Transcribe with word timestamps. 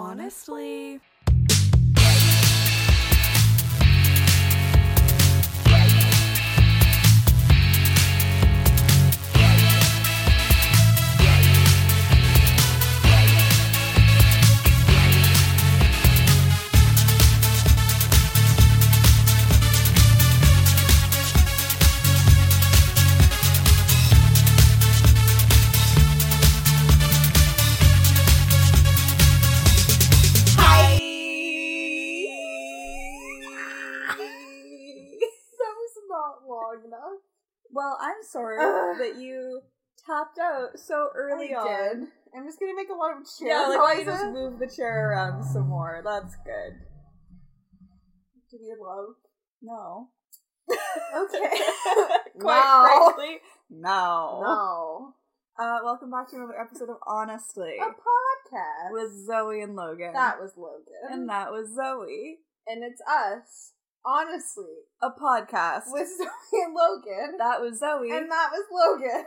honestly. 0.00 1.00
That 38.98 39.16
you 39.20 39.60
tapped 40.06 40.38
out 40.38 40.78
so 40.78 41.08
early 41.14 41.54
I 41.54 41.58
on. 41.58 41.66
did. 41.98 42.08
I'm 42.36 42.44
just 42.46 42.60
gonna 42.60 42.74
make 42.76 42.88
a 42.90 42.94
lot 42.94 43.12
of 43.16 43.26
chair 43.38 43.48
Yeah, 43.48 43.66
like 43.68 43.78
why 43.80 43.92
you 43.94 44.04
noises. 44.04 44.20
just 44.20 44.32
move 44.32 44.58
the 44.58 44.66
chair 44.74 45.10
around 45.10 45.42
some 45.44 45.68
more. 45.68 46.00
That's 46.04 46.36
good. 46.44 46.74
Do 48.50 48.58
we 48.60 48.74
love? 48.80 49.14
No. 49.62 50.08
Okay. 51.16 51.50
Quite 52.40 52.62
No. 52.62 52.84
frankly, 53.14 53.38
no. 53.70 54.40
no. 54.42 55.14
Uh, 55.58 55.78
welcome 55.84 56.10
back 56.10 56.28
to 56.30 56.36
another 56.36 56.58
episode 56.60 56.88
of 56.88 56.96
Honestly 57.06 57.74
A 57.80 57.84
podcast. 57.84 58.92
with 58.92 59.10
Zoe 59.26 59.60
and 59.62 59.74
Logan. 59.76 60.12
that 60.14 60.40
was 60.40 60.52
Logan. 60.56 61.10
and 61.10 61.28
that 61.28 61.50
was 61.50 61.74
Zoe. 61.74 62.38
and 62.66 62.82
it's 62.84 63.00
us. 63.02 63.72
Honestly, 64.04 64.64
A 65.02 65.10
podcast. 65.10 65.84
with 65.88 66.08
Zoe 66.08 66.62
and 66.64 66.74
Logan. 66.74 67.36
that 67.38 67.60
was 67.60 67.78
Zoe. 67.80 68.10
and 68.10 68.30
that 68.30 68.48
was 68.52 68.64
Logan. 68.72 69.24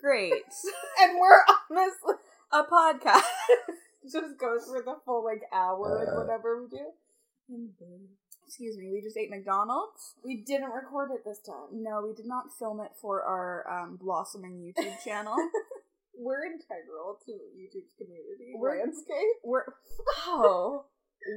Great. 0.00 0.32
And 1.00 1.18
we're 1.18 1.42
honestly 1.70 2.14
A 2.52 2.62
podcast. 2.64 3.22
just 4.10 4.38
goes 4.38 4.64
for 4.66 4.82
the 4.82 4.96
full 5.04 5.24
like 5.24 5.42
hour 5.52 6.04
and 6.06 6.16
whatever 6.16 6.60
we 6.62 6.68
do. 6.68 6.86
Excuse 8.46 8.76
me, 8.78 8.90
we 8.92 9.00
just 9.02 9.16
ate 9.16 9.30
McDonald's. 9.30 10.14
We 10.24 10.38
didn't 10.38 10.70
record 10.70 11.10
it 11.12 11.20
this 11.24 11.38
time. 11.40 11.82
No, 11.82 12.02
we 12.06 12.14
did 12.14 12.26
not 12.26 12.46
film 12.58 12.80
it 12.80 12.92
for 13.00 13.22
our 13.22 13.64
um, 13.70 13.96
blossoming 14.00 14.54
YouTube 14.58 14.96
channel. 15.04 15.36
We're 16.18 16.46
integral 16.46 17.18
to 17.26 17.32
YouTube's 17.32 17.92
community 17.96 18.54
We're- 18.56 18.80
landscape. 18.80 19.36
We're 19.44 19.64
oh 20.26 20.86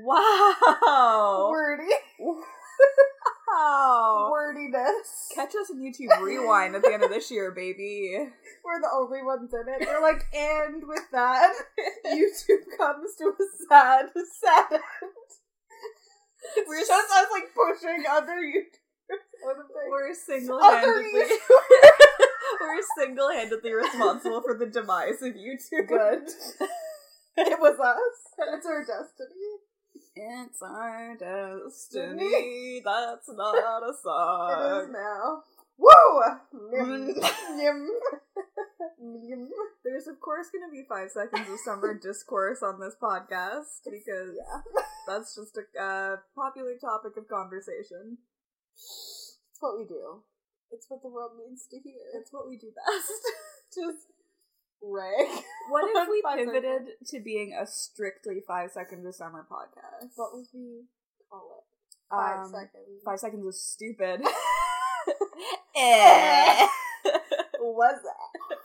wow 0.04 1.50
Wordy. 1.52 1.84
wow. 3.48 4.30
Wordiness. 4.32 5.30
Catch 5.36 5.50
us 5.56 5.70
in 5.70 5.80
YouTube 5.82 6.22
Rewind 6.22 6.76
at 6.76 6.82
the 6.82 6.94
end 6.94 7.04
of 7.04 7.10
this 7.10 7.30
year, 7.32 7.52
baby. 7.52 8.16
We're 8.64 8.82
the 8.82 8.90
only 8.94 9.22
ones 9.24 9.52
in 9.54 9.74
it. 9.74 9.88
We're 9.88 10.02
like, 10.02 10.24
and 10.34 10.84
with 10.88 11.04
that, 11.12 11.54
YouTube 12.06 12.78
comes 12.78 13.16
to 13.18 13.26
a 13.26 13.44
sad, 13.70 14.06
sad 14.42 14.66
end. 14.72 14.82
It's 16.58 16.68
We're 16.68 16.80
just 16.80 16.92
s- 16.92 17.12
us 17.12 17.28
like 17.32 17.50
pushing 17.54 18.04
other 18.10 18.34
YouTubers. 18.34 19.48
out 19.48 19.60
of 19.60 19.68
their- 19.68 19.90
We're 19.92 20.14
single-handedly. 20.14 21.24
We're 22.62 22.82
single 22.98 23.30
handedly 23.32 23.74
responsible 23.74 24.42
for 24.42 24.58
the 24.58 24.66
demise 24.68 25.22
of 25.22 25.34
YouTube. 25.34 25.88
Good. 25.88 26.30
it 27.38 27.60
was 27.60 27.80
us. 27.80 27.98
It's 28.56 28.66
our 28.66 28.82
destiny. 28.82 29.60
It's 30.16 30.62
our 30.62 31.16
destiny. 31.18 32.82
That's 32.86 33.30
not 33.30 33.84
a 33.84 33.94
song. 34.04 34.52
It 34.52 34.84
is 34.84 34.90
now. 34.92 35.44
Woo! 35.78 36.22
There's 39.84 40.08
of 40.08 40.20
course 40.20 40.48
going 40.52 40.68
to 40.68 40.72
be 40.72 40.86
five 40.88 41.10
seconds 41.12 41.50
of 41.50 41.60
summer 41.66 41.98
discourse 42.02 42.62
on 42.62 42.80
this 42.80 42.96
podcast 43.02 43.82
because 43.86 44.36
Yeah. 44.38 44.62
that's 45.08 45.36
just 45.36 45.58
a 45.58 45.64
uh, 45.82 46.16
popular 46.36 46.76
topic 46.80 47.18
of 47.18 47.28
conversation. 47.28 48.18
It's 48.74 49.58
what 49.60 49.78
we 49.78 49.86
do. 49.86 50.24
It's 50.72 50.86
what 50.88 51.02
the 51.02 51.10
world 51.10 51.32
needs 51.38 51.68
to 51.72 51.80
hear. 51.80 52.00
It's 52.16 52.32
what 52.32 52.48
we 52.48 52.58
do 52.58 52.72
best. 52.72 53.12
Just 53.74 54.08
rag. 54.84 55.44
What 55.70 55.84
if 55.88 56.08
we 56.10 56.22
pivoted 56.36 56.94
to 57.08 57.20
being 57.20 57.54
a 57.60 57.66
strictly 57.68 58.42
five 58.48 58.72
seconds 58.72 59.06
of 59.06 59.16
summer 59.16 59.46
podcast? 59.50 60.10
What 60.16 60.34
would 60.34 60.48
we 60.54 60.84
call 61.30 61.50
it? 61.58 61.64
Five 62.10 62.46
Um, 62.46 62.52
seconds. 62.52 63.04
Five 63.06 63.20
seconds 63.20 63.46
is 63.56 63.62
stupid. 63.64 64.22
Eh. 65.76 66.68
was 67.60 68.00
that? 68.04 68.58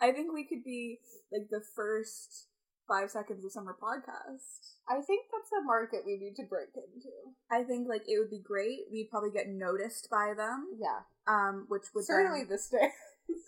I 0.00 0.12
think 0.12 0.32
we 0.32 0.44
could 0.44 0.64
be 0.64 1.00
like 1.32 1.48
the 1.50 1.60
first 1.74 2.46
five 2.88 3.10
seconds 3.10 3.44
of 3.44 3.52
summer 3.52 3.76
podcast. 3.80 4.72
I 4.88 5.00
think 5.02 5.26
that's 5.32 5.50
a 5.58 5.64
market 5.64 6.02
we 6.06 6.16
need 6.16 6.36
to 6.36 6.44
break 6.44 6.68
into. 6.74 7.10
I 7.50 7.64
think 7.64 7.88
like 7.88 8.02
it 8.08 8.18
would 8.18 8.30
be 8.30 8.38
great. 8.42 8.80
We'd 8.92 9.10
probably 9.10 9.30
get 9.30 9.48
noticed 9.48 10.08
by 10.10 10.32
them, 10.36 10.68
Yeah. 10.78 11.00
um, 11.26 11.66
which 11.68 11.84
would 11.94 12.04
Certainly 12.04 12.40
then- 12.40 12.48
this 12.48 12.68
day. 12.68 12.90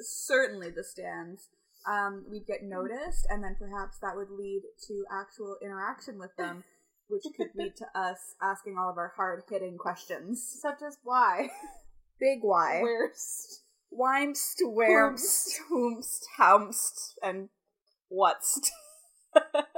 certainly 0.01 0.71
the 0.71 0.85
stands. 0.85 1.49
Um, 1.87 2.25
we'd 2.29 2.47
get 2.47 2.63
noticed, 2.63 3.27
and 3.29 3.43
then 3.45 3.57
perhaps 3.59 3.99
that 4.03 4.17
would 4.17 4.31
lead 4.31 4.63
to 4.89 5.05
actual 5.11 5.57
interaction 5.63 6.19
with 6.19 6.35
them, 6.37 6.65
which 7.09 7.23
could 7.37 7.51
lead 7.55 7.77
to 7.77 7.87
us 7.99 8.35
asking 8.43 8.77
all 8.77 8.91
of 8.91 8.99
our 8.99 9.13
hard 9.17 9.43
hitting 9.49 9.79
questions. 9.79 10.45
Such 10.61 10.83
as 10.87 10.99
why? 11.05 11.51
Big 12.21 12.39
why? 12.43 12.81
Where's 12.83 13.63
Whymst, 13.91 14.63
whermst, 14.65 15.61
whomst, 15.71 16.25
houmst, 16.39 17.15
and 17.23 17.49
what's. 18.09 18.61
yeah. 19.35 19.43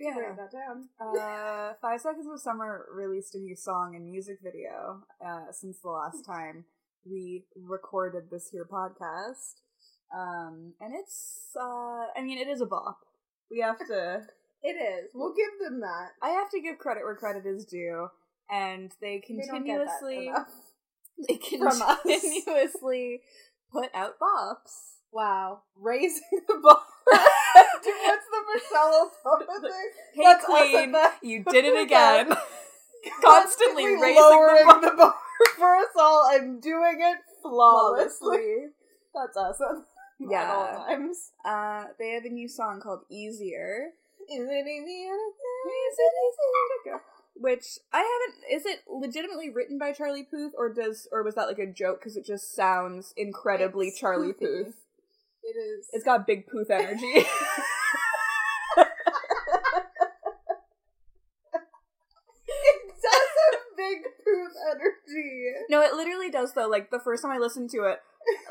Yeah. 0.00 0.18
Write 0.18 0.36
that 0.36 0.52
down. 0.52 0.88
Uh, 1.00 1.74
Five 1.80 2.00
Seconds 2.00 2.26
of 2.30 2.40
Summer 2.40 2.84
released 2.92 3.34
a 3.36 3.38
new 3.38 3.56
song 3.56 3.94
and 3.94 4.04
music 4.04 4.38
video 4.42 5.04
uh, 5.24 5.52
since 5.52 5.78
the 5.80 5.88
last 5.88 6.26
time 6.26 6.64
we 7.08 7.44
recorded 7.56 8.24
this 8.30 8.48
here 8.50 8.66
podcast. 8.70 9.54
Um, 10.16 10.74
and 10.80 10.94
it's, 10.94 11.48
uh, 11.58 12.06
I 12.16 12.22
mean, 12.22 12.38
it 12.38 12.48
is 12.48 12.60
a 12.60 12.66
bop. 12.66 12.98
We 13.50 13.60
have 13.60 13.78
to, 13.88 14.22
It 14.62 14.76
is. 14.80 15.10
We'll 15.12 15.34
give 15.34 15.50
them 15.62 15.80
that. 15.80 16.12
I 16.22 16.30
have 16.30 16.48
to 16.50 16.60
give 16.60 16.78
credit 16.78 17.02
where 17.04 17.14
credit 17.16 17.44
is 17.46 17.66
due. 17.66 18.08
And 18.50 18.90
they 19.00 19.22
They 19.28 19.44
don't 19.46 19.64
get 19.66 19.78
that 19.78 19.88
continuously, 20.00 20.26
enough. 20.28 20.48
they 21.28 21.36
continuously 21.36 23.20
put 23.70 23.90
out 23.94 24.14
bops. 24.18 24.96
Wow. 25.12 25.60
Raising 25.78 26.22
the 26.48 26.60
bar. 26.62 26.78
Dude, 27.82 27.94
what's 28.04 28.24
the 28.30 28.42
Michelle 28.54 29.12
Obama 29.26 29.60
thing? 29.60 29.90
Hey 30.14 30.22
That's 30.24 30.44
queen, 30.46 30.92
the- 30.92 31.10
you 31.22 31.44
did 31.44 31.64
it 31.66 31.82
again. 31.82 32.32
Constantly 33.22 33.84
raising 33.84 34.14
the 34.14 34.64
bar. 34.64 34.80
the 34.80 34.96
bar 34.96 35.14
for 35.56 35.76
us 35.76 35.88
all 35.98 36.28
I'm 36.32 36.60
doing 36.60 36.98
it 37.00 37.18
flawlessly. 37.42 38.66
That's 39.14 39.36
awesome. 39.36 39.84
at, 40.20 40.26
at 40.26 40.30
Yeah. 40.30 40.52
all 40.54 40.86
times. 40.86 41.32
Uh, 41.44 41.84
they 41.98 42.10
have 42.10 42.24
a 42.24 42.30
new 42.30 42.48
song 42.48 42.80
called 42.80 43.00
Easier, 43.10 43.90
Is 44.30 44.48
it 44.48 44.66
easy? 44.66 45.08
which 47.36 47.64
I 47.92 47.98
haven't. 47.98 48.44
Is 48.60 48.64
it 48.64 48.80
legitimately 48.88 49.50
written 49.50 49.76
by 49.78 49.92
Charlie 49.92 50.22
Puth, 50.22 50.52
or 50.56 50.72
does, 50.72 51.08
or 51.10 51.22
was 51.24 51.34
that 51.34 51.48
like 51.48 51.58
a 51.58 51.66
joke? 51.66 51.98
Because 52.00 52.16
it 52.16 52.24
just 52.24 52.54
sounds 52.54 53.12
incredibly 53.16 53.88
It's 53.88 53.98
Charlie. 53.98 54.32
Puth. 54.32 54.74
It 55.42 55.56
is. 55.58 55.88
It's 55.92 56.04
got 56.04 56.26
big 56.26 56.46
Puth 56.46 56.70
energy. 56.70 57.02
it 62.46 62.86
does 63.02 63.30
have 63.42 63.60
big 63.76 63.98
poop 64.24 64.52
energy. 64.72 65.46
No, 65.70 65.80
it 65.80 65.94
literally 65.94 66.30
does 66.30 66.52
though. 66.54 66.68
Like 66.68 66.90
the 66.90 67.00
first 67.00 67.22
time 67.22 67.32
I 67.32 67.38
listened 67.38 67.70
to 67.70 67.84
it, 67.84 67.98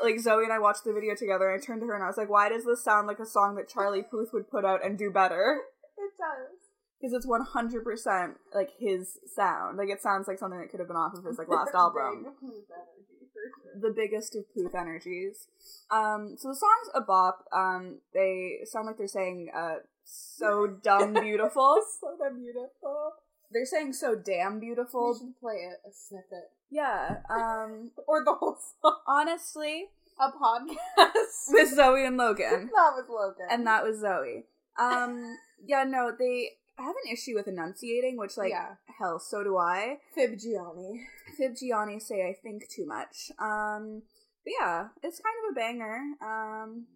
like 0.02 0.18
Zoe 0.20 0.44
and 0.44 0.52
I 0.52 0.58
watched 0.58 0.84
the 0.84 0.92
video 0.92 1.14
together, 1.14 1.50
and 1.50 1.60
I 1.60 1.64
turned 1.64 1.80
to 1.82 1.86
her 1.86 1.94
and 1.94 2.02
I 2.04 2.06
was 2.06 2.16
like, 2.16 2.30
"Why 2.30 2.48
does 2.48 2.64
this 2.64 2.82
sound 2.84 3.06
like 3.06 3.18
a 3.18 3.26
song 3.26 3.56
that 3.56 3.68
Charlie 3.68 4.02
Puth 4.08 4.30
would 4.32 4.50
put 4.50 4.64
out 4.64 4.84
and 4.84 4.98
do 4.98 5.10
better?" 5.10 5.60
It 5.98 6.12
does. 6.18 6.58
Because 7.00 7.12
it's 7.14 7.26
one 7.26 7.42
hundred 7.42 7.84
percent 7.84 8.38
like 8.54 8.70
his 8.78 9.18
sound. 9.34 9.76
Like 9.78 9.88
it 9.90 10.00
sounds 10.02 10.26
like 10.28 10.38
something 10.38 10.58
that 10.60 10.70
could 10.70 10.80
have 10.80 10.88
been 10.88 10.96
off 10.96 11.14
of 11.14 11.24
his 11.24 11.38
like 11.38 11.48
last 11.48 11.74
album. 11.74 12.24
Big 12.24 12.32
poop 12.40 12.64
energy 12.70 13.28
for 13.32 13.80
sure. 13.80 13.80
the 13.80 13.94
biggest 13.94 14.34
of 14.36 14.44
Puth 14.54 14.74
energies. 14.74 15.48
Um, 15.90 16.34
so 16.38 16.48
the 16.48 16.54
song's 16.56 16.90
a 16.94 17.00
bop. 17.00 17.44
Um, 17.52 17.98
they 18.14 18.60
sound 18.64 18.86
like 18.86 18.96
they're 18.96 19.06
saying, 19.06 19.50
uh, 19.54 19.76
so 20.04 20.66
dumb 20.82 21.12
beautiful. 21.20 21.76
so 22.00 22.16
damn 22.18 22.36
beautiful. 22.38 23.12
they're 23.52 23.66
saying 23.66 23.92
so 23.92 24.14
damn 24.14 24.58
beautiful. 24.60 25.14
should 25.18 25.38
play 25.40 25.56
it 25.70 25.78
a 25.86 25.92
snippet 25.92 26.50
Yeah. 26.74 27.18
Um, 27.30 27.92
or 28.08 28.24
the 28.24 28.34
whole 28.34 28.58
song. 28.82 28.96
honestly, 29.06 29.86
a 30.20 30.30
podcast 30.30 30.76
with 31.50 31.72
Zoe 31.74 32.04
and 32.04 32.16
Logan. 32.16 32.70
Not 32.74 32.94
with 32.96 33.06
Logan. 33.08 33.46
and 33.50 33.66
that 33.66 33.84
was 33.84 34.00
Zoe. 34.00 34.44
Um, 34.78 35.36
yeah, 35.64 35.84
no, 35.84 36.10
they 36.18 36.50
have 36.76 36.94
an 37.04 37.12
issue 37.12 37.34
with 37.36 37.46
enunciating, 37.46 38.16
which, 38.18 38.36
like, 38.36 38.50
Yeah. 38.50 38.74
hell, 38.98 39.20
so 39.20 39.44
do 39.44 39.56
I. 39.56 39.98
Fib 40.16 40.36
Gianni. 40.36 41.06
Fib 41.38 41.52
Gianni 41.56 42.00
say 42.00 42.26
I 42.28 42.34
think 42.42 42.68
too 42.68 42.84
much. 42.86 43.30
Um, 43.38 44.02
but 44.44 44.52
yeah, 44.60 44.88
it's 45.02 45.20
kind 45.20 45.36
of 45.46 45.52
a 45.52 45.54
banger. 45.54 46.00
Um, 46.20 46.86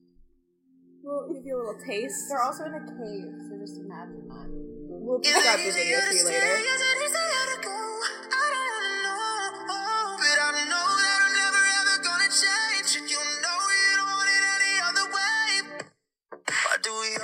we'll 1.05 1.33
give 1.33 1.45
you 1.47 1.55
a 1.57 1.59
little 1.59 1.81
taste. 1.87 2.29
They're 2.29 2.43
also 2.43 2.65
in 2.65 2.75
a 2.75 2.81
cave, 2.81 3.31
so 3.49 3.57
just 3.61 3.79
imagine 3.79 4.27
that. 4.27 4.47
We'll 4.51 5.21
describe 5.21 5.59
the 5.61 5.71
video 5.71 5.99
for 6.01 6.13
you 6.13 6.25
later. 6.27 6.59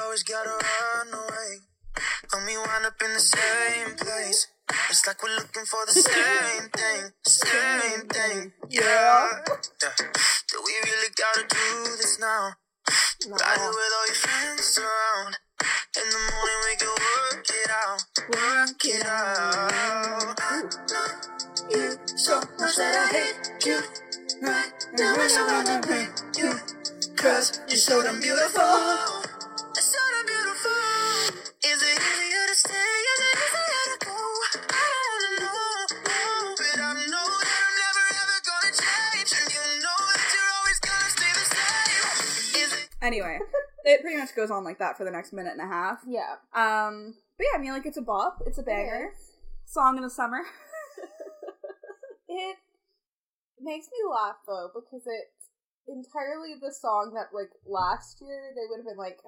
Always 0.05 0.23
gotta 0.23 0.51
run 0.51 1.09
away? 1.15 1.65
When 2.33 2.47
we 2.47 2.57
wind 2.57 2.87
up 2.87 3.01
in 3.03 3.13
the 3.13 3.21
same 3.21 3.97
place. 3.97 4.49
It's 4.91 5.07
like 5.07 5.23
we're 5.23 5.35
looking 5.35 5.65
for 5.65 5.85
the 5.87 5.93
same 5.93 6.69
thing, 6.71 7.13
same 7.27 8.09
thing. 8.09 8.53
Yeah. 8.69 9.31
Do 10.51 10.61
we 10.65 10.73
really 10.85 11.09
gotta 11.17 11.47
do 11.49 11.97
this 11.97 12.19
now? 12.21 12.53
Ride 13.29 13.57
it 13.57 13.73
with 13.79 13.93
all 13.99 14.07
your 14.07 14.15
friends 14.15 14.79
around. 14.79 15.39
In 15.97 16.11
the 16.11 16.19
morning 16.33 16.61
we 16.67 16.75
can 16.77 16.89
work 16.89 17.47
it 17.49 17.71
out, 17.71 18.01
work 18.29 18.85
it 18.85 19.07
out. 19.07 20.35
You 21.71 21.97
so 22.17 22.41
much 22.59 22.77
that 22.77 22.95
I 22.95 23.07
hate 23.17 23.67
you. 23.67 23.81
Right 24.43 24.73
now 24.99 25.17
I 25.17 25.29
so 25.29 25.47
wanna 25.47 25.87
hate 25.87 26.23
you. 26.37 26.53
Cause 27.17 27.61
you're 27.69 27.77
so 27.77 28.03
damn 28.03 28.21
beautiful. 28.21 29.24
Anyway, 43.05 43.39
it 43.85 44.01
pretty 44.01 44.17
much 44.17 44.35
goes 44.35 44.51
on 44.51 44.65
like 44.65 44.79
that 44.79 44.97
for 44.97 45.05
the 45.05 45.11
next 45.11 45.33
minute 45.33 45.53
and 45.53 45.61
a 45.61 45.73
half. 45.73 45.99
Yeah. 46.09 46.37
Um, 46.55 47.15
but 47.37 47.45
yeah, 47.53 47.59
I 47.59 47.61
mean, 47.61 47.73
like, 47.73 47.85
it's 47.87 47.99
a 47.99 48.03
bop. 48.03 48.39
It's 48.47 48.59
a 48.59 48.63
banger. 48.63 49.11
Song 49.67 49.97
in 49.97 50.03
the 50.03 50.11
summer. 50.11 50.41
It 52.29 52.57
makes 53.61 53.87
me 53.87 54.01
laugh 54.11 54.37
though 54.47 54.71
because 54.75 55.07
it's 55.07 55.47
entirely 55.87 56.57
the 56.59 56.73
song 56.75 57.13
that 57.15 57.31
like 57.37 57.51
last 57.67 58.19
year 58.21 58.51
they 58.57 58.67
would 58.69 58.81
have 58.83 58.89
been 58.91 58.99
like, 58.99 59.21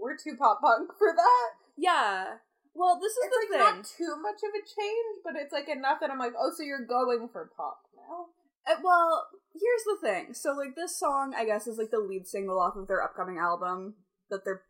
we're 0.00 0.16
too 0.16 0.34
pop 0.38 0.60
punk 0.60 0.90
for 0.98 1.12
that. 1.14 1.48
yeah. 1.76 2.42
Well, 2.74 2.98
this 3.00 3.12
is 3.12 3.24
It's 3.24 3.32
the 3.32 3.40
like 3.40 3.52
thing. 3.52 3.76
not 3.78 3.86
too 3.86 4.12
much 4.20 4.40
of 4.44 4.52
a 4.52 4.60
change, 4.60 5.22
but 5.24 5.32
it's 5.40 5.52
like 5.52 5.68
enough 5.68 6.00
that 6.00 6.10
I'm 6.10 6.18
like, 6.18 6.34
oh, 6.36 6.50
so 6.56 6.62
you're 6.64 6.84
going 6.84 7.28
for 7.32 7.48
pop 7.56 7.78
now? 7.96 8.26
Uh, 8.66 8.76
well, 8.82 9.26
here's 9.52 9.84
the 9.84 10.06
thing. 10.06 10.34
So, 10.34 10.52
like, 10.52 10.74
this 10.74 10.98
song, 10.98 11.34
I 11.36 11.44
guess, 11.44 11.66
is 11.66 11.78
like 11.78 11.90
the 11.90 11.98
lead 11.98 12.26
single 12.26 12.60
off 12.60 12.76
of 12.76 12.88
their 12.88 13.02
upcoming 13.02 13.38
album 13.38 13.94
that 14.30 14.44
they're. 14.44 14.62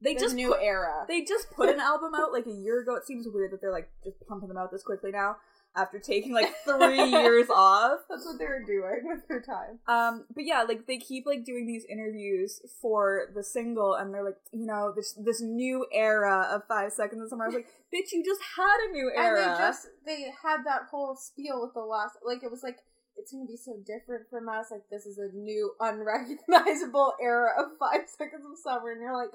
They 0.00 0.14
The 0.14 0.20
just 0.20 0.34
new 0.34 0.48
put, 0.48 0.62
era. 0.62 1.04
They 1.06 1.22
just 1.22 1.50
put 1.52 1.68
an 1.68 1.78
album 1.78 2.12
out 2.16 2.32
like 2.32 2.46
a 2.46 2.52
year 2.52 2.82
ago. 2.82 2.96
It 2.96 3.06
seems 3.06 3.26
weird 3.32 3.52
that 3.52 3.60
they're 3.60 3.70
like 3.70 3.88
just 4.02 4.16
pumping 4.28 4.48
them 4.48 4.58
out 4.58 4.72
this 4.72 4.82
quickly 4.82 5.12
now 5.12 5.36
after 5.76 5.98
taking 5.98 6.32
like 6.32 6.52
three 6.64 7.02
years 7.10 7.48
off. 7.50 8.00
That's 8.08 8.24
what 8.24 8.38
they 8.38 8.44
were 8.44 8.62
doing 8.66 9.00
with 9.04 9.26
their 9.28 9.40
time. 9.40 9.78
Um, 9.86 10.26
but 10.34 10.44
yeah, 10.44 10.62
like 10.62 10.86
they 10.86 10.98
keep 10.98 11.26
like 11.26 11.44
doing 11.44 11.66
these 11.66 11.84
interviews 11.88 12.60
for 12.80 13.28
the 13.34 13.42
single, 13.42 13.94
and 13.94 14.12
they're 14.12 14.24
like, 14.24 14.38
you 14.52 14.66
know, 14.66 14.92
this 14.94 15.12
this 15.12 15.40
new 15.40 15.86
era 15.92 16.48
of 16.50 16.62
Five 16.66 16.92
Seconds 16.92 17.22
of 17.22 17.28
Summer. 17.28 17.44
I 17.44 17.46
was 17.48 17.54
like, 17.54 17.68
bitch, 17.94 18.12
you 18.12 18.24
just 18.24 18.40
had 18.56 18.88
a 18.88 18.92
new 18.92 19.10
era. 19.14 19.42
And 19.42 19.54
they 19.54 19.58
just 19.58 19.86
they 20.04 20.22
had 20.42 20.64
that 20.66 20.88
whole 20.90 21.16
spiel 21.16 21.62
with 21.62 21.74
the 21.74 21.80
last 21.80 22.16
like 22.24 22.42
it 22.42 22.50
was 22.50 22.62
like 22.62 22.78
it's 23.22 23.32
gonna 23.32 23.46
be 23.46 23.56
so 23.56 23.76
different 23.86 24.28
from 24.28 24.48
us, 24.48 24.66
like 24.70 24.82
this 24.90 25.06
is 25.06 25.18
a 25.18 25.28
new 25.34 25.72
unrecognizable 25.80 27.14
era 27.22 27.50
of 27.58 27.78
five 27.78 28.08
seconds 28.08 28.44
of 28.44 28.58
summer, 28.58 28.90
and 28.90 29.00
you're 29.00 29.16
like, 29.16 29.32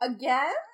again? 0.00 0.52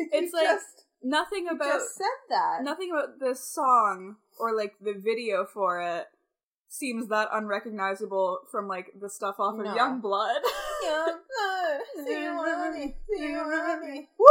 It's 0.00 0.32
like 0.32 0.44
just, 0.46 0.84
nothing 1.02 1.46
you 1.46 1.56
about 1.56 1.72
just 1.80 1.96
said 1.96 2.06
that. 2.30 2.62
nothing 2.62 2.90
about 2.92 3.18
this 3.18 3.42
song 3.44 4.14
or 4.38 4.54
like 4.56 4.74
the 4.80 4.94
video 4.94 5.44
for 5.44 5.80
it 5.80 6.06
seems 6.68 7.08
that 7.08 7.28
unrecognizable 7.32 8.38
from 8.48 8.68
like 8.68 8.92
the 9.00 9.10
stuff 9.10 9.40
off 9.40 9.56
No. 9.56 9.64
of 9.64 9.76
Youngblood. 9.76 10.38
Young 10.84 11.18
blood, 11.28 11.80
see 12.06 12.22
you 12.22 12.30
running, 12.30 12.94
see 13.10 13.22
you 13.24 13.40
running. 13.40 14.06
Woo! 14.20 14.26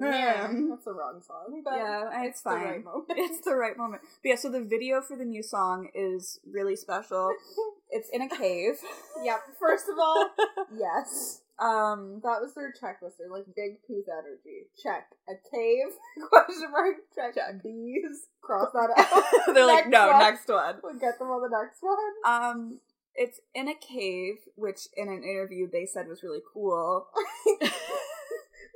Man, 0.00 0.68
that's 0.70 0.84
the 0.84 0.92
wrong 0.92 1.20
song. 1.26 1.62
But 1.64 1.74
yeah, 1.76 2.24
it's, 2.24 2.42
the 2.42 2.50
fine. 2.50 2.62
right 2.62 2.84
moment. 2.84 3.06
it's 3.10 3.44
the 3.44 3.54
right 3.54 3.76
moment. 3.76 4.02
But 4.22 4.28
yeah, 4.28 4.34
so 4.36 4.50
the 4.50 4.64
video 4.64 5.00
for 5.00 5.16
the 5.16 5.24
new 5.24 5.42
song 5.42 5.88
is 5.94 6.40
really 6.50 6.76
special. 6.76 7.30
It's 7.88 8.10
in 8.12 8.20
a 8.20 8.28
cave. 8.28 8.74
Yep. 9.22 9.38
First 9.60 9.84
of 9.88 9.94
all, 9.96 10.30
yes. 10.76 11.40
Um, 11.58 12.20
That 12.24 12.42
was 12.42 12.52
their 12.54 12.74
checklist. 12.74 13.12
They're 13.16 13.30
like 13.30 13.46
big 13.54 13.78
Puth 13.86 14.06
energy. 14.10 14.66
Check. 14.82 15.06
A 15.28 15.34
cave? 15.54 15.94
Question 16.28 16.72
mark. 16.72 16.96
Check. 17.14 17.36
Check. 17.36 17.62
Bees. 17.62 18.26
Cross 18.42 18.72
that 18.74 18.90
out. 18.98 19.54
they're 19.54 19.66
like, 19.66 19.88
no, 19.88 20.08
one. 20.08 20.18
next 20.18 20.48
one. 20.48 20.76
We'll 20.82 20.98
get 20.98 21.18
them 21.20 21.28
on 21.28 21.48
the 21.48 21.56
next 21.56 21.78
one. 21.80 22.12
Um, 22.26 22.80
it's 23.14 23.40
in 23.54 23.68
a 23.68 23.74
cave, 23.74 24.34
which 24.56 24.88
in 24.94 25.08
an 25.08 25.22
interview 25.22 25.68
they 25.70 25.86
said 25.86 26.08
was 26.08 26.22
really 26.22 26.42
cool. 26.52 27.06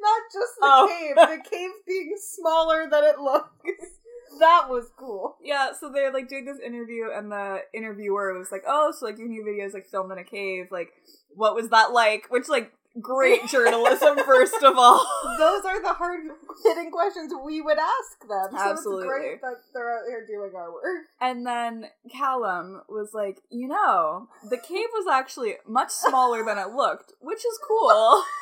Not 0.01 0.23
just 0.33 0.55
the 0.59 0.67
Oh. 0.67 0.89
cave. 0.89 1.15
The 1.17 1.51
cave 1.51 1.71
being 1.87 2.15
smaller 2.19 2.89
than 2.91 3.05
it 3.05 3.19
looks. 3.21 3.51
That 4.39 4.69
was 4.71 4.87
cool. 4.97 5.37
Yeah, 5.43 5.73
so 5.79 5.91
they're 5.91 6.13
like 6.13 6.29
doing 6.29 6.45
this 6.45 6.61
interview, 6.65 7.11
and 7.13 7.33
the 7.33 7.63
interviewer 7.75 8.39
was 8.39 8.53
like, 8.53 8.63
"Oh, 8.67 8.93
so 8.93 9.05
like 9.05 9.19
your 9.19 9.27
new 9.29 9.45
video 9.45 9.67
is 9.67 9.75
like 9.75 9.89
filmed 9.89 10.13
in 10.13 10.19
a 10.19 10.25
cave. 10.25 10.69
Like, 10.71 10.93
what 11.35 11.55
was 11.57 11.69
that 11.71 11.91
like?" 11.93 12.27
Which 12.31 12.49
like 12.49 12.73
great 13.03 13.47
journalism, 13.49 14.17
first 14.25 14.63
of 14.63 14.79
all. 14.79 15.05
Those 15.37 15.65
are 15.65 15.83
the 15.83 15.93
hard 15.93 16.21
hitting 16.65 16.93
questions 16.93 17.33
we 17.45 17.61
would 17.61 17.77
ask 17.79 18.21
them. 18.21 18.49
So 18.53 18.57
Absolutely. 18.71 19.03
it's 19.09 19.11
great 19.19 19.41
that 19.43 19.57
they're 19.75 19.99
out 19.99 20.05
here 20.09 20.25
doing 20.25 20.53
our 20.55 20.73
work. 20.73 21.07
And 21.21 21.45
then 21.45 21.87
Calum 22.11 22.83
was 22.89 23.11
like, 23.13 23.43
"You 23.51 23.67
know, 23.67 24.29
the 24.49 24.59
cave 24.59 24.89
was 24.95 25.09
actually 25.11 25.57
much 25.67 25.91
smaller 25.91 26.45
than 26.45 26.57
it 26.57 26.69
looked, 26.71 27.13
which 27.21 27.45
is 27.45 27.59
cool." 27.67 28.23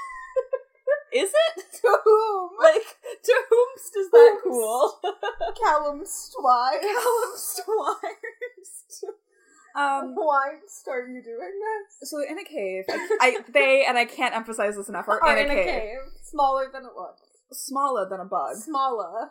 is 1.12 1.30
it? 1.30 1.64
To 1.80 1.98
whom? 2.04 2.50
Like, 2.60 2.82
to 3.24 3.32
whomst 3.52 3.96
is 3.96 4.10
that 4.10 4.38
cool? 4.42 4.98
Calum 5.62 6.00
Stwise. 6.02 6.80
Calum 6.80 7.32
Stwires. 7.36 9.04
Um, 9.76 10.14
Why 10.16 10.54
are 10.88 11.08
you 11.08 11.22
doing 11.22 11.52
this? 12.00 12.10
so 12.10 12.18
in 12.28 12.36
a 12.38 12.44
cave, 12.44 12.84
I, 13.20 13.38
they 13.52 13.84
and 13.86 13.96
I 13.96 14.06
can't 14.06 14.34
emphasize 14.34 14.74
this 14.76 14.88
enough. 14.88 15.06
Are, 15.08 15.22
Are 15.22 15.36
in, 15.36 15.48
a, 15.50 15.54
cave. 15.54 15.98
Smaller 16.24 16.68
than 16.72 16.82
it 16.82 16.92
looks. 16.96 17.22
smaller 17.52 18.08
than 18.08 18.18
a 18.20 18.24
bug. 18.24 18.56
Smaller 18.56 19.30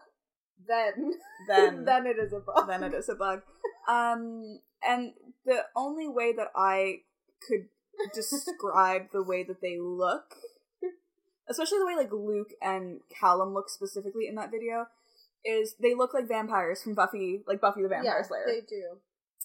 than 0.66 1.12
Then 1.50 1.84
than 1.86 2.06
it 2.08 2.18
is 2.18 2.32
a 2.32 2.40
bug. 2.40 2.68
then 2.68 2.84
it 2.84 2.94
is 2.94 3.10
a 3.10 3.16
bug. 3.16 3.42
Um, 3.90 4.60
and 4.88 5.14
the 5.46 5.64
only 5.76 6.08
way 6.08 6.34
that 6.38 6.48
I 6.56 7.00
could 7.46 7.68
describe 8.14 9.08
the 9.12 9.24
way 9.24 9.44
that 9.44 9.60
they 9.62 9.78
look, 9.80 10.36
especially 11.50 11.80
the 11.80 11.86
way 11.86 11.96
like 11.96 12.12
Luke 12.12 12.52
and 12.62 13.00
Calum 13.10 13.54
look 13.54 13.70
specifically 13.70 14.28
in 14.28 14.36
that 14.36 14.52
video, 14.52 14.88
is 15.46 15.76
they 15.82 15.94
look 15.96 16.14
like 16.14 16.28
vampires 16.28 16.82
from 16.84 16.94
Buffy, 16.96 17.44
like 17.48 17.62
Buffy 17.62 17.82
the 17.84 17.88
Vampire 17.90 18.20
yeah, 18.22 18.28
Slayer, 18.28 18.46
they 18.48 18.62
do. 18.68 18.98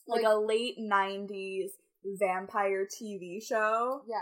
like, 0.06 0.22
like- 0.22 0.32
a 0.32 0.36
late 0.36 0.76
'90s 0.78 1.70
vampire 2.18 2.86
TV 2.86 3.42
show. 3.44 4.02
Yeah, 4.08 4.18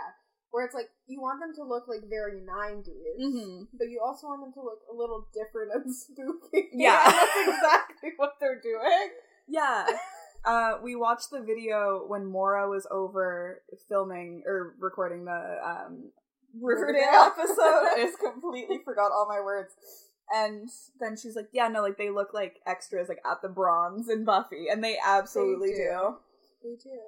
where 0.51 0.65
it's 0.65 0.75
like 0.75 0.91
you 1.07 1.21
want 1.21 1.41
them 1.41 1.55
to 1.57 1.65
look 1.65 1.85
like 1.89 2.01
very 2.09 2.41
90s, 2.41 2.87
Mm-hmm. 3.21 3.63
but 3.79 3.89
you 3.89 4.01
also 4.05 4.27
want 4.29 4.43
them 4.43 4.53
to 4.55 4.61
look 4.63 4.81
a 4.93 4.95
little 4.95 5.27
different 5.33 5.73
and 5.75 5.95
spooky. 5.97 6.69
Yeah. 6.73 7.03
That's 7.07 7.49
exactly 7.49 8.11
what 8.17 8.35
they're 8.41 8.61
doing. 8.61 9.11
Yeah. 9.49 9.87
Uh, 10.43 10.79
we 10.83 10.97
watched 10.97 11.29
the 11.31 11.43
video 11.43 12.03
when 12.07 12.25
Mora 12.25 12.67
was 12.67 12.87
over 12.91 13.61
filming 13.91 14.43
or 14.47 14.75
recording 14.79 15.27
the 15.27 15.59
um, 15.63 16.13
Riverdale 16.61 17.33
episode. 17.37 17.59
I 17.61 17.95
just 17.99 18.19
completely 18.33 18.79
forgot 18.85 19.13
all 19.13 19.27
my 19.29 19.41
words. 19.41 19.75
And 20.33 20.69
then 21.01 21.17
she's 21.17 21.35
like, 21.35 21.49
"Yeah, 21.53 21.69
no, 21.69 21.83
like 21.83 21.99
they 21.99 22.11
look 22.11 22.33
like 22.33 22.61
extras, 22.67 23.09
like 23.09 23.21
at 23.29 23.43
the 23.43 23.49
Bronze 23.49 24.09
in 24.09 24.25
Buffy, 24.25 24.67
and 24.71 24.83
they 24.83 24.97
absolutely 25.05 25.71
They 25.71 25.77
do. 25.77 25.83
do. 25.83 26.17
They 26.63 26.77
do. 26.91 26.99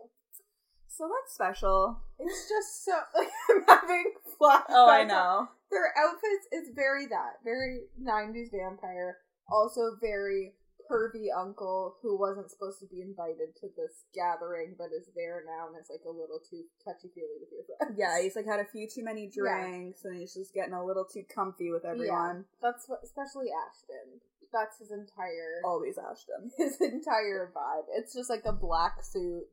So 0.89 1.09
that's 1.09 1.33
special. 1.35 2.01
It's 2.19 2.49
just 2.49 2.85
so 2.85 2.93
like 3.17 3.29
I'm 3.51 3.63
having 3.69 4.13
flashbacks. 4.41 4.65
Oh, 4.71 4.91
I 4.91 5.05
know. 5.05 5.49
Their 5.71 5.93
outfits 5.99 6.47
is 6.53 6.75
very 6.75 7.07
that 7.07 7.35
very 7.45 7.83
90s 8.03 8.51
vampire, 8.53 9.19
also 9.51 9.97
very 10.01 10.53
pervy 10.93 11.33
uncle 11.33 11.97
who 12.03 12.19
wasn't 12.19 12.51
supposed 12.51 12.79
to 12.81 12.87
be 12.87 13.01
invited 13.01 13.57
to 13.57 13.69
this 13.77 14.05
gathering 14.15 14.75
but 14.77 14.93
is 14.93 15.09
there 15.17 15.43
now 15.47 15.69
and 15.69 15.77
is 15.81 15.89
like 15.89 16.05
a 16.07 16.11
little 16.11 16.39
too 16.39 16.65
touchy 16.85 17.09
feely 17.15 17.41
with 17.41 17.49
your 17.49 17.65
friends. 17.65 17.97
Yeah, 17.97 18.21
he's 18.21 18.37
like 18.37 18.47
had 18.47 18.61
a 18.61 18.69
few 18.69 18.87
too 18.87 19.03
many 19.03 19.27
drinks 19.27 20.05
and 20.05 20.21
he's 20.21 20.35
just 20.35 20.55
getting 20.55 20.75
a 20.75 20.85
little 20.85 21.05
too 21.05 21.25
comfy 21.33 21.71
with 21.71 21.85
everyone. 21.85 22.45
That's 22.61 22.85
what, 22.87 23.01
especially 23.03 23.49
Ashton. 23.49 24.21
That's 24.53 24.79
his 24.79 24.93
entire 24.93 25.65
Always 25.65 25.97
Ashton. 25.97 26.53
his 26.59 26.77
entire 26.81 27.51
vibe. 27.57 27.89
It's 27.97 28.15
just 28.15 28.29
like 28.29 28.45
a 28.45 28.53
black 28.53 29.03
suit, 29.03 29.49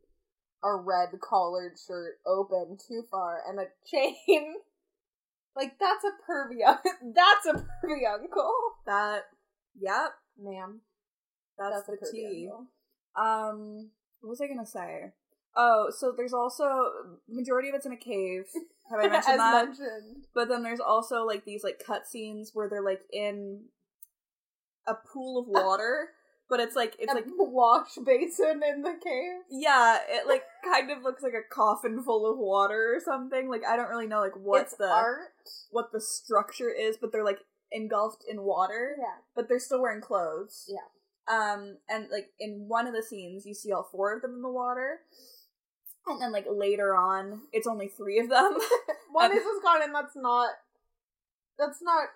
a 0.61 0.75
red 0.75 1.15
collared 1.21 1.79
shirt 1.79 2.19
open 2.27 2.77
too 2.77 3.03
far, 3.09 3.39
and 3.47 3.59
a 3.59 3.71
chain. 3.89 4.55
Like 5.55 5.77
that's 5.79 6.05
a 6.05 6.13
pervy. 6.29 6.61
That's 7.15 7.45
a 7.47 7.53
pervy 7.53 8.07
uncle, 8.09 8.53
That, 8.85 9.23
yep, 9.77 10.11
ma'am. 10.41 10.81
That's, 11.59 11.85
That's, 11.87 11.99
the 11.99 12.05
pervy 12.07 12.11
tea. 12.11 12.49
Um, 13.15 13.89
what 14.21 14.29
was 14.29 14.41
I 14.41 14.47
gonna 14.47 14.65
say? 14.65 15.11
Oh, 15.55 15.91
so 15.95 16.13
there's 16.15 16.33
also 16.33 16.69
majority 17.27 17.69
of 17.69 17.75
it's 17.75 17.85
in 17.85 17.91
a 17.91 17.97
cave. 17.97 18.45
Have 18.89 18.99
I 18.99 19.07
mentioned 19.11 19.39
that? 19.39 19.65
mentioned. 19.65 20.25
But 20.33 20.47
then 20.47 20.63
there's 20.63 20.79
also 20.79 21.25
like 21.25 21.43
these 21.45 21.63
like 21.63 21.83
cutscenes 21.85 22.49
where 22.53 22.69
they're 22.69 22.83
like 22.83 23.01
in 23.11 23.65
a 24.87 24.93
pool 24.95 25.39
of 25.39 25.47
water, 25.47 26.09
but 26.49 26.59
it's 26.59 26.75
like 26.75 26.95
it's 26.99 27.11
a 27.11 27.15
like 27.15 27.25
wash 27.37 27.95
basin 28.05 28.61
in 28.67 28.81
the 28.83 28.95
cave. 29.03 29.41
yeah, 29.49 29.97
it 30.07 30.27
like 30.27 30.43
kind 30.63 30.91
of 30.91 31.03
looks 31.03 31.23
like 31.23 31.33
a 31.33 31.53
coffin 31.53 32.01
full 32.03 32.29
of 32.31 32.37
water 32.37 32.93
or 32.95 32.99
something. 32.99 33.49
Like 33.49 33.65
I 33.67 33.75
don't 33.75 33.89
really 33.89 34.07
know 34.07 34.19
like 34.21 34.35
what 34.37 34.61
it's 34.61 34.75
the 34.75 34.89
art. 34.89 35.29
what 35.71 35.91
the 35.91 36.01
structure 36.01 36.69
is, 36.69 36.97
but 36.97 37.11
they're 37.11 37.25
like 37.25 37.39
engulfed 37.71 38.23
in 38.29 38.41
water, 38.43 38.95
Yeah. 38.97 39.21
but 39.35 39.47
they're 39.49 39.59
still 39.59 39.81
wearing 39.81 40.01
clothes. 40.01 40.65
Yeah. 40.67 40.77
Um, 41.29 41.77
and 41.87 42.07
like 42.11 42.29
in 42.39 42.65
one 42.67 42.87
of 42.87 42.93
the 42.93 43.03
scenes, 43.03 43.45
you 43.45 43.53
see 43.53 43.71
all 43.71 43.87
four 43.91 44.15
of 44.15 44.21
them 44.21 44.33
in 44.35 44.41
the 44.41 44.49
water, 44.49 44.99
and 46.07 46.21
then 46.21 46.31
like 46.31 46.45
later 46.49 46.95
on, 46.95 47.41
it's 47.53 47.67
only 47.67 47.87
three 47.87 48.19
of 48.19 48.29
them. 48.29 48.57
One 49.11 49.31
is 49.31 49.43
just 49.43 49.63
gone, 49.63 49.81
and 49.83 49.93
that's 49.93 50.15
not. 50.15 50.49
That's 51.57 51.81
not 51.81 52.07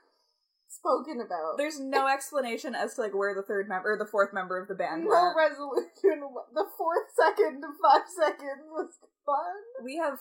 spoken 0.67 1.21
about. 1.21 1.57
There's 1.57 1.79
no 1.79 2.07
explanation 2.07 2.73
as 2.75 2.95
to 2.95 3.01
like 3.01 3.13
where 3.13 3.35
the 3.35 3.43
third 3.43 3.67
member 3.69 3.93
or 3.93 3.97
the 3.97 4.05
fourth 4.09 4.33
member 4.33 4.59
of 4.59 4.67
the 4.67 4.73
band 4.75 5.03
no 5.03 5.09
went. 5.09 5.35
resolution. 5.37 5.89
The 6.53 6.65
fourth 6.77 7.07
second 7.15 7.61
to 7.61 7.67
five 7.81 8.03
seconds 8.07 8.65
was 8.69 8.89
fun. 9.25 9.83
we 9.83 9.97
have 9.97 10.19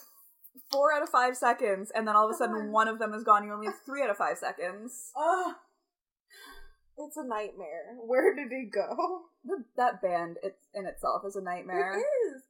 four 0.71 0.93
out 0.93 1.03
of 1.03 1.09
five 1.09 1.37
seconds, 1.37 1.91
and 1.95 2.07
then 2.07 2.17
all 2.17 2.29
of 2.29 2.35
a 2.35 2.39
sudden 2.39 2.73
one 2.73 2.89
of 2.89 2.99
them 2.99 3.13
is 3.15 3.23
gone. 3.23 3.45
You 3.45 3.53
only 3.53 3.67
have 3.67 3.81
three 3.85 4.03
out 4.03 4.11
of 4.11 4.17
five 4.17 4.39
seconds. 4.39 5.13
Ugh. 5.17 5.55
It's 7.07 7.17
a 7.17 7.25
nightmare. 7.27 7.97
Where 8.07 8.35
did 8.35 8.49
he 8.51 8.65
go? 8.65 9.23
The, 9.45 9.65
that 9.77 10.01
band 10.03 10.37
it's, 10.43 10.69
in 10.75 10.87
itself 10.87 11.23
is 11.27 11.37
a 11.37 11.43
nightmare. 11.43 11.95
It 11.95 12.35
is. 12.35 12.43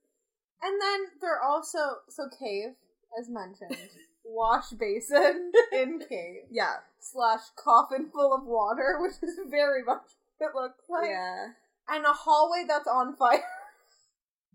And 0.63 0.81
then 0.81 1.01
they're 1.21 1.43
also 1.43 1.79
so 2.09 2.29
cave, 2.39 2.75
as 3.19 3.29
mentioned, 3.29 3.77
wash 4.25 4.71
basin 4.71 5.51
in 5.73 5.99
cave 6.09 6.43
Yeah, 6.51 6.77
slash 7.01 7.41
coffin 7.57 8.11
full 8.13 8.33
of 8.35 8.45
water, 8.45 8.99
which 9.01 9.15
is 9.23 9.39
very 9.51 9.83
much 9.83 10.03
what 10.39 10.49
it 10.51 10.55
looks 10.55 10.85
like, 10.89 11.09
yeah, 11.11 11.47
and 11.89 12.05
a 12.05 12.13
hallway 12.13 12.65
that's 12.69 12.87
on 12.87 13.17
fire. 13.17 13.43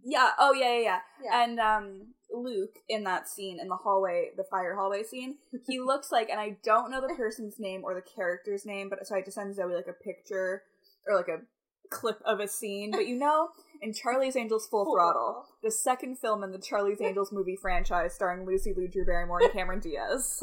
yeah. 0.03 0.31
Oh 0.39 0.53
yeah, 0.53 0.73
yeah, 0.73 0.79
yeah. 0.79 0.99
Yeah. 1.25 1.43
And 1.43 1.59
um, 1.59 2.01
Luke 2.43 2.79
in 2.87 3.03
that 3.03 3.27
scene 3.27 3.59
in 3.59 3.67
the 3.67 3.75
hallway, 3.75 4.29
the 4.35 4.43
fire 4.43 4.75
hallway 4.75 5.03
scene, 5.03 5.37
he 5.65 5.79
looks 5.85 6.11
like, 6.11 6.29
and 6.29 6.39
I 6.39 6.57
don't 6.63 6.91
know 6.91 7.01
the 7.01 7.15
person's 7.15 7.59
name 7.59 7.83
or 7.83 7.93
the 7.93 8.01
character's 8.01 8.65
name, 8.65 8.89
but 8.89 9.05
so 9.05 9.15
I 9.15 9.19
had 9.19 9.25
to 9.25 9.31
send 9.31 9.55
Zoe 9.55 9.75
like 9.75 9.87
a 9.87 9.93
picture 9.93 10.63
or 11.07 11.15
like 11.15 11.27
a 11.27 11.41
clip 11.89 12.21
of 12.25 12.39
a 12.39 12.47
scene. 12.47 12.91
But 12.91 13.07
you 13.07 13.15
know, 13.15 13.49
in 13.81 13.93
Charlie's 13.93 14.35
Angels 14.35 14.67
Full 14.67 14.85
Full 14.85 14.95
Throttle, 14.95 15.33
Throttle. 15.33 15.45
the 15.63 15.71
second 15.71 16.19
film 16.19 16.43
in 16.43 16.51
the 16.51 16.59
Charlie's 16.59 17.01
Angels 17.01 17.31
movie 17.31 17.57
franchise 17.61 18.13
starring 18.13 18.45
Lucy 18.45 18.73
Liu, 18.75 18.87
Drew 18.87 19.05
Barrymore, 19.05 19.41
and 19.41 19.53
Cameron 19.53 19.79
Diaz, 19.79 20.41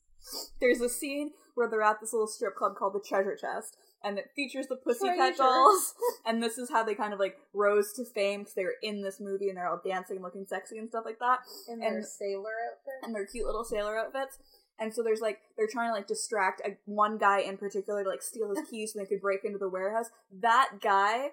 there's 0.60 0.80
a 0.80 0.88
scene 0.88 1.32
where 1.54 1.68
they're 1.68 1.82
at 1.82 2.00
this 2.00 2.12
little 2.12 2.26
strip 2.26 2.56
club 2.56 2.76
called 2.76 2.94
the 2.94 3.04
Treasure 3.06 3.36
Chest. 3.36 3.76
And 4.04 4.18
it 4.18 4.30
features 4.36 4.66
the 4.66 4.76
Pussycat. 4.76 5.36
Dolls, 5.38 5.94
and 6.26 6.42
this 6.42 6.58
is 6.58 6.70
how 6.70 6.84
they 6.84 6.94
kind 6.94 7.12
of 7.14 7.18
like 7.18 7.38
rose 7.54 7.92
to 7.94 8.04
fame 8.04 8.40
because 8.40 8.54
they 8.54 8.64
were 8.64 8.74
in 8.82 9.02
this 9.02 9.18
movie 9.18 9.48
and 9.48 9.56
they're 9.56 9.68
all 9.68 9.80
dancing, 9.84 10.16
and 10.16 10.24
looking 10.24 10.44
sexy 10.46 10.76
and 10.78 10.88
stuff 10.90 11.04
like 11.06 11.18
that 11.20 11.38
in 11.68 11.78
their 11.80 11.96
And- 11.96 12.06
sailor 12.06 12.52
outfit. 12.70 12.94
and 13.02 13.14
their 13.14 13.26
cute 13.26 13.46
little 13.46 13.64
sailor 13.64 13.98
outfits. 13.98 14.38
And 14.78 14.92
so 14.92 15.02
there's 15.02 15.20
like 15.20 15.38
they're 15.56 15.68
trying 15.70 15.88
to 15.90 15.94
like 15.94 16.06
distract 16.08 16.60
a, 16.66 16.76
one 16.84 17.16
guy 17.16 17.38
in 17.40 17.56
particular 17.56 18.02
to 18.04 18.10
like 18.10 18.22
steal 18.22 18.50
his 18.54 18.58
keys 18.70 18.92
so 18.92 18.98
they 18.98 19.06
could 19.06 19.20
break 19.22 19.44
into 19.44 19.56
the 19.58 19.68
warehouse. 19.68 20.10
That 20.42 20.80
guy 20.82 21.28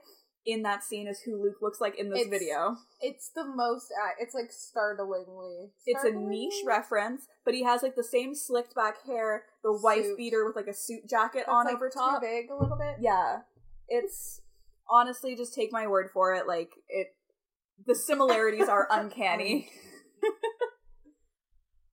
in 0.46 0.64
that 0.64 0.84
scene 0.84 1.08
is 1.08 1.22
who 1.22 1.42
Luke 1.42 1.58
looks 1.62 1.80
like 1.80 1.96
in 2.00 2.10
this 2.10 2.22
It's- 2.22 2.32
video. 2.40 2.76
It's 3.00 3.30
the 3.30 3.46
most. 3.46 3.92
Uh, 3.92 4.12
it's 4.20 4.34
like 4.34 4.52
startlingly. 4.52 5.72
It's 5.86 6.04
a 6.04 6.12
niche 6.12 6.64
reference, 6.66 7.28
but 7.46 7.54
he 7.54 7.64
has 7.64 7.84
like 7.84 7.96
the 7.96 8.04
same 8.04 8.34
slicked 8.36 8.74
back 8.76 9.06
hair, 9.06 9.46
the 9.64 9.72
wife 9.72 10.08
beater 10.18 10.46
with 10.46 10.56
like 10.56 10.68
a 10.68 10.74
suit 10.74 11.08
jacket 11.10 11.44
That's, 11.46 11.50
on 11.50 11.66
like, 11.66 11.76
over 11.76 11.90
too 11.90 12.00
top. 12.00 12.22
big 12.22 12.50
a 12.50 12.56
little 12.56 12.78
bit. 12.78 12.98
Yeah, 13.00 13.40
it's 13.88 14.42
honestly 14.90 15.36
just 15.36 15.54
take 15.54 15.72
my 15.72 15.86
word 15.88 16.10
for 16.12 16.34
it. 16.34 16.48
Like 16.48 16.72
it, 16.90 17.08
the 17.86 17.96
similarities 17.96 18.68
are 18.68 18.88
uncanny. 18.92 19.70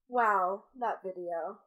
Wow, 0.08 0.64
that 0.80 1.02
video. 1.04 1.58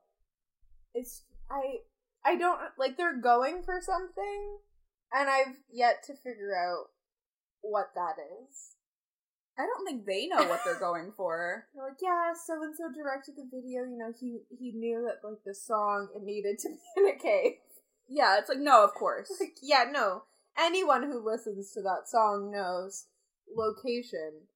It's 0.94 1.24
I 1.50 1.78
I 2.26 2.36
don't 2.38 2.60
like 2.78 2.98
they're 2.98 3.20
going 3.20 3.62
for 3.64 3.80
something 3.82 4.58
and 5.14 5.30
I've 5.30 5.58
yet 5.72 6.04
to 6.08 6.14
figure 6.14 6.56
out 6.56 6.88
what 7.62 7.92
that 7.96 8.16
is. 8.20 8.76
I 9.58 9.64
don't 9.64 9.86
think 9.86 10.06
they 10.06 10.28
know 10.28 10.48
what 10.48 10.62
they're 10.66 10.80
going 10.80 11.12
for. 11.18 11.66
They're 11.76 11.90
like, 11.90 11.98
yeah, 12.02 12.34
so 12.34 12.64
and 12.64 12.76
so 12.76 12.92
directed 12.92 13.36
the 13.36 13.50
video, 13.52 13.84
you 13.84 13.98
know, 13.98 14.14
he 14.18 14.40
he 14.50 14.72
knew 14.72 15.08
that 15.08 15.28
like 15.28 15.44
the 15.46 15.54
song 15.54 16.10
it 16.16 16.24
needed 16.24 16.60
to 16.60 16.70
be 16.70 16.80
in 16.98 17.08
a 17.10 17.18
cave. 17.18 17.54
Yeah, 18.08 18.38
it's 18.40 18.50
like 18.50 18.60
no, 18.60 18.84
of 18.84 18.94
course. 18.94 19.32
Like, 19.40 19.58
yeah, 19.62 19.86
no. 19.90 20.24
Anyone 20.58 21.04
who 21.04 21.26
listens 21.26 21.72
to 21.72 21.82
that 21.82 22.10
song 22.10 22.52
knows 22.52 23.06
location 23.56 24.48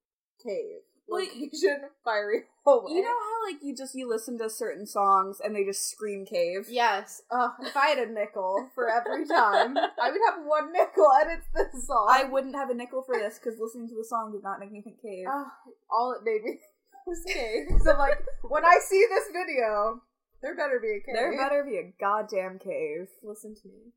cave. 0.44 0.82
Like- 1.08 1.30
Location 1.36 1.82
fiery 2.04 2.44
hallway. 2.66 2.94
You 2.94 3.02
know 3.04 3.10
how 3.10 3.52
like 3.52 3.62
you 3.64 3.76
just 3.76 3.94
you 3.94 4.10
listen 4.10 4.38
to 4.40 4.50
certain 4.50 4.88
songs 4.88 5.40
and 5.44 5.56
they 5.56 5.64
just 5.64 5.90
scream 5.92 6.26
cave. 6.26 6.66
Yes. 6.70 7.22
Uh, 7.30 7.50
if 7.62 7.78
I 7.78 7.88
had 7.88 8.00
a 8.00 8.12
nickel 8.12 8.70
for 8.74 8.90
every 8.90 9.28
time, 9.28 9.78
I 10.02 10.10
would 10.12 10.22
have 10.26 10.44
one 10.44 10.74
nickel, 10.74 11.08
and 11.22 11.32
it's 11.38 11.48
this 11.54 11.86
song. 11.88 12.08
I 12.10 12.24
wouldn't 12.24 12.56
have 12.56 12.70
a 12.72 12.74
nickel 12.74 13.04
for 13.06 13.16
this 13.16 13.38
because 13.38 13.60
listening 13.60 13.88
to 13.90 13.96
the 13.96 14.04
song 14.04 14.32
did 14.32 14.42
not 14.44 14.60
make 14.60 14.72
me 14.72 14.82
think 14.82 15.00
cave. 15.02 15.28
Ah, 15.30 15.54
all 15.92 16.12
it 16.14 16.24
made 16.26 16.44
me 16.44 16.60
was 17.06 17.24
cave. 17.28 17.68
So 17.84 17.92
I'm 17.92 18.00
like, 18.00 18.24
when 18.42 18.66
I 18.66 18.80
see 18.82 19.06
this 19.08 19.26
video, 19.32 20.02
there 20.42 20.56
better 20.56 20.80
be 20.82 20.90
a 20.90 21.06
cave. 21.06 21.16
there 21.16 21.38
better 21.38 21.64
be 21.64 21.78
a 21.78 21.94
goddamn 22.00 22.58
cave. 22.58 23.10
listen 23.24 23.54
to 23.62 23.68
me. 23.68 23.94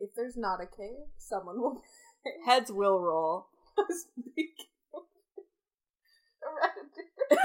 If 0.00 0.10
there's 0.14 0.36
not 0.36 0.60
a 0.62 0.66
cave, 0.66 1.10
someone 1.18 1.60
will. 1.60 1.82
Heads 2.46 2.70
will 2.70 3.00
roll. 3.00 3.48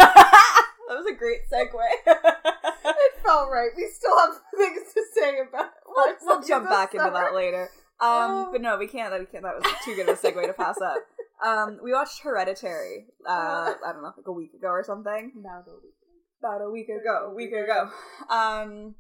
That 0.90 0.98
was 0.98 1.06
a 1.12 1.16
great 1.18 1.40
segue. 1.52 1.72
it 2.06 3.14
felt 3.24 3.50
right. 3.50 3.70
We 3.76 3.88
still 3.92 4.16
have 4.20 4.36
things 4.56 4.94
to 4.94 5.04
say 5.16 5.40
about. 5.40 5.72
we'll, 5.88 6.14
we'll 6.22 6.42
jump 6.44 6.70
back 6.70 6.94
into 6.94 7.10
that 7.10 7.34
later. 7.34 7.70
Um, 8.00 8.10
Oh. 8.10 8.50
but 8.52 8.62
no, 8.62 8.78
we 8.78 8.86
can't. 8.88 9.10
That 9.10 9.20
we 9.22 9.26
can't. 9.26 9.44
That 9.44 9.56
was 9.56 9.64
too 9.86 9.96
good 9.96 10.08
of 10.10 10.18
a 10.18 10.22
segue 10.22 10.46
to 10.46 10.54
pass 10.54 10.80
up. 10.82 10.98
Um, 11.44 11.80
we 11.84 11.94
watched 11.94 12.20
Hereditary. 12.22 13.08
Uh, 13.28 13.74
I 13.84 13.92
don't 13.94 14.04
know, 14.04 14.14
like 14.16 14.28
a 14.28 14.32
week 14.32 14.54
ago 14.54 14.68
or 14.68 14.84
something. 14.84 15.32
Now 15.42 15.64
the 15.66 15.72
week. 15.74 15.94
about 16.40 16.62
a 16.62 16.70
week 16.70 16.90
ago, 16.90 17.30
a 17.32 17.34
week 17.34 17.54
ago. 17.54 17.90
Um, 18.30 18.96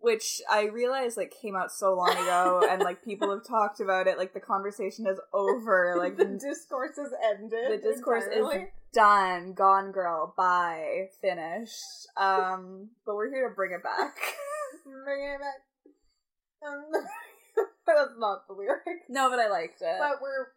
which 0.00 0.40
I 0.50 0.66
realized 0.66 1.16
like 1.16 1.34
came 1.42 1.56
out 1.56 1.72
so 1.72 1.94
long 1.94 2.10
ago, 2.12 2.66
and 2.70 2.82
like 2.82 3.04
people 3.04 3.30
have 3.30 3.44
talked 3.46 3.80
about 3.80 4.06
it. 4.06 4.16
Like 4.18 4.32
the 4.34 4.40
conversation 4.40 5.06
is 5.06 5.18
over. 5.32 5.86
Like 5.98 6.16
the 6.16 6.24
discourse 6.26 6.96
has 6.96 7.12
ended. 7.32 7.72
the 7.82 7.82
discourse 7.82 8.24
entirely. 8.24 8.56
is 8.56 8.68
done. 8.92 9.52
Gone, 9.52 9.90
girl. 9.90 10.32
Bye. 10.36 11.08
Finished. 11.20 12.06
Um, 12.16 12.90
but 13.04 13.16
we're 13.16 13.30
here 13.30 13.48
to 13.48 13.54
bring 13.54 13.72
it 13.72 13.82
back. 13.82 14.16
Bring 14.84 15.34
it 15.34 15.40
back. 15.40 16.66
Um, 16.66 16.84
that's 17.86 18.12
not 18.18 18.46
the 18.48 18.54
lyric. 18.54 19.02
no, 19.08 19.28
but 19.28 19.38
I 19.38 19.48
liked 19.50 19.82
it. 19.82 19.96
But 19.98 20.22
we're 20.22 20.48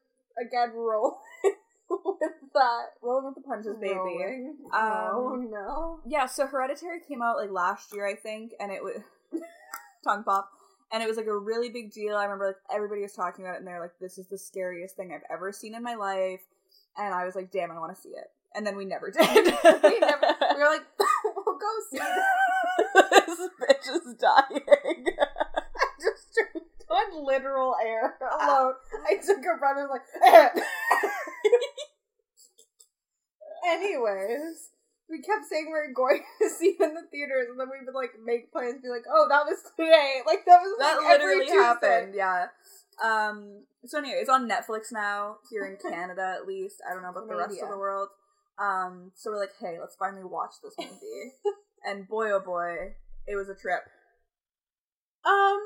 again 0.46 0.74
rolling 0.76 1.18
with 1.90 2.32
that. 2.54 2.84
Rolling 3.02 3.26
with 3.26 3.36
the 3.36 3.42
punches, 3.42 3.78
baby. 3.82 3.94
Rolling. 3.94 4.58
Um, 4.74 5.10
oh 5.14 5.36
no. 5.50 6.00
Yeah, 6.06 6.28
so 6.28 6.48
Hereditary 6.48 7.00
came 7.08 7.22
out 7.22 7.38
like 7.38 7.52
last 7.52 7.94
year, 7.94 8.08
I 8.08 8.16
think, 8.16 8.54
and 8.60 8.72
it 8.72 8.84
was 8.84 9.02
tongue 10.04 10.24
pop, 10.24 10.50
and 10.92 11.02
it 11.04 11.08
was 11.08 11.18
like 11.18 11.28
a 11.28 11.38
really 11.38 11.70
big 11.70 11.92
deal. 11.92 12.16
I 12.18 12.24
remember 12.24 12.48
like 12.48 12.76
everybody 12.76 13.02
was 13.02 13.14
talking 13.14 13.46
about 13.46 13.56
it, 13.56 13.60
and 13.60 13.68
they're 13.68 13.80
like, 13.80 13.98
"This 14.00 14.18
is 14.18 14.28
the 14.28 14.38
scariest 14.38 14.96
thing 14.96 15.12
I've 15.14 15.26
ever 15.32 15.52
seen 15.52 15.76
in 15.76 15.84
my 15.84 15.96
life," 15.96 16.42
and 16.98 17.14
I 17.14 17.26
was 17.26 17.36
like, 17.36 17.52
"Damn, 17.52 17.72
I 17.72 17.80
want 17.80 17.96
to 17.96 18.02
see 18.02 18.10
it." 18.10 18.32
And 18.54 18.68
then 18.68 18.76
we 18.76 18.86
never 18.86 19.12
did. 19.12 19.22
We 19.24 20.00
never. 20.00 20.28
We 20.56 20.58
were 20.58 20.70
like, 20.70 20.86
we'll 21.24 21.58
go 21.58 21.72
see. 21.90 21.98
it. 21.98 23.26
this 23.28 23.40
bitch 23.62 23.96
is 23.96 24.16
dying. 24.20 24.66
I 24.68 25.86
just 26.02 26.38
turned 26.38 26.66
on 26.90 27.26
literal 27.26 27.76
air 27.84 28.18
alone. 28.20 28.74
Ah. 28.74 29.08
I 29.08 29.16
took 29.16 29.38
a 29.38 29.44
her 29.44 29.58
brother 29.58 29.88
like. 29.90 30.02
Anyways, 33.66 34.72
we 35.12 35.22
kept 35.22 35.46
saying 35.46 35.68
we 35.68 35.74
were 35.74 35.92
going 35.94 36.24
to 36.42 36.50
see 36.50 36.78
it 36.80 36.82
in 36.82 36.96
the 36.96 37.04
theaters, 37.12 37.48
and 37.52 37.60
then 37.60 37.68
we 37.68 37.86
would 37.86 37.94
like 37.94 38.16
make 38.24 38.52
plans, 38.52 38.82
be 38.82 38.88
like, 38.88 39.06
"Oh, 39.12 39.28
that 39.30 39.46
was 39.46 39.60
today." 39.76 40.24
Like 40.26 40.46
that 40.46 40.64
was 40.64 40.80
that 40.80 40.98
like, 40.98 41.20
literally 41.20 41.52
happened. 41.52 42.16
Yeah. 42.16 42.48
Um. 43.04 43.68
So 43.86 44.00
anyway, 44.00 44.20
it's 44.22 44.30
on 44.30 44.50
Netflix 44.50 44.92
now 44.92 45.38
here 45.52 45.66
in 45.66 45.78
Canada, 45.92 46.38
at 46.40 46.48
least. 46.48 46.82
I 46.90 46.94
don't 46.94 47.04
know 47.04 47.10
about 47.10 47.28
the 47.28 47.36
rest 47.36 47.62
of 47.62 47.70
the 47.70 47.78
world. 47.78 48.10
Um. 48.58 49.12
So 49.16 49.32
we're 49.32 49.40
like, 49.40 49.54
hey, 49.60 49.78
let's 49.80 49.98
finally 50.00 50.24
watch 50.24 50.56
this 50.64 50.74
movie. 50.80 51.36
and 51.86 52.08
boy, 52.08 52.32
oh 52.32 52.40
boy, 52.40 52.96
it 53.28 53.36
was 53.36 53.50
a 53.50 53.56
trip. 53.56 53.84
Um. 55.26 55.60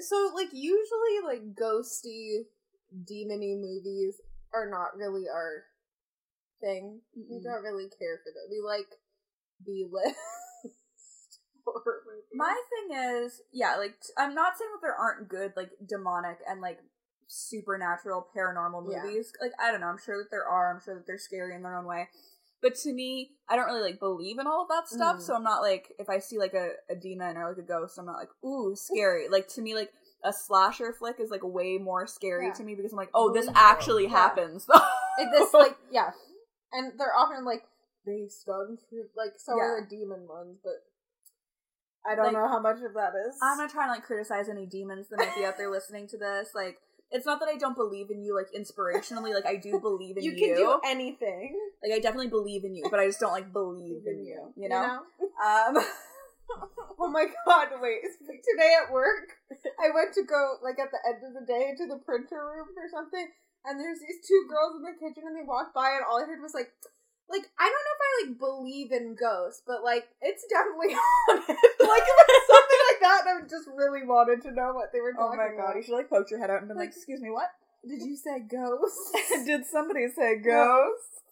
So 0.00 0.30
like 0.34 0.52
usually 0.52 1.20
like 1.24 1.42
ghosty, 1.58 2.46
demony 2.94 3.58
movies 3.60 4.20
are 4.54 4.68
not 4.70 4.96
really 4.96 5.24
our 5.28 5.64
thing. 6.62 7.00
We 7.14 7.36
Mm-mm. 7.36 7.42
don't 7.42 7.62
really 7.62 7.88
care 7.90 8.20
for 8.24 8.30
them. 8.32 8.48
We 8.50 8.60
like 8.64 8.86
B 9.66 9.84
list. 9.90 10.16
My 12.34 12.56
thing 12.70 12.96
is, 12.98 13.40
yeah, 13.52 13.76
like 13.76 13.94
I'm 14.18 14.34
not 14.34 14.56
saying 14.58 14.70
that 14.74 14.80
there 14.82 14.94
aren't 14.96 15.28
good 15.28 15.52
like 15.56 15.70
demonic 15.86 16.38
and 16.48 16.60
like 16.60 16.78
supernatural 17.28 18.26
paranormal 18.36 18.90
Yeah. 18.90 19.02
movies. 19.04 19.32
Like 19.40 19.52
I 19.60 19.70
don't 19.70 19.80
know, 19.80 19.86
I'm 19.88 19.98
sure 19.98 20.18
that 20.18 20.30
there 20.30 20.46
are. 20.46 20.72
I'm 20.74 20.80
sure 20.82 20.94
that 20.94 21.06
they're 21.06 21.18
scary 21.18 21.54
in 21.54 21.62
their 21.62 21.76
own 21.76 21.84
way. 21.84 22.08
But 22.60 22.76
to 22.76 22.92
me, 22.92 23.32
I 23.48 23.56
don't 23.56 23.66
really 23.66 23.82
like 23.82 23.98
believe 24.00 24.38
in 24.38 24.46
all 24.46 24.62
of 24.62 24.68
that 24.68 24.88
stuff. 24.88 25.16
Mm. 25.18 25.22
So 25.22 25.34
I'm 25.34 25.42
not 25.44 25.62
like 25.62 25.92
if 25.98 26.08
I 26.08 26.18
see 26.18 26.38
like 26.38 26.54
a, 26.54 26.70
a 26.90 26.94
demon 26.96 27.36
or 27.36 27.48
like 27.48 27.58
a 27.58 27.62
ghost, 27.62 27.98
I'm 27.98 28.06
not 28.06 28.16
like 28.18 28.30
ooh 28.44 28.74
scary. 28.76 29.28
like 29.28 29.48
to 29.54 29.60
me, 29.62 29.74
like 29.74 29.92
a 30.24 30.32
slasher 30.32 30.92
flick 30.92 31.18
is 31.20 31.30
like 31.30 31.42
way 31.44 31.78
more 31.78 32.06
scary 32.06 32.46
Yeah. 32.46 32.52
to 32.54 32.62
me 32.64 32.74
because 32.76 32.92
I'm 32.92 32.98
like 32.98 33.10
oh 33.14 33.32
this 33.32 33.48
actually 33.54 34.04
Yeah. 34.04 34.10
happens. 34.10 34.66
This 35.32 35.52
like 35.52 35.76
yeah, 35.92 36.10
and 36.72 36.92
they're 36.98 37.14
often 37.16 37.44
like 37.44 37.64
based 38.04 38.48
on 38.48 38.78
true. 38.88 39.06
Like 39.16 39.34
so 39.38 39.52
are 39.58 39.78
Yeah. 39.78 39.84
the 39.84 39.96
demon 39.96 40.26
ones, 40.28 40.58
but 40.62 40.84
I 42.04 42.14
don't 42.16 42.26
Like, 42.26 42.34
know 42.34 42.48
how 42.48 42.58
much 42.60 42.82
of 42.82 42.94
that 42.94 43.12
is. 43.28 43.38
I'm 43.42 43.58
not 43.58 43.70
trying 43.70 43.88
to 43.88 43.92
like 43.92 44.04
criticize 44.04 44.48
any 44.48 44.66
demons 44.66 45.08
that 45.10 45.18
might 45.18 45.34
be 45.36 45.44
out 45.44 45.56
there 45.56 45.70
listening 45.78 46.08
to 46.08 46.18
this. 46.18 46.50
Like, 46.54 46.78
it's 47.12 47.26
not 47.26 47.38
that 47.40 47.48
I 47.48 47.56
don't 47.56 47.76
believe 47.76 48.10
in 48.10 48.22
you, 48.24 48.34
like 48.34 48.48
inspirationally. 48.50 49.32
Like, 49.34 49.46
I 49.46 49.54
do 49.56 49.78
believe 49.80 50.16
in 50.16 50.24
you 50.24 50.32
you. 50.32 50.36
can 50.48 50.56
do 50.56 50.80
anything. 50.84 51.54
like, 51.82 51.92
I 51.92 52.00
definitely 52.00 52.28
believe 52.28 52.64
in 52.64 52.74
you, 52.74 52.86
but 52.90 52.98
I 52.98 53.06
just 53.06 53.20
don't 53.20 53.32
like 53.32 53.52
believe 53.52 54.02
in 54.06 54.24
you. 54.24 54.52
You 54.56 54.68
know? 54.68 55.02
Um, 55.44 55.76
oh 56.98 57.08
my 57.08 57.26
god, 57.46 57.68
wait. 57.80 58.00
Today 58.26 58.74
at 58.84 58.92
work, 58.92 59.28
I 59.78 59.90
went 59.94 60.12
to 60.14 60.22
go, 60.24 60.56
like, 60.62 60.78
at 60.80 60.90
the 60.90 60.98
end 61.06 61.22
of 61.24 61.34
the 61.38 61.46
day 61.46 61.72
to 61.78 61.86
the 61.86 62.00
printer 62.04 62.42
room 62.50 62.66
for 62.74 62.88
something, 62.90 63.28
and 63.64 63.78
there's 63.80 64.00
these 64.00 64.20
two 64.26 64.46
girls 64.48 64.76
in 64.76 64.82
the 64.82 64.94
kitchen, 64.98 65.24
and 65.26 65.36
they 65.36 65.46
walked 65.46 65.74
by, 65.74 65.90
and 65.96 66.04
all 66.08 66.20
I 66.22 66.26
heard 66.26 66.42
was, 66.42 66.54
like, 66.54 66.70
like, 67.30 67.46
I 67.58 67.64
don't 67.64 67.84
know 67.86 67.96
if 67.96 68.02
I, 68.02 68.10
like, 68.26 68.38
believe 68.38 68.92
in 68.92 69.14
ghosts, 69.14 69.62
but, 69.66 69.82
like, 69.82 70.04
it's 70.20 70.44
definitely 70.50 70.92
haunted. 70.98 71.56
like, 71.80 72.06
if 72.06 72.26
it's 72.28 72.46
something 72.50 72.82
like 72.90 73.00
that, 73.00 73.20
and 73.26 73.44
I 73.44 73.48
just 73.48 73.68
really 73.72 74.04
wanted 74.04 74.42
to 74.42 74.52
know 74.52 74.72
what 74.74 74.92
they 74.92 75.00
were 75.00 75.12
talking. 75.12 75.38
oh 75.38 75.42
talking 75.42 75.56
my 75.56 75.56
god, 75.56 75.70
about. 75.72 75.76
you 75.76 75.82
should 75.82 75.94
like 75.96 76.10
poke 76.10 76.30
your 76.30 76.40
head 76.40 76.50
out 76.50 76.60
and 76.60 76.68
be 76.68 76.74
like, 76.74 76.90
"Excuse 76.90 77.20
me, 77.20 77.30
what? 77.30 77.48
Did 77.86 78.02
you 78.02 78.16
say 78.16 78.40
ghosts? 78.40 79.10
Did 79.46 79.64
somebody 79.66 80.08
say 80.08 80.36
ghost?" 80.38 81.22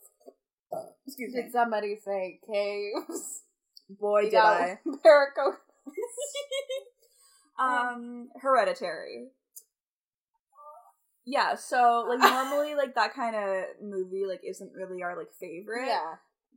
Excuse 1.07 1.35
me. 1.35 1.43
Did 1.43 1.53
somebody 1.53 1.97
say 2.03 2.39
caves? 2.47 3.43
Boy, 3.91 4.23
did 4.31 4.33
got 4.33 4.63
I. 4.63 4.79
Perico- 5.03 5.59
Um, 7.59 8.29
Hereditary. 8.41 9.29
Yeah, 11.27 11.55
so 11.55 12.07
like 12.09 12.19
normally 12.19 12.75
like 12.77 12.95
that 12.95 13.15
kind 13.15 13.37
of 13.37 13.65
movie 13.83 14.25
like 14.27 14.41
isn't 14.45 14.73
really 14.75 15.03
our 15.03 15.17
like 15.17 15.33
favorite. 15.39 15.87
Yeah. 15.87 16.17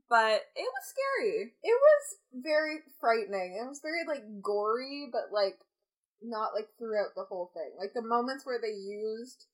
But 0.10 0.42
it 0.56 0.68
was 0.70 0.84
scary. 0.86 1.54
It 1.64 1.78
was 1.80 2.18
very 2.34 2.80
frightening. 3.00 3.58
It 3.60 3.68
was 3.68 3.82
very 3.82 4.06
like 4.08 4.24
gory, 4.42 5.10
but 5.12 5.34
like 5.34 5.58
not 6.22 6.52
like 6.56 6.68
throughout 6.78 7.16
the 7.16 7.24
whole 7.24 7.52
thing. 7.54 7.72
Like 7.80 7.94
the 7.94 8.02
moments 8.02 8.46
where 8.46 8.60
they 8.62 8.74
used 8.76 9.46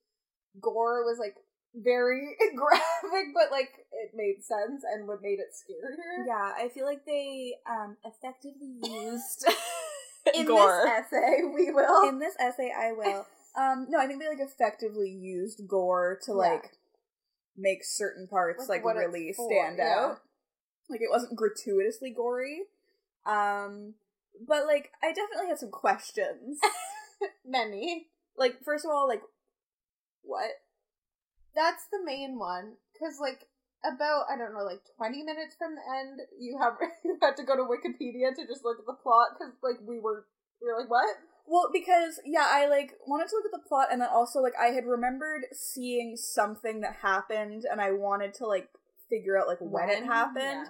gore 0.59 1.05
was 1.05 1.17
like 1.19 1.35
very 1.75 2.35
graphic, 2.55 3.27
but 3.33 3.51
like 3.51 3.69
it 3.91 4.11
made 4.15 4.43
sense 4.43 4.83
and 4.83 5.07
what 5.07 5.21
made 5.21 5.39
it 5.39 5.53
scarier. 5.53 6.25
Yeah, 6.27 6.53
I 6.57 6.69
feel 6.69 6.85
like 6.85 7.05
they 7.05 7.55
um 7.69 7.97
effectively 8.03 8.79
used 8.83 9.45
In 10.35 10.45
gore. 10.45 10.83
this 10.85 11.13
essay, 11.13 11.41
we 11.53 11.71
will. 11.71 12.09
In 12.09 12.19
this 12.19 12.35
essay, 12.39 12.71
I 12.77 12.91
will. 12.91 13.25
Um, 13.59 13.87
no, 13.89 13.99
I 13.99 14.07
think 14.07 14.21
they 14.21 14.29
like 14.29 14.39
effectively 14.39 15.09
used 15.09 15.67
gore 15.67 16.17
to 16.23 16.31
Yeah. 16.31 16.37
like 16.37 16.71
make 17.57 17.83
certain 17.83 18.27
parts 18.27 18.69
Like, 18.69 18.85
like, 18.85 18.95
really 18.95 19.33
for, 19.33 19.49
stand 19.51 19.77
yeah. 19.79 19.95
out. 19.99 20.21
Like 20.89 21.01
it 21.01 21.09
wasn't 21.09 21.35
gratuitously 21.35 22.11
gory. 22.11 22.61
Um, 23.25 23.95
but 24.47 24.65
like 24.65 24.91
I 25.03 25.07
definitely 25.11 25.47
had 25.49 25.59
some 25.59 25.71
questions. 25.71 26.59
Many. 27.45 28.07
like 28.37 28.63
first 28.63 28.85
of 28.85 28.91
all, 28.91 29.07
like 29.07 29.21
what? 30.21 30.51
That's 31.53 31.83
the 31.91 31.99
main 32.03 32.39
one. 32.39 32.77
Cause 32.97 33.19
like 33.19 33.47
about 33.83 34.25
I 34.31 34.37
don't 34.37 34.53
know, 34.53 34.63
like 34.63 34.81
twenty 34.95 35.23
minutes 35.23 35.55
from 35.57 35.75
the 35.75 35.81
end, 35.99 36.21
you 36.39 36.57
have 36.61 36.77
you 37.03 37.17
had 37.21 37.35
to 37.37 37.43
go 37.43 37.55
to 37.57 37.63
Wikipedia 37.63 38.33
to 38.35 38.47
just 38.47 38.63
look 38.63 38.79
at 38.79 38.85
the 38.85 38.93
plot 39.03 39.35
because 39.37 39.53
like 39.61 39.79
we 39.85 39.99
were 39.99 40.25
we 40.61 40.71
were 40.71 40.79
like 40.79 40.89
what? 40.89 41.07
Well, 41.49 41.69
because 41.73 42.19
yeah, 42.25 42.45
I 42.47 42.67
like 42.67 42.93
wanted 43.07 43.27
to 43.29 43.35
look 43.35 43.45
at 43.45 43.51
the 43.51 43.67
plot, 43.67 43.87
and 43.91 44.01
then 44.01 44.09
also 44.13 44.39
like 44.39 44.53
I 44.59 44.67
had 44.67 44.85
remembered 44.85 45.45
seeing 45.51 46.15
something 46.15 46.81
that 46.81 46.97
happened, 47.01 47.65
and 47.69 47.81
I 47.81 47.91
wanted 47.91 48.35
to 48.35 48.45
like 48.45 48.69
figure 49.09 49.37
out 49.37 49.47
like 49.47 49.57
when, 49.59 49.89
it 49.89 50.05
happened. 50.05 50.43
Yeah. 50.43 50.65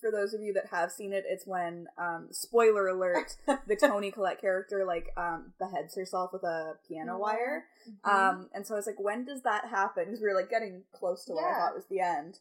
For 0.00 0.10
those 0.10 0.34
of 0.34 0.40
you 0.40 0.52
that 0.54 0.66
have 0.72 0.90
seen 0.90 1.12
it, 1.12 1.24
it's 1.28 1.46
when 1.46 1.86
um 1.98 2.28
spoiler 2.30 2.88
alert, 2.88 3.36
the 3.68 3.76
Toni 3.76 4.10
Collette 4.10 4.40
character 4.40 4.84
like 4.86 5.10
um 5.18 5.52
beheads 5.58 5.94
herself 5.94 6.32
with 6.32 6.44
a 6.44 6.76
piano 6.88 7.18
wire. 7.18 7.66
Mhm. 8.06 8.10
Um, 8.10 8.48
and 8.54 8.66
so 8.66 8.74
I 8.74 8.78
was 8.78 8.86
like, 8.86 8.98
when 8.98 9.26
does 9.26 9.42
that 9.42 9.66
happen? 9.66 10.06
Because 10.06 10.20
we 10.20 10.28
were 10.28 10.34
like 10.34 10.50
getting 10.50 10.82
close 10.92 11.24
to 11.26 11.34
what 11.34 11.44
I 11.44 11.58
thought 11.58 11.74
was 11.74 11.84
the 11.90 12.00
end. 12.00 12.38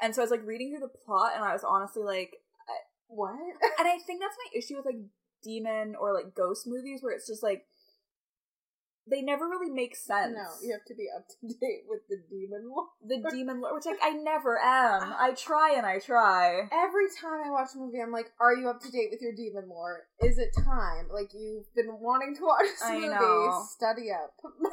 And 0.00 0.14
so 0.14 0.22
I 0.22 0.24
was 0.24 0.30
like 0.30 0.46
reading 0.46 0.70
through 0.70 0.86
the 0.86 0.88
plot, 1.04 1.32
and 1.34 1.44
I 1.44 1.52
was 1.52 1.64
honestly 1.64 2.02
like, 2.04 2.36
what? 3.08 3.32
and 3.78 3.88
I 3.88 3.98
think 4.06 4.20
that's 4.20 4.36
my 4.38 4.58
issue 4.58 4.76
with 4.76 4.86
like 4.86 5.00
demon 5.42 5.94
or 5.98 6.12
like 6.14 6.34
ghost 6.34 6.66
movies 6.66 7.02
where 7.02 7.12
it's 7.14 7.26
just 7.26 7.42
like 7.42 7.64
they 9.10 9.20
never 9.20 9.48
really 9.48 9.68
make 9.70 9.96
sense. 9.96 10.32
No, 10.36 10.46
you 10.64 10.72
have 10.72 10.84
to 10.86 10.94
be 10.94 11.08
up 11.14 11.26
to 11.28 11.46
date 11.60 11.82
with 11.88 12.02
the 12.08 12.22
demon 12.30 12.70
lore. 12.70 12.86
the 13.04 13.28
demon 13.34 13.60
lore, 13.60 13.74
which 13.74 13.84
like 13.84 13.98
I 14.00 14.10
never 14.10 14.58
am. 14.60 15.00
Ah. 15.02 15.16
I 15.18 15.32
try 15.32 15.74
and 15.76 15.84
I 15.84 15.98
try. 15.98 16.68
Every 16.70 17.06
time 17.20 17.40
I 17.44 17.50
watch 17.50 17.70
a 17.74 17.78
movie, 17.78 18.00
I'm 18.00 18.12
like, 18.12 18.30
"Are 18.40 18.54
you 18.54 18.68
up 18.68 18.80
to 18.82 18.90
date 18.92 19.08
with 19.10 19.20
your 19.20 19.32
demon 19.34 19.68
lore? 19.68 20.04
Is 20.22 20.38
it 20.38 20.50
time? 20.64 21.08
Like 21.12 21.30
you've 21.34 21.66
been 21.74 21.98
wanting 22.00 22.36
to 22.36 22.42
watch 22.44 22.62
this 22.62 22.82
I 22.84 22.94
movie? 22.94 23.08
know. 23.08 23.64
Study 23.76 24.10
up." 24.12 24.34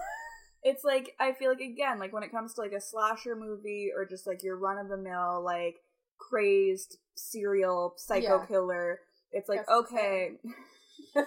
It's 0.62 0.84
like 0.84 1.16
I 1.22 1.32
feel 1.32 1.52
like 1.52 1.62
again, 1.62 2.00
like 2.00 2.12
when 2.12 2.22
it 2.22 2.32
comes 2.32 2.54
to 2.56 2.62
like 2.62 2.74
a 2.74 2.82
slasher 2.82 3.34
movie 3.34 3.92
or 3.96 4.06
just 4.06 4.28
like 4.28 4.44
your 4.44 4.58
run 4.58 4.78
of 4.78 4.90
the 4.90 4.98
mill 4.98 5.42
like 5.42 5.78
crazed 6.20 6.98
serial 7.16 7.94
psycho 7.96 8.40
Yeah. 8.42 8.46
killer, 8.46 9.00
it's 9.32 9.50
like 9.50 9.60
That's 9.66 9.72
okay. 9.72 10.32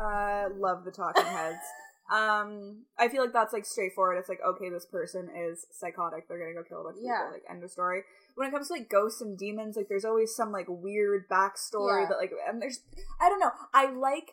uh 0.00 0.48
love 0.56 0.84
the 0.84 0.90
talking 0.94 1.24
heads. 1.24 1.58
Um 2.12 2.84
I 2.98 3.08
feel 3.08 3.22
like 3.22 3.32
that's 3.32 3.52
like 3.54 3.64
straightforward. 3.64 4.18
It's 4.18 4.28
like 4.28 4.40
okay, 4.46 4.68
this 4.68 4.84
person 4.84 5.30
is 5.34 5.64
psychotic. 5.70 6.28
They're 6.28 6.38
going 6.38 6.54
to 6.54 6.60
go 6.60 6.68
kill 6.68 6.80
a 6.82 6.84
bunch 6.84 6.96
of 6.98 7.02
Yeah. 7.04 7.20
people 7.20 7.32
like 7.32 7.44
end 7.48 7.64
of 7.64 7.70
story. 7.70 8.02
When 8.34 8.48
it 8.48 8.50
comes 8.50 8.68
to 8.68 8.74
like 8.74 8.90
ghosts 8.90 9.22
and 9.22 9.38
demons, 9.38 9.76
like 9.76 9.88
there's 9.88 10.04
always 10.04 10.34
some 10.34 10.52
like 10.52 10.66
weird 10.68 11.26
backstory 11.30 12.02
Yeah. 12.02 12.08
that 12.10 12.18
like 12.18 12.32
and 12.46 12.60
there's 12.60 12.80
I 13.20 13.28
don't 13.30 13.38
know. 13.38 13.52
I 13.72 13.86
like 13.92 14.32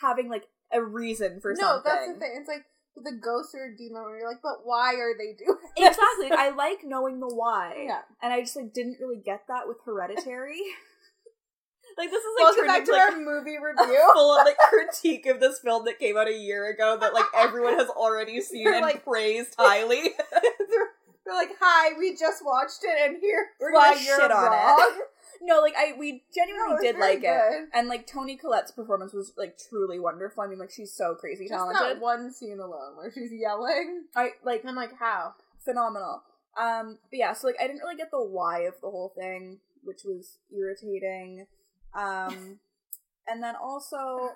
having 0.00 0.30
like 0.30 0.46
a 0.72 0.82
reason 0.82 1.40
for 1.40 1.52
no, 1.52 1.60
something. 1.60 1.90
No, 1.92 1.96
that's 1.96 2.12
the 2.14 2.20
thing. 2.20 2.30
It's 2.38 2.48
like 2.48 2.64
a 3.06 3.16
ghost 3.16 3.54
or 3.54 3.74
demon, 3.76 4.02
where 4.02 4.18
you're 4.18 4.28
like, 4.28 4.42
"But 4.42 4.64
why 4.64 4.94
are 4.94 5.14
they 5.16 5.32
doing?" 5.38 5.58
Exactly. 5.76 6.30
I 6.32 6.50
like 6.56 6.80
knowing 6.84 7.20
the 7.20 7.28
why. 7.28 7.84
Yeah. 7.86 8.02
And 8.22 8.32
I 8.32 8.40
just 8.40 8.56
like 8.56 8.72
didn't 8.72 8.98
really 9.00 9.20
get 9.24 9.42
that 9.48 9.66
with 9.68 9.78
Hereditary. 9.84 10.60
like 11.98 12.10
this 12.10 12.22
is 12.22 12.30
like 12.38 12.44
Welcome 12.44 12.66
back 12.66 12.78
into 12.80 12.92
to 12.92 12.98
like 12.98 13.12
our 13.12 13.18
movie 13.18 13.56
review. 13.58 14.10
full 14.14 14.38
of 14.38 14.44
like 14.46 14.56
critique 14.68 15.26
of 15.26 15.40
this 15.40 15.58
film 15.60 15.84
that 15.86 15.98
came 15.98 16.16
out 16.16 16.28
a 16.28 16.32
year 16.36 16.70
ago 16.70 16.96
that 17.00 17.14
like 17.14 17.26
everyone 17.34 17.74
has 17.78 17.88
already 17.88 18.40
seen 18.40 18.64
They're 18.64 18.74
and 18.74 18.82
like- 18.82 19.04
praised 19.04 19.54
highly. 19.58 20.02
they're, 20.32 20.88
they're 21.26 21.34
like, 21.34 21.50
"Hi, 21.60 21.92
we 21.98 22.16
just 22.16 22.44
watched 22.44 22.80
it, 22.82 22.96
and 23.10 23.18
here 23.20 23.46
We're 23.60 23.72
why 23.72 23.96
shit 23.96 24.30
on 24.30 24.50
wrong." 24.50 24.92
it. 24.98 25.04
No, 25.42 25.60
like 25.60 25.74
I 25.76 25.94
we 25.98 26.24
genuinely 26.34 26.74
it's 26.74 26.82
did 26.82 26.98
like 26.98 27.20
it. 27.22 27.68
And 27.72 27.88
like 27.88 28.06
Toni 28.06 28.36
Collette's 28.36 28.72
performance 28.72 29.12
was 29.12 29.32
like 29.38 29.56
truly 29.58 29.98
wonderful. 29.98 30.42
I 30.42 30.46
mean 30.46 30.58
like 30.58 30.70
she's 30.70 30.92
so 30.92 31.14
crazy 31.14 31.44
Just 31.48 31.54
talented. 31.54 31.96
that 31.96 32.00
one 32.00 32.32
scene 32.32 32.58
alone 32.58 32.96
where 32.96 33.10
she's 33.12 33.30
yelling. 33.32 34.04
I 34.14 34.30
like 34.44 34.64
I'm 34.66 34.76
like, 34.76 34.98
how? 34.98 35.34
phenomenal. 35.64 36.22
Um, 36.60 36.98
but 37.10 37.18
yeah, 37.18 37.32
so 37.32 37.46
like 37.46 37.56
I 37.60 37.66
didn't 37.66 37.80
really 37.80 37.96
get 37.96 38.10
the 38.10 38.24
why 38.24 38.60
of 38.60 38.74
the 38.82 38.90
whole 38.90 39.12
thing, 39.16 39.60
which 39.82 40.00
was 40.04 40.38
irritating. 40.52 41.46
Um, 41.94 42.58
and 43.28 43.42
then 43.42 43.54
also 43.62 44.30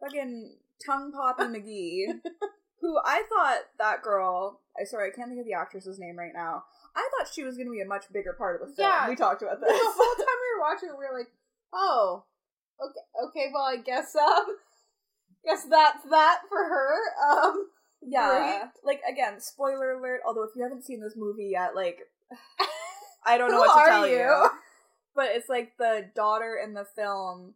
fucking 0.00 0.56
tongue 0.84 1.12
poppy 1.12 1.42
McGee, 1.44 2.20
who 2.80 2.98
I 3.04 3.22
thought 3.28 3.60
that 3.78 4.02
girl. 4.02 4.60
I 4.80 4.84
sorry, 4.84 5.10
I 5.10 5.16
can't 5.16 5.28
think 5.28 5.40
of 5.40 5.46
the 5.46 5.54
actress's 5.54 5.98
name 5.98 6.18
right 6.18 6.32
now. 6.34 6.64
I 6.94 7.08
thought 7.16 7.32
she 7.32 7.44
was 7.44 7.56
going 7.56 7.66
to 7.66 7.72
be 7.72 7.80
a 7.80 7.86
much 7.86 8.04
bigger 8.12 8.32
part 8.32 8.60
of 8.60 8.68
the 8.68 8.74
film. 8.74 8.88
Yeah. 8.88 9.08
We 9.08 9.16
talked 9.16 9.42
about 9.42 9.60
this 9.60 9.68
the 9.68 9.78
whole 9.78 10.14
time 10.16 10.26
we 10.26 10.56
were 10.56 10.62
watching 10.68 10.88
it, 10.88 10.98
we 10.98 11.04
were 11.04 11.18
like, 11.18 11.28
"Oh, 11.72 12.24
okay, 12.80 13.28
okay. 13.28 13.50
Well, 13.52 13.64
I 13.64 13.76
guess 13.76 14.14
um, 14.16 14.46
guess 15.44 15.64
that's 15.68 16.04
that 16.10 16.40
for 16.48 16.58
her." 16.58 16.94
Um, 17.30 17.66
Yeah. 18.02 18.68
Like 18.84 19.00
again, 19.08 19.40
spoiler 19.40 19.92
alert, 19.92 20.20
although 20.26 20.44
if 20.44 20.50
you 20.56 20.62
haven't 20.62 20.84
seen 20.84 21.00
this 21.00 21.14
movie 21.16 21.50
yet, 21.52 21.74
like 21.74 21.98
I 23.26 23.38
don't 23.38 23.50
know 23.50 23.60
what 23.60 23.84
to 23.84 23.90
tell 23.90 24.08
you. 24.08 24.16
you? 24.16 24.50
But 25.14 25.30
it's 25.32 25.48
like 25.48 25.72
the 25.78 26.08
daughter 26.14 26.58
in 26.62 26.74
the 26.74 26.86
film 26.96 27.54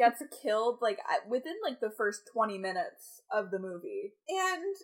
gets 0.00 0.22
killed 0.42 0.78
like 0.80 0.98
within 1.28 1.54
like 1.62 1.80
the 1.80 1.90
first 1.96 2.22
20 2.32 2.56
minutes 2.58 3.20
of 3.30 3.50
the 3.50 3.58
movie. 3.58 4.12
and 4.28 4.74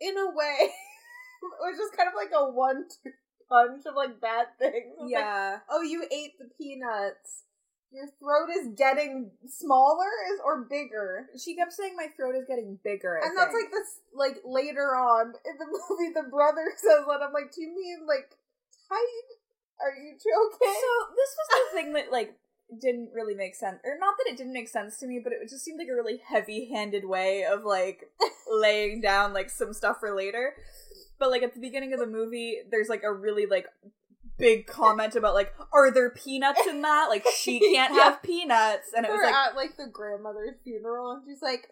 in 0.00 0.16
a 0.18 0.28
way, 0.30 0.56
it 0.68 1.60
was 1.64 1.78
just 1.78 1.96
kind 1.96 2.08
of 2.08 2.14
like 2.14 2.30
a 2.36 2.44
one-two 2.52 3.10
punch 3.48 3.86
of 3.86 3.94
like 3.96 4.20
bad 4.20 4.46
things. 4.58 4.92
It's 4.92 5.00
like, 5.00 5.10
Yeah. 5.10 5.58
oh, 5.70 5.82
you 5.82 6.04
ate 6.10 6.36
the 6.38 6.50
peanuts. 6.58 7.44
Your 7.92 8.08
throat 8.18 8.50
is 8.50 8.74
getting 8.76 9.30
smaller 9.46 10.10
is 10.34 10.40
or 10.44 10.66
bigger. 10.68 11.28
she 11.38 11.54
kept 11.56 11.72
saying 11.72 11.94
my 11.96 12.08
throat 12.16 12.34
is 12.34 12.44
getting 12.46 12.78
bigger. 12.84 13.16
I 13.22 13.28
and 13.28 13.38
that's 13.38 13.54
think. 13.54 13.70
like 13.70 13.72
this 13.72 14.00
like 14.12 14.36
later 14.44 14.92
on 14.98 15.32
in 15.46 15.54
the 15.56 15.64
movie 15.70 16.12
the 16.12 16.28
brother 16.28 16.66
says 16.76 17.06
that 17.08 17.22
I'm 17.22 17.32
like, 17.32 17.54
Do 17.54 17.62
you 17.62 17.72
mean 17.74 18.04
like 18.06 18.36
tight? 18.90 19.28
Are 19.80 19.94
you 19.96 20.12
joking? 20.18 20.74
So 20.76 20.92
this 21.14 21.32
was 21.38 21.48
the 21.48 21.64
thing 21.78 21.92
that 21.94 22.10
like 22.12 22.34
didn't 22.80 23.10
really 23.14 23.34
make 23.34 23.54
sense, 23.54 23.78
or 23.84 23.96
not 23.98 24.14
that 24.18 24.30
it 24.32 24.36
didn't 24.36 24.52
make 24.52 24.68
sense 24.68 24.98
to 24.98 25.06
me, 25.06 25.20
but 25.22 25.32
it 25.32 25.38
just 25.48 25.64
seemed 25.64 25.78
like 25.78 25.88
a 25.88 25.94
really 25.94 26.20
heavy-handed 26.28 27.04
way 27.04 27.44
of 27.44 27.64
like 27.64 28.10
laying 28.50 29.00
down 29.00 29.32
like 29.32 29.50
some 29.50 29.72
stuff 29.72 29.98
for 30.00 30.14
later. 30.14 30.54
But 31.18 31.30
like 31.30 31.42
at 31.42 31.54
the 31.54 31.60
beginning 31.60 31.92
of 31.92 32.00
the 32.00 32.06
movie, 32.06 32.58
there's 32.70 32.88
like 32.88 33.02
a 33.04 33.12
really 33.12 33.46
like 33.46 33.66
big 34.38 34.66
comment 34.66 35.16
about 35.16 35.34
like, 35.34 35.54
are 35.72 35.90
there 35.90 36.10
peanuts 36.10 36.60
in 36.68 36.82
that? 36.82 37.06
Like 37.08 37.24
she 37.34 37.58
can't 37.74 37.94
Yeah. 37.94 38.02
have 38.04 38.22
peanuts, 38.22 38.90
and 38.94 39.06
it 39.06 39.10
was 39.10 39.18
We're 39.18 39.26
like, 39.26 39.34
at 39.34 39.56
like 39.56 39.76
the 39.76 39.86
grandmother's 39.90 40.56
funeral 40.64 41.12
and 41.12 41.22
she's 41.26 41.42
like, 41.42 41.68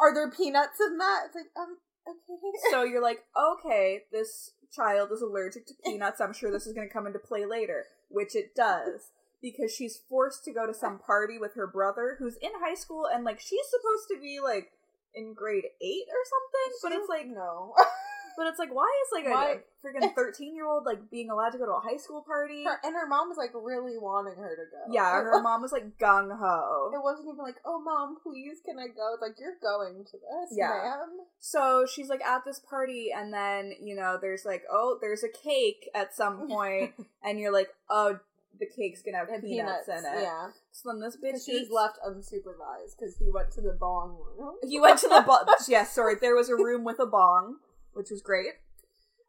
Are 0.00 0.14
there 0.14 0.30
peanuts 0.30 0.80
in 0.80 0.98
that? 0.98 1.22
It's 1.26 1.34
like, 1.34 1.50
um, 1.56 1.76
okay. 2.08 2.58
so 2.70 2.82
you're 2.84 3.02
like, 3.02 3.24
okay, 3.36 4.02
this 4.10 4.52
child 4.74 5.10
is 5.12 5.20
allergic 5.20 5.66
to 5.66 5.74
peanuts. 5.84 6.20
I'm 6.20 6.32
sure 6.32 6.50
this 6.50 6.66
is 6.66 6.72
going 6.72 6.88
to 6.88 6.92
come 6.92 7.06
into 7.06 7.18
play 7.18 7.44
later, 7.44 7.84
which 8.08 8.34
it 8.34 8.54
does. 8.54 9.10
Because 9.42 9.74
she's 9.74 9.98
forced 10.08 10.44
to 10.44 10.52
go 10.52 10.66
to 10.66 10.74
some 10.74 10.98
party 10.98 11.38
with 11.38 11.54
her 11.54 11.66
brother 11.66 12.16
who's 12.18 12.36
in 12.36 12.52
high 12.64 12.74
school 12.76 13.06
and 13.12 13.24
like 13.24 13.40
she's 13.40 13.66
supposed 13.68 14.06
to 14.14 14.20
be 14.20 14.38
like 14.42 14.70
in 15.14 15.34
grade 15.34 15.64
eight 15.82 16.06
or 16.08 16.22
something. 16.24 16.78
But 16.82 16.92
it's 16.92 17.08
like 17.08 17.26
no. 17.26 17.74
but 18.36 18.46
it's 18.46 18.58
like 18.58 18.74
why 18.74 18.90
is 19.04 19.12
like 19.12 19.26
a, 19.26 19.60
freaking 19.84 20.14
thirteen 20.16 20.54
year 20.54 20.66
old 20.66 20.84
like 20.84 21.10
being 21.10 21.30
allowed 21.30 21.50
to 21.50 21.58
go 21.58 21.66
to 21.66 21.72
a 21.72 21.80
high 21.80 21.96
school 21.96 22.22
party? 22.26 22.64
Her, 22.64 22.78
and 22.82 22.94
her 22.94 23.06
mom 23.06 23.28
was 23.28 23.38
like 23.38 23.50
really 23.54 23.98
wanting 23.98 24.36
her 24.36 24.56
to 24.56 24.62
go. 24.70 24.92
Yeah, 24.92 25.10
her 25.12 25.42
mom 25.42 25.62
was 25.62 25.72
like 25.72 25.98
gung 25.98 26.30
ho. 26.36 26.90
It 26.94 27.02
wasn't 27.02 27.28
even 27.28 27.38
like, 27.44 27.56
oh 27.64 27.80
mom, 27.80 28.16
please 28.22 28.58
can 28.64 28.78
I 28.78 28.86
go? 28.88 29.14
It's 29.14 29.22
like 29.22 29.38
you're 29.38 29.58
going 29.62 30.04
to 30.04 30.12
this, 30.12 30.56
Yeah. 30.56 30.68
ma'am. 30.68 31.18
So 31.38 31.86
she's 31.92 32.08
like 32.08 32.22
at 32.22 32.44
this 32.44 32.60
party, 32.60 33.10
and 33.14 33.32
then 33.32 33.72
you 33.80 33.94
know 33.94 34.18
there's 34.20 34.44
like 34.44 34.62
oh 34.70 34.98
there's 35.00 35.22
a 35.22 35.28
cake 35.28 35.88
at 35.94 36.14
some 36.14 36.48
point, 36.48 36.94
and 37.22 37.38
you're 37.38 37.52
like 37.52 37.68
oh 37.90 38.18
the 38.60 38.66
cake's 38.66 39.02
gonna 39.02 39.18
have 39.18 39.28
And 39.28 39.42
peanuts, 39.42 39.88
in 39.88 39.96
it. 39.98 40.22
Yeah. 40.22 40.48
So 40.70 40.90
then 40.92 41.00
this 41.00 41.16
bitch 41.16 41.44
she 41.44 41.52
was 41.54 41.62
eats- 41.62 41.70
left 41.70 41.98
unsupervised 42.06 42.96
because 42.98 43.16
he 43.16 43.30
went 43.30 43.50
to 43.52 43.60
the 43.60 43.76
bong 43.78 44.18
room. 44.38 44.54
He 44.62 44.78
went 44.80 44.98
to 45.00 45.08
the 45.08 45.22
bong. 45.26 45.46
yes, 45.68 45.92
sorry. 45.92 46.14
There 46.20 46.34
was 46.36 46.48
a 46.48 46.56
room 46.56 46.84
with 46.84 46.98
a 47.00 47.06
bong, 47.06 47.56
which 47.92 48.10
was 48.10 48.22
great. 48.22 48.52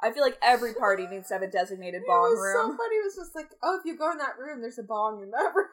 I 0.01 0.11
feel 0.11 0.23
like 0.23 0.37
every 0.41 0.73
party 0.73 1.07
needs 1.07 1.29
to 1.29 1.35
have 1.35 1.43
a 1.43 1.47
designated 1.47 2.01
bong 2.05 2.21
was 2.31 2.39
room. 2.39 2.71
so 2.71 2.77
funny. 2.77 2.95
It 2.97 3.05
was 3.05 3.15
just 3.15 3.35
like, 3.35 3.51
oh, 3.63 3.77
if 3.79 3.85
you 3.85 3.97
go 3.97 4.11
in 4.11 4.17
that 4.17 4.37
room, 4.37 4.59
there's 4.61 4.77
a 4.77 4.83
bong 4.83 5.21
in 5.23 5.31
that 5.31 5.53
room. 5.55 5.67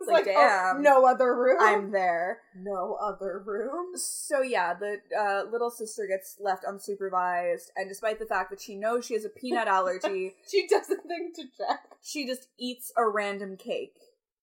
It's 0.00 0.08
Like, 0.10 0.26
like, 0.26 0.34
oh, 0.36 0.72
damn. 0.74 0.82
no 0.82 1.04
other 1.06 1.34
room. 1.36 1.58
I'm 1.60 1.90
there. 1.92 2.40
no 2.56 2.96
other 3.02 3.42
room. 3.44 3.96
So 3.96 4.42
yeah, 4.42 4.74
the 4.74 4.98
uh, 5.18 5.50
little 5.50 5.70
sister 5.70 6.06
gets 6.08 6.36
left 6.40 6.64
unsupervised, 6.64 7.70
and 7.76 7.88
despite 7.88 8.18
the 8.18 8.26
fact 8.26 8.50
that 8.50 8.60
she 8.60 8.74
knows 8.76 9.04
she 9.06 9.14
has 9.14 9.24
a 9.24 9.28
peanut 9.28 9.68
allergy, 9.68 10.34
She 10.50 10.66
doesn't 10.68 11.02
think 11.06 11.34
to 11.36 11.42
check. 11.56 11.80
she 12.02 12.26
just 12.26 12.48
eats 12.58 12.92
a 12.96 13.08
random 13.08 13.56
cake. 13.56 13.96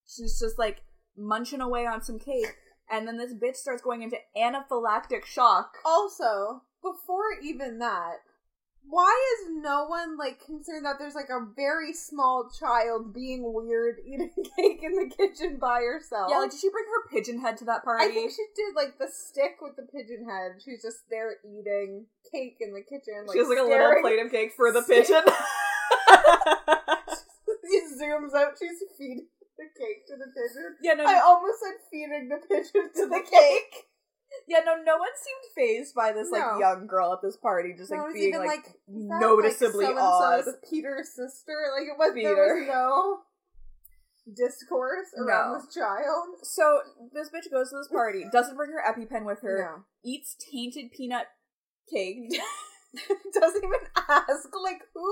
She's 0.07 0.39
just 0.39 0.57
like 0.59 0.81
munching 1.17 1.61
away 1.61 1.85
on 1.85 2.01
some 2.03 2.19
cake, 2.19 2.55
and 2.91 3.07
then 3.07 3.17
this 3.17 3.33
bitch 3.33 3.55
starts 3.55 3.81
going 3.81 4.01
into 4.03 4.17
anaphylactic 4.37 5.25
shock. 5.25 5.75
Also, 5.85 6.61
before 6.81 7.33
even 7.41 7.79
that, 7.79 8.15
why 8.89 9.13
is 9.39 9.49
no 9.61 9.85
one 9.85 10.17
like 10.17 10.43
concerned 10.45 10.85
that 10.85 10.97
there's 10.99 11.15
like 11.15 11.29
a 11.29 11.45
very 11.55 11.93
small 11.93 12.49
child 12.59 13.13
being 13.13 13.41
weird 13.53 13.97
eating 14.05 14.29
cake 14.57 14.81
in 14.83 14.93
the 14.93 15.09
kitchen 15.15 15.57
by 15.59 15.81
herself? 15.81 16.29
Yeah, 16.29 16.39
like 16.39 16.51
did 16.51 16.59
she 16.59 16.69
bring 16.69 16.85
her 16.85 17.09
pigeon 17.09 17.39
head 17.39 17.57
to 17.57 17.65
that 17.65 17.83
party? 17.83 18.05
I 18.05 18.09
think 18.09 18.31
she 18.31 18.45
did 18.55 18.75
like 18.75 18.99
the 18.99 19.07
stick 19.11 19.57
with 19.61 19.75
the 19.75 19.83
pigeon 19.83 20.25
head. 20.29 20.61
She's 20.63 20.81
just 20.81 21.09
there 21.09 21.37
eating 21.43 22.05
cake 22.31 22.57
in 22.59 22.73
the 22.73 22.81
kitchen. 22.81 23.25
Like, 23.25 23.33
she 23.33 23.39
has 23.39 23.47
like 23.47 23.59
a 23.59 23.63
little 23.63 24.01
plate 24.01 24.19
of 24.19 24.31
cake 24.31 24.51
for 24.55 24.71
the 24.71 24.81
pigeon. 24.87 25.23
he 27.63 27.79
zooms 27.97 28.35
out. 28.35 28.53
She's 28.59 28.83
feeding 28.97 29.27
the 29.57 29.69
cake 29.79 30.05
to 30.07 30.15
the 30.17 30.27
pigeon. 30.33 30.75
yeah, 30.81 30.93
no, 30.93 31.05
I 31.05 31.19
almost 31.23 31.61
said 31.61 31.77
feeding 31.89 32.29
the 32.29 32.37
pigeon 32.47 32.89
to 32.95 33.07
the 33.07 33.21
cake. 33.29 33.87
Yeah, 34.47 34.59
no, 34.65 34.75
no 34.83 34.97
one 34.97 35.09
seemed 35.15 35.53
phased 35.55 35.93
by 35.95 36.11
this 36.11 36.29
like 36.31 36.41
No. 36.41 36.59
young 36.59 36.87
girl 36.87 37.13
at 37.13 37.21
this 37.21 37.37
party, 37.37 37.73
just 37.77 37.91
like 37.91 37.99
No, 37.99 38.05
it 38.05 38.07
was 38.07 38.13
being 38.15 38.27
even 38.29 38.39
like, 38.45 38.49
like, 38.49 38.65
is 38.67 39.07
that, 39.09 39.21
noticeably 39.21 39.85
like, 39.85 39.95
odd. 39.97 40.43
so-and-so's 40.43 40.55
Peter's 40.69 41.09
sister. 41.15 41.55
Like 41.77 41.87
it 41.87 41.97
was 41.97 42.13
there 42.13 42.33
Peter. 42.35 42.55
was 42.59 42.67
no 42.67 43.19
discourse 44.35 45.07
around 45.17 45.53
No. 45.53 45.59
this 45.59 45.73
child. 45.73 46.27
So 46.43 46.79
this 47.13 47.29
bitch 47.29 47.51
goes 47.51 47.69
to 47.71 47.77
this 47.77 47.87
party, 47.89 48.25
doesn't 48.31 48.55
bring 48.55 48.71
her 48.71 48.81
EpiPen 48.87 49.25
with 49.25 49.41
her, 49.41 49.57
No. 49.77 49.83
eats 50.03 50.35
tainted 50.51 50.91
peanut 50.91 51.27
cake. 51.91 52.31
doesn't 53.33 53.63
even 53.63 53.79
ask 54.07 54.49
like 54.63 54.81
who 54.93 55.11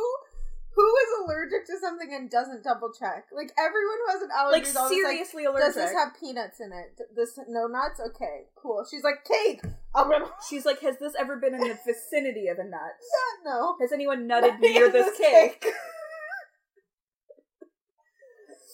who 0.73 0.87
is 0.87 1.09
allergic 1.23 1.65
to 1.67 1.77
something 1.81 2.13
and 2.13 2.29
doesn't 2.29 2.63
double 2.63 2.91
check. 2.97 3.25
Like 3.35 3.51
everyone 3.57 3.97
who 4.05 4.11
has 4.13 4.21
an 4.21 4.29
allergy 4.35 4.59
like 4.59 4.67
is 4.67 4.75
always 4.75 5.03
like, 5.03 5.11
seriously 5.11 5.43
Does 5.43 5.75
this 5.75 5.91
have 5.91 6.15
peanuts 6.19 6.59
in 6.59 6.71
it? 6.71 6.99
This 7.15 7.37
no 7.47 7.67
nuts? 7.67 7.99
Okay, 7.99 8.47
cool. 8.55 8.85
She's 8.89 9.03
like 9.03 9.25
cake. 9.25 9.61
I'm 9.93 10.09
gonna 10.09 10.25
She's 10.49 10.65
like, 10.65 10.79
has 10.81 10.97
this 10.97 11.13
ever 11.19 11.37
been 11.37 11.53
in 11.53 11.61
the 11.61 11.77
vicinity 11.85 12.47
of 12.47 12.57
a 12.57 12.63
nut? 12.63 12.79
Yeah, 13.45 13.51
no. 13.51 13.75
Has 13.81 13.91
anyone 13.91 14.27
nutted 14.27 14.59
near 14.59 14.89
this 14.89 15.07
this 15.07 15.17
cake? 15.17 15.61
cake. 15.61 15.73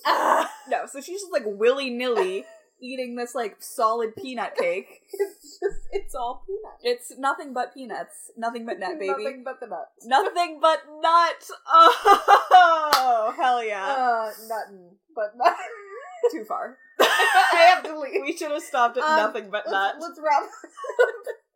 Ah, 0.09 0.49
no, 0.69 0.85
so 0.85 1.01
she's 1.01 1.19
just 1.19 1.33
like 1.33 1.43
willy 1.45 1.89
nilly 1.89 2.45
eating 2.81 3.15
this 3.15 3.33
like 3.35 3.57
solid 3.59 4.15
peanut 4.15 4.55
cake. 4.59 5.01
It's 5.13 5.59
just 5.59 5.87
it's 5.91 6.15
all 6.15 6.43
peanuts. 6.45 6.81
It's 7.11 7.19
nothing 7.19 7.53
but 7.53 7.73
peanuts, 7.73 8.31
nothing 8.37 8.65
but 8.65 8.79
nut, 8.79 8.99
baby. 8.99 9.09
Nothing 9.23 9.43
but 9.43 9.59
the 9.59 9.67
nuts. 9.67 10.05
Nothing 10.05 10.59
but 10.61 10.79
nut. 11.01 11.49
Oh, 11.71 13.33
hell 13.37 13.63
yeah. 13.63 13.85
Uh, 13.85 14.31
nothing 14.47 14.91
but 15.15 15.35
nut. 15.35 15.55
Too 16.31 16.43
far. 16.45 16.77
I 16.99 17.71
have 17.75 17.83
to 17.83 17.99
leave. 17.99 18.21
We 18.21 18.35
should 18.35 18.51
have 18.51 18.61
stopped 18.63 18.97
at 18.97 19.03
Um, 19.03 19.17
nothing 19.17 19.49
but 19.51 19.63
let's, 19.67 19.71
nut. 19.71 19.95
let's 19.99 20.19
wrap. 20.23 20.43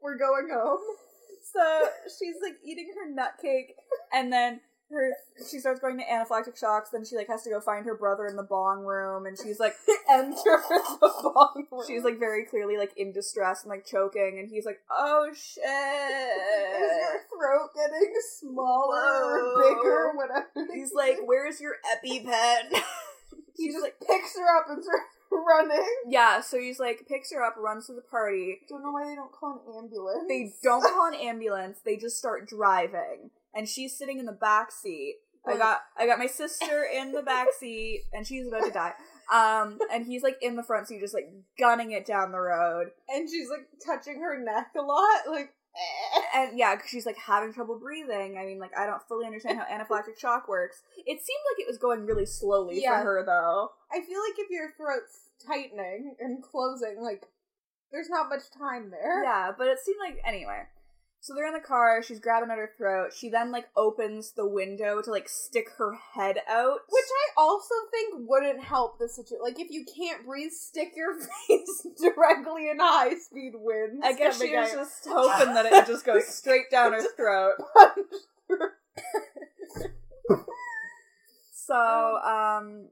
We're 0.02 0.18
going 0.18 0.50
home. 0.54 0.80
So 1.54 1.88
she's 2.06 2.36
like 2.42 2.56
eating 2.64 2.92
her 2.96 3.12
nut 3.14 3.34
cake, 3.42 3.76
and 4.14 4.32
then 4.32 4.62
her 4.92 5.12
she 5.50 5.60
starts 5.60 5.80
going 5.80 5.98
to 5.98 6.04
anaphylactic 6.04 6.58
shocks. 6.60 6.90
Then 6.92 7.06
she 7.06 7.16
like 7.16 7.28
has 7.28 7.44
to 7.44 7.50
go 7.50 7.60
find 7.60 7.86
her 7.86 7.96
brother 7.96 8.28
in 8.28 8.36
the 8.36 8.44
bong 8.44 8.84
room, 8.84 9.26
and 9.26 9.38
she's 9.38 9.60
like 9.60 9.76
Enter 10.12 10.62
the 10.70 11.12
bong 11.24 11.66
room. 11.72 11.84
she's 11.88 12.04
like 12.04 12.20
very 12.20 12.46
clearly 12.46 12.78
like 12.78 12.92
in 12.98 13.12
distress 13.12 13.64
and 13.64 13.70
like 13.70 13.86
choking, 13.86 14.38
and 14.40 14.50
he's 14.50 14.66
like, 14.66 14.80
"Oh 14.90 15.30
shit." 15.34 15.64
Is 15.64 16.98
your 17.00 17.22
throat 17.30 17.70
getting 17.76 18.14
smaller 18.38 19.40
or 19.40 19.64
bigger? 19.64 20.12
Whatever. 20.16 20.74
He's 20.74 20.94
like, 20.94 21.18
"Where's 21.24 21.62
your 21.62 21.76
EpiPen?" 21.96 22.82
he 23.58 23.68
just 23.70 23.82
like, 23.82 23.96
picks 24.06 24.36
her 24.38 24.58
up 24.60 24.66
and 24.70 24.84
starts 24.84 25.06
running. 25.32 25.96
"Yeah." 26.08 26.42
So 26.42 26.60
he's 26.60 26.80
like, 26.80 27.08
picks 27.08 27.32
her 27.32 27.44
up, 27.44 27.56
runs 27.58 27.88
to 27.88 27.94
the 27.94 28.02
party. 28.02 28.60
Don't 28.70 28.84
know 28.84 28.92
why 28.92 29.06
they 29.08 29.16
don't 29.16 29.32
call 29.32 29.62
an 29.68 29.84
ambulance. 29.84 30.26
They 30.28 30.54
don't 30.62 30.82
call 30.82 31.08
an 31.08 31.16
ambulance. 31.16 31.80
They 31.86 31.98
just 31.98 32.18
start 32.18 32.48
driving, 32.48 33.32
and 33.54 33.68
she's 33.68 33.98
sitting 33.98 34.20
in 34.20 34.26
the 34.26 34.32
back 34.32 34.72
seat. 34.72 35.16
I 35.46 35.58
got 35.58 35.82
I 35.98 36.06
got 36.06 36.20
my 36.20 36.28
sister 36.28 36.84
in 36.84 37.12
the 37.14 37.24
back 37.24 37.48
seat, 37.60 38.04
and 38.14 38.26
she's 38.28 38.48
about 38.48 38.64
to 38.66 38.72
die. 38.72 38.94
Um, 39.34 39.80
and 39.92 40.06
he's 40.06 40.24
like 40.24 40.38
in 40.42 40.56
the 40.56 40.64
front 40.64 40.88
seat, 40.88 41.00
just 41.00 41.14
like 41.14 41.32
gunning 41.58 41.92
it 41.92 42.06
down 42.06 42.32
the 42.32 42.40
road. 42.40 42.88
and 43.10 43.30
she's 43.30 43.50
like 43.50 43.68
touching 43.86 44.22
her 44.22 44.38
neck 44.44 44.68
a 44.78 44.82
lot, 44.82 45.22
like. 45.30 45.50
eh. 45.76 46.22
And 46.36 46.60
yeah, 46.60 46.76
'cause 46.76 46.90
she's 46.90 47.06
like 47.06 47.18
having 47.18 47.54
trouble 47.54 47.80
breathing. 47.80 48.38
I 48.38 48.46
mean, 48.46 48.60
like 48.60 48.78
I 48.78 48.86
don't 48.86 49.02
fully 49.08 49.26
understand 49.26 49.58
how 49.60 49.66
anaphylactic 49.66 50.20
shock 50.20 50.48
works. 50.48 50.82
It 50.98 51.20
seemed 51.26 51.44
like 51.54 51.60
it 51.62 51.68
was 51.68 51.78
going 51.78 52.06
really 52.06 52.26
slowly 52.26 52.82
Yeah. 52.82 53.00
for 53.00 53.06
her, 53.06 53.24
though. 53.26 53.70
I 53.92 54.02
feel 54.02 54.20
like 54.20 54.38
if 54.38 54.50
your 54.52 54.72
throat's 54.78 55.30
tightening 55.48 56.16
and 56.20 56.44
closing, 56.44 57.02
like 57.02 57.26
There's 57.92 58.10
not 58.10 58.30
much 58.30 58.44
time 58.58 58.92
there. 58.92 59.24
Yeah, 59.24 59.52
but 59.58 59.68
it 59.68 59.80
seemed 59.80 59.98
like 60.00 60.18
anyway. 60.26 60.64
So 61.24 61.36
they're 61.36 61.46
in 61.46 61.54
the 61.54 61.60
car. 61.60 62.02
She's 62.02 62.20
grabbing 62.20 62.50
at 62.50 62.58
her 62.58 62.72
throat. 62.76 63.14
She 63.16 63.30
then 63.30 63.52
like 63.52 63.70
opens 63.78 64.32
the 64.32 64.48
window 64.48 65.04
to 65.04 65.12
like 65.12 65.30
stick 65.30 65.68
her 65.78 65.94
head 66.16 66.38
out. 66.50 66.80
Which 66.90 67.06
I 67.06 67.42
also 67.42 67.76
think 67.92 68.28
wouldn't 68.28 68.64
help 68.64 68.98
the 68.98 69.08
situation. 69.08 69.44
Like, 69.44 69.60
if 69.60 69.70
you 69.70 69.86
can't 69.86 70.26
breathe, 70.26 70.52
stick 70.52 70.94
your 70.96 71.14
face 71.48 71.88
directly 72.02 72.72
in 72.72 72.80
high 72.80 73.14
speed 73.20 73.54
winds. 73.54 74.02
I 74.04 74.14
guess 74.14 74.42
she 74.42 74.56
was 74.56 74.72
just 74.72 75.06
hoping 75.08 75.54
that 75.54 75.68
it 75.68 75.72
would 75.72 75.86
just 75.86 76.06
go 76.06 76.20
straight 76.28 76.72
down 76.72 76.94
her 76.94 77.04
throat. 77.16 77.54
So, 81.72 82.18
um, 82.18 82.90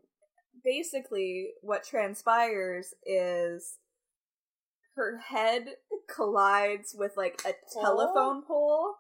basically, 0.64 1.50
what 1.62 1.84
transpires 1.84 2.94
is 3.06 3.79
her 5.00 5.18
head 5.18 5.76
collides 6.14 6.94
with 6.98 7.16
like 7.16 7.42
a 7.48 7.54
telephone 7.82 8.44
pole, 8.44 8.96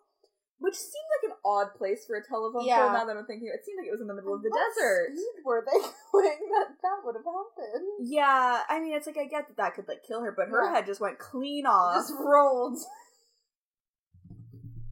which 0.58 0.76
seemed 0.76 1.10
like 1.22 1.32
an 1.32 1.38
odd 1.44 1.76
place 1.78 2.06
for 2.08 2.16
a 2.16 2.24
telephone 2.26 2.66
Yeah. 2.66 2.88
pole. 2.88 2.94
Now 2.94 3.06
that 3.06 3.18
I'm 3.18 3.26
thinking, 3.26 3.52
it 3.54 3.66
seemed 3.66 3.78
like 3.80 3.88
it 3.88 3.92
was 3.92 4.00
in 4.02 4.08
the 4.08 4.14
middle 4.16 4.34
of 4.34 4.42
the 4.42 4.50
What 4.50 4.60
desert. 4.76 5.12
speed 5.12 5.44
were 5.44 5.66
they 5.68 5.80
going 6.12 6.40
that 6.56 6.68
that 6.82 6.98
would 7.04 7.16
have 7.16 7.26
happened? 7.28 7.86
Yeah, 8.00 8.64
I 8.70 8.80
mean, 8.80 8.94
it's 8.96 9.06
like 9.08 9.18
I 9.18 9.26
get 9.26 9.48
that 9.50 9.58
that 9.58 9.76
could 9.76 9.88
like 9.88 10.04
kill 10.08 10.22
her, 10.24 10.32
but 10.32 10.48
her 10.48 10.64
Yeah. 10.64 10.76
head 10.76 10.86
just 10.86 11.02
went 11.02 11.20
clean 11.20 11.66
off. 11.66 11.96
Just 11.96 12.14
rolled. 12.18 12.80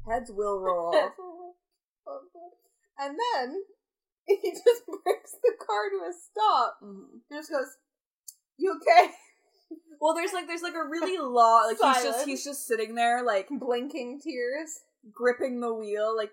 Heads 0.07 0.31
will 0.31 0.59
roll. 0.61 0.93
and 2.99 3.15
then 3.33 3.63
he 4.25 4.51
just 4.51 4.83
brings 4.85 5.31
the 5.43 5.53
car 5.65 5.89
to 5.89 6.09
a 6.09 6.11
stop. 6.13 6.77
Mhm. 6.83 7.21
He 7.29 7.35
just 7.35 7.49
goes, 7.51 7.77
"You 8.57 8.75
okay?" 8.81 9.11
Well, 9.99 10.13
there's 10.13 10.33
like 10.33 10.47
there's 10.47 10.61
like 10.61 10.75
a 10.75 10.83
really 10.87 11.17
long 11.17 11.73
like 11.81 11.95
he's 11.95 12.03
just 12.03 12.25
he's 12.25 12.43
just 12.43 12.67
sitting 12.67 12.95
there 12.95 13.23
like 13.23 13.47
Blinking 13.49 14.21
tears. 14.23 14.79
gripping 15.13 15.59
the 15.59 15.73
wheel, 15.73 16.15
like 16.15 16.31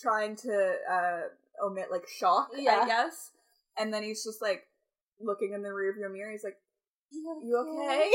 trying 0.00 0.36
to 0.36 0.74
uh 0.90 1.20
omit 1.64 1.86
like 1.90 2.08
shock, 2.08 2.48
Yeah. 2.56 2.80
I 2.82 2.86
guess. 2.86 3.30
And 3.78 3.92
then 3.92 4.02
he's 4.02 4.24
just 4.24 4.40
like 4.42 4.64
looking 5.20 5.52
in 5.54 5.62
the 5.62 5.68
rearview 5.70 6.10
mirror. 6.12 6.30
He's 6.32 6.44
like, 6.44 6.56
You 7.10 7.40
"You 7.44 7.82
okay?" 7.84 8.10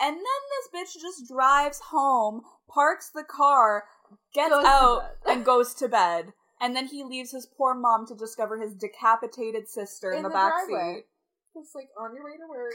And 0.00 0.16
then 0.16 0.22
this 0.22 0.96
bitch 0.96 1.00
just 1.00 1.28
drives 1.28 1.78
home, 1.90 2.42
parks 2.68 3.10
the 3.14 3.24
car, 3.24 3.84
gets 4.34 4.50
Goes 4.50 4.64
out, 4.64 5.02
and 5.26 5.44
goes 5.44 5.74
to 5.74 5.88
bed. 5.88 6.32
And 6.60 6.74
then 6.74 6.86
he 6.86 7.04
leaves 7.04 7.32
his 7.32 7.46
poor 7.46 7.74
mom 7.74 8.06
to 8.06 8.14
discover 8.14 8.60
his 8.60 8.72
decapitated 8.74 9.68
sister 9.68 10.10
in, 10.12 10.18
In 10.18 10.22
the, 10.22 10.28
the 10.28 10.32
back 10.34 10.52
driveway. 10.66 10.94
seat. 10.96 11.04
Just 11.60 11.74
like 11.74 11.88
on 12.00 12.14
your 12.14 12.24
way 12.24 12.36
to 12.36 12.48
work. 12.48 12.72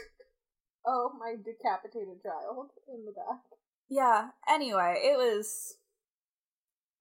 Oh, 0.86 1.10
my 1.18 1.34
decapitated 1.36 2.22
child 2.22 2.70
in 2.88 3.04
the 3.04 3.12
back. 3.12 3.40
Yeah. 3.88 4.28
Anyway, 4.48 4.94
it 5.04 5.16
was 5.16 5.76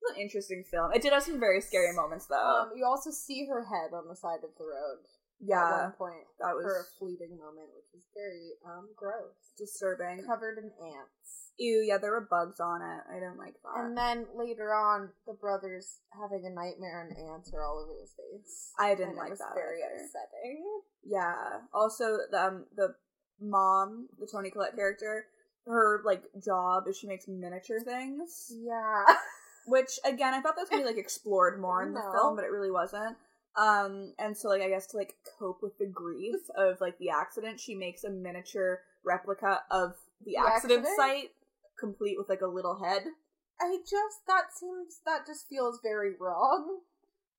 was 0.01 0.15
an 0.15 0.21
interesting 0.21 0.63
film. 0.69 0.91
It 0.93 1.01
did 1.01 1.11
have 1.13 1.23
some 1.23 1.39
very 1.39 1.59
scary 1.61 1.93
moments, 1.95 2.27
though. 2.27 2.67
Um, 2.69 2.71
you 2.75 2.85
also 2.85 3.09
see 3.11 3.45
her 3.49 3.65
head 3.65 3.93
on 3.95 4.07
the 4.07 4.15
side 4.15 4.43
of 4.43 4.51
the 4.57 4.63
road 4.65 5.01
Yeah, 5.41 5.57
at 5.65 5.81
one 5.83 5.91
point 5.97 6.23
that 6.39 6.53
was 6.55 6.63
for 6.63 6.79
a 6.81 6.85
fleeting 6.99 7.37
moment, 7.37 7.69
which 7.75 7.89
is 7.97 8.05
very 8.13 8.53
um 8.65 8.89
gross. 8.95 9.35
disturbing. 9.57 10.23
Covered 10.25 10.57
in 10.59 10.71
ants. 10.85 11.51
Ew, 11.57 11.81
yeah, 11.87 11.97
there 11.97 12.11
were 12.11 12.27
bugs 12.29 12.59
on 12.59 12.81
it. 12.83 13.01
I 13.09 13.15
didn't 13.17 13.39
like 13.39 13.55
that. 13.65 13.81
And 13.83 13.97
then 13.97 14.27
later 14.35 14.75
on, 14.75 15.09
the 15.25 15.33
brothers 15.33 15.97
having 16.13 16.45
a 16.45 16.53
nightmare 16.53 17.01
and 17.09 17.17
ants 17.33 17.51
are 17.51 17.65
all 17.65 17.81
over 17.81 17.97
his 17.99 18.13
face. 18.13 18.71
I 18.79 18.93
didn't 18.93 19.09
And 19.09 19.17
like 19.17 19.29
was 19.31 19.39
that 19.39 19.55
Very 19.55 19.81
either. 19.81 19.95
upsetting. 20.05 20.61
Yeah. 21.03 21.65
Also, 21.73 22.17
the, 22.29 22.37
um, 22.39 22.65
the 22.75 22.93
mom, 23.41 24.07
the 24.19 24.27
Toni 24.27 24.49
Collette 24.49 24.75
character, 24.75 25.25
her 25.65 26.01
like 26.05 26.23
job 26.43 26.87
is 26.87 26.97
she 26.97 27.07
makes 27.07 27.27
miniature 27.27 27.79
things, 27.81 28.51
Yeah. 28.55 29.05
which 29.67 29.99
again 30.05 30.33
I 30.33 30.41
thought 30.41 30.55
that 30.55 30.61
was 30.61 30.69
gonna 30.69 30.83
be 30.83 30.87
like 30.87 30.97
explored 30.97 31.59
more 31.59 31.83
in 31.83 31.93
the 31.93 31.99
No. 31.99 32.11
film, 32.11 32.35
but 32.35 32.45
it 32.45 32.51
really 32.51 32.71
wasn't. 32.71 33.17
Um, 33.55 34.13
and 34.19 34.37
so 34.37 34.49
like 34.49 34.61
I 34.61 34.69
guess 34.69 34.87
to 34.87 34.97
like 34.97 35.15
cope 35.39 35.61
with 35.61 35.77
the 35.79 35.87
grief 35.87 36.35
of 36.55 36.79
like 36.79 36.97
the 36.99 37.09
accident, 37.09 37.59
she 37.59 37.75
makes 37.75 38.03
a 38.03 38.09
miniature 38.09 38.81
replica 39.03 39.61
of 39.71 39.95
the, 40.23 40.31
The 40.33 40.37
accident, 40.37 40.85
accident? 40.85 40.97
site, 40.97 41.31
complete 41.79 42.17
with 42.17 42.29
like 42.29 42.41
a 42.41 42.47
little 42.47 42.83
head. 42.83 43.03
I 43.59 43.77
just 43.81 44.25
that 44.27 44.53
seems 44.55 44.99
that 45.05 45.25
just 45.25 45.49
feels 45.49 45.79
very 45.81 46.13
wrong. 46.19 46.79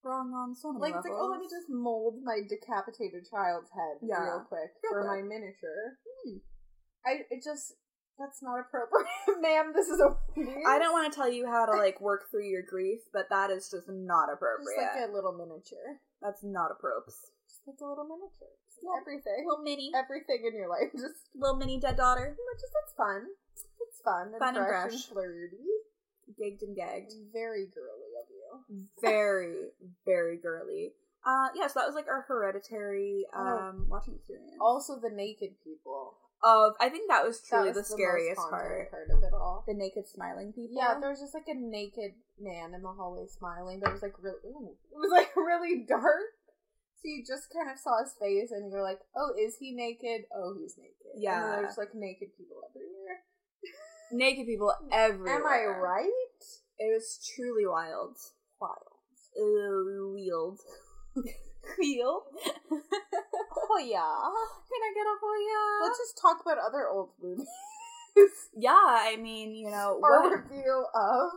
Wrong 0.09 0.33
on 0.33 0.57
so 0.57 0.73
many 0.73 0.89
Like 0.89 0.97
it's 0.97 1.05
like, 1.05 1.13
oh, 1.21 1.29
let 1.29 1.41
me 1.45 1.47
just 1.53 1.69
mold 1.69 2.25
my 2.25 2.41
decapitated 2.49 3.29
child's 3.29 3.69
head 3.77 4.01
Yeah. 4.01 4.25
real 4.25 4.45
quick 4.49 4.73
Real 4.81 4.89
for 4.89 5.01
quick. 5.05 5.13
my 5.13 5.21
miniature. 5.21 6.01
Hmm. 6.25 6.41
I 7.05 7.13
it 7.29 7.45
just 7.45 7.77
that's 8.17 8.41
not 8.43 8.59
appropriate, 8.59 9.07
ma'am. 9.45 9.71
This 9.77 9.87
is 9.93 10.01
a 10.01 10.17
I 10.67 10.81
don't 10.81 10.97
want 10.97 11.07
to 11.07 11.15
tell 11.15 11.29
you 11.31 11.45
how 11.47 11.67
to 11.69 11.77
like 11.77 12.01
work 12.01 12.27
through 12.33 12.49
your 12.49 12.65
grief, 12.65 13.05
but 13.13 13.29
that 13.31 13.53
is 13.53 13.69
just 13.71 13.87
not 13.87 14.33
appropriate. 14.33 14.65
just 14.75 14.97
like 14.97 15.07
a 15.07 15.13
little 15.13 15.37
miniature, 15.37 16.01
That's 16.25 16.43
not 16.43 16.73
appropriate. 16.73 17.15
just 17.47 17.63
like 17.69 17.79
a 17.79 17.87
little 17.87 18.09
miniature. 18.09 18.57
Little- 18.83 18.99
everything, 19.03 19.43
Little 19.47 19.63
mini, 19.63 19.91
everything 19.95 20.41
in 20.47 20.55
your 20.55 20.71
life, 20.71 20.91
just 20.97 21.31
little 21.35 21.59
mini 21.61 21.79
dead 21.79 21.95
daughter, 22.01 22.35
just 22.59 22.73
that's 22.75 22.95
fun. 22.97 23.27
It's 23.55 24.01
fun 24.03 24.31
and 24.35 24.39
Fun 24.43 24.57
and 24.57 24.67
fresh 24.67 24.83
and, 24.83 25.03
fresh. 25.03 25.07
flirty. 25.11 25.67
gigged 26.39 26.63
and 26.63 26.75
gagged. 26.75 27.11
Very 27.33 27.67
girly. 27.71 28.08
Very, 29.03 29.71
very 30.05 30.37
girly. 30.37 30.93
Uh, 31.27 31.49
yeah, 31.55 31.67
so 31.67 31.81
that 31.81 31.87
was 31.87 31.95
like 31.95 32.09
our 32.09 32.23
hereditary 32.29 33.27
Oh. 33.35 33.59
um 33.59 33.87
watching 33.89 34.15
experience. 34.15 34.53
Also, 34.61 34.99
the 35.01 35.11
naked 35.11 35.51
people. 35.65 36.15
of 36.43 36.75
I 36.81 36.89
think 36.89 37.11
that 37.11 37.25
was 37.27 37.41
That 37.43 37.49
truly 37.49 37.69
was 37.69 37.75
the 37.77 37.83
most 37.83 37.93
scariest 37.93 38.41
part. 38.41 38.91
part 38.91 39.11
of 39.11 39.23
it 39.23 39.33
all. 39.35 39.65
The 39.67 39.75
naked 39.75 40.07
smiling 40.09 40.53
people. 40.53 40.77
Yeah, 40.79 40.99
there 41.01 41.11
was 41.11 41.21
just 41.21 41.35
like 41.35 41.49
a 41.49 41.55
naked 41.59 42.13
man 42.39 42.73
in 42.75 42.83
the 42.83 42.89
hallway 42.95 43.27
smiling, 43.27 43.81
but 43.81 43.91
it 43.91 43.93
was 43.99 44.03
like 44.03 44.15
really, 44.23 44.39
ooh, 44.47 44.71
it 44.93 44.97
was 44.97 45.11
like 45.11 45.35
really 45.37 45.85
dark. 45.89 46.31
So 47.03 47.07
you 47.11 47.23
just 47.27 47.51
kind 47.53 47.71
of 47.71 47.79
saw 47.79 48.03
his 48.03 48.15
face, 48.19 48.51
and 48.51 48.71
you're 48.73 48.83
like, 48.83 48.99
"Oh, 49.15 49.31
is 49.39 49.57
he 49.59 49.75
naked? 49.75 50.27
Oh, 50.35 50.55
he's 50.59 50.75
naked." 50.79 51.15
Yeah. 51.19 51.43
then 51.43 51.63
there's 51.63 51.79
like 51.79 51.95
naked 51.95 52.31
people 52.39 52.59
everywhere. 52.71 53.23
naked 54.11 54.47
people 54.47 54.73
everywhere. 54.93 55.35
Am 55.43 55.47
I 55.47 55.65
right? 55.79 56.41
It 56.79 56.95
was 56.95 57.19
truly 57.35 57.67
wild. 57.67 58.17
Wild. 58.61 58.99
Uh, 59.37 60.13
wield. 60.15 60.61
Wheel. 61.79 62.23
Oh 63.71 63.79
yeah. 63.79 64.01
Can 64.01 64.81
I 64.81 64.93
get 64.95 65.05
a 65.07 65.17
hoya? 65.21 65.85
Let's 65.87 65.99
just 65.99 66.19
talk 66.19 66.41
about 66.41 66.57
other 66.59 66.89
old 66.89 67.11
movies. 67.23 67.47
Yeah, 68.57 68.73
I 68.75 69.17
mean, 69.21 69.55
you 69.55 69.71
know, 69.71 70.01
Our 70.03 70.23
what, 70.23 70.33
review 70.43 70.85
of 70.95 71.31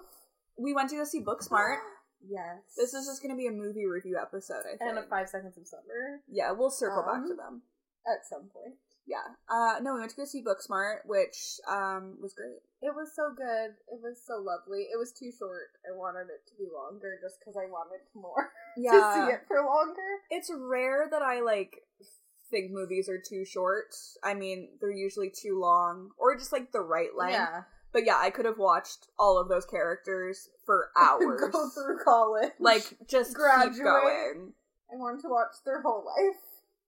we 0.58 0.74
went 0.74 0.90
to 0.92 0.96
go 0.96 1.04
see 1.04 1.22
Booksmart. 1.22 1.78
yes. 2.28 2.58
This 2.78 2.94
is 2.96 3.06
just 3.06 3.22
going 3.22 3.36
to 3.36 3.38
be 3.38 3.48
a 3.48 3.52
movie 3.52 3.86
review 3.86 4.18
episode, 4.20 4.64
I 4.66 4.78
think. 4.78 4.82
and 4.82 4.98
a 4.98 5.04
five 5.04 5.30
seconds 5.30 5.58
of 5.58 5.68
summer 5.68 6.22
yeah, 6.28 6.52
we'll 6.52 6.72
circle 6.72 7.04
back 7.04 7.24
to 7.26 7.32
Um, 7.32 7.38
them. 7.38 7.62
at 8.08 8.26
some 8.28 8.50
point. 8.50 8.76
Yeah. 9.08 9.36
Uh, 9.50 9.80
no, 9.82 9.94
we 9.94 10.00
went 10.00 10.12
to 10.12 10.18
go 10.18 10.26
see 10.26 10.44
Booksmart, 10.44 11.06
which 11.06 11.60
um 11.68 12.18
was 12.22 12.34
great. 12.34 12.62
It 12.82 12.96
was 12.96 13.12
so 13.16 13.34
good. 13.36 13.76
It 13.92 14.00
was 14.02 14.22
so 14.26 14.38
lovely. 14.42 14.88
It 14.94 14.98
was 14.98 15.12
too 15.12 15.32
short. 15.38 15.78
I 15.86 15.96
wanted 15.96 16.30
it 16.30 16.48
to 16.50 16.54
be 16.58 16.70
longer 16.74 17.20
just 17.22 17.40
because 17.40 17.56
I 17.58 17.70
wanted 17.70 18.02
more 18.16 18.52
yeah. 18.78 18.92
to 18.92 19.14
see 19.14 19.34
it 19.34 19.42
for 19.48 19.58
longer. 19.58 20.22
It's 20.30 20.52
rare 20.54 21.08
that 21.12 21.22
I 21.22 21.42
like 21.42 21.82
think 22.50 22.72
movies 22.72 23.10
are 23.10 23.20
too 23.20 23.46
short. 23.46 23.96
I 24.24 24.34
mean, 24.34 24.70
they're 24.80 24.92
usually 24.92 25.30
too 25.32 25.60
long 25.60 26.12
or 26.18 26.36
just 26.38 26.52
like 26.52 26.72
the 26.72 26.82
right 26.82 27.16
length. 27.18 27.34
Yeah. 27.34 27.64
But 27.94 28.06
yeah, 28.06 28.18
I 28.20 28.30
could 28.30 28.46
have 28.46 28.58
watched 28.58 29.08
all 29.20 29.40
of 29.40 29.50
those 29.50 29.66
characters 29.66 30.50
for 30.66 30.90
hours. 30.98 31.42
Go 31.52 31.70
through 31.70 32.04
college. 32.04 32.52
like 32.60 32.84
just 33.10 33.34
Graduate. 33.34 33.74
keep 33.74 33.84
going. 33.84 34.54
I 34.92 34.98
wanted 34.98 35.22
to 35.22 35.30
watch 35.30 35.56
their 35.66 35.82
whole 35.82 36.06
life. 36.06 36.40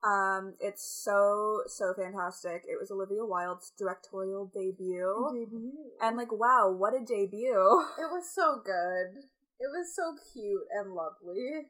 Um, 0.03 0.55
it's 0.59 0.83
so 0.83 1.61
so 1.67 1.93
fantastic. 1.93 2.63
It 2.67 2.77
was 2.79 2.91
Olivia 2.91 3.25
Wilde's 3.25 3.71
directorial 3.77 4.51
debut, 4.53 5.29
Debut. 5.33 5.71
and 6.01 6.17
like, 6.17 6.31
wow, 6.31 6.69
what 6.69 6.93
a 6.93 6.99
debut! 6.99 7.85
it 7.97 8.11
was 8.11 8.29
so 8.33 8.61
good. 8.63 9.23
It 9.59 9.69
was 9.71 9.95
so 9.95 10.15
cute 10.33 10.67
and 10.77 10.93
lovely. 10.93 11.67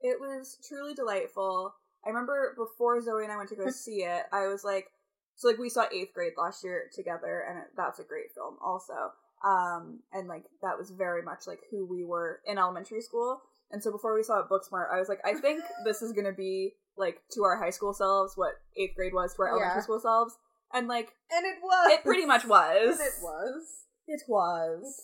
It 0.00 0.18
was 0.20 0.58
truly 0.66 0.94
delightful. 0.94 1.74
I 2.04 2.08
remember 2.08 2.54
before 2.56 3.00
Zoe 3.02 3.24
and 3.24 3.32
I 3.32 3.36
went 3.36 3.50
to 3.50 3.56
go 3.56 3.70
see 3.70 4.04
it, 4.04 4.22
I 4.32 4.46
was 4.46 4.64
like, 4.64 4.86
so 5.34 5.48
like 5.48 5.58
we 5.58 5.68
saw 5.68 5.84
Eighth 5.92 6.14
Grade 6.14 6.32
last 6.38 6.64
year 6.64 6.84
together, 6.94 7.44
and 7.46 7.58
it, 7.58 7.64
that's 7.76 7.98
a 7.98 8.04
great 8.04 8.32
film 8.34 8.56
also. 8.64 9.12
Um, 9.44 10.00
and 10.14 10.28
like 10.28 10.44
that 10.62 10.78
was 10.78 10.90
very 10.90 11.22
much 11.22 11.46
like 11.46 11.60
who 11.70 11.84
we 11.84 12.04
were 12.04 12.40
in 12.46 12.56
elementary 12.56 13.02
school. 13.02 13.42
And 13.70 13.82
so 13.82 13.92
before 13.92 14.14
we 14.14 14.22
saw 14.22 14.38
it 14.40 14.48
Booksmart, 14.48 14.90
I 14.90 14.98
was 14.98 15.08
like, 15.10 15.20
I 15.26 15.34
think 15.34 15.62
this 15.84 16.00
is 16.00 16.12
gonna 16.12 16.32
be 16.32 16.72
like 16.98 17.20
to 17.32 17.42
our 17.42 17.56
high 17.62 17.70
school 17.70 17.92
selves 17.94 18.32
what 18.36 18.54
eighth 18.76 18.94
grade 18.96 19.12
was 19.14 19.34
to 19.34 19.42
our 19.42 19.48
elementary 19.50 19.76
Yeah. 19.78 19.82
school 19.82 20.00
selves, 20.00 20.34
and 20.72 20.88
like 20.88 21.12
And 21.30 21.44
it 21.46 21.56
was. 21.62 21.92
it 21.92 22.04
pretty 22.04 22.26
much 22.26 22.44
was. 22.48 22.98
And 22.98 23.00
it 23.00 23.14
was. 23.22 23.84
It 24.08 24.22
was. 24.28 25.02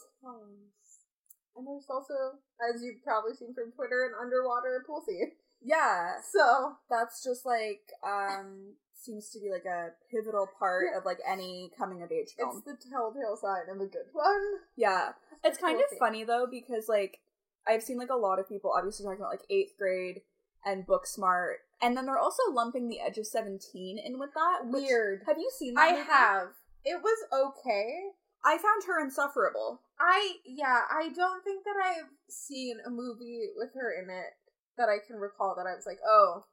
And 1.57 1.67
there's 1.67 1.87
also, 1.91 2.15
as 2.73 2.83
you've 2.83 3.03
probably 3.05 3.35
seen 3.35 3.53
from 3.55 3.73
Twitter, 3.73 4.07
an 4.07 4.13
underwater 4.21 4.83
pool 4.87 5.03
scene. 5.07 5.33
Yeah. 5.61 6.15
So 6.33 6.77
That's 6.91 7.23
just 7.23 7.45
like 7.47 7.83
um 8.05 8.75
seems 8.95 9.31
to 9.31 9.41
be 9.41 9.51
like 9.51 9.65
a 9.67 9.91
pivotal 10.11 10.47
part 10.59 10.87
Yeah. 10.93 10.99
of 10.99 11.05
like 11.05 11.19
any 11.29 11.71
coming 11.77 12.03
of 12.03 12.11
age 12.13 12.35
film. 12.39 12.57
it's 12.57 12.65
the 12.65 12.89
telltale 12.91 13.37
sign 13.37 13.69
of 13.69 13.81
a 13.81 13.87
good 13.87 14.07
one. 14.13 14.41
Yeah. 14.77 15.13
It's 15.45 15.59
kind 15.59 15.75
Cool 15.77 15.85
of 15.85 15.91
thing. 15.91 15.99
funny 15.99 16.25
though 16.25 16.47
because 16.51 16.89
like 16.89 17.19
I've 17.69 17.83
seen 17.83 17.99
like 17.99 18.11
a 18.11 18.17
lot 18.17 18.39
of 18.39 18.49
people 18.49 18.73
obviously 18.77 19.05
talking 19.05 19.21
about 19.21 19.31
like 19.33 19.47
eighth 19.51 19.77
grade 19.79 20.23
and 20.65 20.87
Booksmart, 20.87 21.55
and 21.83 21.97
then 21.97 22.07
they're 22.07 22.19
also 22.19 22.43
lumping 22.53 22.89
the 22.89 23.01
edge 23.01 23.19
of 23.19 23.27
seventeen 23.27 23.99
in 23.99 24.19
with 24.19 24.31
that. 24.35 24.61
Weird. 24.65 25.23
Have 25.27 25.39
you 25.39 25.51
seen 25.59 25.75
that? 25.75 25.91
I 25.91 25.93
movie? 25.93 26.09
have. 26.09 26.49
It 26.85 27.03
was 27.03 27.19
okay. 27.33 27.93
I 28.45 28.59
found 28.59 28.85
her 28.87 29.03
insufferable. 29.03 29.83
I 30.01 30.37
yeah, 30.47 30.83
I 30.91 31.11
don't 31.15 31.45
think 31.45 31.65
that 31.65 31.77
I've 31.85 32.11
seen 32.29 32.79
a 32.87 32.91
movie 32.91 33.49
with 33.57 33.75
her 33.75 33.93
in 34.03 34.09
it 34.11 34.33
that 34.79 34.89
I 34.89 35.05
can 35.07 35.17
recall 35.17 35.55
that 35.57 35.67
I 35.67 35.75
was 35.75 35.85
like, 35.87 36.01
oh, 36.09 36.45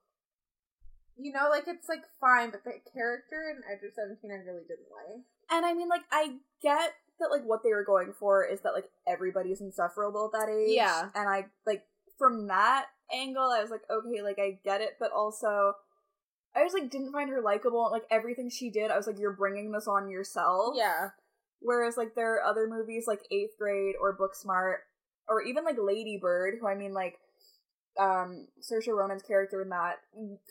you 1.18 1.32
know, 1.32 1.48
like 1.50 1.68
it's 1.68 1.88
like 1.88 2.04
fine, 2.20 2.52
but 2.52 2.64
the 2.64 2.74
character 2.94 3.56
in 3.56 3.64
Edge 3.72 3.84
of 3.88 3.94
Seventeen 3.94 4.32
I 4.32 4.44
really 4.44 4.68
didn't 4.68 4.92
like. 4.92 5.24
And 5.52 5.66
I 5.66 5.74
mean, 5.74 5.90
like, 5.90 6.04
I 6.12 6.36
get 6.62 6.94
that, 7.20 7.32
like, 7.32 7.44
what 7.44 7.64
they 7.64 7.72
were 7.72 7.84
going 7.84 8.14
for 8.20 8.46
is 8.46 8.62
that, 8.62 8.74
like, 8.74 8.88
everybody's 9.08 9.62
insufferable 9.62 10.30
at 10.32 10.40
that 10.40 10.54
age. 10.54 10.76
Yeah. 10.76 11.10
And 11.16 11.28
I, 11.28 11.48
like, 11.66 11.86
from 12.20 12.46
that 12.50 12.86
angle, 13.14 13.52
I 13.52 13.62
was 13.62 13.70
like, 13.72 13.82
okay, 13.90 14.22
like, 14.22 14.38
I 14.40 14.60
get 14.64 14.82
it, 14.82 14.98
but 15.00 15.12
also, 15.12 15.74
I 16.56 16.64
just, 16.64 16.74
like, 16.74 16.90
didn't 16.92 17.12
find 17.12 17.30
her 17.30 17.42
likable. 17.42 17.90
Like, 17.92 18.04
everything 18.12 18.50
she 18.50 18.70
did, 18.70 18.92
I 18.92 18.98
was 18.98 19.08
like, 19.08 19.20
you're 19.20 19.34
bringing 19.36 19.72
this 19.72 19.88
on 19.88 20.10
yourself. 20.10 20.76
Yeah, 20.78 21.10
Whereas, 21.62 21.98
like, 21.98 22.16
there 22.16 22.36
are 22.36 22.44
other 22.44 22.68
movies, 22.70 23.06
like, 23.08 23.22
Eighth 23.32 23.58
Grade 23.60 23.96
or 24.02 24.18
Booksmart, 24.18 24.78
or 25.28 25.42
even, 25.44 25.64
like, 25.66 25.76
Lady 25.78 26.18
Bird, 26.22 26.56
who 26.60 26.68
I 26.68 26.76
mean, 26.76 26.94
like, 26.94 27.16
um, 28.00 28.48
Saoirse 28.62 28.88
Ronan's 28.96 29.24
character 29.24 29.62
in 29.62 29.70
that 29.70 29.96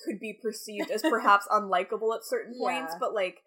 could 0.04 0.20
be 0.20 0.34
perceived 0.42 0.90
as 0.90 1.00
perhaps 1.08 1.46
unlikable 1.50 2.14
at 2.14 2.24
certain 2.24 2.54
points, 2.58 2.92
Yeah. 2.92 2.98
but 3.00 3.14
like 3.14 3.38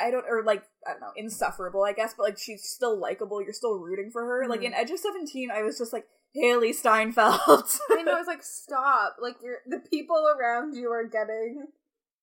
I 0.00 0.10
don't 0.10 0.24
or 0.28 0.42
like 0.42 0.64
I 0.86 0.92
don't 0.92 1.00
know, 1.00 1.12
insufferable, 1.14 1.84
I 1.84 1.92
guess, 1.92 2.14
but 2.16 2.24
like 2.24 2.38
she's 2.38 2.64
still 2.64 2.98
likable, 2.98 3.40
you're 3.40 3.52
still 3.52 3.78
rooting 3.78 4.10
for 4.10 4.24
her. 4.24 4.48
Like 4.48 4.62
in. 4.64 4.74
Edge 4.74 4.90
of 4.90 4.98
Seventeen, 4.98 5.50
I 5.52 5.62
was 5.62 5.78
just 5.78 5.92
like, 5.92 6.06
Hailee 6.36 6.74
Steinfeld. 6.74 7.78
I 7.90 8.02
know. 8.02 8.14
I 8.14 8.18
was 8.18 8.26
like, 8.26 8.42
stop! 8.42 9.16
Like 9.20 9.36
you're 9.42 9.58
the 9.66 9.80
people 9.90 10.28
around 10.38 10.74
you 10.74 10.90
are 10.90 11.04
getting 11.04 11.66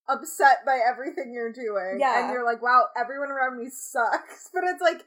upset 0.10 0.66
by 0.66 0.80
everything 0.88 1.32
you're 1.34 1.54
doing. 1.54 1.98
Yeah. 2.00 2.24
and 2.24 2.34
you're 2.34 2.46
like, 2.46 2.62
wow, 2.62 2.86
everyone 2.98 3.30
around 3.30 3.58
me 3.58 3.70
sucks. 3.70 4.50
But 4.54 4.64
it's 4.66 4.82
like, 4.82 5.06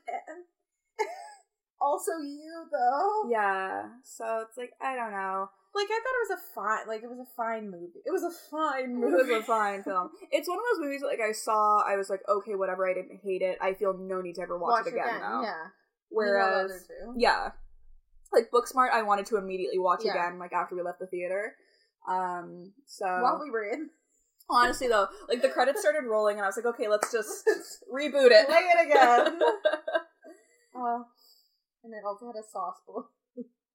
also 1.80 2.12
you 2.22 2.66
though. 2.70 3.28
yeah. 3.30 3.88
So 4.04 4.44
it's 4.48 4.56
like, 4.56 4.72
I 4.80 4.94
don't 4.94 5.10
know. 5.10 5.48
Like 5.74 5.88
I 5.90 6.00
thought 6.04 6.18
it 6.20 6.28
was 6.28 6.38
a 6.38 6.54
fine, 6.54 6.86
like 6.86 7.02
it 7.02 7.08
was 7.08 7.18
a 7.18 7.34
fine 7.34 7.70
movie. 7.70 8.04
It 8.04 8.12
was 8.12 8.22
a 8.22 8.30
fine 8.50 9.02
It 9.02 9.10
was 9.10 9.28
a 9.28 9.42
fine 9.42 9.82
film. 9.82 10.10
It's 10.30 10.46
one 10.46 10.58
of 10.58 10.64
those 10.70 10.84
movies 10.84 11.00
that 11.00 11.06
like 11.06 11.20
I 11.26 11.32
saw, 11.32 11.80
I 11.80 11.96
was 11.96 12.10
like, 12.10 12.20
okay, 12.28 12.54
whatever, 12.54 12.88
I 12.88 12.92
didn't 12.92 13.20
hate 13.24 13.40
it. 13.40 13.56
I 13.60 13.72
feel 13.72 13.96
no 13.98 14.20
need 14.20 14.34
to 14.34 14.42
ever 14.42 14.58
watch, 14.58 14.86
it 14.86 14.92
again, 14.92 15.20
now. 15.20 15.42
Yeah. 15.42 15.64
Whereas 16.10 16.44
Meanwhile, 16.44 16.64
other 16.64 16.80
two. 16.86 17.14
Yeah. 17.16 17.48
Like 18.32 18.50
Booksmart, 18.50 18.90
I 18.92 19.02
wanted 19.02 19.26
to 19.26 19.36
immediately 19.36 19.78
watch 19.78 20.02
Yeah. 20.04 20.12
again, 20.12 20.38
like 20.38 20.52
after 20.52 20.74
we 20.74 20.82
left 20.82 20.98
the 21.00 21.06
theater. 21.06 21.54
Um, 22.08 22.72
so 22.86 23.04
While 23.06 23.40
we 23.42 23.50
were 23.50 23.64
in, 23.64 23.90
honestly 24.50 24.88
though, 24.88 25.06
like 25.28 25.42
the 25.42 25.48
credits 25.48 25.80
started 25.82 26.04
rolling 26.08 26.36
and 26.36 26.44
I 26.44 26.48
was 26.48 26.56
like, 26.56 26.66
okay, 26.66 26.88
let's 26.88 27.12
just 27.12 27.44
reboot 27.92 28.30
it. 28.30 28.46
play 28.48 28.70
it 28.76 28.86
again. 28.88 29.38
Oh, 30.74 31.04
and 31.84 31.92
it 31.92 32.00
also 32.06 32.26
had 32.26 32.36
a 32.40 32.42
sauce 32.50 32.80
bowl. 32.86 33.08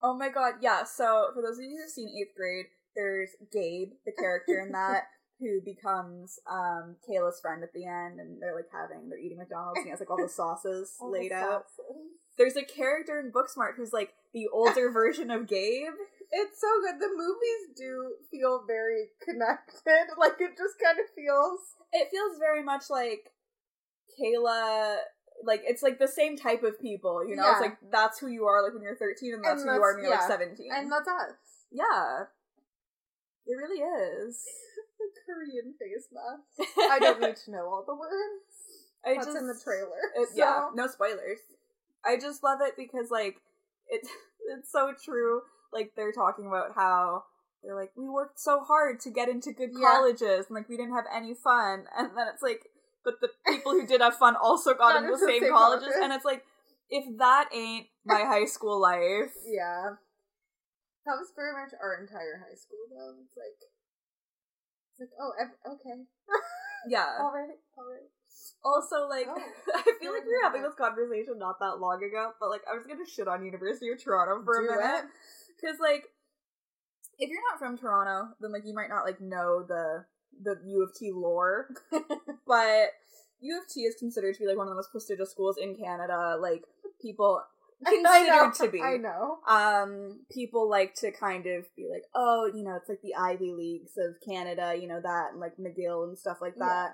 oh 0.02 0.16
my 0.16 0.28
god, 0.28 0.54
yeah. 0.60 0.82
So 0.84 1.28
for 1.32 1.42
those 1.42 1.58
of 1.58 1.62
you 1.64 1.78
who've 1.80 1.90
seen 1.90 2.08
eighth 2.08 2.34
grade, 2.36 2.66
there's 2.96 3.30
Gabe, 3.52 3.90
the 4.04 4.10
character 4.18 4.58
in 4.60 4.72
that, 4.72 5.04
who 5.38 5.60
becomes 5.64 6.40
um 6.50 6.96
Kayla's 7.08 7.38
friend 7.40 7.62
at 7.62 7.72
the 7.72 7.86
end, 7.86 8.18
and 8.18 8.42
they're 8.42 8.56
like 8.56 8.66
having 8.72 9.08
they're 9.08 9.18
eating 9.20 9.38
McDonald's 9.38 9.78
and 9.78 9.86
he 9.86 9.90
has 9.90 10.00
like 10.00 10.10
all 10.10 10.16
the 10.20 10.28
sauces 10.28 10.96
All 11.00 11.12
the 11.12 11.18
laid 11.20 11.30
out. 11.32 11.66
There's 12.36 12.56
a 12.56 12.64
character 12.64 13.20
in 13.20 13.30
Booksmart 13.30 13.76
who's 13.76 13.92
like 13.92 14.10
the 14.34 14.46
older 14.52 14.90
version 14.90 15.30
of 15.30 15.46
Gabe. 15.46 15.92
It's 16.30 16.60
so 16.60 16.68
good. 16.82 17.00
The 17.00 17.08
movies 17.08 17.74
do 17.76 18.12
feel 18.30 18.62
very 18.66 19.08
connected. 19.24 20.12
Like 20.18 20.34
it 20.40 20.56
just 20.58 20.74
kind 20.82 20.98
of 20.98 21.06
feels. 21.14 21.60
it 21.92 22.08
feels 22.10 22.38
very 22.38 22.62
much 22.62 22.90
like 22.90 23.30
Kayla 24.20 24.96
like 25.44 25.62
it's 25.64 25.82
like 25.82 25.98
the 25.98 26.08
same 26.08 26.36
type 26.36 26.62
of 26.64 26.80
people, 26.80 27.26
you 27.26 27.36
know? 27.36 27.48
It's 27.52 27.60
like 27.60 27.78
that's 27.92 28.18
who 28.18 28.26
you 28.26 28.44
are 28.46 28.62
like 28.62 28.74
when 28.74 28.82
you're 28.82 28.96
13 28.96 29.34
and 29.34 29.44
that's 29.44 29.62
And 29.62 29.70
who 29.70 29.76
you 29.76 29.82
are 29.82 29.94
when 29.94 30.02
you're 30.04 30.10
like 30.12 30.28
17. 30.28 30.68
And 30.74 30.90
that's 30.90 31.08
us. 31.08 31.34
yeah. 31.70 32.24
It 33.46 33.54
really 33.54 33.80
is. 33.80 34.44
The 34.98 35.32
Korean 35.32 35.74
face 35.78 36.08
mask. 36.12 36.70
I 36.90 36.98
don't 36.98 37.20
need 37.20 37.36
to 37.44 37.50
know 37.52 37.66
all 37.70 37.84
the 37.86 37.94
words. 37.94 38.10
I 39.06 39.14
That's 39.14 39.26
just 39.26 39.38
in 39.38 39.46
the 39.46 39.54
trailer. 39.62 39.94
it- 40.16 40.30
so- 40.30 40.34
Yeah, 40.34 40.70
no 40.74 40.88
spoilers. 40.88 41.38
I 42.04 42.16
just 42.18 42.42
love 42.42 42.58
it 42.62 42.74
because 42.76 43.08
like 43.08 43.36
it's 43.88 44.08
it's 44.58 44.70
so 44.72 44.92
true. 45.04 45.42
Like 45.72 45.92
they're 45.96 46.12
talking 46.12 46.46
about 46.46 46.72
how 46.74 47.24
they're 47.62 47.74
like 47.76 47.90
we 47.96 48.08
worked 48.08 48.38
so 48.40 48.60
hard 48.60 49.00
to 49.00 49.10
get 49.10 49.28
into 49.28 49.52
good 49.52 49.70
Yeah. 49.72 49.88
colleges 49.88 50.46
and 50.48 50.54
like 50.56 50.68
we 50.68 50.76
didn't 50.76 50.94
have 50.94 51.04
any 51.14 51.34
fun 51.34 51.84
and 51.96 52.10
then 52.16 52.26
it's 52.32 52.42
like 52.42 52.62
but 53.04 53.20
the 53.20 53.28
people 53.46 53.72
who 53.72 53.86
did 53.86 54.00
have 54.00 54.16
fun 54.16 54.36
also 54.36 54.74
got 54.74 54.96
into 55.02 55.10
the 55.12 55.18
same 55.18 55.42
same 55.42 55.52
colleges 55.52 55.88
colleges. 55.88 56.00
and 56.02 56.12
it's 56.12 56.24
like 56.24 56.44
if 56.90 57.04
that 57.18 57.48
ain't 57.52 57.86
my 58.06 58.20
high 58.24 58.44
school 58.46 58.80
life 58.80 59.32
Yeah. 59.44 59.96
That 61.06 61.16
was 61.16 61.32
very 61.34 61.52
much 61.56 61.72
our 61.80 61.96
entire 62.04 62.36
high 62.36 62.52
school, 62.54 62.84
though. 62.92 63.16
It's 63.24 63.32
like, 63.32 63.56
it's 64.92 65.00
like, 65.00 65.14
oh, 65.16 65.32
ev- 65.40 65.56
okay, 65.72 66.04
yeah 66.86 67.16
all 67.18 67.32
right, 67.32 67.56
all 67.80 67.88
right. 67.88 68.12
Also 68.64 69.06
like 69.08 69.26
Oh, 69.28 69.36
i 69.74 69.82
feel 70.00 70.12
like 70.12 70.24
we 70.24 70.32
were 70.32 70.42
having 70.42 70.62
this 70.62 70.74
conversation 70.74 71.38
not 71.38 71.58
that 71.60 71.78
long 71.80 72.02
ago 72.02 72.32
but 72.40 72.48
like 72.50 72.62
i 72.70 72.74
was 72.76 72.86
gonna 72.86 73.06
shit 73.06 73.28
on 73.28 73.44
university 73.44 73.90
of 73.90 74.02
toronto 74.02 74.42
for 74.44 74.58
a 74.58 74.62
minute. 74.62 75.04
because 75.60 75.78
like 75.80 76.04
if 77.18 77.28
you're 77.30 77.42
not 77.50 77.58
from 77.58 77.76
toronto 77.78 78.28
then 78.40 78.52
like 78.52 78.62
you 78.64 78.74
might 78.74 78.88
not 78.88 79.04
like 79.04 79.20
know 79.20 79.64
the 79.66 80.04
the 80.42 80.56
u 80.66 80.82
of 80.82 80.90
t 80.94 81.10
lore. 81.12 81.68
But 82.46 82.90
u 83.40 83.58
of 83.58 83.64
t 83.72 83.82
is 83.82 83.94
considered 83.98 84.34
to 84.34 84.40
be 84.40 84.46
like 84.46 84.56
one 84.56 84.66
of 84.66 84.70
the 84.70 84.76
most 84.76 84.90
prestigious 84.92 85.30
schools 85.30 85.56
in 85.60 85.74
canada 85.76 86.36
like 86.40 86.62
people 87.02 87.42
considered 87.84 88.54
to 88.54 88.68
be. 88.68 88.82
I 88.82 88.96
know. 88.96 89.38
um 89.48 90.20
people 90.32 90.68
like 90.68 90.94
to 90.96 91.12
kind 91.12 91.46
of 91.46 91.64
be 91.76 91.88
like 91.90 92.02
oh 92.14 92.50
you 92.52 92.62
know 92.64 92.74
it's 92.76 92.88
like 92.88 93.02
the 93.02 93.14
ivy 93.14 93.52
leagues 93.52 93.92
of 93.96 94.16
canada 94.26 94.74
you 94.80 94.88
know 94.88 95.00
that 95.00 95.30
and 95.32 95.40
like 95.40 95.56
mcgill 95.58 96.04
and 96.08 96.18
stuff 96.18 96.38
like 96.40 96.56
that 96.56 96.92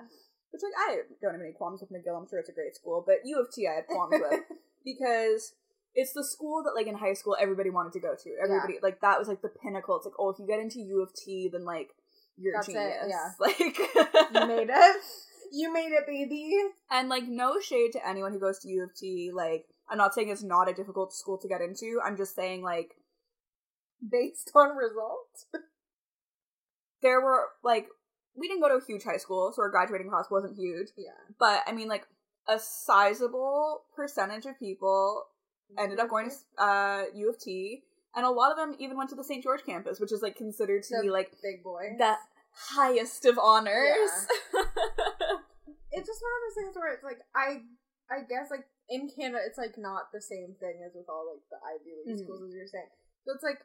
which 0.55 0.63
like 0.63 0.79
i 0.87 1.03
don't 1.21 1.33
have 1.35 1.41
any 1.43 1.53
qualms 1.53 1.81
with 1.83 1.91
mcgill 1.91 2.17
i'm 2.17 2.29
sure 2.31 2.39
it's 2.39 2.49
a 2.49 2.53
great 2.55 2.75
school 2.77 3.03
but 3.05 3.17
u 3.25 3.41
of 3.41 3.51
t 3.53 3.67
i 3.67 3.75
had 3.75 3.87
qualms 3.89 4.15
with 4.15 4.41
because 4.85 5.53
it's 5.95 6.13
the 6.13 6.25
school 6.25 6.63
that 6.63 6.75
like 6.79 6.87
in 6.87 6.95
high 6.95 7.13
school 7.13 7.37
everybody 7.41 7.71
wanted 7.71 7.93
to 7.93 8.01
go 8.01 8.15
to 8.15 8.31
everybody 8.43 8.79
like 8.83 9.01
that 9.01 9.19
was 9.19 9.27
like 9.27 9.43
the 9.43 9.51
pinnacle 9.63 9.97
it's 9.97 10.07
like 10.07 10.15
oh 10.19 10.31
if 10.31 10.39
you 10.39 10.47
get 10.47 10.61
into 10.61 10.79
u 10.81 11.03
of 11.03 11.11
t 11.15 11.49
then 11.53 11.65
like 11.65 11.91
you're 12.37 12.55
That's 12.55 12.69
a 12.69 12.73
it, 12.73 12.75
genius 12.75 13.11
yeah. 13.11 13.31
like 13.41 13.79
You 14.35 14.47
made 14.49 14.71
it. 14.71 14.97
You 15.53 15.73
made 15.73 15.93
it, 15.93 16.05
baby. 16.05 16.51
and 16.91 17.09
like 17.09 17.29
no 17.29 17.61
shade 17.61 17.93
to 17.93 18.09
anyone 18.09 18.33
who 18.33 18.41
goes 18.41 18.59
to 18.61 18.69
u 18.69 18.83
of 18.85 18.91
t 18.95 19.31
like 19.33 19.67
i'm 19.89 19.99
not 19.99 20.15
saying 20.15 20.29
it's 20.31 20.43
not 20.43 20.69
a 20.69 20.75
difficult 20.75 21.13
school 21.15 21.39
to 21.39 21.47
get 21.49 21.61
into 21.61 22.01
i'm 22.05 22.17
just 22.17 22.35
saying 22.35 22.63
like 22.63 22.97
Based 24.17 24.51
on 24.55 24.77
results. 24.77 25.47
there 27.03 27.21
were 27.21 27.45
like 27.63 27.87
we 28.37 28.49
didn't 28.49 28.61
go 28.63 28.69
to 28.69 28.75
a 28.83 28.85
huge 28.85 29.05
high 29.05 29.17
school, 29.19 29.53
so 29.55 29.63
our 29.63 29.71
graduating 29.71 30.09
class 30.09 30.27
wasn't 30.31 30.57
huge. 30.57 30.89
Yeah. 30.97 31.11
But 31.39 31.63
I 31.67 31.73
mean, 31.73 31.89
like 31.89 32.07
a 32.49 32.59
sizable 32.59 33.83
percentage 33.97 34.45
of 34.47 34.59
people 34.59 35.25
ended 35.79 35.99
up 35.99 36.09
going 36.11 36.31
to 36.31 36.63
uh, 36.63 37.03
U 37.15 37.31
of 37.31 37.39
T, 37.39 37.83
and 38.15 38.25
a 38.27 38.31
lot 38.31 38.51
of 38.51 38.57
them 38.57 38.75
even 38.79 38.97
went 38.97 39.11
to 39.11 39.17
the 39.17 39.25
St. 39.25 39.43
George 39.43 39.65
campus, 39.65 39.99
which 40.01 40.13
is 40.13 40.21
like 40.23 40.37
considered 40.37 40.83
to 40.85 40.97
The 40.97 41.03
be 41.05 41.11
like 41.11 41.31
big 41.43 41.63
boy. 41.65 41.95
the 41.99 42.17
highest 42.53 43.25
of 43.25 43.39
honors. 43.39 44.11
it's 45.93 46.07
just 46.07 46.21
one 46.23 46.33
of 46.35 46.43
those 46.47 46.57
things 46.57 46.77
where 46.77 46.93
it's 46.95 47.05
like 47.05 47.19
I 47.35 47.63
I 48.11 48.21
guess 48.29 48.51
like 48.51 48.67
in 48.89 49.09
Canada 49.09 49.43
it's 49.47 49.59
like 49.59 49.79
not 49.79 50.13
the 50.13 50.21
same 50.21 50.55
thing 50.61 50.83
as 50.87 50.93
with 50.95 51.07
all 51.09 51.27
like 51.33 51.43
the 51.51 51.59
Ivy 51.65 51.93
League 52.05 52.17
Mhm. 52.21 52.25
schools 52.25 52.43
as 52.43 52.55
you're 52.55 52.67
saying. 52.69 52.91
So 53.27 53.33
it's 53.35 53.43
like 53.45 53.61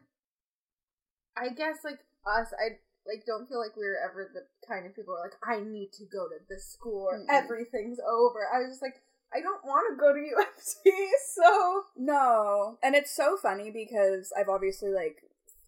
I 1.37 1.49
guess 1.53 1.77
like 1.83 1.99
us, 2.25 2.53
I 2.57 2.79
like 3.07 3.25
don't 3.25 3.47
feel 3.49 3.59
like 3.59 3.75
we 3.75 3.83
were 3.85 3.97
ever 4.03 4.29
the 4.33 4.43
kind 4.67 4.85
of 4.85 4.95
people 4.95 5.13
who 5.15 5.19
are 5.19 5.29
like, 5.29 5.39
I 5.43 5.63
need 5.63 5.91
to 5.93 6.05
go 6.05 6.27
to 6.27 6.35
this 6.49 6.67
school 6.67 7.07
or 7.09 7.19
Mm-mm. 7.19 7.25
everything's 7.29 7.99
over. 7.99 8.47
I 8.53 8.59
was 8.59 8.69
just 8.71 8.81
like, 8.81 9.01
I 9.33 9.41
don't 9.41 9.63
want 9.63 9.85
to 9.91 9.99
go 9.99 10.13
to 10.13 10.19
U 10.29 10.37
of 10.37 10.63
T, 10.83 11.09
so 11.35 11.83
no, 11.97 12.77
and 12.83 12.95
it's 12.95 13.15
so 13.15 13.37
funny 13.37 13.71
because 13.71 14.31
I've 14.37 14.49
obviously 14.49 14.89
like 14.91 15.17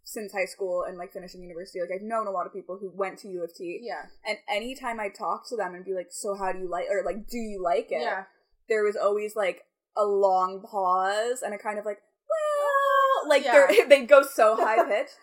since 0.03 0.33
high 0.33 0.45
school 0.45 0.83
and 0.87 0.97
like 0.97 1.13
finishing 1.13 1.41
university, 1.41 1.79
like 1.79 1.91
I've 1.93 2.01
known 2.05 2.27
a 2.27 2.31
lot 2.31 2.45
of 2.47 2.53
people 2.53 2.77
who 2.79 2.91
went 2.93 3.19
to 3.19 3.27
U 3.29 3.43
of 3.43 3.53
T. 3.55 3.79
yeah, 3.81 4.03
And 4.27 4.37
anytime 4.49 4.99
I 4.99 5.09
talk 5.09 5.47
to 5.49 5.55
them 5.55 5.73
and 5.75 5.85
be 5.85 5.93
like, 5.93 6.07
so 6.09 6.35
how 6.35 6.51
do 6.51 6.59
you 6.59 6.67
like, 6.69 6.85
or 6.89 7.03
like, 7.05 7.27
do 7.27 7.37
you 7.37 7.61
like 7.63 7.91
it? 7.91 8.01
yeah, 8.01 8.23
There 8.67 8.83
was 8.83 8.95
always 8.97 9.35
like 9.35 9.63
a 9.95 10.03
long 10.03 10.61
pause 10.63 11.41
and 11.43 11.53
a 11.53 11.57
kind 11.57 11.77
of 11.79 11.85
like, 11.85 11.99
well, 12.27 13.29
like 13.29 13.45
Yeah. 13.45 13.67
they're, 13.69 13.87
they 13.87 14.05
go 14.05 14.23
so 14.23 14.55
high 14.57 14.83
pitched 14.87 15.15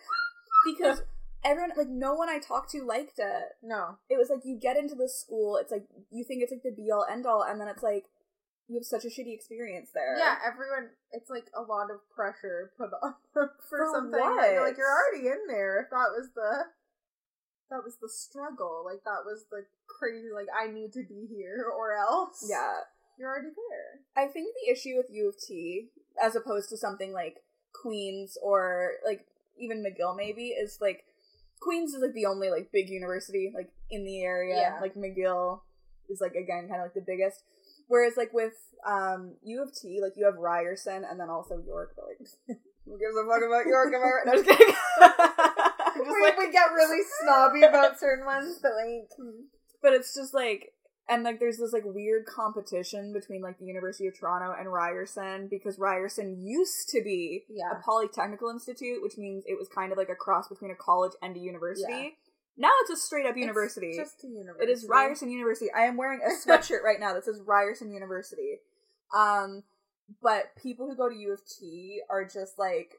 because 0.65 1.01
everyone 1.49 1.71
like 1.75 1.89
no 1.89 2.13
one 2.13 2.29
I 2.29 2.39
talked 2.39 2.71
to 2.71 2.83
liked 2.85 3.17
it. 3.19 3.43
No. 3.63 3.97
It 4.09 4.17
was 4.17 4.29
like 4.29 4.45
you 4.45 4.57
get 4.59 4.77
into 4.77 4.95
the 4.95 5.09
school, 5.09 5.57
it's 5.57 5.71
like 5.71 5.85
you 6.11 6.23
think 6.23 6.43
it's 6.43 6.51
like 6.51 6.63
the 6.63 6.71
be 6.71 6.91
all 6.91 7.05
end 7.09 7.25
all, 7.25 7.43
and 7.43 7.59
then 7.59 7.67
it's 7.67 7.83
like 7.83 8.05
you 8.67 8.75
have 8.77 8.85
such 8.85 9.03
a 9.03 9.07
shitty 9.07 9.33
experience 9.33 9.89
there. 9.93 10.15
Yeah, 10.17 10.35
everyone. 10.45 10.91
It's 11.11 11.29
like 11.29 11.49
a 11.57 11.61
lot 11.61 11.89
of 11.89 11.99
pressure 12.13 12.71
put 12.77 12.91
on 13.01 13.15
for, 13.33 13.53
For 13.69 13.89
something. 13.93 14.11
that 14.19 14.51
you're 14.53 14.65
like 14.65 14.77
you're 14.77 14.85
already 14.93 15.27
in 15.27 15.47
there. 15.47 15.81
If 15.81 15.89
that 15.89 16.13
was 16.13 16.29
the, 16.35 16.65
that 17.71 17.83
was 17.83 17.97
the 18.01 18.09
struggle. 18.09 18.83
Like 18.85 19.03
that 19.05 19.25
was 19.25 19.45
the 19.49 19.65
crazy. 19.87 20.29
Like 20.33 20.47
I 20.53 20.71
need 20.71 20.93
to 20.93 21.03
be 21.03 21.25
here 21.29 21.65
or 21.65 21.95
else. 21.95 22.45
Yeah. 22.47 22.85
you're 23.17 23.29
already 23.29 23.49
there. 23.55 24.01
I 24.23 24.27
think 24.31 24.53
the 24.53 24.71
issue 24.71 24.95
with 24.97 25.07
U 25.11 25.29
of 25.29 25.35
T, 25.39 25.89
as 26.21 26.35
opposed 26.35 26.69
to 26.69 26.77
something 26.77 27.11
like 27.11 27.37
Queen's 27.73 28.37
or 28.41 28.91
like 29.05 29.25
even 29.57 29.83
McGill, 29.83 30.15
maybe 30.15 30.49
is 30.49 30.77
like 30.79 31.05
Queen's 31.59 31.93
is 31.93 32.01
like 32.01 32.13
the 32.13 32.25
only 32.25 32.49
like 32.49 32.71
big 32.71 32.89
university 32.89 33.51
like 33.53 33.69
in 33.89 34.03
the 34.03 34.21
area. 34.21 34.55
Yeah. 34.55 34.79
Like 34.81 34.95
McGill 34.95 35.61
is 36.09 36.21
like 36.21 36.33
again 36.35 36.67
kind 36.69 36.81
of 36.81 36.85
like 36.85 36.93
the 36.93 37.03
biggest. 37.05 37.43
Whereas 37.87 38.13
like 38.17 38.33
with 38.33 38.53
um 38.87 39.35
U 39.43 39.61
of 39.63 39.73
T, 39.73 39.99
like 40.01 40.13
you 40.15 40.25
have 40.25 40.35
Ryerson 40.35 41.03
and 41.03 41.19
then 41.19 41.29
also 41.29 41.61
York, 41.65 41.93
but 41.95 42.05
like 42.05 42.19
who 42.85 42.97
gives 42.97 43.15
a 43.15 43.25
fuck 43.27 43.43
about 43.45 43.65
York? 43.65 43.93
Am 43.93 44.01
I 44.01 44.09
right? 44.09 44.25
No, 44.25 44.33
just 44.33 44.47
kidding. 44.47 44.75
Just 45.99 46.21
like 46.21 46.37
we 46.37 46.51
get 46.51 46.71
really 46.71 47.03
snobby 47.21 47.63
about 47.63 47.99
certain 47.99 48.25
ones, 48.25 48.59
but 48.61 48.71
like 48.71 49.09
but 49.81 49.93
it's 49.93 50.13
just 50.13 50.33
like 50.33 50.73
and 51.09 51.23
like 51.23 51.39
there's 51.39 51.57
this 51.57 51.73
like 51.73 51.83
weird 51.85 52.25
competition 52.25 53.11
between 53.13 53.41
like 53.41 53.57
the 53.59 53.65
University 53.65 54.07
of 54.07 54.17
Toronto 54.17 54.55
and 54.57 54.71
Ryerson 54.71 55.47
because 55.49 55.79
Ryerson 55.79 56.37
used 56.45 56.89
to 56.89 57.01
be 57.03 57.43
Yeah. 57.49 57.71
a 57.71 57.81
polytechnical 57.83 58.51
institute, 58.51 59.01
which 59.01 59.17
means 59.17 59.43
it 59.47 59.57
was 59.57 59.67
kind 59.67 59.91
of 59.91 59.97
like 59.97 60.09
a 60.09 60.15
cross 60.15 60.47
between 60.47 60.71
a 60.71 60.75
college 60.75 61.13
and 61.21 61.35
a 61.35 61.39
university. 61.39 61.91
Yeah. 61.91 62.09
Now 62.57 62.71
it's 62.81 62.91
a 62.91 62.95
straight 62.97 63.25
up 63.25 63.37
university. 63.37 63.87
It's 63.91 63.97
just 63.97 64.23
a 64.23 64.27
university. 64.27 64.69
it 64.69 64.73
is 64.73 64.85
Ryerson 64.87 65.29
University. 65.31 65.71
I 65.71 65.81
am 65.83 65.97
wearing 65.97 66.19
a 66.21 66.29
sweatshirt 66.47 66.83
right 66.83 66.99
now 66.99 67.13
that 67.13 67.25
says 67.25 67.41
Ryerson 67.45 67.91
University. 67.91 68.59
Um 69.15 69.63
but 70.21 70.55
people 70.61 70.87
who 70.87 70.95
go 70.95 71.07
to 71.09 71.15
U 71.15 71.33
of 71.33 71.41
T 71.45 72.01
are 72.09 72.25
just 72.25 72.59
like 72.59 72.95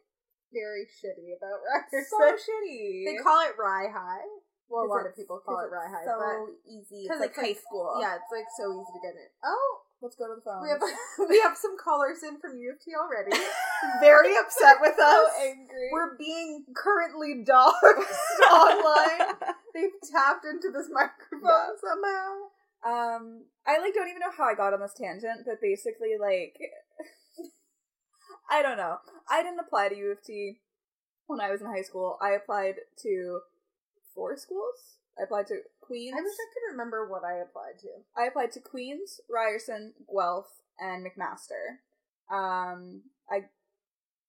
Very 0.53 0.87
shitty 0.87 1.37
about 1.37 1.61
Ryerson. 1.93 2.07
so 2.11 2.33
shitty. 2.33 3.05
They 3.05 3.23
call 3.23 3.41
it 3.43 3.55
Rye 3.59 3.91
High. 3.93 4.27
Well, 4.71 4.87
a 4.87 4.89
lot 4.89 5.07
of 5.07 5.17
people 5.17 5.43
call 5.45 5.59
it 5.61 5.71
Rye 5.71 5.91
it's 5.91 6.07
High, 6.07 6.07
So 6.07 6.49
easy. 6.65 7.09
'cause 7.09 7.21
It's 7.21 7.37
like 7.37 7.37
high 7.37 7.59
school. 7.59 7.99
yeah, 8.01 8.15
it's 8.15 8.31
like 8.31 8.47
so 8.57 8.71
easy 8.71 8.93
to 8.95 9.01
get 9.03 9.15
in. 9.19 9.29
Oh, 9.43 9.83
Let's 10.01 10.17
go 10.17 10.29
to 10.29 10.37
the 10.37 10.41
phone. 10.41 10.63
we 10.63 10.71
have 10.71 10.81
we 11.29 11.41
have 11.41 11.57
some 11.59 11.77
callers 11.77 12.23
in 12.23 12.39
from 12.41 12.57
U 12.57 12.73
of 12.73 12.81
T 12.81 12.93
already. 12.95 13.37
Very 14.01 14.37
upset 14.39 14.81
with 14.81 14.95
so 14.97 15.05
us. 15.05 15.33
angry. 15.43 15.91
We're 15.93 16.17
being 16.17 16.65
currently 16.75 17.45
doxed 17.45 18.41
online. 18.51 19.37
They've 19.75 19.91
tapped 20.11 20.47
into 20.47 20.71
this 20.71 20.89
microphone 20.91 21.43
Yeah. 21.43 21.69
somehow. 21.83 22.31
Um, 22.83 23.45
I 23.67 23.79
like 23.79 23.93
don't 23.93 24.09
even 24.09 24.21
know 24.21 24.31
how 24.33 24.45
I 24.45 24.55
got 24.55 24.73
on 24.73 24.81
this 24.81 24.95
tangent, 24.95 25.45
but 25.45 25.61
basically, 25.61 26.17
like, 26.19 26.57
I 28.49 28.63
don't 28.63 28.79
know. 28.79 28.99
I 29.29 29.43
didn't 29.43 29.61
apply 29.61 29.89
to 29.91 29.97
U 29.97 30.13
of 30.13 30.23
T 30.23 30.61
when 31.27 31.41
I 31.41 31.51
was 31.51 31.61
in 31.61 31.67
high 31.67 31.83
school. 31.83 32.17
I 32.23 32.31
applied 32.31 32.77
to 33.03 33.41
four 34.15 34.37
schools. 34.37 34.99
I 35.19 35.25
applied 35.25 35.47
to 35.49 35.61
Queen's. 35.81 36.15
I 36.17 36.23
wish 36.23 36.33
I 36.33 36.49
could 36.53 36.73
remember 36.73 37.09
what 37.09 37.25
I 37.25 37.39
applied 37.39 37.79
to. 37.81 37.89
I 38.17 38.27
applied 38.27 38.53
to 38.53 38.61
Queen's, 38.61 39.21
Ryerson, 39.29 39.93
Guelph, 40.11 40.49
and 40.79 41.05
McMaster. 41.05 41.81
Um, 42.33 43.03
I 43.31 43.45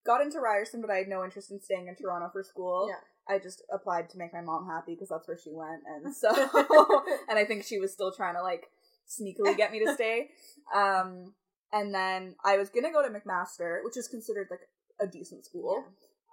got 0.05 0.21
into 0.21 0.39
Ryerson, 0.39 0.81
but 0.81 0.89
I 0.89 0.97
had 0.97 1.07
no 1.07 1.23
interest 1.23 1.51
in 1.51 1.61
staying 1.61 1.87
in 1.87 1.95
Toronto 1.95 2.29
for 2.31 2.43
school. 2.43 2.87
Yeah. 2.89 3.33
I 3.33 3.39
just 3.39 3.63
applied 3.71 4.09
to 4.09 4.17
make 4.17 4.33
my 4.33 4.41
mom 4.41 4.67
happy 4.67 4.93
because 4.93 5.09
that's 5.09 5.27
where 5.27 5.37
she 5.37 5.51
went, 5.53 5.83
and 5.87 6.13
so 6.15 6.29
and 7.29 7.37
I 7.37 7.45
think 7.45 7.63
she 7.63 7.79
was 7.79 7.93
still 7.93 8.11
trying 8.11 8.35
to 8.35 8.41
like 8.41 8.67
sneakily 9.07 9.55
get 9.55 9.71
me 9.71 9.83
to 9.85 9.93
stay. 9.93 10.29
Um, 10.73 11.33
and 11.73 11.93
then 11.93 12.35
I 12.45 12.55
was 12.55 12.69
gonna 12.69 12.93
go 12.93 13.03
to 13.03 13.09
McMaster, 13.09 13.83
which 13.83 13.97
is 13.97 14.07
considered 14.07 14.47
like 14.49 14.61
a 15.01 15.05
decent 15.05 15.43
school. 15.43 15.83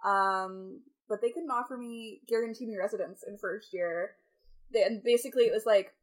Um, 0.04 0.82
but 1.08 1.20
they 1.20 1.30
couldn't 1.30 1.50
offer 1.50 1.76
me 1.76 2.20
guarantee 2.28 2.66
me 2.66 2.76
residence 2.76 3.22
in 3.26 3.38
first 3.38 3.72
year. 3.72 4.12
They, 4.72 4.82
and 4.82 5.02
basically, 5.02 5.44
it 5.44 5.52
was 5.52 5.64
like 5.66 5.94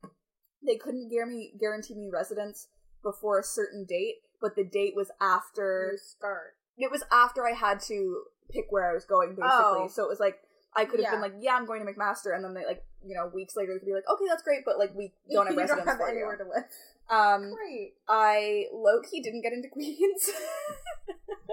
they 0.66 0.76
couldn't 0.78 1.10
guarantee 1.10 1.36
me 1.52 1.54
guarantee 1.60 1.94
me 1.96 2.10
residence 2.12 2.68
before 3.04 3.40
a 3.40 3.44
certain 3.44 3.86
date, 3.86 4.16
but 4.42 4.56
the 4.56 4.64
date 4.64 4.96
was 4.96 5.12
after 5.22 5.90
You 5.94 5.98
start. 6.00 6.56
it 6.78 6.90
was 6.92 7.04
after 7.12 7.46
I 7.48 7.52
had 7.54 7.80
to 7.82 8.24
pick 8.52 8.66
where 8.70 8.90
I 8.90 8.94
was 8.94 9.06
going, 9.06 9.30
basically. 9.30 9.46
Oh. 9.50 9.88
So 9.92 10.04
it 10.04 10.10
was 10.10 10.20
like 10.20 10.40
I 10.76 10.86
could 10.86 11.00
have 11.00 11.06
Yeah. 11.06 11.12
been 11.12 11.22
like, 11.22 11.34
"Yeah, 11.40 11.56
I'm 11.56 11.66
going 11.66 11.86
to 11.86 11.92
McMaster," 11.92 12.36
and 12.36 12.44
then 12.44 12.54
they 12.54 12.66
like, 12.66 12.84
you 13.06 13.16
know, 13.16 13.28
weeks 13.34 13.56
later 13.56 13.74
they 13.74 13.80
could 13.80 13.86
be 13.86 13.94
like, 13.94 14.10
"Okay, 14.12 14.26
that's 14.28 14.44
great," 14.44 14.66
but 14.66 14.78
like 14.80 14.94
we 14.96 15.14
don't 15.32 15.46
have 15.48 15.56
residence 15.56 15.86
don't 15.86 15.88
have 15.88 15.98
for 16.00 16.10
anywhere 16.10 16.38
you. 16.38 16.44
to 16.46 16.50
live. 16.50 16.64
Um, 17.08 17.54
Great. 17.54 17.94
I 18.10 18.66
low 18.74 19.00
key 19.02 19.22
didn't 19.22 19.42
get 19.44 19.54
into 19.54 19.70
Queen's. 19.70 20.30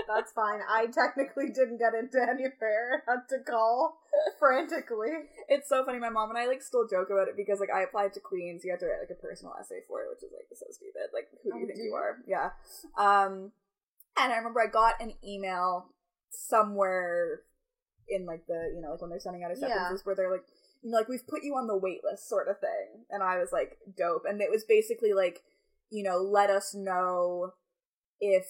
That's 0.08 0.32
fine. 0.32 0.60
I 0.68 0.86
technically 0.86 1.48
didn't 1.54 1.78
get 1.78 1.94
into 1.94 2.18
anywhere. 2.22 3.02
I 3.08 3.12
had 3.12 3.28
to 3.30 3.38
call 3.44 3.98
frantically. 4.38 5.10
it's 5.48 5.68
so 5.68 5.84
funny. 5.84 5.98
My 5.98 6.08
mom 6.10 6.30
and 6.30 6.38
I 6.38 6.46
like 6.46 6.62
still 6.62 6.86
joke 6.88 7.08
about 7.10 7.28
it 7.28 7.36
because 7.36 7.60
like 7.60 7.70
I 7.74 7.82
applied 7.82 8.12
to 8.14 8.20
Queen's. 8.20 8.64
You 8.64 8.70
have 8.72 8.80
to 8.80 8.86
write 8.86 9.00
like 9.00 9.16
a 9.16 9.20
personal 9.20 9.54
essay 9.60 9.80
for 9.88 10.00
it, 10.02 10.08
which 10.10 10.22
is 10.22 10.32
like 10.32 10.46
so 10.54 10.66
stupid. 10.70 11.12
Like, 11.12 11.28
who 11.44 11.52
do 11.52 11.58
you 11.58 11.64
Oh, 11.64 11.66
think 11.66 11.76
do 11.76 11.82
you 11.82 11.88
you? 11.90 11.94
are? 11.94 12.16
Yeah. 12.26 12.50
Um, 12.96 13.52
and 14.18 14.32
I 14.32 14.36
remember 14.36 14.60
I 14.60 14.66
got 14.70 15.00
an 15.00 15.14
email 15.26 15.86
somewhere 16.30 17.40
in 18.08 18.26
like 18.26 18.46
the 18.46 18.72
you 18.74 18.80
know 18.82 18.92
like 18.92 19.00
when 19.00 19.10
they're 19.10 19.20
sending 19.20 19.44
out 19.44 19.52
acceptances 19.52 20.04
where 20.04 20.14
they're 20.14 20.30
like 20.30 20.44
you 20.82 20.90
know 20.90 20.98
like 20.98 21.08
we've 21.08 21.26
put 21.26 21.44
you 21.44 21.54
on 21.54 21.66
the 21.66 21.76
wait 21.76 22.00
list 22.04 22.28
sort 22.28 22.48
of 22.48 22.58
thing, 22.60 23.04
and 23.10 23.22
I 23.22 23.38
was 23.38 23.50
like 23.52 23.78
dope, 23.96 24.24
and 24.28 24.40
it 24.40 24.50
was 24.50 24.64
basically 24.64 25.12
like 25.12 25.40
you 25.90 26.02
know 26.02 26.16
let 26.18 26.50
us 26.50 26.74
know 26.74 27.52
if 28.20 28.46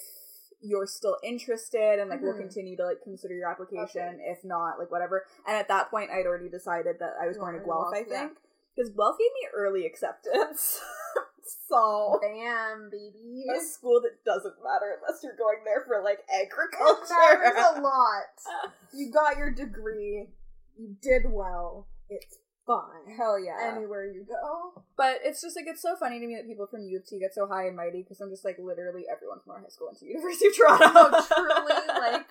you're 0.62 0.86
still 0.86 1.16
interested 1.24 1.98
and 1.98 2.08
like 2.08 2.22
we'll 2.22 2.34
Mhm. 2.34 2.38
continue 2.46 2.76
to 2.76 2.84
like 2.86 3.02
consider 3.02 3.34
your 3.34 3.50
application 3.50 4.20
if 4.20 4.44
not 4.44 4.78
like 4.78 4.90
whatever 4.90 5.26
and 5.46 5.56
at 5.56 5.68
that 5.68 5.90
point 5.90 6.10
i'd 6.10 6.24
already 6.26 6.48
decided 6.48 6.96
that 7.00 7.14
i 7.20 7.26
was 7.26 7.36
going 7.36 7.54
to 7.54 7.60
Yeah, 7.60 7.66
guelph 7.66 7.92
i 7.94 8.04
think 8.04 8.38
because 8.74 8.90
guelph 8.90 9.18
gave 9.18 9.32
me 9.34 9.48
early 9.54 9.84
acceptance 9.86 10.80
so 11.68 12.18
Bam, 12.22 12.88
baby. 12.90 13.44
a 13.54 13.60
school 13.60 14.00
that 14.02 14.24
doesn't 14.24 14.54
matter 14.62 14.96
unless 15.00 15.22
you're 15.22 15.36
going 15.36 15.58
there 15.64 15.84
for 15.86 16.00
like 16.02 16.20
It 16.28 16.46
agriculture 16.46 17.14
matters 17.42 17.76
a 17.76 17.80
lot. 17.80 18.72
You 18.94 19.10
got 19.10 19.38
your 19.38 19.50
degree. 19.50 20.28
You 20.76 20.96
did 21.00 21.22
well. 21.30 21.88
It's 22.10 22.36
fine. 22.66 23.14
hell 23.16 23.38
yeah 23.38 23.72
Anywhere 23.74 24.06
you 24.06 24.24
go. 24.24 24.82
but 24.96 25.18
it's 25.24 25.40
just 25.42 25.56
like 25.56 25.66
it's 25.68 25.82
so 25.82 25.96
funny 25.96 26.20
to 26.20 26.26
me 26.26 26.36
that 26.36 26.46
people 26.46 26.66
from 26.70 26.82
u 26.86 26.98
of 26.98 27.06
t 27.06 27.18
get 27.18 27.34
so 27.34 27.46
high 27.46 27.66
and 27.66 27.76
mighty 27.76 28.02
because 28.02 28.20
i'm 28.20 28.30
just 28.30 28.44
like 28.44 28.56
literally 28.62 29.04
everyone 29.10 29.38
from 29.44 29.52
our 29.56 29.60
high 29.60 29.68
school 29.68 29.88
went 29.88 29.98
to 29.98 30.06
university 30.10 30.46
of 30.46 30.54
toronto 30.56 30.86
No, 30.92 31.10
truly, 31.26 31.88
like 31.98 32.28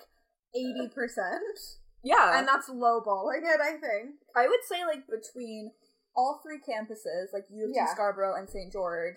eighty 0.56 0.88
percent, 0.94 1.60
yeah 2.04 2.38
and 2.40 2.48
that's 2.48 2.70
lowballing 2.70 3.44
it. 3.44 3.60
I 3.62 3.72
think. 3.80 4.20
I 4.36 4.48
would 4.48 4.64
say 4.68 4.84
like 4.86 5.04
between 5.08 5.72
all 6.16 6.42
three 6.44 6.60
campuses, 6.60 7.32
like 7.32 7.46
U 7.50 7.64
of 7.66 7.72
T 7.72 7.76
Yeah. 7.80 7.88
Scarborough 7.94 8.36
and 8.36 8.50
St. 8.50 8.68
George, 8.72 9.16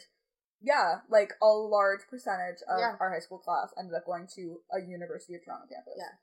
yeah, 0.63 1.01
like 1.11 1.33
a 1.43 1.47
large 1.47 2.07
percentage 2.09 2.63
of 2.71 2.79
Yeah. 2.79 2.95
our 3.01 3.11
high 3.11 3.19
school 3.19 3.39
class 3.39 3.75
ended 3.77 3.95
up 3.99 4.07
going 4.07 4.29
to 4.37 4.61
a 4.71 4.79
University 4.81 5.35
of 5.35 5.45
Toronto 5.45 5.67
campus. 5.67 5.95
Yeah. 5.99 6.15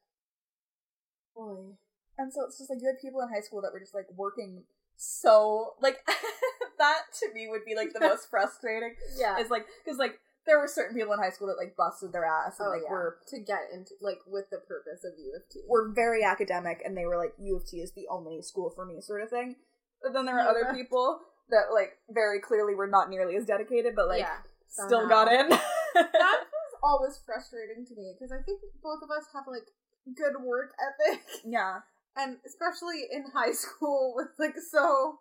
Boy. 1.35 1.75
And 2.17 2.31
so 2.31 2.43
it's 2.45 2.57
just 2.57 2.69
like 2.69 2.79
you 2.81 2.87
had 2.87 3.01
people 3.01 3.19
in 3.21 3.27
high 3.27 3.41
school 3.43 3.61
that 3.61 3.73
were 3.73 3.79
just 3.83 3.93
like 3.95 4.07
working 4.15 4.63
so 4.97 5.73
like 5.81 5.97
that 6.77 7.01
to 7.19 7.33
me 7.33 7.47
would 7.49 7.65
be 7.65 7.75
like 7.75 7.93
the 7.93 7.99
most 7.99 8.29
frustrating. 8.31 8.95
Yeah. 9.17 9.39
Is 9.39 9.49
like 9.49 9.65
because 9.83 9.97
like 9.99 10.19
there 10.45 10.59
were 10.59 10.67
certain 10.67 10.95
people 10.95 11.13
in 11.13 11.19
high 11.19 11.29
school 11.29 11.47
that 11.47 11.57
like 11.57 11.75
busted 11.77 12.11
their 12.13 12.25
ass 12.25 12.59
and 12.59 12.67
oh 12.67 12.71
like 12.71 12.81
yeah. 12.85 12.91
were 12.91 13.17
to 13.29 13.39
get 13.39 13.69
into 13.73 13.91
like 14.01 14.19
with 14.27 14.49
the 14.49 14.57
purpose 14.67 15.03
of 15.05 15.13
U 15.17 15.33
of 15.35 15.43
T. 15.51 15.61
were 15.67 15.91
very 15.93 16.23
academic 16.23 16.81
and 16.83 16.97
they 16.97 17.05
were 17.05 17.17
like 17.17 17.33
U 17.39 17.57
of 17.57 17.65
T 17.65 17.77
is 17.77 17.93
the 17.93 18.07
only 18.09 18.41
school 18.41 18.71
for 18.73 18.85
me 18.85 19.01
sort 19.01 19.21
of 19.21 19.29
thing. 19.29 19.55
But 20.01 20.13
then 20.13 20.25
there 20.25 20.35
were 20.35 20.41
Yeah. 20.41 20.49
other 20.49 20.73
people 20.73 21.19
that 21.49 21.73
like 21.73 21.97
very 22.09 22.39
clearly 22.39 22.73
were 22.75 22.87
not 22.87 23.09
nearly 23.09 23.35
as 23.35 23.45
dedicated 23.45 23.95
but 23.95 24.07
like 24.07 24.21
yeah. 24.21 24.37
still 24.67 25.07
got 25.07 25.31
in. 25.31 25.49
that 25.93 26.09
was 26.15 26.73
always 26.83 27.19
frustrating 27.25 27.85
to 27.85 27.95
me 27.95 28.13
because 28.17 28.31
I 28.31 28.41
think 28.43 28.61
both 28.81 29.03
of 29.03 29.11
us 29.11 29.25
have 29.33 29.43
like 29.47 29.67
good 30.15 30.41
work 30.43 30.73
ethic, 30.81 31.21
yeah. 31.45 31.79
And 32.15 32.37
especially 32.45 33.07
in 33.11 33.25
high 33.33 33.51
school 33.53 34.13
with 34.15 34.27
like 34.39 34.55
so 34.59 35.19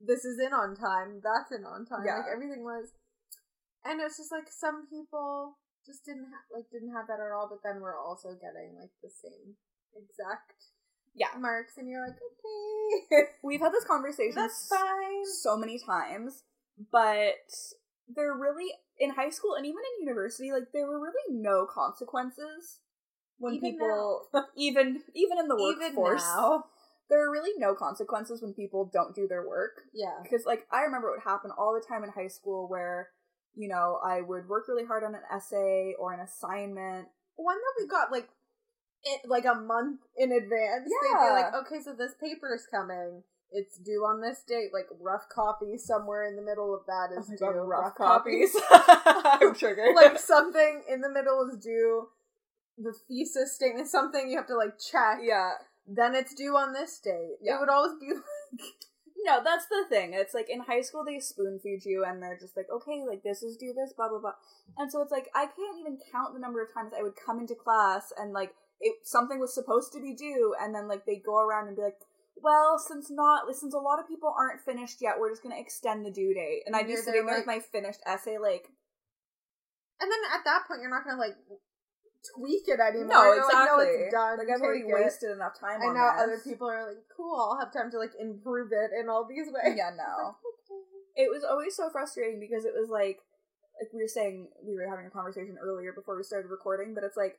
this 0.00 0.24
is 0.24 0.38
in 0.40 0.52
on 0.52 0.74
time, 0.74 1.20
that's 1.22 1.52
in 1.52 1.64
on 1.64 1.86
time, 1.86 2.02
Yeah. 2.04 2.18
like 2.18 2.26
everything 2.32 2.64
was, 2.64 2.90
and 3.84 4.00
it's 4.00 4.16
just 4.16 4.32
like 4.32 4.48
some 4.50 4.86
people 4.90 5.58
just 5.86 6.04
didn't 6.04 6.26
ha- 6.26 6.48
like 6.54 6.66
didn't 6.70 6.92
have 6.92 7.06
that 7.06 7.20
at 7.20 7.30
all, 7.32 7.48
but 7.48 7.62
then 7.62 7.80
we're 7.80 7.98
also 7.98 8.34
getting 8.34 8.74
like 8.78 8.90
the 9.02 9.10
same 9.10 9.54
exact 9.94 10.54
Yeah. 11.14 11.28
marks, 11.38 11.76
and 11.78 11.88
you're 11.88 12.04
like, 12.04 12.16
okay, 12.18 13.30
We've 13.42 13.60
had 13.60 13.72
this 13.72 13.84
conversation 13.84 14.34
that's 14.34 14.68
fine. 14.68 15.24
so 15.42 15.56
many 15.56 15.78
times, 15.78 16.42
but 16.90 17.46
there 18.08 18.34
really 18.34 18.72
in 18.98 19.10
high 19.10 19.30
school 19.30 19.54
and 19.54 19.64
even 19.66 19.78
in 20.00 20.06
university, 20.06 20.50
like 20.52 20.72
there 20.72 20.86
were 20.86 20.98
really 21.00 21.30
no 21.30 21.64
consequences 21.66 22.80
when 23.42 23.54
Even 23.54 23.72
people 23.72 24.28
even 24.56 25.02
even 25.14 25.38
in 25.38 25.48
the 25.48 25.56
workforce. 25.56 26.22
now, 26.22 26.64
there 27.10 27.26
are 27.26 27.30
really 27.30 27.50
no 27.58 27.74
consequences 27.74 28.40
when 28.40 28.54
people 28.54 28.88
don't 28.90 29.14
do 29.14 29.26
their 29.26 29.46
work. 29.46 29.82
Yeah. 29.92 30.14
Because 30.22 30.46
like 30.46 30.66
I 30.70 30.82
remember 30.82 31.08
it 31.08 31.18
would 31.18 31.28
happen 31.28 31.50
all 31.58 31.74
the 31.74 31.84
time 31.86 32.04
in 32.04 32.10
high 32.10 32.28
school 32.28 32.68
where, 32.68 33.08
you 33.56 33.68
know, 33.68 33.98
I 34.04 34.20
would 34.20 34.48
work 34.48 34.68
really 34.68 34.86
hard 34.86 35.02
on 35.02 35.16
an 35.16 35.22
essay 35.34 35.94
or 35.98 36.12
an 36.14 36.20
assignment. 36.20 37.08
One 37.34 37.56
that 37.56 37.82
we 37.82 37.88
got 37.88 38.12
like 38.12 38.28
it, 39.04 39.28
like 39.28 39.44
a 39.44 39.54
month 39.54 40.00
in 40.16 40.30
advance. 40.30 40.86
Yeah. 40.86 41.18
They'd 41.18 41.26
be 41.26 41.42
like, 41.42 41.54
okay, 41.66 41.82
so 41.84 41.92
this 41.92 42.14
paper 42.22 42.54
is 42.54 42.66
coming. 42.70 43.24
It's 43.50 43.76
due 43.76 44.06
on 44.06 44.22
this 44.22 44.44
date. 44.46 44.70
Like 44.72 44.86
rough 45.00 45.28
copy 45.34 45.76
somewhere 45.78 46.28
in 46.28 46.36
the 46.36 46.42
middle 46.42 46.72
of 46.72 46.86
that 46.86 47.08
oh 47.12 47.18
is 47.18 47.26
due. 47.26 47.44
Oh 47.44 47.66
rough 47.66 47.96
copy. 47.96 48.46
copies. 48.46 48.56
I'm 48.70 49.52
triggered. 49.52 49.96
like 49.96 50.20
something 50.20 50.84
in 50.88 51.00
the 51.00 51.10
middle 51.10 51.50
is 51.50 51.58
due. 51.58 52.06
The 52.78 52.94
thesis 53.08 53.54
statement, 53.54 53.88
something 53.88 54.30
you 54.30 54.36
have 54.36 54.46
to 54.48 54.56
like 54.56 54.78
check. 54.78 55.18
yeah. 55.22 55.52
Then 55.86 56.14
it's 56.14 56.34
due 56.34 56.56
on 56.56 56.72
this 56.72 56.98
date. 57.00 57.38
Yeah. 57.42 57.56
It 57.56 57.60
would 57.60 57.68
always 57.68 57.98
be 58.00 58.14
like, 58.14 58.60
No, 59.24 59.40
that's 59.42 59.66
the 59.66 59.84
thing. 59.88 60.14
It's 60.14 60.34
like 60.34 60.50
in 60.50 60.60
high 60.60 60.80
school 60.80 61.04
they 61.04 61.20
spoon 61.20 61.60
feed 61.62 61.84
you 61.84 62.04
and 62.04 62.20
they're 62.20 62.38
just 62.38 62.56
like, 62.56 62.66
okay, 62.74 63.04
like 63.06 63.22
this 63.22 63.42
is 63.42 63.56
do 63.56 63.72
this, 63.72 63.92
blah 63.92 64.08
blah 64.08 64.18
blah. 64.18 64.34
And 64.78 64.90
so 64.90 65.00
it's 65.00 65.12
like 65.12 65.28
I 65.34 65.46
can't 65.46 65.78
even 65.78 65.98
count 66.10 66.34
the 66.34 66.40
number 66.40 66.60
of 66.62 66.74
times 66.74 66.92
I 66.98 67.02
would 67.02 67.14
come 67.14 67.38
into 67.38 67.54
class 67.54 68.12
and 68.18 68.32
like 68.32 68.52
it 68.80 68.96
something 69.04 69.38
was 69.38 69.54
supposed 69.54 69.92
to 69.92 70.00
be 70.02 70.14
due 70.14 70.54
and 70.60 70.74
then 70.74 70.88
like 70.88 71.06
they'd 71.06 71.22
go 71.22 71.38
around 71.38 71.68
and 71.68 71.76
be 71.76 71.82
like, 71.82 71.98
Well, 72.36 72.78
since 72.78 73.10
not 73.10 73.44
since 73.54 73.74
a 73.74 73.78
lot 73.78 74.00
of 74.00 74.08
people 74.08 74.34
aren't 74.36 74.60
finished 74.60 75.00
yet, 75.00 75.20
we're 75.20 75.30
just 75.30 75.42
gonna 75.42 75.60
extend 75.60 76.04
the 76.04 76.10
due 76.10 76.34
date. 76.34 76.62
And 76.66 76.74
I'd 76.74 76.88
be 76.88 76.96
sitting 76.96 77.24
there, 77.24 77.26
there 77.26 77.38
with 77.38 77.46
my 77.46 77.60
finished 77.60 78.00
essay 78.04 78.38
like 78.38 78.66
and 80.00 80.10
then 80.10 80.22
at 80.34 80.44
that 80.44 80.66
point 80.66 80.80
you're 80.80 80.90
not 80.90 81.04
gonna 81.04 81.20
like 81.20 81.36
tweak 82.36 82.68
it 82.68 82.80
anymore. 82.80 83.08
No, 83.08 83.32
exactly. 83.32 83.84
Like, 83.86 83.94
no, 83.94 84.04
it's 84.06 84.14
done. 84.14 84.38
Like 84.38 84.48
I've 84.54 84.62
already 84.62 84.84
it. 84.86 84.92
wasted 84.94 85.30
enough 85.30 85.58
time 85.58 85.80
And 85.82 85.94
now 85.94 86.12
this. 86.14 86.22
other 86.22 86.38
people 86.44 86.68
are 86.70 86.86
like, 86.86 87.02
cool, 87.16 87.34
I'll 87.34 87.58
have 87.58 87.72
time 87.72 87.90
to 87.90 87.98
like 87.98 88.12
improve 88.18 88.70
it 88.72 88.90
in 88.98 89.08
all 89.08 89.26
these 89.28 89.46
ways. 89.50 89.74
Yeah, 89.76 89.90
no. 89.96 90.36
it 91.16 91.30
was 91.30 91.44
always 91.44 91.76
so 91.76 91.90
frustrating 91.90 92.40
because 92.40 92.64
it 92.64 92.72
was 92.74 92.88
like 92.88 93.18
like 93.80 93.92
we 93.92 94.00
were 94.02 94.08
saying 94.08 94.48
we 94.64 94.74
were 94.74 94.88
having 94.88 95.06
a 95.06 95.10
conversation 95.10 95.56
earlier 95.60 95.92
before 95.92 96.16
we 96.16 96.22
started 96.22 96.48
recording 96.48 96.94
but 96.94 97.04
it's 97.04 97.16
like 97.16 97.36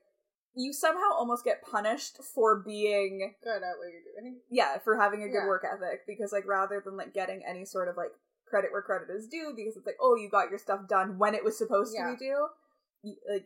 you 0.55 0.73
somehow 0.73 1.09
almost 1.17 1.43
get 1.45 1.63
punished 1.63 2.17
for 2.35 2.59
being 2.61 3.33
Good 3.43 3.63
at 3.63 3.77
what 3.79 3.89
you're 3.89 4.21
doing. 4.21 4.41
yeah 4.51 4.77
for 4.77 4.97
having 4.99 5.23
a 5.23 5.27
good 5.27 5.41
Yeah. 5.41 5.47
work 5.47 5.63
ethic 5.65 6.01
because 6.05 6.31
like 6.31 6.45
rather 6.47 6.81
than 6.85 6.97
like 6.97 7.13
getting 7.13 7.41
any 7.47 7.65
sort 7.65 7.87
of 7.87 7.97
like 7.97 8.11
credit 8.47 8.71
where 8.71 8.81
credit 8.83 9.07
is 9.09 9.27
due 9.27 9.53
because 9.55 9.75
it's 9.77 9.85
like 9.87 9.97
oh 10.01 10.15
you 10.15 10.29
got 10.29 10.49
your 10.49 10.59
stuff 10.59 10.81
done 10.87 11.17
when 11.17 11.33
it 11.33 11.43
was 11.43 11.57
supposed 11.57 11.95
Yeah. 11.95 12.11
to 12.11 12.13
be 12.13 12.17
due 12.25 12.47
you, 13.03 13.15
like 13.31 13.45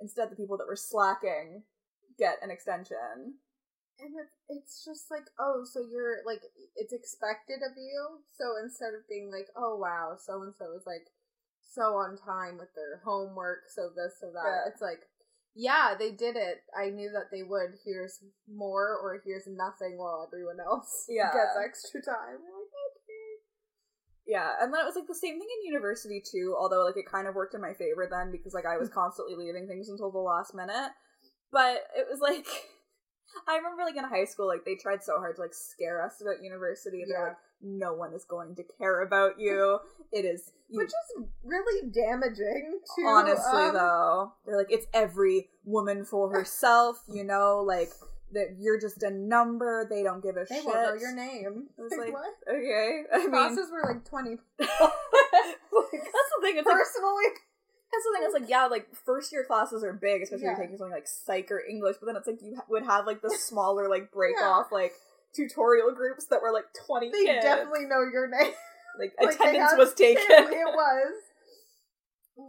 instead 0.00 0.30
the 0.30 0.36
people 0.36 0.56
that 0.56 0.66
were 0.66 0.76
slacking 0.76 1.62
get 2.18 2.38
an 2.42 2.50
extension 2.50 3.34
And 4.00 4.14
it's, 4.16 4.36
it's 4.48 4.84
just 4.84 5.10
like, 5.10 5.24
oh, 5.38 5.64
so 5.64 5.84
you're 5.90 6.24
like, 6.26 6.42
it's 6.76 6.92
expected 6.92 7.60
of 7.64 7.76
you. 7.76 8.20
So 8.36 8.56
instead 8.62 8.94
of 8.94 9.08
being 9.08 9.30
like, 9.30 9.48
oh 9.56 9.76
wow, 9.76 10.16
so 10.18 10.42
and 10.42 10.54
so 10.58 10.72
is 10.76 10.86
like 10.86 11.08
so 11.60 11.94
on 11.96 12.16
time 12.16 12.58
with 12.58 12.74
their 12.74 13.00
homework, 13.04 13.68
so 13.68 13.90
this, 13.94 14.14
so 14.20 14.32
that, 14.32 14.72
it's 14.72 14.82
like, 14.82 15.00
yeah, 15.54 15.94
they 15.98 16.10
did 16.12 16.36
it. 16.36 16.62
I 16.76 16.90
knew 16.90 17.10
that 17.12 17.30
they 17.30 17.42
would. 17.42 17.76
Here's 17.84 18.18
more, 18.48 18.96
or 19.02 19.20
here's 19.24 19.46
nothing 19.46 19.98
while 19.98 20.26
everyone 20.26 20.58
else 20.60 21.06
Yeah. 21.08 21.30
gets 21.32 21.56
extra 21.62 22.02
time. 22.02 22.38
You're 24.30 24.40
like, 24.40 24.50
okay. 24.50 24.58
Yeah, 24.58 24.64
and 24.64 24.72
then 24.72 24.80
it 24.80 24.86
was 24.86 24.96
like 24.96 25.06
the 25.06 25.14
same 25.14 25.38
thing 25.38 25.48
in 25.60 25.72
university 25.72 26.22
too, 26.24 26.54
although 26.58 26.84
like 26.84 26.96
it 26.96 27.06
kind 27.06 27.26
of 27.26 27.34
worked 27.34 27.54
in 27.54 27.60
my 27.60 27.74
favor 27.74 28.06
then 28.10 28.30
because 28.30 28.54
like 28.54 28.66
I 28.66 28.78
was 28.78 28.88
constantly 28.94 29.34
leaving 29.36 29.66
things 29.66 29.88
until 29.88 30.10
the 30.10 30.18
last 30.18 30.54
minute. 30.54 30.90
But 31.52 31.82
it 31.96 32.06
was 32.10 32.20
like 32.20 32.46
I 33.48 33.56
remember 33.56 33.82
like 33.84 33.96
in 33.96 34.04
high 34.04 34.24
school, 34.24 34.46
like 34.48 34.64
they 34.64 34.74
tried 34.76 35.02
so 35.02 35.18
hard 35.18 35.36
to 35.36 35.42
like 35.42 35.54
scare 35.54 36.04
us 36.04 36.20
about 36.20 36.42
university. 36.42 37.04
They're 37.06 37.18
Yeah. 37.18 37.28
like, 37.28 37.36
no 37.62 37.92
one 37.92 38.14
is 38.14 38.24
going 38.24 38.56
to 38.56 38.64
care 38.78 39.02
about 39.02 39.38
you. 39.38 39.78
It 40.12 40.24
is 40.24 40.50
you 40.68 40.78
Which 40.78 40.88
is 40.88 41.24
really 41.44 41.90
damaging 41.90 42.80
to 42.96 43.02
honestly 43.06 43.64
um, 43.66 43.74
though. 43.74 44.32
They're 44.46 44.56
like, 44.56 44.70
it's 44.72 44.86
every 44.94 45.48
woman 45.64 46.04
for 46.04 46.30
herself, 46.34 47.02
you 47.08 47.22
know, 47.24 47.62
like 47.66 47.90
that 48.32 48.56
you're 48.58 48.80
just 48.80 49.02
a 49.02 49.10
number, 49.10 49.86
they 49.90 50.02
don't 50.02 50.22
give 50.22 50.36
a 50.36 50.44
They 50.48 50.56
shit. 50.56 50.64
They 50.64 50.70
won't 50.70 50.94
know 50.94 51.00
your 51.00 51.14
name. 51.14 51.68
It 51.78 51.82
was 51.82 51.90
Like, 51.92 52.00
like, 52.08 52.12
what? 52.14 52.34
okay. 52.48 53.02
I 53.12 53.18
mean 53.18 53.30
Classes 53.30 53.70
were 53.72 53.82
like 53.92 54.04
20 54.04 54.36
that's 54.58 54.68
the 55.70 56.42
thing. 56.42 56.56
It's 56.56 56.66
like 56.66 56.76
personally. 56.76 57.24
That's 57.92 58.04
the 58.04 58.12
thing. 58.14 58.22
It's 58.24 58.34
like 58.34 58.48
yeah, 58.48 58.66
like 58.66 58.86
first 59.04 59.32
year 59.32 59.44
classes 59.44 59.82
are 59.82 59.92
big, 59.92 60.22
especially 60.22 60.46
if 60.46 60.50
you're 60.56 60.60
taking 60.60 60.78
something 60.78 60.94
like 60.94 61.08
psych 61.08 61.50
or 61.50 61.60
English. 61.68 61.96
But 62.00 62.06
then 62.06 62.16
it's 62.16 62.26
like 62.26 62.40
you 62.42 62.54
ha- 62.56 62.64
would 62.68 62.84
have 62.84 63.06
like 63.06 63.20
the 63.22 63.30
smaller 63.38 63.88
like 63.88 64.12
break 64.12 64.36
Yeah. 64.38 64.46
off 64.46 64.70
like 64.70 64.92
tutorial 65.34 65.92
groups 65.92 66.26
that 66.26 66.40
were 66.42 66.52
like 66.52 66.66
twenty 66.86 67.10
They 67.10 67.24
kids. 67.24 67.44
definitely 67.44 67.86
know 67.86 68.02
your 68.12 68.28
name. 68.28 68.52
like, 68.98 69.12
like, 69.20 69.34
attendance 69.34 69.70
have- 69.70 69.78
was 69.78 69.94
taken. 69.94 70.22
It, 70.28 70.50
it 70.50 70.66
was. 70.74 71.12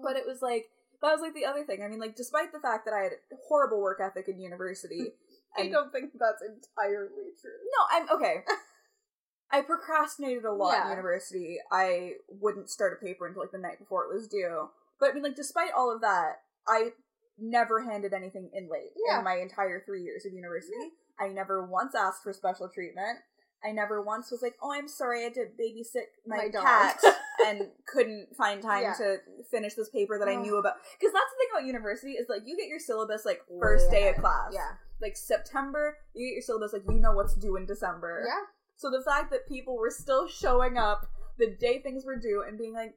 but 0.04 0.16
it 0.16 0.26
was 0.28 0.42
like 0.44 0.66
that 1.02 1.12
was 1.14 1.22
like 1.22 1.34
the 1.34 1.46
other 1.46 1.64
thing. 1.64 1.82
I 1.84 1.88
mean, 1.88 2.00
like 2.00 2.16
despite 2.16 2.52
the 2.54 2.60
fact 2.60 2.86
that 2.86 2.94
I 2.94 3.02
had 3.04 3.12
horrible 3.48 3.82
work 3.82 4.00
ethic 4.00 4.28
in 4.28 4.40
university, 4.40 5.00
mm. 5.02 5.12
I 5.58 5.68
don't 5.68 5.92
think 5.92 6.12
that's 6.20 6.42
entirely 6.42 7.32
true. 7.42 7.52
no, 7.72 7.98
I'm 7.98 8.10
okay. 8.18 8.44
I 9.52 9.62
procrastinated 9.62 10.46
a 10.46 10.54
lot 10.54 10.86
in 10.86 10.90
university. 10.92 11.58
I 11.72 12.14
wouldn't 12.30 12.70
start 12.70 12.98
a 13.00 13.06
paper 13.06 13.28
until 13.28 13.42
like 13.42 13.52
the 13.52 13.58
night 13.58 13.80
before 13.80 14.06
it 14.06 14.14
was 14.14 14.28
due. 14.28 14.70
But 15.00 15.10
I 15.10 15.14
mean, 15.14 15.24
like, 15.24 15.36
despite 15.36 15.72
all 15.76 15.94
of 15.94 16.02
that, 16.02 16.36
I 16.68 16.92
never 17.38 17.84
handed 17.84 18.14
anything 18.14 18.50
in 18.54 18.70
late 18.70 18.92
Yeah. 18.96 19.20
in 19.20 19.26
my 19.26 19.36
entire 19.36 19.82
three 19.86 20.04
years 20.04 20.26
of 20.26 20.32
university. 20.34 20.94
I 21.20 21.28
never 21.28 21.66
once 21.66 21.96
asked 21.96 22.24
for 22.24 22.32
special 22.32 22.70
treatment. 22.70 23.20
I 23.64 23.72
never 23.72 24.02
once 24.02 24.32
was 24.32 24.42
like, 24.42 24.56
"Oh, 24.62 24.72
I'm 24.72 24.88
sorry, 24.88 25.20
I 25.22 25.24
had 25.26 25.34
to 25.36 25.46
babysit 25.60 26.06
my, 26.26 26.38
My 26.38 26.48
dog." 26.50 26.64
cat 26.64 27.00
and 27.46 27.70
couldn't 27.88 28.36
find 28.36 28.62
time 28.62 28.84
Yeah. 28.84 28.94
to 28.94 29.18
finish 29.52 29.76
this 29.76 29.90
paper 29.90 30.18
that 30.18 30.28
I 30.30 30.36
knew 30.36 30.58
about." 30.58 30.76
Because 30.98 31.14
that's 31.14 31.30
the 31.32 31.38
thing 31.38 31.48
about 31.52 31.66
university 31.66 32.14
is 32.14 32.28
like 32.30 32.42
you 32.46 32.56
get 32.58 32.68
your 32.70 32.80
syllabus 32.80 33.26
like 33.26 33.42
first 33.60 33.92
day 33.92 34.08
of 34.10 34.16
class. 34.18 34.52
Yeah. 34.54 34.72
Like 35.02 35.18
September, 35.18 35.98
you 36.14 36.28
get 36.28 36.34
your 36.34 36.42
syllabus 36.42 36.74
like 36.74 36.84
you 36.88 37.00
know 37.00 37.14
what's 37.14 37.36
due 37.36 37.56
in 37.58 37.66
December. 37.66 38.24
Yeah. 38.28 38.46
So 38.76 38.90
the 38.90 39.04
fact 39.04 39.32
that 39.32 39.48
people 39.48 39.78
were 39.78 39.92
still 39.92 40.28
showing 40.28 40.78
up 40.78 41.08
the 41.38 41.56
day 41.60 41.80
things 41.80 42.06
were 42.06 42.18
due 42.18 42.44
and 42.48 42.58
being 42.58 42.74
like, 42.74 42.96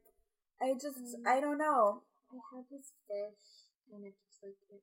I 0.61 0.73
just, 0.73 0.97
Mm. 0.97 1.27
I 1.27 1.39
don't 1.41 1.57
know. 1.57 2.03
I 2.31 2.35
had 2.55 2.65
this 2.71 2.93
fish, 3.07 3.69
and 3.93 4.03
it 4.05 4.15
just 4.25 4.41
like 4.43 4.57
it 4.71 4.81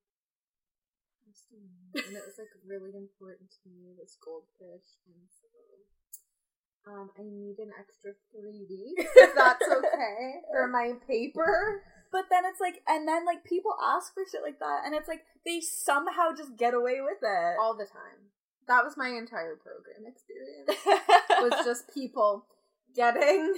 away, 1.53 2.07
and 2.07 2.17
it 2.17 2.23
was 2.25 2.39
like 2.39 2.53
really 2.67 2.93
important 2.97 3.51
to 3.63 3.69
me. 3.71 3.95
This 3.99 4.17
goldfish, 4.23 4.87
and 5.07 5.29
so 5.29 6.93
um, 6.93 7.11
I 7.19 7.23
need 7.23 7.59
an 7.59 7.73
extra 7.79 8.13
three 8.33 8.67
weeks 8.69 9.11
if 9.17 9.35
that's 9.35 9.67
okay 9.69 10.41
for 10.51 10.69
my 10.69 10.95
paper. 11.07 11.83
But 12.13 12.27
then 12.31 12.45
it's 12.45 12.61
like, 12.61 12.83
and 12.87 13.09
then 13.09 13.25
like 13.25 13.43
people 13.43 13.73
ask 13.83 14.13
for 14.13 14.23
shit 14.31 14.43
like 14.45 14.59
that, 14.61 14.83
and 14.85 14.95
it's 14.95 15.09
like 15.09 15.25
they 15.47 15.61
somehow 15.61 16.37
just 16.37 16.57
get 16.59 16.75
away 16.75 17.01
with 17.01 17.19
it. 17.23 17.57
all 17.61 17.75
the 17.75 17.87
time. 17.87 18.29
That 18.69 18.85
was 18.85 18.97
my 18.97 19.09
entire 19.09 19.57
program 19.57 20.07
experience. 20.07 20.77
was 21.41 21.65
just 21.65 21.93
people 21.93 22.47
getting 22.95 23.57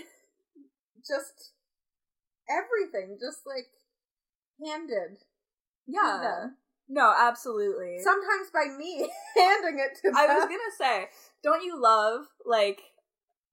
just 1.07 1.53
everything, 2.49 3.19
just 3.21 3.41
like 3.45 3.67
handed. 4.65 5.19
yeah. 5.87 6.47
No, 6.89 7.15
absolutely. 7.19 7.99
Sometimes 8.03 8.51
by 8.53 8.67
me 8.77 9.09
handing 9.37 9.79
it 9.79 9.97
to 10.03 10.11
them. 10.11 10.17
I 10.17 10.27
was 10.27 10.45
gonna 10.45 10.77
say, 10.79 11.07
don't 11.43 11.65
you 11.65 11.81
love 11.81 12.27
like 12.45 12.81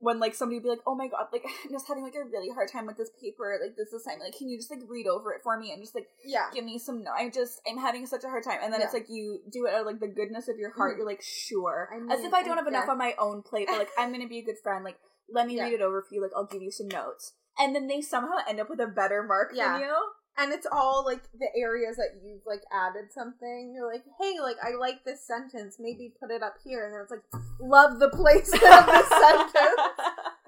when 0.02 0.20
like 0.20 0.36
somebody 0.36 0.58
would 0.58 0.64
be 0.64 0.70
like, 0.70 0.82
"Oh 0.86 0.96
my 0.96 1.08
god, 1.08 1.28
like 1.32 1.46
I'm 1.66 1.72
just 1.72 1.88
having 1.88 2.04
like 2.04 2.16
a 2.16 2.24
really 2.26 2.50
hard 2.50 2.70
time 2.72 2.86
with 2.88 2.98
this 2.98 3.12
paper, 3.22 3.58
like 3.62 3.78
this 3.78 3.94
assignment. 3.94 4.30
Like, 4.32 4.38
can 4.38 4.50
you 4.50 4.58
just 4.58 4.70
like 4.70 4.82
read 4.88 5.08
over 5.08 5.32
it 5.32 5.42
for 5.44 5.58
me 5.58 5.72
and 5.72 5.82
just 5.82 5.96
like 5.96 6.08
yeah. 6.26 6.50
give 6.54 6.66
me 6.66 6.78
some 6.80 7.04
no 7.04 7.12
i'm 7.18 7.32
just 7.32 7.62
i'm 7.70 7.78
having 7.78 8.06
such 8.06 8.24
a 8.24 8.28
hard 8.28 8.44
time 8.44 8.60
and 8.64 8.74
then 8.74 8.82
it's 8.82 8.94
like 8.94 9.06
you 9.10 9.40
do 9.52 9.66
it 9.66 9.74
out 9.74 9.82
of 9.82 9.86
like 9.86 10.00
the 10.00 10.08
goodness 10.08 10.48
of 10.48 10.58
your 10.58 10.72
heart 10.74 10.94
Mhm. 10.94 10.98
you're 10.98 11.06
like 11.06 11.22
sure 11.22 11.90
I 11.94 12.14
as 12.14 12.24
if 12.24 12.34
i 12.34 12.44
don't 12.44 12.58
have 12.58 12.68
enough 12.68 12.86
yeah. 12.88 12.92
on 12.92 12.98
my 12.98 13.14
own 13.20 13.42
plate 13.42 13.68
but 13.70 13.78
like 13.78 13.90
i'm 13.98 14.12
gonna 14.12 14.28
be 14.28 14.40
a 14.40 14.44
good 14.44 14.58
friend 14.62 14.84
like 14.84 14.98
let 15.30 15.48
me 15.48 15.56
Yeah. 15.56 15.66
read 15.66 15.74
it 15.74 15.82
over 15.82 16.02
for 16.02 16.14
you 16.16 16.22
like 16.22 16.32
i'll 16.36 16.46
give 16.46 16.62
you 16.62 16.72
some 16.72 16.88
notes 16.88 17.34
and 17.60 17.76
then 17.76 17.88
they 17.88 18.02
somehow 18.02 18.38
end 18.48 18.60
up 18.60 18.70
with 18.70 18.80
a 18.80 18.88
better 18.88 19.24
mark 19.24 19.52
Yeah. 19.54 19.74
than 19.74 19.82
you 19.82 19.96
And 20.42 20.52
it's 20.52 20.66
all 20.72 21.04
like 21.06 21.22
the 21.38 21.48
areas 21.56 21.98
that 21.98 22.18
you've 22.24 22.42
like 22.48 22.62
added 22.74 23.12
something. 23.14 23.74
You're 23.76 23.86
like, 23.92 24.04
hey, 24.20 24.40
like 24.42 24.58
I 24.64 24.76
like 24.76 25.04
this 25.06 25.26
sentence. 25.26 25.78
Maybe 25.80 26.14
put 26.20 26.32
it 26.32 26.42
up 26.42 26.56
here. 26.64 26.86
And 26.86 26.94
then 26.94 27.02
it's 27.02 27.12
like, 27.12 27.44
love 27.60 28.00
the 28.00 28.10
placement 28.10 28.64
of 28.64 28.86
this 28.88 29.10
sentence. 29.22 29.82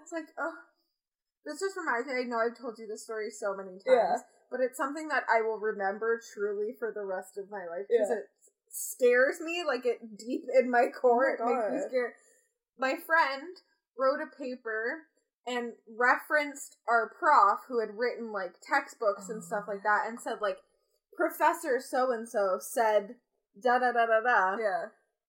It's 0.02 0.12
like, 0.12 0.30
oh, 0.39 0.54
this 1.46 1.60
just 1.60 1.78
reminds 1.78 2.08
me. 2.08 2.14
I 2.16 2.24
know 2.24 2.39
I've 2.39 2.58
told 2.58 2.80
you 2.80 2.88
this 2.88 3.04
story 3.04 3.30
so 3.30 3.56
many 3.56 3.72
times, 3.78 3.84
Yeah. 3.86 4.16
but 4.50 4.62
it's 4.62 4.78
something 4.78 5.10
that 5.10 5.24
I 5.30 5.41
will 5.41 5.60
remember 5.60 6.20
truly 6.34 6.74
for 6.80 6.91
the 6.91 7.06
rest 7.06 7.38
of 7.38 7.52
my 7.52 7.66
life 7.70 7.86
because 7.89 8.10
Yeah. 8.10 8.18
it 8.18 8.30
scares 8.72 9.39
me, 9.41 9.64
like 9.68 9.86
it 9.86 10.18
deep 10.18 10.46
in 10.60 10.72
my 10.72 10.88
core. 10.89 11.38
Oh 11.39 11.46
my 11.46 11.52
it 11.68 11.72
makes 11.72 11.84
me 11.84 11.89
scared. 11.89 12.14
My 12.80 12.96
friend 13.06 13.54
wrote 14.00 14.20
a 14.26 14.36
paper 14.36 15.04
and 15.46 15.74
referenced 15.98 16.78
our 16.88 17.12
prof 17.20 17.60
who 17.68 17.80
had 17.80 17.98
written 17.98 18.32
like 18.32 18.56
textbooks 18.62 19.30
and 19.30 19.44
Oh 19.44 19.46
stuff 19.46 19.66
like 19.68 19.84
that, 19.84 20.06
and 20.08 20.20
said 20.20 20.38
like 20.41 20.58
Professor 21.16 21.80
so 21.80 22.12
and 22.12 22.28
so 22.28 22.58
said 22.60 23.16
da 23.62 23.78
da 23.80 23.91
da 23.91 24.06
da 24.06 24.22
da, 24.22 24.58
yeah 24.58 24.86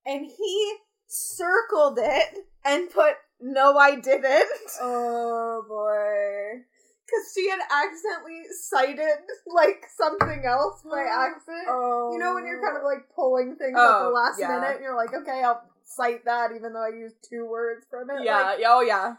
and 0.06 0.26
he 0.26 0.76
circled 1.06 1.98
it 2.00 2.38
and 2.64 2.90
put 2.90 3.14
no 3.40 3.76
I 3.76 3.96
didn't 3.96 4.48
Oh 4.80 5.62
boy. 5.68 6.62
because 7.04 7.32
she 7.34 7.48
had 7.50 7.60
accidentally 7.70 8.42
cited 8.62 9.18
like 9.46 9.84
something 9.96 10.44
else 10.46 10.82
by 10.90 11.02
accident. 11.12 11.66
Oh. 11.68 12.10
You 12.12 12.18
know 12.18 12.34
when 12.34 12.46
you're 12.46 12.62
kind 12.62 12.76
of 12.76 12.82
oh. 12.84 12.86
like 12.86 13.04
pulling 13.14 13.56
things 13.56 13.76
at 13.76 13.80
Oh, 13.80 14.04
the 14.06 14.10
last 14.10 14.40
yeah. 14.40 14.48
minute 14.48 14.76
and 14.76 14.82
you're 14.84 14.96
like, 14.96 15.14
okay, 15.14 15.42
I'll 15.44 15.62
cite 15.84 16.24
that 16.24 16.50
even 16.56 16.72
though 16.72 16.84
I 16.84 16.96
used 16.96 17.16
two 17.28 17.46
words 17.46 17.86
from 17.90 18.08
it. 18.10 18.24
Yeah. 18.24 18.42
Like, 18.42 18.60
yeah, 18.60 18.68
oh 18.70 18.80
yeah. 18.80 19.14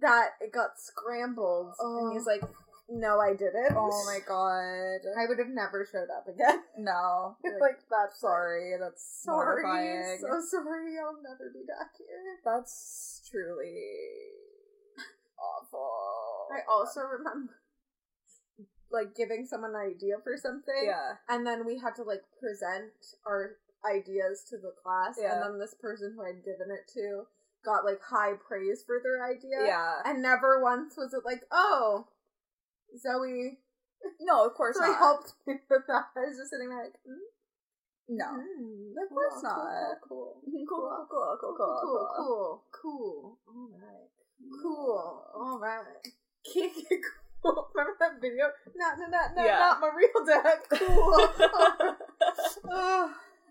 That 0.00 0.30
it 0.40 0.52
got 0.52 0.78
scrambled. 0.78 1.74
Oh. 1.80 1.98
And 2.08 2.12
he's 2.16 2.26
like, 2.26 2.42
No, 2.88 3.20
I 3.20 3.32
didn't. 3.32 3.76
Oh 3.76 4.04
my 4.06 4.18
god. 4.26 5.00
I 5.18 5.26
would 5.28 5.38
have 5.38 5.48
never 5.52 5.86
showed 5.90 6.10
up 6.10 6.26
again. 6.28 6.62
No. 6.78 7.36
It's 7.44 7.60
like 7.60 7.78
that's 7.90 8.18
sorry. 8.20 8.74
That's 8.80 9.04
Sorry, 9.24 9.62
mortifying. 9.62 10.18
so 10.20 10.40
sorry. 10.50 10.94
I'll 10.98 11.20
never 11.22 11.50
be 11.52 11.62
back 11.68 11.92
here. 11.98 12.40
That's 12.44 13.22
truly 13.30 13.84
awful. 15.38 16.48
I 16.52 16.60
also 16.70 17.00
remember 17.02 17.54
like 18.90 19.14
giving 19.14 19.46
someone 19.46 19.70
an 19.74 19.80
idea 19.90 20.16
for 20.22 20.36
something. 20.36 20.84
yeah. 20.84 21.16
And 21.28 21.46
then 21.46 21.64
we 21.66 21.78
had 21.78 21.94
to 21.96 22.02
like 22.02 22.22
present 22.40 22.92
our 23.26 23.56
ideas 23.88 24.44
to 24.50 24.56
the 24.58 24.72
class. 24.82 25.16
Yeah. 25.20 25.34
And 25.34 25.42
then 25.42 25.58
this 25.58 25.74
person 25.74 26.14
who 26.16 26.22
I'd 26.24 26.44
given 26.44 26.68
it 26.70 26.90
to 26.94 27.24
got 27.64 27.84
like 27.84 28.00
high 28.02 28.32
praise 28.46 28.82
for 28.86 29.00
their 29.02 29.24
idea. 29.24 29.66
Yeah. 29.66 29.94
And 30.04 30.22
never 30.22 30.60
once 30.62 30.96
was 30.96 31.12
it 31.14 31.22
like, 31.24 31.42
oh, 31.50 32.06
Zoe. 33.00 33.58
No, 34.20 34.44
of 34.44 34.54
course 34.54 34.76
So 34.76 34.84
not. 34.84 34.98
helped 34.98 35.32
me 35.46 35.54
with 35.70 35.82
that. 35.86 36.06
I 36.16 36.20
was 36.26 36.36
just 36.36 36.50
sitting 36.50 36.68
there 36.70 36.82
like, 36.82 36.94
mm, 37.06 37.22
No. 38.08 38.24
mm, 38.34 38.90
Of 39.00 39.08
course 39.10 39.34
cool, 39.34 39.42
not. 39.44 39.96
Cool, 40.08 40.36
Cool, 40.42 40.66
cool, 40.68 41.06
cool, 41.08 41.36
cool, 41.40 41.54
cool, 41.56 41.56
cool, 41.56 41.78
cool, 41.86 42.08
cool, 42.16 42.62
cool. 42.72 43.38
All 43.46 43.70
right, 43.70 44.10
cool. 44.60 45.24
All 45.36 45.58
right. 45.60 45.86
cool. 47.42 47.68
Remember 47.74 47.96
that 48.00 48.20
video? 48.20 48.46
Not, 48.74 48.98
not, 48.98 49.10
not, 49.10 49.36
not, 49.36 49.44
Yeah. 49.46 49.58
not 49.58 49.80
my 49.80 49.90
real 49.94 50.26
dad. 50.26 50.58
Cool. 50.68 51.14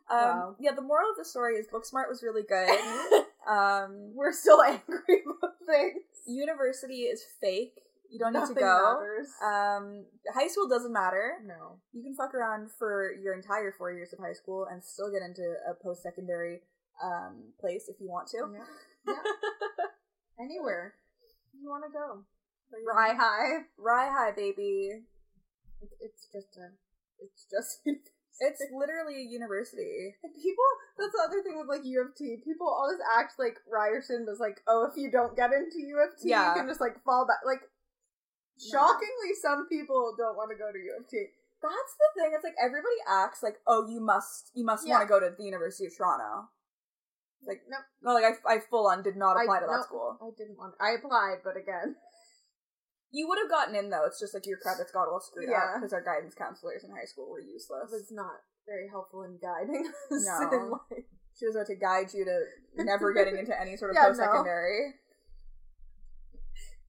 Um, 0.10 0.18
Wow. 0.18 0.56
yeah, 0.60 0.72
the 0.74 0.82
moral 0.82 1.12
of 1.12 1.18
the 1.18 1.24
story 1.24 1.56
is 1.56 1.68
Booksmart 1.68 2.10
was 2.10 2.22
really 2.24 2.44
good. 2.44 2.68
Um, 3.50 4.12
We're 4.16 4.34
still 4.34 4.62
angry 4.62 5.24
about 5.26 5.56
things. 5.66 6.04
university 6.28 7.04
is 7.04 7.24
fake. 7.42 7.74
You 8.10 8.20
don't 8.20 8.34
need 8.34 8.46
to 8.46 8.54
go. 8.54 9.00
matters. 9.00 9.30
Um, 9.42 10.06
high 10.34 10.48
school 10.48 10.68
doesn't 10.68 10.92
matter. 10.92 11.36
no. 11.46 11.80
You 11.94 12.04
can 12.04 12.14
fuck 12.14 12.36
around 12.36 12.70
for 12.78 13.14
your 13.24 13.34
entire 13.34 13.74
four 13.78 13.94
years 13.94 14.12
of 14.12 14.20
high 14.20 14.34
school 14.34 14.68
and 14.70 14.84
still 14.84 15.10
get 15.10 15.22
into 15.22 15.56
a 15.70 15.74
post 15.82 16.04
secondary 16.04 16.60
um, 17.02 17.54
place 17.60 17.88
if 17.88 17.96
you 18.02 18.10
want 18.10 18.28
to. 18.30 18.38
Yeah. 18.54 18.64
yeah. 19.08 20.44
Anywhere 20.44 20.96
you 21.62 21.70
want 21.70 21.84
to 21.86 21.92
go. 21.92 22.26
Rye 22.86 23.14
high. 23.14 23.66
Rye 23.78 24.10
high, 24.12 24.32
baby. 24.36 25.04
It's 26.00 26.28
just 26.32 26.58
a. 26.58 26.72
It's 27.20 27.46
just. 27.50 27.82
It's 28.40 28.62
literally 28.74 29.22
a 29.22 29.28
university. 29.30 30.16
And 30.24 30.34
people, 30.34 30.66
that's 30.98 31.12
the 31.14 31.22
other 31.28 31.44
thing 31.44 31.58
with 31.60 31.68
like 31.68 31.86
U 31.86 32.02
of 32.02 32.16
T. 32.16 32.38
People 32.44 32.66
always 32.70 32.98
act 33.20 33.34
like 33.38 33.58
Ryerson 33.70 34.26
was 34.26 34.40
like, 34.40 34.62
oh, 34.68 34.88
if 34.90 34.98
you 34.98 35.12
don't 35.12 35.36
get 35.36 35.52
into 35.54 35.78
U 35.84 36.00
of 36.02 36.18
T, 36.18 36.30
Yeah. 36.30 36.54
you 36.56 36.62
can 36.62 36.68
just 36.70 36.82
like 36.82 36.98
fall 37.04 37.28
back. 37.28 37.46
Like, 37.46 37.62
shockingly, 38.58 39.34
some 39.42 39.68
people 39.68 40.16
don't 40.18 40.36
want 40.38 40.50
to 40.52 40.58
go 40.58 40.72
to 40.72 40.78
U 40.80 40.98
of 41.00 41.08
T. 41.10 41.26
That's 41.62 41.94
the 41.98 42.10
thing. 42.18 42.32
It's 42.34 42.44
like 42.44 42.58
everybody 42.58 42.98
acts 43.08 43.44
like, 43.44 43.62
oh, 43.68 43.86
you 43.88 44.02
must, 44.02 44.50
you 44.56 44.66
must 44.66 44.88
Yeah. 44.88 44.98
want 44.98 45.04
to 45.06 45.10
go 45.10 45.20
to 45.20 45.30
the 45.38 45.44
University 45.46 45.86
of 45.86 45.94
Toronto. 45.96 46.50
Like, 47.46 47.62
Nope. 47.70 47.86
no, 48.02 48.14
like 48.14 48.26
I, 48.26 48.56
I 48.56 48.60
full 48.70 48.88
on 48.88 49.02
did 49.04 49.16
not 49.18 49.38
I- 49.38 49.44
apply 49.44 49.60
to 49.62 49.66
that 49.66 49.82
nope. 49.82 49.86
school. 49.86 50.18
I 50.22 50.30
didn't 50.38 50.58
want. 50.58 50.76
I 50.82 50.92
applied, 50.98 51.42
but 51.44 51.58
again, 51.58 51.96
You 53.12 53.28
would 53.28 53.38
have 53.44 53.50
gotten 53.52 53.76
in 53.76 53.90
though. 53.90 54.06
It's 54.06 54.20
just 54.20 54.34
like 54.34 54.48
your 54.48 54.58
credits 54.58 54.92
got 54.92 55.08
all 55.12 55.20
screwed 55.20 55.52
up 55.52 55.76
because 55.80 55.92
our 55.94 56.02
guidance 56.04 56.34
counselors 56.34 56.84
in 56.84 56.92
high 56.92 57.06
school 57.06 57.28
were 57.30 57.42
useless. 57.42 57.92
it 57.92 57.96
was 57.96 58.12
not 58.12 58.40
very 58.66 58.88
helpful 58.88 59.24
in 59.24 59.36
guiding 59.42 59.84
us. 59.84 60.24
No. 60.26 60.80
in. 60.96 61.04
She 61.38 61.46
was 61.48 61.56
out 61.56 61.68
to 61.68 61.76
guide 61.76 62.14
you 62.14 62.24
to 62.26 62.84
never 62.84 63.14
getting 63.14 63.38
into 63.38 63.56
any 63.60 63.76
sort 63.76 63.92
of 63.92 63.96
Yeah, 64.00 64.08
post 64.08 64.20
secondary. 64.20 64.96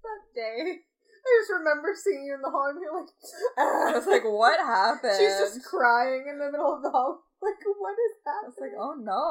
That 0.03 0.23
day, 0.35 0.83
I 0.83 1.29
just 1.41 1.51
remember 1.55 1.95
seeing 1.95 2.27
you 2.27 2.35
in 2.35 2.43
the 2.43 2.51
hall, 2.51 2.67
and 2.71 2.79
you're 2.83 2.91
like, 2.91 3.11
I 3.57 3.95
was 3.95 4.07
like, 4.07 4.27
what 4.27 4.59
happened? 4.59 5.15
she's 5.15 5.39
just 5.39 5.63
crying 5.63 6.27
in 6.27 6.39
the 6.43 6.51
middle 6.51 6.75
of 6.75 6.83
the 6.83 6.91
hall. 6.91 7.23
Like, 7.39 7.59
what 7.67 7.95
is 7.99 8.15
I 8.27 8.31
happening? 8.31 8.51
was 8.51 8.59
like, 8.63 8.77
oh 8.79 8.95
no, 8.99 9.23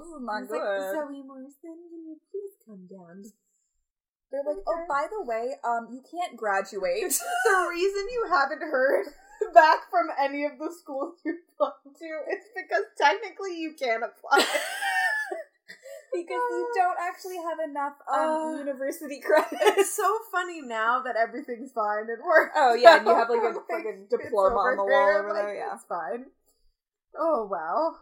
this 0.00 0.08
is 0.12 0.20
I 0.20 0.24
not 0.24 0.48
good. 0.48 0.60
like, 0.60 0.96
Zoe 0.96 1.20
Morrison, 1.24 1.76
can 1.88 2.00
you 2.08 2.16
please 2.28 2.54
come 2.64 2.84
down? 2.88 3.24
They're 4.30 4.44
like, 4.44 4.62
oh, 4.66 4.84
by 4.88 5.06
the 5.10 5.24
way, 5.24 5.54
um, 5.64 5.88
you 5.90 6.02
can't 6.04 6.36
graduate. 6.36 7.00
the 7.02 7.66
reason 7.70 8.06
you 8.12 8.26
haven't 8.30 8.60
heard 8.60 9.06
back 9.54 9.88
from 9.90 10.08
any 10.20 10.44
of 10.44 10.58
the 10.58 10.70
schools 10.78 11.14
you've 11.24 11.36
gone 11.58 11.72
to 11.98 12.04
is 12.30 12.44
because 12.54 12.84
technically 12.98 13.58
you 13.58 13.72
can't 13.78 14.02
apply. 14.04 14.44
because 16.12 16.28
you 16.50 16.72
don't 16.76 16.96
actually 17.00 17.36
have 17.36 17.58
enough 17.68 17.94
um, 18.12 18.20
Uh, 18.20 18.58
university 18.58 19.20
credits. 19.20 19.62
it's 19.78 19.94
so 19.94 20.18
funny 20.30 20.60
now 20.60 21.00
that 21.02 21.16
everything's 21.16 21.72
fine 21.72 22.08
and 22.08 22.22
works. 22.24 22.52
Oh 22.56 22.74
yeah, 22.74 22.98
and 22.98 23.06
you 23.06 23.14
have 23.14 23.30
like 23.30 23.40
a 23.40 23.44
Like, 23.44 23.54
fucking 23.70 24.06
diploma 24.10 24.56
on 24.56 24.76
the 24.76 24.84
wall 24.84 25.16
over 25.18 25.28
like, 25.32 25.36
there. 25.46 25.56
Yeah, 25.56 25.74
It's 25.74 25.84
fine. 25.84 26.26
Oh 27.18 27.48
wow. 27.50 27.96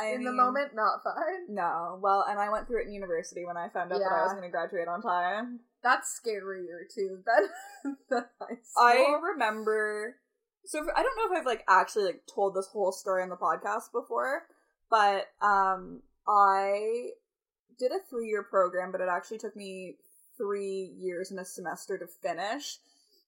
I 0.00 0.14
in 0.14 0.24
the 0.24 0.32
moment, 0.32 0.74
not 0.74 1.02
fine. 1.04 1.46
No, 1.48 1.98
well, 2.02 2.24
and 2.28 2.38
I 2.38 2.50
went 2.50 2.66
through 2.66 2.82
it 2.82 2.86
in 2.86 2.92
university 2.92 3.44
when 3.44 3.56
I 3.56 3.68
found 3.68 3.92
out 3.92 3.98
that 3.98 4.12
I 4.12 4.22
was 4.22 4.32
going 4.32 4.44
to 4.44 4.50
graduate 4.50 4.88
on 4.88 5.02
time. 5.02 5.60
That's 5.82 6.20
scarier 6.20 6.88
too 6.92 7.18
than 7.26 7.96
than 8.08 8.24
high 8.40 8.58
school. 8.62 8.84
I 8.84 9.16
remember. 9.32 10.16
So 10.66 10.84
for, 10.84 10.96
I 10.96 11.02
don't 11.02 11.16
know 11.16 11.34
if 11.34 11.40
I've 11.40 11.46
like 11.46 11.64
actually 11.68 12.04
like 12.04 12.22
told 12.32 12.54
this 12.54 12.68
whole 12.72 12.92
story 12.92 13.22
on 13.22 13.28
the 13.28 13.36
podcast 13.36 13.92
before, 13.92 14.42
but 14.90 15.26
um, 15.42 16.02
I 16.28 17.10
did 17.78 17.92
a 17.92 17.98
three 18.08 18.28
year 18.28 18.42
program, 18.42 18.92
but 18.92 19.00
it 19.00 19.08
actually 19.10 19.38
took 19.38 19.56
me 19.56 19.96
three 20.36 20.94
years 20.98 21.30
and 21.30 21.40
a 21.40 21.44
semester 21.44 21.98
to 21.98 22.06
finish 22.06 22.78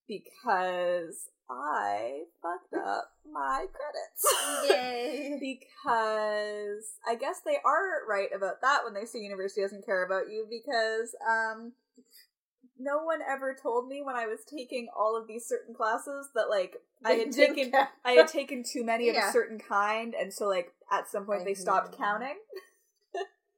because 0.07 1.29
I 1.51 2.23
fucked 2.43 2.75
up 2.87 3.11
my 3.31 3.67
credits. 3.73 4.69
Yay. 4.69 5.39
because 5.41 6.95
I 7.07 7.15
guess 7.15 7.41
they 7.45 7.59
are 7.65 8.07
right 8.09 8.29
about 8.35 8.61
that 8.63 8.81
when 8.85 8.95
they 8.95 9.05
say 9.05 9.21
university 9.21 9.61
doesn't 9.63 9.85
care 9.85 10.05
about 10.05 10.31
you 10.31 10.47
because 10.49 11.15
um 11.29 11.73
no 12.79 13.05
one 13.05 13.21
ever 13.29 13.57
told 13.61 13.89
me 13.89 14.03
when 14.03 14.17
I 14.17 14.27
was 14.27 14.41
taking 14.45 14.89
all 14.97 15.17
of 15.17 15.29
these 15.29 15.47
certain 15.47 15.75
classes 15.75 16.31
that 16.35 16.49
like 16.49 16.77
I 17.05 17.13
had 17.13 17.33
taken 17.33 17.71
care. 17.71 17.89
I 18.05 18.13
had 18.13 18.29
taken 18.29 18.65
too 18.65 18.85
many 18.85 19.09
of 19.09 19.17
a 19.17 19.33
certain 19.33 19.59
kind 19.59 20.15
and 20.15 20.33
so 20.33 20.47
like 20.47 20.73
at 20.91 21.09
some 21.09 21.27
point 21.27 21.43
I 21.43 21.45
they 21.45 21.55
stopped 21.55 21.97
counting. 21.97 22.37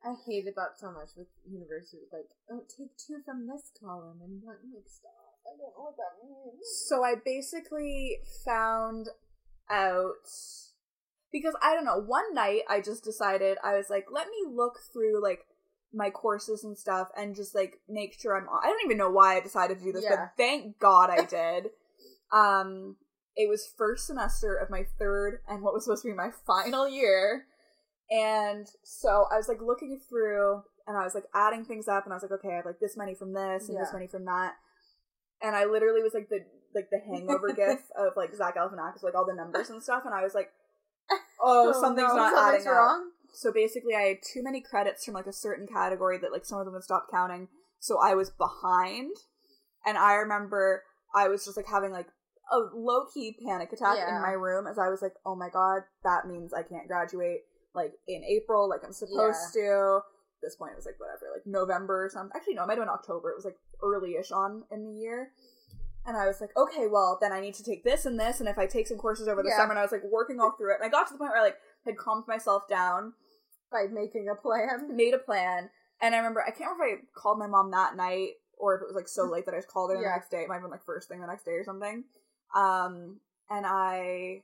I 0.05 0.13
hated 0.27 0.55
that 0.57 0.77
so 0.77 0.93
much 0.93 1.17
with 1.17 1.29
university. 1.49 2.05
Like, 2.13 2.29
oh, 2.53 2.61
take 2.69 2.93
two 2.99 3.25
from 3.25 3.49
this 3.49 3.73
column 3.81 4.21
and 4.23 4.43
one 4.45 4.61
like 4.75 4.85
stop. 4.85 5.24
I 5.47 5.51
don't 5.57 5.73
know 5.77 5.85
what 5.85 5.97
that 5.97 6.25
means. 6.25 6.61
So 6.89 7.05
I 7.05 7.15
basically 7.25 8.19
found 8.45 9.09
out 9.71 10.15
because 11.33 11.55
I 11.63 11.75
don't 11.75 11.85
know, 11.85 11.99
one 12.01 12.33
night 12.35 12.63
I 12.69 12.81
just 12.81 13.03
decided 13.05 13.59
I 13.65 13.77
was 13.77 13.91
like, 13.91 14.07
let 14.13 14.29
me 14.29 14.37
look 14.53 14.79
through 14.93 15.23
like 15.23 15.41
my 15.93 16.11
courses 16.11 16.65
and 16.65 16.77
stuff 16.77 17.09
and 17.17 17.35
just 17.37 17.55
like 17.55 17.75
make 17.89 18.19
sure 18.19 18.37
I'm 18.37 18.47
I 18.49 18.67
don't 18.67 18.85
even 18.85 18.97
know 18.99 19.11
why 19.11 19.37
I 19.37 19.41
decided 19.41 19.79
to 19.79 19.85
do 19.85 19.93
this, 19.93 20.05
Yeah. 20.05 20.17
but 20.17 20.33
thank 20.37 20.79
God 20.79 21.11
I 21.11 21.25
did. 21.29 21.67
um 22.33 22.97
it 23.37 23.49
was 23.49 23.69
first 23.77 24.07
semester 24.07 24.55
of 24.55 24.71
my 24.71 24.85
third 24.99 25.41
and 25.49 25.61
what 25.63 25.75
was 25.75 25.85
supposed 25.85 26.03
to 26.03 26.09
be 26.09 26.15
my 26.15 26.31
final 26.47 26.89
year. 26.89 27.47
And 28.11 28.67
so 28.85 29.25
I 29.33 29.37
was 29.37 29.49
like 29.49 29.61
looking 29.61 29.99
through 30.09 30.63
and 30.87 30.97
I 30.97 31.03
was 31.03 31.15
like 31.17 31.25
adding 31.35 31.65
things 31.65 31.89
up 31.89 32.05
and 32.05 32.13
I 32.13 32.17
was 32.17 32.23
like, 32.23 32.31
okay, 32.33 32.53
I 32.53 32.57
have 32.57 32.65
like 32.67 32.79
this 32.79 32.97
many 32.97 33.15
from 33.15 33.33
this 33.33 33.69
and 33.69 33.77
this 33.77 33.89
Yeah. 33.91 33.93
many 33.99 34.07
from 34.07 34.25
that. 34.27 34.53
And 35.45 35.55
I 35.55 35.67
literally 35.67 36.03
was 36.03 36.15
like 36.15 36.29
the 36.31 36.41
like 36.75 36.89
the 36.91 36.99
hangover 36.99 37.53
gif 37.57 37.81
of 37.97 38.15
like 38.17 38.35
Zach 38.35 38.57
Galifianakis, 38.57 39.03
like 39.03 39.15
all 39.15 39.27
the 39.27 39.35
numbers 39.35 39.71
and 39.71 39.83
stuff, 39.83 40.03
and 40.05 40.15
I 40.15 40.23
was 40.23 40.35
like, 40.35 40.49
oh, 41.41 41.73
oh, 41.75 41.81
something's 41.81 42.09
no, 42.09 42.17
not 42.17 42.33
something's 42.33 42.67
adding 42.67 42.69
up. 42.69 42.75
wrong. 42.75 43.11
So 43.35 43.53
basically, 43.53 43.95
I 43.95 44.03
had 44.03 44.17
too 44.33 44.43
many 44.43 44.61
credits 44.61 45.05
from 45.05 45.15
like 45.15 45.27
a 45.27 45.33
certain 45.33 45.67
category 45.67 46.19
that 46.19 46.33
like 46.33 46.47
some 46.47 46.59
of 46.59 46.65
them 46.65 46.75
had 46.75 46.83
stopped 46.83 47.11
counting, 47.13 47.49
so 47.79 47.99
I 48.03 48.15
was 48.15 48.31
behind. 48.31 49.13
And 49.87 49.99
I 49.99 50.15
remember 50.15 50.83
I 51.15 51.29
was 51.29 51.45
just 51.45 51.59
like 51.59 51.67
having 51.67 51.93
like 51.93 52.09
a 52.51 52.59
low 52.75 53.05
key 53.13 53.37
panic 53.45 53.73
attack 53.73 53.99
in 53.99 54.23
my 54.23 54.33
room 54.33 54.67
as 54.67 54.79
I 54.79 54.89
was 54.89 55.03
like, 55.03 55.13
oh 55.27 55.37
my 55.37 55.49
god, 55.53 55.83
that 56.05 56.27
means 56.27 56.55
I 56.55 56.63
can't 56.63 56.89
graduate 56.89 57.41
like 57.75 57.93
in 58.09 58.23
April, 58.25 58.69
like 58.69 58.81
I'm 58.85 58.93
supposed 58.93 59.53
to. 59.55 60.01
At 60.01 60.49
this 60.53 60.57
point, 60.57 60.73
it 60.73 60.77
was 60.77 60.87
like 60.87 61.01
whatever, 61.01 61.33
like 61.33 61.47
November 61.47 62.05
or 62.05 62.11
something. 62.11 62.33
Actually, 62.37 62.55
no, 62.55 62.65
it 62.65 62.67
might 62.67 62.77
have 62.77 62.85
been 62.85 62.93
October. 62.93 63.31
It 63.31 63.37
was 63.37 63.45
like 63.45 63.57
early-ish 63.85 64.33
on 64.33 64.65
in 64.71 64.85
the 64.85 64.93
year. 64.93 65.31
And 66.07 66.17
I 66.17 66.27
was 66.27 66.41
like, 66.41 66.57
okay, 66.57 66.87
well, 66.87 67.19
then 67.21 67.33
I 67.33 67.41
need 67.41 67.55
to 67.55 67.65
take 67.65 67.83
this 67.85 68.05
and 68.05 68.19
this, 68.21 68.41
and 68.41 68.49
if 68.49 68.59
I 68.59 68.67
take 68.67 68.87
some 68.87 68.99
courses 68.99 69.27
over 69.29 69.43
the 69.43 69.49
Yeah. 69.49 69.57
summer, 69.57 69.71
and 69.71 69.79
I 69.79 69.83
was 69.83 69.93
like 69.93 70.05
working 70.05 70.39
all 70.41 70.53
through 70.53 70.73
it, 70.73 70.77
and 70.81 70.85
I 70.85 70.89
got 70.89 71.07
to 71.07 71.15
the 71.15 71.19
point 71.19 71.31
where 71.31 71.41
I 71.41 71.45
like 71.45 71.57
had 71.85 71.97
calmed 71.97 72.27
myself 72.29 72.69
down, 72.69 73.15
by 73.71 73.87
making 73.91 74.29
a 74.29 74.35
plan. 74.35 74.95
made 74.97 75.15
a 75.15 75.19
plan, 75.19 75.71
and 76.01 76.15
I 76.15 76.19
remember 76.19 76.43
I 76.43 76.51
can't 76.51 76.71
remember 76.71 76.85
if 76.87 77.01
I 77.01 77.21
called 77.21 77.39
my 77.39 77.47
mom 77.47 77.71
that 77.71 77.97
night 77.97 78.33
or 78.57 78.77
if 78.77 78.83
it 78.83 78.87
was 78.87 78.95
like 78.95 79.09
so 79.09 79.25
late 79.25 79.47
that 79.47 79.55
I 79.55 79.59
just 79.59 79.69
called 79.69 79.91
her 79.91 79.97
the 79.97 80.03
next 80.09 80.31
day. 80.31 80.43
It 80.43 80.49
might 80.49 80.55
have 80.57 80.63
been 80.63 80.71
like 80.71 80.85
first 80.85 81.09
thing 81.09 81.21
the 81.21 81.27
next 81.27 81.45
day 81.45 81.53
or 81.53 81.65
something. 81.65 82.05
Um, 82.55 83.19
and 83.51 83.67
I 83.67 84.43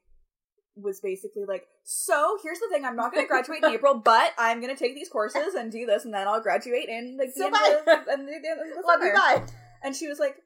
was 0.76 1.00
basically 1.00 1.44
like, 1.46 1.66
"So 1.84 2.38
here's 2.42 2.58
the 2.60 2.68
thing: 2.72 2.84
I'm 2.84 2.96
not 2.96 3.12
going 3.12 3.24
to 3.26 3.28
graduate 3.28 3.62
in 3.62 3.70
April, 3.70 3.94
but 3.94 4.32
I'm 4.38 4.60
going 4.60 4.74
to 4.74 4.78
take 4.78 4.94
these 4.94 5.08
courses 5.08 5.54
and 5.54 5.70
do 5.72 5.86
this, 5.86 6.04
and 6.04 6.12
then 6.14 6.26
I'll 6.28 6.40
graduate 6.42 6.88
in 6.88 7.16
like 7.18 7.34
the 7.34 7.40
So 7.40 7.46
end 7.46 7.54
bye. 7.54 7.80
of 7.92 8.06
and 8.08 8.28
the, 8.28 8.32
the, 8.32 8.82
Love 8.86 9.02
you, 9.02 9.12
bye. 9.12 9.42
And 9.82 9.94
she 9.96 10.06
was 10.08 10.18
like, 10.18 10.36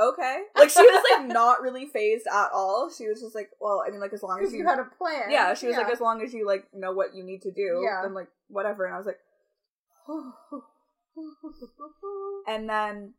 "Okay," 0.00 0.42
like 0.56 0.70
she 0.70 0.80
was 0.82 1.04
like 1.12 1.26
not 1.28 1.62
really 1.62 1.86
phased 1.86 2.26
at 2.26 2.48
all. 2.52 2.90
She 2.96 3.06
was 3.08 3.20
just 3.20 3.34
like, 3.34 3.50
"Well, 3.60 3.82
I 3.86 3.90
mean, 3.90 4.00
like 4.00 4.12
as 4.12 4.22
long 4.22 4.42
as 4.42 4.52
you 4.52 4.58
you 4.60 4.66
had 4.66 4.78
a 4.78 4.84
plan. 4.84 5.30
yeah, 5.30 5.54
she 5.54 5.66
was 5.68 5.76
like, 5.76 5.90
as 5.92 6.00
long 6.00 6.22
as 6.22 6.32
you 6.34 6.46
like 6.46 6.64
know 6.74 6.92
what 6.92 7.14
you 7.14 7.22
need 7.24 7.42
to 7.42 7.50
do, 7.52 7.82
Yeah. 7.84 8.00
then 8.02 8.14
like 8.14 8.28
whatever. 8.48 8.84
And 8.86 8.94
I 8.94 8.98
was 8.98 9.06
like, 9.06 9.18
and 12.46 12.68
then 12.68 13.14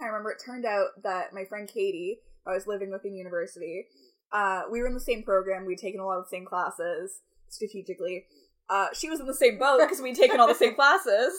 I 0.00 0.06
remember 0.06 0.30
it 0.30 0.42
turned 0.44 0.64
out 0.64 1.02
that 1.02 1.32
my 1.34 1.44
friend 1.44 1.68
Katie, 1.68 2.18
I 2.46 2.52
was 2.54 2.66
living 2.66 2.90
with 2.90 3.04
in 3.04 3.14
university, 3.16 3.86
uh, 4.32 4.62
we 4.70 4.80
were 4.80 4.86
in 4.86 4.94
the 4.94 5.00
same 5.00 5.22
program. 5.22 5.66
We'd 5.66 5.78
taken 5.78 6.00
a 6.00 6.06
lot 6.06 6.18
of 6.18 6.24
the 6.24 6.30
same 6.36 6.44
classes 6.44 7.20
strategically. 7.48 8.24
Uh, 8.70 8.88
she 8.94 9.08
was 9.10 9.20
in 9.20 9.26
the 9.26 9.34
same 9.34 9.58
boat 9.58 9.80
because 9.80 10.00
we'd 10.00 10.16
taken 10.16 10.40
all 10.40 10.48
the 10.48 10.54
same 10.54 10.74
classes. 10.80 11.32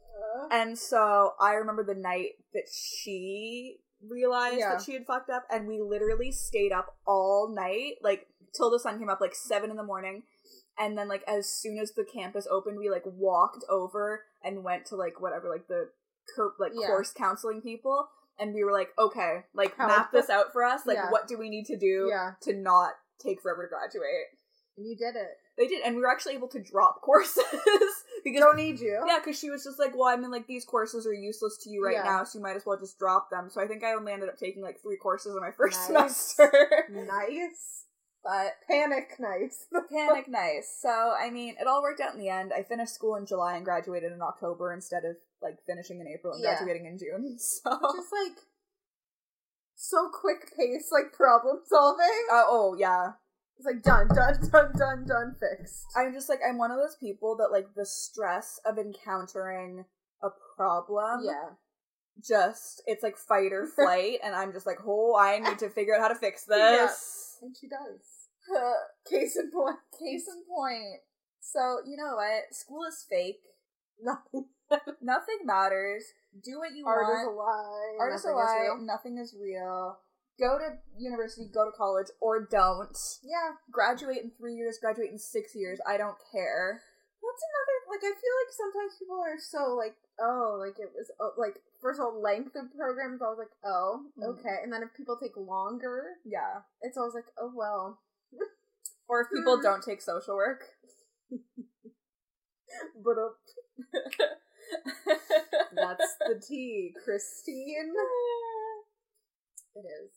Uh, 0.00 0.48
And 0.50 0.78
so 0.78 1.32
I 1.40 1.54
remember 1.54 1.84
the 1.84 1.94
night 1.94 2.30
that 2.54 2.64
she 2.72 3.76
realized 4.08 4.58
Yeah. 4.58 4.70
that 4.74 4.82
she 4.82 4.92
had 4.94 5.06
fucked 5.06 5.30
up, 5.30 5.44
and 5.50 5.66
we 5.68 5.80
literally 5.80 6.32
stayed 6.32 6.72
up 6.72 6.96
all 7.06 7.48
night, 7.54 7.94
like 8.02 8.26
till 8.56 8.70
the 8.70 8.78
sun 8.78 8.98
came 8.98 9.08
up, 9.08 9.20
like 9.20 9.34
seven 9.34 9.70
in 9.70 9.76
the 9.76 9.82
morning. 9.84 10.22
And 10.78 10.96
then, 10.98 11.08
like 11.08 11.22
as 11.26 11.48
soon 11.48 11.78
as 11.78 11.92
the 11.92 12.04
campus 12.04 12.46
opened, 12.50 12.78
we 12.78 12.90
like 12.90 13.04
walked 13.06 13.64
over 13.70 14.24
and 14.44 14.62
went 14.64 14.84
to 14.86 14.96
like 14.96 15.20
whatever, 15.20 15.48
like 15.48 15.68
the 15.68 15.90
cur- 16.34 16.54
like 16.58 16.72
Yeah. 16.74 16.88
course 16.88 17.12
counseling 17.12 17.62
people, 17.62 18.08
and 18.38 18.54
we 18.54 18.64
were 18.64 18.72
like, 18.72 18.88
okay, 18.98 19.44
like 19.54 19.76
How- 19.76 19.86
map 19.88 20.12
this 20.12 20.30
out 20.30 20.52
for 20.52 20.64
us. 20.64 20.86
Like, 20.86 20.96
Yeah. 20.96 21.10
what 21.10 21.26
do 21.28 21.38
we 21.38 21.48
need 21.48 21.66
to 21.66 21.76
do 21.76 22.08
Yeah. 22.10 22.32
to 22.42 22.52
not 22.54 22.92
take 23.18 23.40
forever 23.40 23.62
to 23.64 23.68
graduate? 23.68 24.26
and 24.78 24.86
you 24.86 24.94
did 24.94 25.16
it. 25.16 25.38
They 25.56 25.68
did, 25.68 25.82
and 25.86 25.96
we 25.96 26.02
were 26.02 26.10
actually 26.10 26.34
able 26.34 26.48
to 26.48 26.58
drop 26.62 27.00
courses 27.00 27.42
because 28.22 28.40
Don't 28.42 28.56
need 28.56 28.78
you. 28.78 29.02
yeah, 29.06 29.18
because 29.24 29.38
she 29.38 29.48
was 29.48 29.64
just 29.64 29.78
like, 29.78 29.94
well, 29.96 30.08
I 30.12 30.16
mean, 30.16 30.30
like 30.30 30.46
these 30.46 30.66
courses 30.66 31.06
are 31.06 31.14
useless 31.14 31.56
to 31.62 31.70
you 31.70 31.82
right 31.82 31.94
Yeah. 31.94 32.02
now, 32.02 32.24
so 32.24 32.38
you 32.38 32.42
might 32.42 32.56
as 32.56 32.66
well 32.66 32.76
just 32.78 32.98
drop 32.98 33.30
them. 33.30 33.48
So 33.48 33.62
I 33.62 33.66
think 33.66 33.82
I 33.82 33.94
only 33.94 34.12
ended 34.12 34.28
up 34.28 34.36
taking 34.36 34.62
like 34.62 34.82
three 34.82 34.98
courses 34.98 35.34
in 35.34 35.40
my 35.40 35.50
first 35.50 35.78
Nice. 35.90 36.14
semester. 36.36 36.84
Nice. 36.90 37.84
but 38.22 38.52
Panic 38.68 39.14
nice. 39.18 39.66
panic 39.90 40.28
nice. 40.28 40.76
So 40.82 40.90
I 41.18 41.30
mean, 41.30 41.54
it 41.58 41.66
all 41.66 41.80
worked 41.80 42.00
out 42.02 42.12
in 42.12 42.20
the 42.20 42.28
end. 42.28 42.52
I 42.52 42.62
finished 42.62 42.92
school 42.94 43.16
in 43.16 43.24
July 43.24 43.56
and 43.56 43.64
graduated 43.64 44.12
in 44.12 44.20
October 44.20 44.74
instead 44.74 45.06
of 45.06 45.16
like 45.42 45.58
finishing 45.66 46.00
in 46.00 46.08
April 46.08 46.34
and 46.34 46.42
Yeah. 46.42 46.56
graduating 46.56 46.86
in 46.86 46.98
June. 46.98 47.36
So 47.38 47.70
Just 47.96 48.12
like 48.12 48.38
so 49.74 50.08
quick 50.08 50.52
pace, 50.56 50.88
like 50.90 51.12
problem 51.12 51.60
solving. 51.66 52.26
Uh, 52.32 52.44
oh 52.46 52.74
yeah, 52.78 53.12
It's 53.58 53.66
like 53.66 53.82
done, 53.82 54.08
done, 54.08 54.38
done, 54.50 54.72
done, 54.76 55.04
done, 55.06 55.36
fixed. 55.38 55.84
I'm 55.96 56.12
just 56.14 56.28
like 56.28 56.40
I'm 56.46 56.58
one 56.58 56.70
of 56.70 56.78
those 56.78 56.96
people 56.96 57.36
that 57.36 57.52
like 57.52 57.74
the 57.76 57.84
stress 57.86 58.58
of 58.64 58.78
encountering 58.78 59.84
a 60.22 60.28
problem. 60.56 61.20
yeah. 61.24 61.50
just 62.26 62.82
it's 62.86 63.02
like 63.02 63.18
fight 63.18 63.52
or 63.52 63.66
flight 63.76 64.18
and 64.24 64.34
i'm 64.34 64.50
just 64.50 64.64
like 64.66 64.78
oh 64.86 65.14
i 65.14 65.38
need 65.38 65.58
to 65.58 65.68
figure 65.68 65.94
out 65.94 66.00
how 66.00 66.08
to 66.08 66.14
fix 66.14 66.46
Yeah. 66.50 66.86
this 66.86 67.36
And 67.42 67.54
she 67.54 67.68
does. 67.68 68.00
Case 69.10 69.36
in 69.36 69.50
point. 69.50 69.76
case 69.92 70.24
in 70.26 70.42
point 70.48 71.00
so 71.40 71.80
you 71.86 71.98
know 71.98 72.14
what 72.16 72.54
school 72.54 72.84
is 72.88 73.04
fake 73.08 73.42
Nothing. 74.02 74.46
nothing 75.02 75.40
matters 75.44 76.04
do 76.44 76.58
what 76.58 76.74
you 76.74 76.84
want. 76.84 76.98
Art 77.00 77.20
is 77.22 77.26
a 77.26 77.30
lie. 77.30 77.96
art 78.00 78.12
is 78.14 78.24
a 78.24 78.28
nothing 78.28 78.36
lie 78.36 78.68
nothing 78.82 79.18
is 79.18 79.34
real 79.40 79.98
go 80.38 80.58
to 80.58 80.76
university 80.98 81.48
go 81.52 81.64
to 81.64 81.72
college 81.76 82.08
or 82.20 82.44
don't 82.50 82.96
Yeah. 83.22 83.56
graduate 83.70 84.18
in 84.22 84.30
three 84.36 84.54
years 84.54 84.78
graduate 84.80 85.10
in 85.10 85.18
six 85.18 85.54
years 85.54 85.78
i 85.88 85.96
don't 85.96 86.18
care 86.32 86.82
That's 87.22 87.44
another 87.48 87.76
like 87.88 88.02
I 88.04 88.12
feel 88.12 88.34
like 88.42 88.52
sometimes 88.52 88.98
people 88.98 89.16
are 89.22 89.38
so 89.40 89.74
like 89.76 89.96
oh 90.20 90.56
like 90.60 90.78
it 90.78 90.90
was 90.94 91.10
oh, 91.20 91.32
like 91.38 91.56
first 91.80 92.00
of 92.00 92.06
all 92.06 92.20
length 92.20 92.54
of 92.56 92.74
programs 92.76 93.22
I 93.22 93.28
was 93.32 93.38
like 93.38 93.54
oh 93.64 94.02
Mm. 94.18 94.24
okay 94.36 94.56
and 94.62 94.72
then 94.72 94.82
if 94.82 94.92
people 94.96 95.16
take 95.16 95.36
longer 95.36 96.18
yeah 96.24 96.66
it's 96.82 96.96
always 96.98 97.14
like 97.14 97.30
oh 97.38 97.52
well 97.54 98.00
or 99.08 99.22
if 99.22 99.28
people 99.32 99.56
Mm. 99.58 99.62
don't 99.68 99.82
take 99.84 100.02
social 100.02 100.36
work 100.36 100.64
but 103.02 103.16
uh, 103.16 104.26
that's 105.74 106.16
the 106.20 106.40
tea 106.48 106.92
Christine 107.04 107.92
it 109.76 109.84
is 109.86 110.10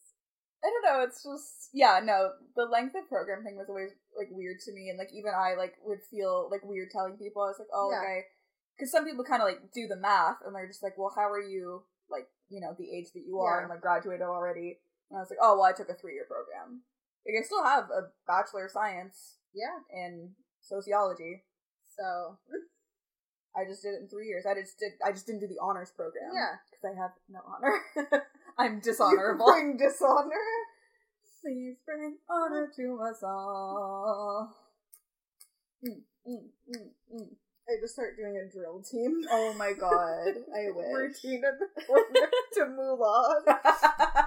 I 0.59 0.67
don't 0.67 0.83
know. 0.91 1.03
It's 1.07 1.23
just 1.23 1.69
yeah, 1.71 2.01
no. 2.03 2.35
The 2.57 2.65
length 2.67 2.93
of 2.93 3.07
program 3.07 3.45
thing 3.47 3.55
was 3.55 3.69
always 3.69 3.95
like 4.11 4.27
weird 4.29 4.59
to 4.67 4.73
me, 4.75 4.89
and 4.89 4.99
like 4.99 5.07
even 5.15 5.31
I 5.31 5.55
like 5.55 5.75
would 5.87 6.03
feel 6.11 6.49
like 6.51 6.67
weird 6.67 6.91
telling 6.91 7.15
people. 7.15 7.41
I 7.43 7.55
was 7.55 7.59
like, 7.63 7.71
oh, 7.73 7.87
Yeah. 7.87 8.03
okay, 8.03 8.19
because 8.75 8.91
some 8.91 9.05
people 9.07 9.23
kind 9.23 9.41
of 9.41 9.47
like 9.47 9.71
do 9.71 9.87
the 9.87 9.95
math, 9.95 10.43
and 10.43 10.51
they're 10.53 10.67
just 10.67 10.83
like, 10.83 10.97
well, 10.99 11.13
how 11.15 11.31
are 11.31 11.39
you 11.39 11.83
like 12.11 12.27
you 12.49 12.59
know 12.59 12.75
the 12.77 12.91
age 12.91 13.07
that 13.15 13.23
you 13.25 13.39
are 13.39 13.59
Yeah. 13.59 13.61
and 13.63 13.69
like 13.71 13.79
graduated 13.79 14.27
already? 14.27 14.83
And 15.07 15.15
I 15.15 15.21
was 15.23 15.29
like, 15.31 15.39
oh, 15.41 15.55
well, 15.55 15.63
I 15.63 15.71
took 15.71 15.87
a 15.87 15.95
three 15.95 16.19
year 16.19 16.27
program. 16.27 16.83
Like 17.23 17.39
I 17.39 17.45
still 17.47 17.63
have 17.63 17.87
a 17.87 18.11
bachelor 18.27 18.65
of 18.67 18.71
science 18.75 19.39
yeah 19.55 19.79
in 19.95 20.35
sociology. 20.59 21.47
so 21.87 22.35
I 23.55 23.65
just 23.67 23.81
did 23.81 23.93
it 23.95 24.01
in 24.01 24.07
three 24.07 24.27
years. 24.27 24.45
I 24.45 24.53
just 24.59 24.77
did. 24.79 24.91
I 25.05 25.11
just 25.11 25.25
didn't 25.25 25.41
do 25.41 25.47
the 25.47 25.59
honors 25.61 25.91
program. 25.95 26.31
yeah 26.33 26.55
because 26.69 26.83
I 26.95 27.01
have 27.01 27.11
no 27.29 27.39
honor. 27.45 28.23
I'm 28.57 28.75
You 28.75 28.81
dishonorable. 28.81 29.45
bring 29.47 29.77
dishonor 29.77 30.45
Please 31.41 31.77
bring 31.85 32.17
honor 32.29 32.69
to 32.75 32.99
us 33.01 33.23
all. 33.23 34.53
Mm, 35.85 36.01
mm, 36.27 36.43
mm, 36.69 36.89
mm. 37.15 37.27
I 37.69 37.79
just 37.81 37.93
start 37.93 38.17
doing 38.17 38.35
a 38.35 38.51
drill 38.51 38.81
team 38.81 39.21
Oh 39.31 39.53
my 39.53 39.71
god, 39.73 40.35
I 40.53 40.69
wish. 40.75 40.87
routine 41.23 41.43
at 41.45 41.57
the 41.59 41.81
corner 41.85 42.29
to 42.55 42.61
Mulan 42.65 44.25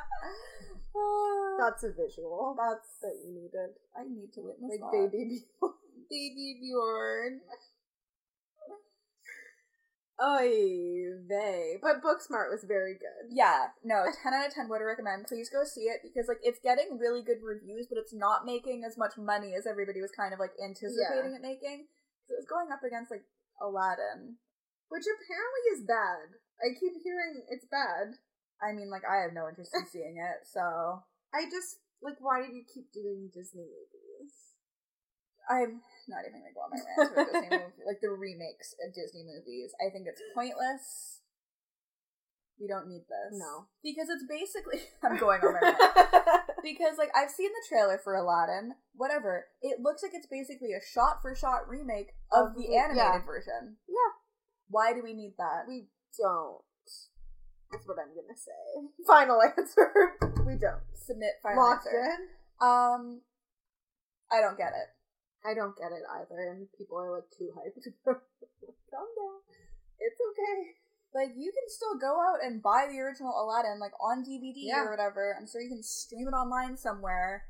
that's 1.59 1.85
a 1.85 1.93
visual 1.93 2.57
That's 2.59 2.89
that 3.03 3.14
you 3.25 3.33
needed 3.35 3.77
I 3.97 4.05
need 4.05 4.33
to 4.35 4.41
witness 4.43 4.70
like 4.81 4.81
that. 4.81 5.11
baby 5.12 5.45
baby 6.11 6.59
Bjorn. 6.61 7.41
Oy 10.20 11.16
vey. 11.26 11.78
But 11.80 12.04
Booksmart 12.04 12.52
was 12.52 12.64
very 12.68 12.94
good. 12.94 13.32
Yeah, 13.32 13.72
no, 13.84 14.04
ten 14.22 14.34
out 14.34 14.46
of 14.46 14.54
ten 14.54 14.68
would 14.68 14.84
recommend. 14.84 15.26
Please 15.26 15.48
go 15.48 15.64
see 15.64 15.88
it 15.88 16.04
because 16.04 16.28
like 16.28 16.42
it's 16.42 16.60
getting 16.62 16.98
really 16.98 17.22
good 17.22 17.40
reviews, 17.42 17.86
but 17.88 17.98
it's 17.98 18.14
not 18.14 18.44
making 18.44 18.84
as 18.84 18.98
much 18.98 19.16
money 19.16 19.54
as 19.56 19.66
everybody 19.66 20.00
was 20.00 20.12
kind 20.12 20.34
of 20.34 20.40
like 20.40 20.52
anticipating 20.60 21.34
it 21.34 21.42
making. 21.42 21.88
So 22.28 22.34
it 22.36 22.42
was 22.44 22.50
going 22.50 22.70
up 22.70 22.84
against 22.84 23.10
like 23.10 23.24
Aladdin. 23.60 24.36
Which 24.92 25.08
apparently 25.08 25.64
is 25.72 25.88
bad. 25.88 26.36
I 26.60 26.76
keep 26.76 26.92
hearing 27.00 27.48
it's 27.48 27.64
bad. 27.64 28.20
I 28.60 28.76
mean, 28.76 28.92
like 28.92 29.08
I 29.08 29.24
have 29.24 29.32
no 29.32 29.48
interest 29.48 29.72
in 29.74 29.88
seeing 29.88 30.20
it, 30.20 30.46
so 30.46 31.02
I 31.32 31.48
just 31.48 31.80
like 32.04 32.20
why 32.20 32.44
do 32.44 32.52
you 32.52 32.62
keep 32.68 32.92
doing 32.92 33.30
Disney 33.32 33.64
movies? 33.64 34.01
I'm 35.51 35.80
not 36.09 36.22
even 36.28 36.40
gonna 36.43 36.55
go 36.55 36.62
on 36.66 36.70
my 36.70 36.80
rant 36.82 37.12
about 37.12 37.26
Disney 37.32 37.51
movie, 37.59 37.84
like 37.86 38.01
the 38.03 38.11
remakes 38.11 38.74
of 38.84 38.95
Disney 38.95 39.24
movies. 39.24 39.72
I 39.80 39.90
think 39.90 40.07
it's 40.07 40.22
pointless. 40.34 41.20
We 42.61 42.68
don't 42.68 42.86
need 42.86 43.03
this. 43.11 43.34
No. 43.40 43.66
because 43.82 44.07
it's 44.09 44.22
basically 44.28 44.86
I'm 45.03 45.18
going 45.18 45.40
on 45.43 45.53
my 45.55 45.61
rant 45.74 46.47
because 46.62 46.95
like 46.99 47.11
I've 47.16 47.30
seen 47.30 47.51
the 47.51 47.64
trailer 47.68 47.99
for 48.03 48.14
Aladdin. 48.14 48.74
Whatever, 48.95 49.47
it 49.62 49.80
looks 49.80 50.03
like 50.03 50.12
it's 50.14 50.28
basically 50.30 50.70
a 50.72 50.82
shot 50.84 51.18
for 51.22 51.34
shot 51.34 51.66
remake 51.68 52.14
of 52.30 52.49
Of 52.51 52.55
the 52.55 52.68
the- 52.68 52.76
animated 52.76 52.97
yeah. 53.03 53.26
version. 53.26 53.76
Yeah. 53.88 54.12
Why 54.68 54.93
do 54.95 55.03
we 55.03 55.12
need 55.14 55.34
that? 55.38 55.66
we 55.66 55.88
don't. 56.18 56.62
That's 57.72 57.88
what 57.88 57.97
I'm 57.99 58.14
gonna 58.14 58.36
say. 58.36 58.88
Final 59.07 59.40
answer. 59.43 59.90
we 60.47 60.55
don't. 60.55 60.82
submit 60.95 61.40
final 61.43 61.62
Locked 61.64 61.86
answer. 61.86 61.99
in. 61.99 62.20
Um, 62.61 63.20
I 64.30 64.40
don't 64.40 64.57
get 64.57 64.70
it. 64.76 64.88
I 65.45 65.55
don't 65.55 65.76
get 65.76 65.90
it 65.93 66.03
either, 66.20 66.51
and 66.51 66.68
people 66.78 66.99
are 66.99 67.11
like 67.11 67.28
too 67.36 67.51
hyped. 67.57 67.82
Calm 68.05 69.09
down. 69.16 69.38
It's 69.99 70.20
okay. 70.20 70.76
Like 71.14 71.32
you 71.36 71.53
can 71.53 71.68
still 71.68 71.99
go 71.99 72.20
out 72.20 72.38
and 72.43 72.62
buy 72.62 72.86
the 72.90 72.99
original 73.01 73.32
Aladdin 73.36 73.78
like 73.80 73.93
on 74.01 74.24
DVD 74.24 74.55
Yeah. 74.57 74.84
or 74.84 74.90
whatever. 74.90 75.36
I'm 75.38 75.47
sure 75.47 75.61
you 75.61 75.68
can 75.68 75.82
stream 75.82 76.26
it 76.28 76.32
online 76.36 76.76
somewhere. 76.76 77.45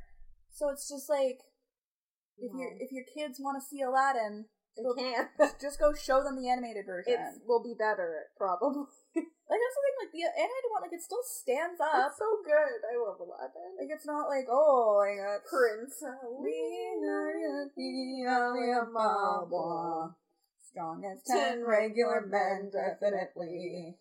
So 0.50 0.68
it's 0.70 0.88
just 0.88 1.08
like 1.08 1.40
if 2.38 2.52
No. 2.52 2.58
your 2.60 2.70
if 2.80 2.90
your 2.92 3.04
kids 3.04 3.38
want 3.40 3.60
to 3.62 3.66
see 3.66 3.82
Aladdin, 3.82 4.46
They 4.76 4.82
go- 4.82 4.94
can't. 4.94 5.28
just 5.60 5.78
go 5.78 5.92
show 5.92 6.22
them 6.24 6.36
the 6.40 6.48
animated 6.48 6.86
version. 6.86 7.14
It 7.14 7.42
will 7.46 7.62
be 7.62 7.74
better, 7.78 8.26
probably. 8.36 8.84
like 9.52 9.60
that's 9.60 9.76
the 9.76 9.84
thing. 9.84 9.96
Like 10.00 10.12
the 10.16 10.72
one, 10.72 10.80
like 10.80 10.96
it 10.96 11.04
still 11.04 11.20
stands 11.20 11.76
up. 11.76 12.08
It's 12.08 12.16
so 12.16 12.40
good. 12.40 12.80
I 12.88 12.96
love 12.96 13.20
Aladdin. 13.20 13.76
Like 13.76 13.92
it's 13.92 14.08
not 14.08 14.32
like 14.32 14.48
oh 14.48 15.04
like 15.04 15.20
it's 15.20 15.44
Prince. 15.44 16.00
We 16.40 17.04
are 17.04 18.56
the 18.56 18.88
Mabwa. 18.88 20.16
Strong 20.64 21.04
as 21.04 21.20
Ten 21.28 21.60
ten 21.60 21.68
regular 21.68 22.24
men, 22.24 22.72
definitely. 22.72 24.00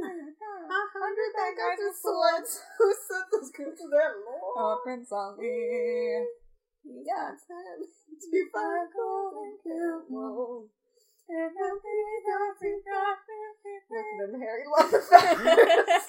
A 0.00 0.82
hundred 0.96 1.30
bad 1.36 1.52
guys 1.60 1.78
with 1.78 2.00
swords 2.00 2.62
who 2.78 2.88
sent 3.04 3.26
those 3.30 3.50
good 3.52 3.76
to 3.76 3.86
their 3.92 4.16
lord. 4.24 4.56
Oh, 4.56 4.80
Prince 4.82 5.12
Ali. 5.12 6.24
Yeah. 6.84 7.36
To 7.36 8.26
be 8.32 8.42
fine, 8.52 8.88
golden 8.96 9.58
camel. 9.62 10.70
Look 13.90 14.06
at 14.06 14.28
him, 14.28 14.40
Harry. 14.40 14.64
Love 14.66 14.90
the 14.90 15.00
feathers. 15.00 16.06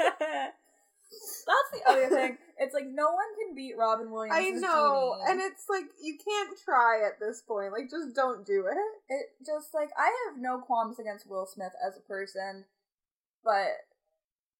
That's 1.45 1.71
the 1.73 1.83
other 1.91 2.09
thing. 2.15 2.37
It's 2.57 2.73
like 2.73 2.87
no 2.87 3.11
one 3.11 3.31
can 3.37 3.55
beat 3.55 3.77
Robin 3.77 4.11
Williams. 4.11 4.37
I 4.37 4.49
know, 4.51 5.17
and 5.27 5.41
it's 5.41 5.65
like 5.69 5.85
you 6.01 6.17
can't 6.17 6.57
try 6.63 7.05
at 7.05 7.19
this 7.19 7.41
point. 7.41 7.73
Like, 7.73 7.89
just 7.89 8.15
don't 8.15 8.45
do 8.45 8.65
it. 8.67 8.77
it 9.09 9.25
just 9.45 9.73
like 9.73 9.89
I 9.97 10.07
have 10.27 10.39
no 10.39 10.59
qualms 10.59 10.99
against 10.99 11.29
Will 11.29 11.45
Smith 11.45 11.73
as 11.85 11.97
a 11.97 12.07
person, 12.07 12.65
but 13.43 13.85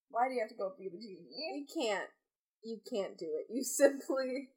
why 0.10 0.28
do 0.28 0.34
you 0.34 0.42
have 0.42 0.50
to 0.50 0.56
go 0.56 0.74
be 0.78 0.90
the 0.90 0.98
genie? 1.00 1.30
You 1.32 1.66
can't. 1.72 2.10
You 2.64 2.80
can't 2.90 3.18
do 3.18 3.26
it. 3.40 3.48
You 3.50 3.64
simply 3.82 4.50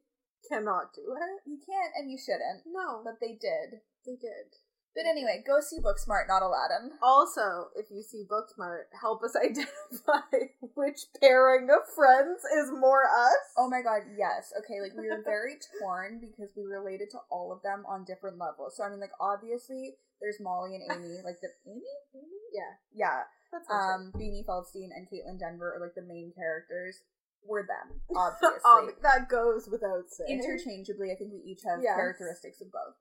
cannot 0.50 0.92
do 0.94 1.14
it. 1.14 1.40
You 1.46 1.58
can't, 1.64 1.92
and 1.96 2.10
you 2.10 2.18
shouldn't. 2.18 2.66
No, 2.66 3.02
But 3.04 3.20
they 3.20 3.38
did. 3.38 3.80
they 4.04 4.16
did. 4.16 4.58
But 4.94 5.06
anyway, 5.10 5.42
go 5.44 5.58
see 5.60 5.78
Booksmart, 5.82 6.28
not 6.28 6.42
Aladdin. 6.42 6.92
Also, 7.02 7.74
if 7.74 7.90
you 7.90 8.00
see 8.02 8.22
Booksmart, 8.30 8.94
help 8.94 9.24
us 9.24 9.34
identify 9.44 10.54
which 10.74 11.06
pairing 11.20 11.68
of 11.70 11.82
friends 11.94 12.42
is 12.56 12.70
more 12.70 13.02
us. 13.04 13.42
Oh 13.58 13.68
my 13.68 13.82
god, 13.82 14.02
yes. 14.16 14.52
Okay, 14.62 14.80
like 14.80 14.94
we 14.96 15.08
were 15.10 15.22
very 15.24 15.58
torn 15.82 16.20
because 16.20 16.54
we 16.56 16.62
related 16.62 17.10
to 17.10 17.18
all 17.30 17.50
of 17.52 17.62
them 17.62 17.84
on 17.88 18.04
different 18.04 18.38
levels. 18.38 18.76
So 18.76 18.84
I 18.84 18.90
mean, 18.90 19.00
like 19.00 19.10
obviously 19.20 19.96
there's 20.20 20.38
Molly 20.40 20.76
and 20.76 20.84
Amy, 20.86 21.18
like 21.24 21.40
the 21.42 21.50
Amy, 21.66 21.82
Amy? 22.14 22.38
yeah, 22.54 22.78
yeah. 22.94 23.22
that's 23.50 23.66
um, 23.68 23.76
Um, 23.76 24.12
Beanie 24.14 24.46
Feldstein 24.46 24.94
and 24.94 25.10
Kaitlyn 25.10 25.38
Dever 25.42 25.74
are 25.74 25.80
like 25.82 25.96
the 25.96 26.02
main 26.06 26.32
characters. 26.36 27.02
We're 27.44 27.66
them, 27.66 28.00
obviously. 28.16 28.62
um, 28.64 28.90
that 29.02 29.28
goes 29.28 29.68
without 29.68 30.08
saying. 30.08 30.38
Interchangeably, 30.40 31.10
I 31.12 31.16
think 31.16 31.32
we 31.34 31.40
each 31.44 31.60
have 31.66 31.82
Yes. 31.82 31.96
characteristics 31.96 32.60
of 32.62 32.70
both. 32.72 32.94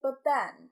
But 0.00 0.20
then 0.22 0.68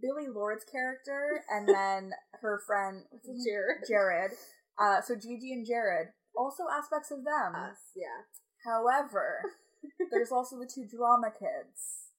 Billie 0.00 0.28
Lourd's 0.32 0.64
character 0.64 1.42
and 1.50 1.68
then 1.72 2.12
her 2.40 2.60
friend 2.66 3.04
what's 3.10 3.26
his 3.26 3.36
name? 3.36 3.44
Jared. 3.46 3.78
Jared. 3.88 4.30
Uh, 4.78 5.00
so 5.00 5.14
Gigi 5.14 5.52
and 5.52 5.66
Jared, 5.66 6.08
also 6.36 6.64
aspects 6.70 7.10
of 7.10 7.24
them. 7.24 7.54
Us, 7.56 7.78
yeah. 7.96 8.28
However, 8.64 9.40
there's 10.10 10.30
also 10.32 10.58
the 10.58 10.68
two 10.72 10.84
drama 10.86 11.28
kids. 11.30 12.12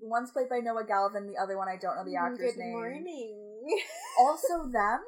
One's 0.00 0.30
played 0.30 0.48
by 0.48 0.60
Noah 0.60 0.86
Galvin, 0.86 1.26
the 1.26 1.36
other 1.36 1.58
one 1.58 1.68
I 1.68 1.76
don't 1.76 1.96
know 1.96 2.04
the 2.04 2.16
actor's 2.16 2.52
Good 2.54 2.60
name. 2.60 2.72
morning. 2.72 3.44
Also 4.18 4.64
them. 4.72 5.00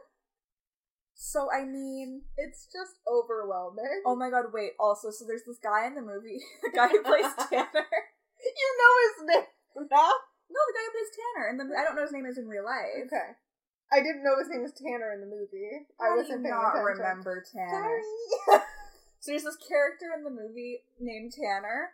So 1.14 1.48
I 1.52 1.64
mean, 1.64 2.22
It's 2.36 2.66
just 2.66 2.96
overwhelming. 3.08 4.02
oh 4.06 4.16
my 4.16 4.28
god, 4.30 4.52
wait. 4.52 4.72
Also, 4.78 5.10
so 5.10 5.24
there's 5.26 5.44
this 5.46 5.58
guy 5.62 5.86
in 5.86 5.94
the 5.94 6.00
movie, 6.02 6.40
the 6.62 6.70
guy 6.74 6.88
who 6.88 7.02
plays 7.02 7.24
Tanner. 7.48 7.86
you 8.44 8.70
know 8.80 8.94
his 9.06 9.36
name 9.36 9.88
now? 9.90 10.10
No, 10.50 10.58
the 10.66 10.74
guy 10.74 10.82
who 10.84 10.92
plays 10.92 11.12
Tanner, 11.14 11.46
and 11.48 11.56
the 11.62 11.64
I 11.78 11.82
don't 11.86 11.94
know 11.94 12.02
his 12.02 12.12
name 12.12 12.26
is 12.26 12.36
in 12.38 12.50
real 12.50 12.66
life. 12.66 13.06
Okay. 13.06 13.38
I 13.94 13.98
didn't 14.02 14.22
know 14.22 14.38
his 14.38 14.46
name 14.50 14.62
was 14.62 14.74
Tanner 14.74 15.14
in 15.14 15.22
the 15.22 15.30
movie. 15.30 15.86
I 15.98 16.14
do 16.14 16.22
wasn't 16.22 16.42
paying 16.46 16.54
not 16.54 16.74
attention. 16.78 16.98
remember 17.02 17.42
Tanner? 17.46 18.02
Sorry. 18.46 18.62
So 19.20 19.32
there's 19.36 19.44
this 19.44 19.60
character 19.60 20.16
in 20.16 20.24
the 20.24 20.32
movie 20.32 20.80
named 20.98 21.36
Tanner, 21.36 21.92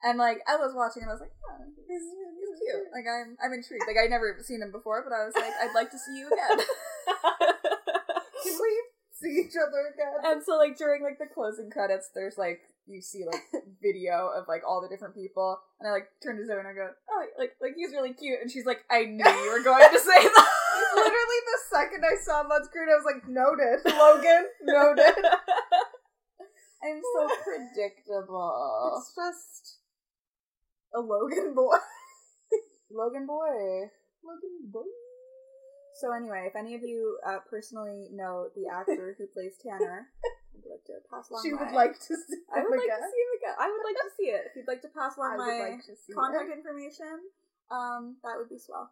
and 0.00 0.16
like 0.16 0.40
I 0.48 0.56
was 0.56 0.72
watching 0.72 1.04
and 1.04 1.12
I 1.12 1.14
was 1.14 1.20
like, 1.20 1.36
oh, 1.44 1.60
he's, 1.60 2.00
he's 2.00 2.52
cute. 2.56 2.88
Like 2.88 3.04
I'm 3.04 3.36
I'm 3.36 3.52
intrigued. 3.52 3.84
Like 3.84 4.00
I'd 4.00 4.08
never 4.08 4.32
seen 4.40 4.64
him 4.64 4.72
before, 4.72 5.04
but 5.04 5.12
I 5.12 5.28
was 5.28 5.36
like, 5.36 5.52
I'd 5.60 5.76
like 5.76 5.92
to 5.92 6.00
see 6.00 6.16
you 6.16 6.32
again. 6.32 6.64
Can 8.48 8.56
we 8.56 8.72
see 9.12 9.44
each 9.44 9.60
other 9.60 9.92
again? 9.92 10.24
and 10.24 10.40
so 10.40 10.56
like 10.56 10.80
during 10.80 11.04
like 11.04 11.20
the 11.20 11.28
closing 11.28 11.68
credits, 11.68 12.08
there's 12.16 12.38
like 12.40 12.64
you 12.88 13.02
see 13.02 13.24
like 13.24 13.44
video 13.82 14.30
of 14.34 14.48
like 14.48 14.62
all 14.66 14.80
the 14.80 14.88
different 14.88 15.14
people, 15.14 15.60
and 15.80 15.88
I 15.88 15.92
like 15.92 16.08
turn 16.22 16.36
to 16.36 16.46
Zoe 16.46 16.58
and 16.58 16.68
I 16.68 16.72
go, 16.72 16.88
oh, 16.88 17.24
like 17.38 17.52
like 17.60 17.74
he's 17.76 17.92
really 17.92 18.14
cute, 18.14 18.40
and 18.40 18.50
she's 18.50 18.66
like, 18.66 18.80
I 18.90 19.04
knew 19.04 19.24
you 19.24 19.50
were 19.52 19.62
going 19.62 19.84
to 19.84 19.98
say 19.98 20.22
that. 20.24 20.48
Literally 20.94 21.40
the 21.44 21.60
second 21.70 22.04
I 22.04 22.16
saw 22.22 22.40
on 22.40 22.64
screen, 22.64 22.88
I 22.88 22.96
was 22.96 23.04
like, 23.04 23.28
noted. 23.28 23.84
Logan, 23.84 24.46
noted. 24.62 25.24
I'm 26.82 27.02
so 27.02 27.28
predictable. 27.44 28.96
It's 28.96 29.14
just 29.14 29.78
a 30.94 31.00
Logan 31.00 31.54
boy. 31.54 31.76
Logan 32.90 33.26
boy. 33.26 33.90
Logan 34.24 34.70
boy. 34.72 34.82
So 36.00 36.12
anyway, 36.12 36.46
if 36.46 36.54
any 36.54 36.76
of 36.76 36.82
you 36.82 37.18
uh, 37.26 37.38
personally 37.50 38.08
know 38.12 38.48
the 38.54 38.72
actor 38.72 39.16
who 39.18 39.26
plays 39.26 39.54
Tanner, 39.60 40.06
I'd 40.58 40.70
like 40.70 40.84
to 40.90 40.98
pass 41.10 41.30
along. 41.30 41.42
She 41.44 41.52
my- 41.52 41.62
would 41.62 41.74
like 41.74 41.94
to 41.98 42.14
see 42.18 42.42
I 42.50 42.62
would 42.62 42.70
like 42.70 42.82
again. 42.84 42.98
to 42.98 43.06
see 43.06 43.22
him 43.22 43.32
again. 43.38 43.54
I 43.58 43.66
would 43.70 43.84
like 43.86 43.96
to 44.02 44.10
see 44.16 44.28
it. 44.34 44.42
If 44.50 44.56
you'd 44.56 44.68
like 44.68 44.82
to 44.82 44.88
pass 44.90 45.16
along 45.16 45.38
my 45.38 45.78
like 45.78 45.80
contact 46.14 46.50
it. 46.50 46.58
information, 46.58 47.30
um, 47.70 48.16
that 48.22 48.34
would 48.36 48.48
be 48.48 48.58
swell. 48.58 48.90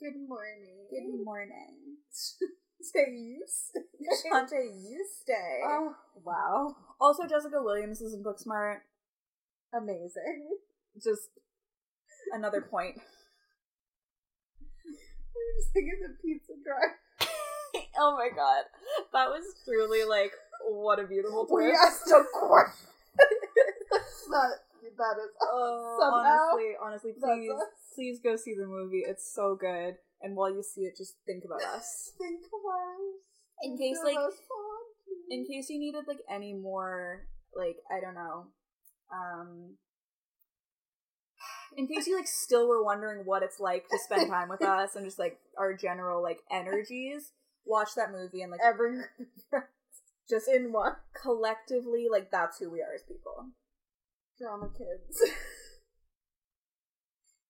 Good 0.00 0.16
morning. 0.28 0.86
Good 0.90 1.24
morning, 1.24 1.98
Say 2.80 3.10
you 3.10 3.42
stay. 3.46 3.80
Shante. 4.30 4.62
You 4.70 5.04
stay. 5.20 5.60
Oh, 5.66 5.94
wow. 6.22 6.76
also, 7.00 7.26
Jessica 7.26 7.60
Williams 7.60 8.00
is 8.00 8.14
in 8.14 8.22
Booksmart. 8.22 8.78
Amazing. 9.74 10.56
Just 11.02 11.30
another 12.32 12.60
point. 12.60 12.96
I'm 14.86 15.60
just 15.60 15.72
thinking 15.72 15.98
the 16.02 16.14
pizza 16.22 16.52
drive. 16.64 16.94
oh 17.98 18.16
my 18.16 18.28
god, 18.34 18.64
that 19.12 19.28
was 19.28 19.44
truly 19.64 20.04
like 20.04 20.32
what 20.68 20.98
a 20.98 21.06
beautiful 21.06 21.46
twist. 21.50 21.66
We 21.66 21.72
asked 21.72 22.08
a 22.08 22.24
question. 22.32 22.88
that, 24.30 24.50
that 24.96 25.16
is 25.22 25.30
Oh, 25.42 25.96
Somehow, 26.00 26.52
honestly, 26.52 26.72
honestly, 26.80 27.12
please, 27.12 27.52
please 27.94 28.20
go 28.22 28.36
see 28.36 28.54
the 28.54 28.66
movie. 28.66 29.02
It's 29.06 29.32
so 29.34 29.56
good. 29.58 29.96
And 30.20 30.36
while 30.36 30.50
you 30.52 30.62
see 30.62 30.82
it, 30.82 30.96
just 30.96 31.14
think 31.26 31.44
about 31.44 31.62
us. 31.76 32.12
think 32.18 32.40
about 32.40 33.62
In 33.62 33.76
case, 33.78 33.98
like, 34.04 34.16
in 35.30 35.46
case 35.46 35.68
you 35.70 35.78
needed 35.78 36.04
like 36.06 36.20
any 36.28 36.54
more, 36.54 37.26
like 37.54 37.76
I 37.90 38.00
don't 38.00 38.14
know, 38.14 38.46
um, 39.12 39.74
in 41.76 41.86
case 41.86 42.06
you 42.06 42.16
like 42.16 42.26
still 42.26 42.68
were 42.68 42.82
wondering 42.82 43.24
what 43.24 43.42
it's 43.42 43.60
like 43.60 43.88
to 43.88 43.98
spend 43.98 44.28
time 44.30 44.48
with 44.48 44.62
us 44.62 44.96
and 44.96 45.04
just 45.04 45.18
like 45.18 45.38
our 45.56 45.74
general 45.74 46.22
like 46.22 46.40
energies, 46.50 47.32
watch 47.64 47.90
that 47.96 48.10
movie 48.12 48.42
and 48.42 48.50
like 48.50 48.60
every 48.64 48.98
just 50.28 50.48
in 50.48 50.72
one 50.72 50.92
collectively 51.20 52.06
like 52.10 52.30
that's 52.30 52.58
who 52.58 52.70
we 52.70 52.80
are 52.82 52.94
as 52.94 53.02
people. 53.02 53.50
drama 54.38 54.68
kids. 54.76 55.20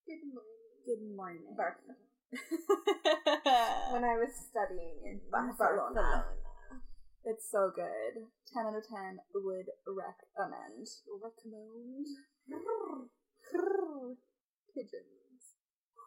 Good 0.07 0.23
morning. 0.33 0.85
Good 0.87 1.03
morning. 1.15 1.55
Barcelona. 1.55 1.99
When 3.91 4.03
I 4.03 4.17
was 4.17 4.33
studying 4.49 4.97
in 5.05 5.19
Barcelona. 5.31 5.93
Barcelona. 5.93 6.25
It's 7.25 7.49
so 7.51 7.69
good. 7.75 8.27
10 8.53 8.65
out 8.65 8.75
of 8.77 8.87
10 8.87 9.19
would 9.35 9.67
recommend. 9.85 10.87
Recommend. 11.21 12.07
Pigeons. 14.73 15.41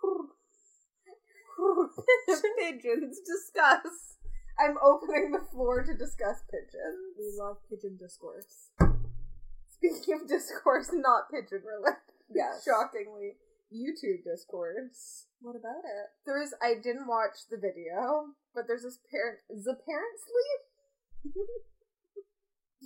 pigeons. 2.58 3.20
Discuss. 3.20 4.16
I'm 4.62 4.78
opening 4.78 5.32
the 5.32 5.42
floor 5.50 5.82
to 5.82 5.94
discuss 5.94 6.42
pigeons. 6.50 7.18
We 7.18 7.34
love 7.36 7.56
pigeon 7.68 7.96
discourse. 7.98 8.70
Speaking 9.74 10.14
of 10.14 10.28
discourse, 10.28 10.90
not 10.92 11.30
pigeon 11.30 11.66
related. 11.66 11.98
Yes. 12.30 12.64
Shockingly, 12.64 13.34
YouTube 13.74 14.22
discourse. 14.22 15.26
What 15.40 15.56
about 15.56 15.82
it? 15.82 16.06
There's 16.24 16.54
I 16.62 16.74
didn't 16.74 17.08
watch 17.08 17.50
the 17.50 17.56
video, 17.56 18.38
but 18.54 18.64
there's 18.68 18.84
this 18.84 18.98
parent 19.10 19.42
the 19.50 19.74
parent 19.74 20.14
sleep? 20.22 21.34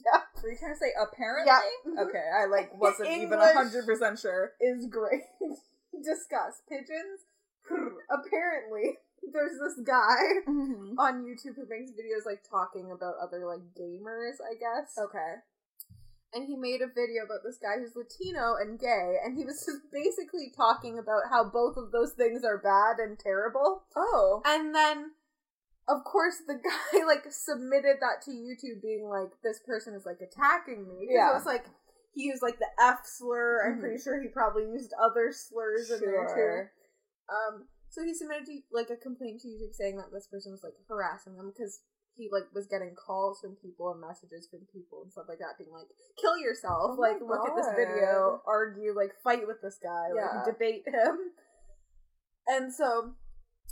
yeah. 0.00 0.24
Were 0.42 0.50
you 0.50 0.58
trying 0.58 0.72
to 0.72 0.80
say 0.80 0.96
apparently? 0.96 1.52
Yeah. 1.52 1.60
Mm-hmm. 1.84 2.08
Okay, 2.08 2.26
I 2.32 2.46
like 2.46 2.72
wasn't 2.80 3.10
even 3.10 3.38
hundred 3.38 3.84
percent 3.84 4.18
sure. 4.18 4.52
Is 4.60 4.86
great. 4.86 5.28
Discuss. 5.92 6.64
Pigeons. 6.68 7.28
Apparently, 8.08 8.96
there's 9.32 9.58
this 9.58 9.80
guy 9.86 10.44
Mm-hmm. 10.48 10.98
on 10.98 11.24
YouTube 11.24 11.56
who 11.56 11.66
makes 11.68 11.90
videos 11.92 12.24
like 12.26 12.42
talking 12.48 12.90
about 12.90 13.14
other 13.22 13.46
like 13.46 13.62
gamers, 13.78 14.38
I 14.44 14.54
guess. 14.54 14.94
Okay. 14.98 15.42
and 16.34 16.44
he 16.46 16.56
made 16.56 16.82
a 16.82 16.86
video 16.88 17.24
about 17.24 17.40
this 17.44 17.58
guy 17.58 17.78
who's 17.80 17.96
Latino 17.96 18.56
and 18.60 18.78
gay, 18.78 19.16
and 19.24 19.36
he 19.36 19.44
was 19.44 19.64
just 19.64 19.90
basically 19.92 20.52
talking 20.54 20.98
about 20.98 21.30
how 21.30 21.44
both 21.48 21.76
of 21.76 21.92
those 21.92 22.12
things 22.12 22.44
are 22.44 22.58
bad 22.58 22.98
and 23.02 23.18
terrible. 23.18 23.84
Oh. 23.96 24.42
And 24.44 24.74
then, 24.74 25.12
of 25.88 26.04
course, 26.04 26.36
the 26.46 26.54
guy 26.60 27.04
like 27.06 27.24
submitted 27.30 27.98
that 28.00 28.22
to 28.26 28.30
YouTube, 28.32 28.82
being 28.82 29.08
like, 29.08 29.30
"This 29.42 29.60
person 29.64 29.94
is 29.94 30.04
like 30.04 30.20
attacking 30.20 30.86
me. 30.86 31.08
Yeah. 31.10 31.30
it 31.30 31.34
was 31.34 31.46
like 31.46 31.64
he 32.14 32.24
used 32.24 32.42
like 32.42 32.58
the 32.58 32.68
F 32.82 33.00
slur. 33.04 33.64
I'm 33.66 33.76
Mhm. 33.78 33.80
pretty 33.80 34.02
sure 34.02 34.20
he 34.20 34.28
probably 34.28 34.64
used 34.64 34.92
other 35.00 35.32
slurs 35.32 35.90
in 35.90 36.00
there 36.00 36.26
too. 36.26 36.34
Sure. 36.34 36.72
Um, 37.28 37.68
So 37.96 38.04
he 38.04 38.12
submitted 38.12 38.44
to, 38.52 38.60
like 38.70 38.92
a 38.92 39.00
complaint 39.00 39.40
to 39.40 39.48
YouTube 39.48 39.72
saying 39.72 39.96
that 39.96 40.12
this 40.12 40.28
person 40.28 40.52
was 40.52 40.60
like 40.60 40.76
harassing 40.86 41.32
them 41.40 41.48
because 41.48 41.80
he 42.12 42.28
like 42.30 42.44
was 42.52 42.68
getting 42.68 42.92
calls 42.92 43.40
from 43.40 43.56
people 43.56 43.88
and 43.88 44.04
messages 44.04 44.44
from 44.52 44.68
people 44.68 45.00
and 45.00 45.08
stuff 45.08 45.24
like 45.32 45.40
that, 45.40 45.56
being 45.56 45.72
like, 45.72 45.88
"Kill 46.20 46.36
yourself! 46.36 46.92
Oh 46.92 47.00
like, 47.00 47.24
look 47.24 47.48
at 47.48 47.56
this 47.56 47.72
video, 47.72 48.44
argue, 48.44 48.92
like, 48.92 49.16
fight 49.24 49.48
with 49.48 49.64
this 49.64 49.80
guy, 49.82 50.12
Yeah. 50.12 50.44
like, 50.44 50.44
debate 50.44 50.84
him." 50.84 51.32
And 52.46 52.68
so 52.68 53.16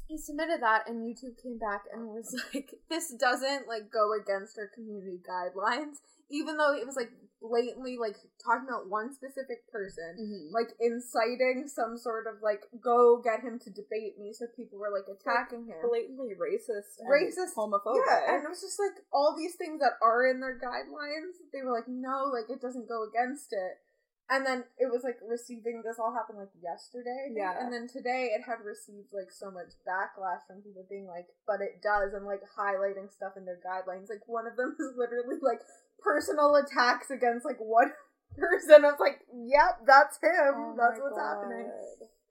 he 0.08 0.16
submitted 0.16 0.64
that, 0.64 0.88
and 0.88 1.04
YouTube 1.04 1.36
came 1.36 1.58
back 1.60 1.84
and 1.92 2.08
was 2.08 2.32
like, 2.54 2.80
"This 2.88 3.12
doesn't 3.12 3.68
like 3.68 3.92
go 3.92 4.16
against 4.16 4.56
our 4.56 4.72
community 4.72 5.20
guidelines." 5.20 6.00
Even 6.30 6.56
though 6.56 6.72
it 6.72 6.86
was 6.86 6.96
like 6.96 7.12
blatantly 7.44 8.00
like 8.00 8.16
talking 8.40 8.64
about 8.64 8.88
one 8.88 9.12
specific 9.12 9.68
person, 9.68 10.16
Mm-hmm. 10.16 10.48
like 10.56 10.72
inciting 10.80 11.68
some 11.68 11.96
sort 12.00 12.24
of 12.26 12.40
like 12.42 12.64
go 12.80 13.20
get 13.20 13.44
him 13.44 13.60
to 13.60 13.70
debate 13.70 14.16
me, 14.18 14.32
so 14.32 14.46
people 14.56 14.78
were 14.80 14.88
like 14.88 15.04
attacking 15.12 15.68
him. 15.68 15.76
blatantly 15.84 16.32
racist, 16.32 16.96
and 17.00 17.08
Racist, 17.12 17.52
homophobic. 17.52 18.00
Yeah, 18.08 18.34
and 18.34 18.44
it 18.44 18.48
was 18.48 18.64
just 18.64 18.80
like 18.80 19.04
all 19.12 19.36
these 19.36 19.56
things 19.56 19.80
that 19.80 20.00
are 20.00 20.24
in 20.26 20.40
their 20.40 20.56
guidelines. 20.58 21.36
They 21.52 21.60
were 21.60 21.72
like, 21.72 21.88
no, 21.88 22.32
like 22.32 22.48
it 22.48 22.60
doesn't 22.64 22.88
go 22.88 23.04
against 23.04 23.52
it. 23.52 23.83
And 24.30 24.46
then 24.46 24.64
it 24.80 24.88
was 24.88 25.04
like 25.04 25.20
receiving 25.20 25.84
this 25.84 26.00
all 26.00 26.16
happened 26.16 26.40
like 26.40 26.56
yesterday. 26.56 27.28
Yeah. 27.36 27.60
And 27.60 27.68
then 27.68 27.84
today 27.84 28.32
it 28.32 28.40
had 28.40 28.64
received 28.64 29.12
like 29.12 29.28
so 29.28 29.52
much 29.52 29.76
backlash 29.84 30.40
from 30.48 30.64
people 30.64 30.88
being 30.88 31.04
like, 31.04 31.28
but 31.44 31.60
it 31.60 31.84
does, 31.84 32.16
and 32.16 32.24
like 32.24 32.40
highlighting 32.56 33.12
stuff 33.12 33.36
in 33.36 33.44
their 33.44 33.60
guidelines. 33.60 34.08
Like 34.08 34.24
one 34.24 34.48
of 34.48 34.56
them 34.56 34.76
is 34.80 34.96
literally 34.96 35.36
like 35.44 35.60
personal 36.00 36.56
attacks 36.56 37.12
against 37.12 37.44
like 37.44 37.60
one 37.60 37.92
person. 38.36 38.88
I 38.88 38.96
was 38.96 39.02
like, 39.02 39.20
yep, 39.28 39.84
that's 39.84 40.16
him. 40.16 40.56
Oh 40.56 40.76
that's 40.76 40.96
what's 41.04 41.20
happening. 41.20 41.68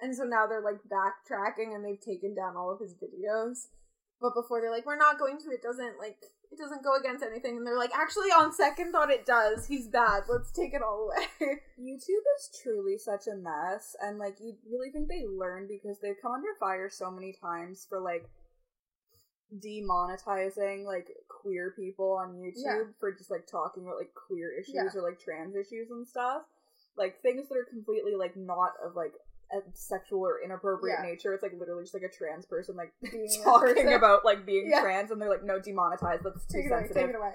And 0.02 0.18
so 0.18 0.26
now 0.26 0.50
they're 0.50 0.66
like 0.66 0.82
backtracking 0.90 1.78
and 1.78 1.86
they've 1.86 2.02
taken 2.02 2.34
down 2.34 2.58
all 2.58 2.74
of 2.74 2.82
his 2.82 2.98
videos. 2.98 3.70
But 4.20 4.34
before 4.34 4.62
they're 4.62 4.74
like, 4.74 4.86
we're 4.90 4.98
not 4.98 5.20
going 5.20 5.38
to. 5.46 5.54
It 5.54 5.62
doesn't 5.62 6.02
like 6.02 6.18
it 6.54 6.62
doesn't 6.62 6.84
go 6.84 6.96
against 7.00 7.24
anything. 7.24 7.58
And 7.58 7.66
they're 7.66 7.78
like, 7.78 7.92
actually, 7.96 8.30
on 8.30 8.54
second 8.54 8.92
thought, 8.92 9.10
it 9.10 9.26
does. 9.26 9.66
He's 9.68 9.88
bad. 9.88 10.24
Let's 10.30 10.52
take 10.52 10.74
it 10.74 10.82
all 10.82 11.10
away. 11.12 11.28
YouTube 11.82 12.26
is 12.38 12.60
truly 12.64 12.98
such 12.98 13.28
a 13.28 13.36
mess, 13.36 13.96
and 14.02 14.18
like 14.20 14.38
you 14.40 14.56
really 14.72 14.92
think 14.92 15.08
they 15.10 15.26
learn 15.28 15.68
because 15.68 15.98
they've 16.02 16.22
come 16.22 16.34
under 16.34 16.54
fire 16.60 16.90
so 16.92 17.10
many 17.12 17.36
times 17.42 17.86
for 17.90 18.00
like 18.00 18.30
demonetizing 19.54 20.86
like 20.86 21.08
queer 21.30 21.74
people 21.78 22.14
on 22.14 22.34
YouTube 22.36 22.88
for 23.00 23.12
just 23.12 23.30
like 23.30 23.46
talking 23.46 23.84
about 23.84 23.98
like 23.98 24.12
queer 24.28 24.52
issues 24.60 24.76
Yeah. 24.76 24.90
or 24.96 25.04
like 25.08 25.20
trans 25.20 25.56
issues 25.56 25.90
and 25.92 26.08
stuff. 26.08 26.42
Like 26.98 27.22
things 27.22 27.50
that 27.50 27.56
are 27.58 27.66
completely 27.70 28.14
like 28.18 28.36
not 28.36 28.72
of 28.86 28.96
like 28.96 29.14
sexual 29.74 30.22
or 30.26 30.42
inappropriate 30.44 31.00
Yeah. 31.02 31.06
nature. 31.10 31.34
It's 31.34 31.44
like 31.44 31.54
literally 31.58 31.84
just 31.84 31.94
like 31.94 32.04
a 32.04 32.10
trans 32.10 32.46
person 32.46 32.76
like 32.76 32.94
Being 33.02 33.28
talking 33.44 33.76
person. 33.76 33.94
about 33.94 34.26
like 34.26 34.46
being 34.46 34.70
Yeah. 34.70 34.82
trans 34.82 35.12
and 35.12 35.22
they're 35.22 35.30
like 35.30 35.44
no 35.44 35.60
demonetized 35.60 36.24
that's 36.24 36.46
too 36.46 36.58
take 36.58 36.66
it 36.66 36.72
away. 36.72 36.82
sensitive. 36.88 37.10
It 37.12 37.16
away. 37.16 37.34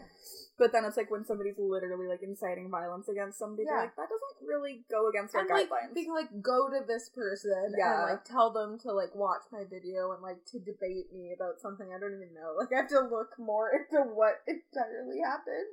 But 0.59 0.73
then 0.73 0.85
it's 0.85 0.97
like 0.97 1.09
when 1.09 1.25
somebody's 1.25 1.55
literally 1.57 2.09
like 2.09 2.23
inciting 2.25 2.69
violence 2.69 3.09
against 3.09 3.39
somebody, 3.39 3.63
Yeah. 3.71 3.77
like 3.87 3.95
that 3.95 4.09
doesn't 4.11 4.49
really 4.49 4.85
go 4.91 5.09
against 5.09 5.35
our 5.37 5.43
And 5.43 5.51
like 5.51 5.71
guidelines. 5.71 5.95
being 5.95 6.13
like, 6.13 6.43
go 6.43 6.69
to 6.69 6.83
this 6.85 7.09
person 7.11 7.75
Yeah. 7.79 8.03
and 8.03 8.11
like 8.11 8.25
tell 8.25 8.51
them 8.53 8.77
to 8.81 8.93
like 8.93 9.15
watch 9.15 9.43
my 9.53 9.63
video 9.63 10.11
and 10.13 10.21
like 10.23 10.45
to 10.47 10.59
debate 10.59 11.13
me 11.13 11.33
about 11.33 11.61
something 11.61 11.87
I 11.95 11.99
don't 12.01 12.15
even 12.15 12.35
know. 12.35 12.55
Like 12.59 12.73
I 12.73 12.79
have 12.83 12.89
to 12.89 13.01
look 13.01 13.39
more 13.39 13.71
into 13.71 14.03
what 14.03 14.43
entirely 14.49 15.21
happened. 15.21 15.71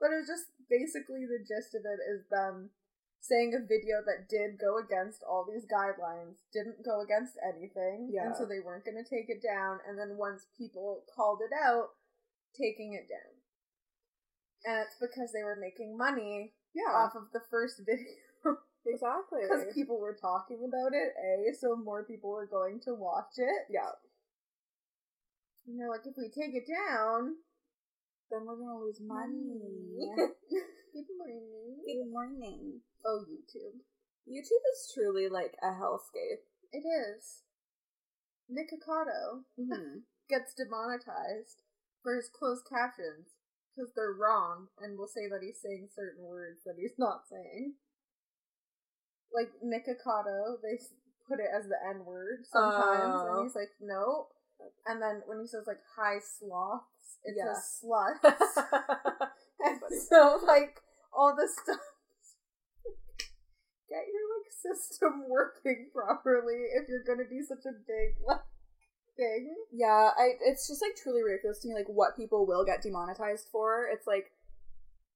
But 0.00 0.10
it 0.10 0.16
was 0.16 0.26
just 0.26 0.46
basically 0.68 1.24
the 1.26 1.38
gist 1.38 1.74
of 1.76 1.82
it 1.86 2.00
is 2.10 2.26
them 2.28 2.70
saying 3.24 3.56
a 3.56 3.64
video 3.64 4.04
that 4.04 4.28
did 4.28 4.60
go 4.60 4.76
against 4.76 5.24
all 5.24 5.48
these 5.48 5.64
guidelines 5.64 6.44
didn't 6.52 6.84
go 6.84 7.00
against 7.00 7.40
anything. 7.40 8.12
Yeah. 8.12 8.28
And 8.28 8.36
so 8.36 8.44
they 8.44 8.60
weren't 8.60 8.84
gonna 8.84 9.04
take 9.04 9.32
it 9.32 9.40
down 9.40 9.80
and 9.88 9.98
then 9.98 10.20
once 10.20 10.44
people 10.58 11.04
called 11.16 11.40
it 11.40 11.54
out, 11.56 11.96
taking 12.52 12.92
it 12.92 13.08
down. 13.08 13.32
And 14.68 14.84
it's 14.84 14.96
because 15.00 15.32
they 15.32 15.42
were 15.42 15.56
making 15.56 15.96
money 15.96 16.52
yeah, 16.74 16.92
off 16.92 17.16
of 17.16 17.32
the 17.32 17.40
first 17.50 17.80
video. 17.80 18.12
exactly. 18.86 19.40
Because 19.48 19.72
people 19.74 20.00
were 20.00 20.16
talking 20.20 20.60
about 20.68 20.92
it, 20.92 21.12
A, 21.16 21.54
so 21.56 21.76
more 21.76 22.04
people 22.04 22.30
were 22.30 22.46
going 22.46 22.80
to 22.84 22.94
watch 22.94 23.36
it. 23.36 23.68
yeah, 23.70 23.92
And 25.66 25.80
they're 25.80 25.90
like, 25.90 26.04
if 26.04 26.16
we 26.16 26.28
take 26.28 26.54
it 26.54 26.68
down, 26.68 27.36
then 28.30 28.44
we're 28.44 28.56
gonna 28.56 28.80
lose 28.80 29.00
money. 29.00 29.60
Good 30.16 31.08
morning. 31.18 31.73
Good 31.84 32.10
morning. 32.10 32.80
Oh, 33.04 33.24
YouTube. 33.28 33.76
YouTube 34.26 34.64
is 34.72 34.90
truly 34.94 35.28
like 35.28 35.54
a 35.62 35.68
hellscape. 35.76 36.44
It 36.72 36.84
is. 36.84 37.42
Nikocado 38.50 39.44
Mm-hmm. 39.58 39.98
gets 40.30 40.54
demonetized 40.54 41.60
for 42.02 42.16
his 42.16 42.30
closed 42.32 42.64
captions 42.68 43.36
because 43.70 43.92
they're 43.94 44.16
wrong 44.16 44.68
and 44.80 44.96
will 44.98 45.08
say 45.08 45.28
that 45.28 45.42
he's 45.44 45.60
saying 45.60 45.88
certain 45.94 46.24
words 46.24 46.60
that 46.64 46.76
he's 46.78 46.96
not 46.98 47.28
saying. 47.30 47.74
Like 49.34 49.52
Nikocado, 49.60 50.56
they 50.62 50.80
put 51.28 51.40
it 51.40 51.50
as 51.52 51.64
the 51.68 51.76
N 51.90 52.04
word 52.06 52.44
sometimes, 52.50 53.20
Oh. 53.20 53.36
and 53.36 53.44
he's 53.44 53.54
like, 53.56 53.72
no. 53.80 54.28
And 54.86 55.02
then 55.02 55.20
when 55.26 55.40
he 55.40 55.46
says 55.46 55.64
like 55.66 55.80
"high 55.96 56.20
sloths," 56.20 57.18
it's 57.24 57.36
Yeah. 57.36 57.52
a 57.52 57.60
slut. 57.60 58.22
and 59.60 59.80
so 60.08 60.40
like 60.46 60.80
all 61.16 61.34
the 61.36 61.48
stuff. 61.48 61.80
Get 63.88 64.04
your 64.08 64.26
like 64.32 64.48
system 64.50 65.24
working 65.28 65.90
properly 65.94 66.72
if 66.74 66.88
you're 66.88 67.04
gonna 67.06 67.28
be 67.28 67.42
such 67.42 67.64
a 67.66 67.72
big 67.86 68.16
like 68.26 68.40
thing. 69.16 69.54
yeah, 69.72 70.10
I 70.16 70.34
it's 70.42 70.66
just 70.66 70.82
like 70.82 70.96
truly 70.96 71.22
ridiculous 71.22 71.60
to 71.60 71.68
me, 71.68 71.74
like 71.74 71.88
what 71.88 72.16
people 72.16 72.46
will 72.46 72.64
get 72.64 72.82
demonetized 72.82 73.48
for. 73.52 73.86
It's 73.92 74.06
like, 74.06 74.32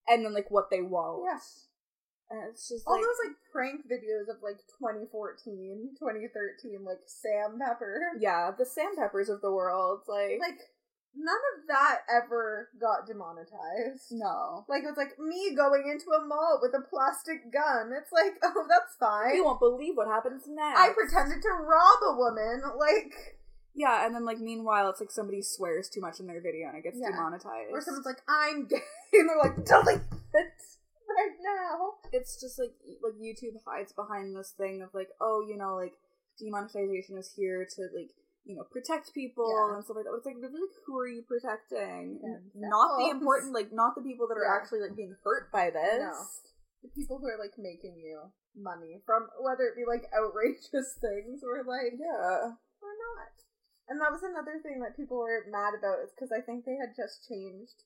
and 0.06 0.24
then 0.24 0.34
like 0.34 0.50
what 0.50 0.70
they 0.70 0.82
won't. 0.82 1.24
Yes. 1.26 1.66
and 2.30 2.44
it's 2.50 2.68
just 2.68 2.84
All 2.86 2.94
like 2.94 3.02
those 3.02 3.20
like 3.26 3.36
prank 3.50 3.88
videos 3.88 4.28
of 4.30 4.42
like 4.44 4.60
2014, 4.78 5.96
2013, 5.98 6.84
like 6.84 7.00
Sam 7.06 7.58
Pepper. 7.58 8.00
yeah, 8.20 8.52
the 8.56 8.66
Sam 8.66 8.94
Peppers 8.96 9.30
of 9.30 9.40
the 9.40 9.50
world, 9.50 10.02
like, 10.06 10.38
Like 10.40 10.60
none 11.16 11.42
of 11.56 11.66
that 11.68 12.00
ever 12.08 12.68
got 12.80 13.06
demonetized. 13.06 14.12
no. 14.12 14.64
Like 14.68 14.82
it 14.84 14.86
was 14.88 14.96
like 14.96 15.18
me 15.18 15.54
going 15.56 15.84
into 15.90 16.10
a 16.10 16.24
mall 16.24 16.58
with 16.62 16.74
a 16.74 16.82
plastic 16.88 17.52
gun. 17.52 17.90
It's 17.96 18.12
like, 18.12 18.34
oh, 18.42 18.64
that's 18.68 18.96
fine. 19.00 19.34
You 19.36 19.44
won't 19.44 19.60
believe 19.60 19.96
what 19.96 20.08
happens 20.08 20.42
next. 20.46 20.78
I 20.78 20.90
pretended 20.92 21.42
to 21.42 21.50
rob 21.50 21.98
a 22.06 22.16
woman. 22.16 22.62
Like, 22.78 23.38
Yeah, 23.74 24.06
and 24.06 24.14
then 24.14 24.24
like 24.24 24.38
meanwhile, 24.38 24.90
it's 24.90 25.00
like 25.00 25.10
somebody 25.10 25.42
swears 25.42 25.88
too 25.88 26.00
much 26.00 26.20
in 26.20 26.26
their 26.26 26.40
video 26.40 26.68
and 26.68 26.76
it 26.78 26.82
gets 26.82 26.98
Yeah. 27.00 27.10
demonetized. 27.10 27.70
or 27.72 27.80
someone's 27.80 28.06
like, 28.06 28.22
I'm 28.28 28.66
gay, 28.66 28.82
and 29.14 29.28
they're 29.28 29.38
like, 29.38 29.64
delete 29.64 30.02
it 30.34 30.52
right 31.08 31.36
now. 31.42 31.94
it's 32.12 32.40
just 32.40 32.58
like 32.58 32.74
like 33.02 33.14
YouTube 33.14 33.58
hides 33.66 33.92
behind 33.92 34.36
this 34.36 34.52
thing 34.56 34.82
of 34.82 34.90
like, 34.94 35.08
oh, 35.20 35.44
you 35.48 35.56
know, 35.56 35.74
like 35.76 35.94
demonetization 36.38 37.16
is 37.18 37.32
here 37.36 37.66
to 37.76 37.82
like 37.96 38.10
you 38.48 38.56
know 38.56 38.64
protect 38.72 39.12
people 39.12 39.44
Yeah. 39.52 39.76
and 39.76 39.84
stuff 39.84 40.00
like 40.00 40.08
that. 40.08 40.16
It's 40.16 40.24
like 40.24 40.40
really, 40.40 40.56
like, 40.56 40.76
who 40.88 40.96
are 40.98 41.06
you 41.06 41.22
protecting? 41.28 42.16
Not 42.56 42.96
the 42.98 43.12
important, 43.12 43.52
like 43.52 43.70
not 43.70 43.92
the 43.94 44.00
people 44.02 44.26
that 44.32 44.40
are 44.40 44.48
Yeah. 44.48 44.56
actually 44.56 44.80
like 44.80 44.96
being 44.96 45.14
hurt 45.22 45.52
by 45.52 45.68
this. 45.70 46.00
No. 46.00 46.16
The 46.82 46.88
people 46.96 47.18
who 47.20 47.28
are 47.28 47.36
like 47.38 47.54
making 47.60 48.00
you 48.00 48.32
money 48.56 49.02
from 49.04 49.28
whether 49.44 49.68
it 49.68 49.76
be 49.76 49.84
like 49.84 50.08
outrageous 50.16 50.96
things 50.98 51.44
or 51.44 51.62
like 51.62 51.94
Yeah, 52.00 52.56
or 52.80 52.92
not. 52.96 53.36
And 53.88 54.00
that 54.00 54.12
was 54.12 54.22
another 54.24 54.60
thing 54.64 54.80
that 54.80 54.96
people 54.96 55.18
were 55.20 55.44
mad 55.48 55.76
about 55.76 56.00
is 56.04 56.10
because 56.16 56.32
I 56.32 56.40
think 56.40 56.64
they 56.64 56.76
had 56.76 56.96
just 56.96 57.28
changed 57.28 57.84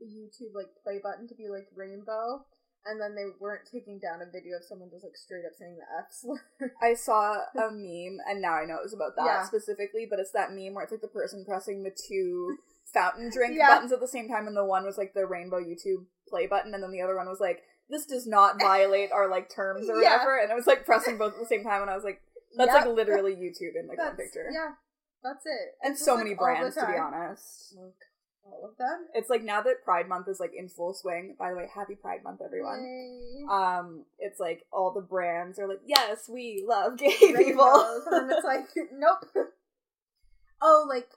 the 0.00 0.06
YouTube 0.08 0.54
like 0.56 0.72
play 0.82 1.00
button 1.02 1.28
to 1.28 1.34
be 1.36 1.48
like 1.52 1.68
rainbow, 1.76 2.44
and 2.88 3.00
then 3.00 3.14
they 3.14 3.26
weren't 3.40 3.68
taking 3.70 3.98
down 3.98 4.22
a 4.22 4.30
video 4.30 4.56
of 4.56 4.64
someone 4.64 4.88
just 4.90 5.04
like 5.04 5.16
straight 5.16 5.44
up 5.44 5.52
saying 5.58 5.76
the 5.76 5.86
F 5.98 6.06
slur. 6.10 6.72
I 6.82 6.94
saw 6.94 7.34
a 7.54 7.70
meme, 7.70 8.18
and 8.28 8.40
now 8.40 8.54
I 8.54 8.64
know 8.64 8.76
it 8.76 8.82
was 8.84 8.94
about 8.94 9.16
that 9.16 9.24
Yeah. 9.26 9.42
specifically. 9.44 10.06
But 10.08 10.18
it's 10.20 10.32
that 10.32 10.52
meme 10.52 10.74
where 10.74 10.82
it's 10.84 10.92
like 10.92 11.00
the 11.02 11.08
person 11.08 11.44
pressing 11.44 11.82
the 11.82 11.90
two 11.90 12.56
fountain 12.92 13.30
drink 13.30 13.54
Yeah. 13.56 13.68
buttons 13.68 13.92
at 13.92 14.00
the 14.00 14.08
same 14.08 14.28
time, 14.28 14.46
and 14.46 14.56
the 14.56 14.64
one 14.64 14.84
was 14.84 14.96
like 14.98 15.12
the 15.14 15.26
rainbow 15.26 15.60
YouTube 15.60 16.06
play 16.28 16.46
button, 16.46 16.72
and 16.74 16.82
then 16.82 16.90
the 16.92 17.02
other 17.02 17.16
one 17.16 17.28
was 17.28 17.40
like 17.40 17.62
this 17.90 18.04
does 18.04 18.26
not 18.26 18.60
violate 18.60 19.12
our 19.12 19.28
like 19.28 19.48
terms 19.48 19.88
or 19.88 20.00
Yeah. 20.00 20.12
whatever. 20.16 20.38
And 20.38 20.50
it 20.50 20.54
was 20.54 20.66
like 20.66 20.84
pressing 20.84 21.16
both 21.18 21.34
at 21.34 21.40
the 21.40 21.46
same 21.46 21.64
time, 21.64 21.82
and 21.82 21.90
I 21.90 21.94
was 21.94 22.04
like, 22.04 22.20
that's 22.56 22.72
Yep. 22.72 22.86
like 22.86 22.94
literally 22.94 23.34
YouTube 23.36 23.76
in 23.78 23.86
like 23.88 23.98
one 23.98 24.16
picture. 24.16 24.48
Yeah, 24.52 24.72
that's 25.22 25.44
it. 25.46 25.76
And 25.82 25.92
It's 25.92 26.04
so 26.04 26.12
just, 26.16 26.24
many 26.24 26.34
brands, 26.34 26.74
to 26.76 26.86
be 26.86 26.96
honest. 26.98 27.74
Oh, 27.78 27.92
All 28.44 28.68
of 28.70 28.76
them. 28.78 29.06
It's 29.14 29.28
like 29.30 29.42
now 29.44 29.60
that 29.62 29.84
Pride 29.84 30.08
Month 30.08 30.28
is 30.28 30.40
like 30.40 30.52
in 30.56 30.68
full 30.68 30.94
swing. 30.94 31.36
By 31.38 31.50
the 31.50 31.56
way, 31.56 31.66
happy 31.74 31.94
Pride 31.94 32.24
Month, 32.24 32.40
everyone. 32.44 32.80
Yay. 32.82 33.44
Um, 33.50 34.04
it's 34.18 34.40
like 34.40 34.64
all 34.72 34.92
the 34.92 35.00
brands 35.02 35.58
are 35.58 35.68
like, 35.68 35.80
yes, 35.86 36.28
we 36.32 36.64
love 36.66 36.96
gay 36.98 37.14
Rainbows, 37.20 37.44
people. 37.44 38.02
and 38.12 38.30
it's 38.32 38.44
like, 38.44 38.66
nope. 38.94 39.46
Oh, 40.62 40.86
like 40.88 41.08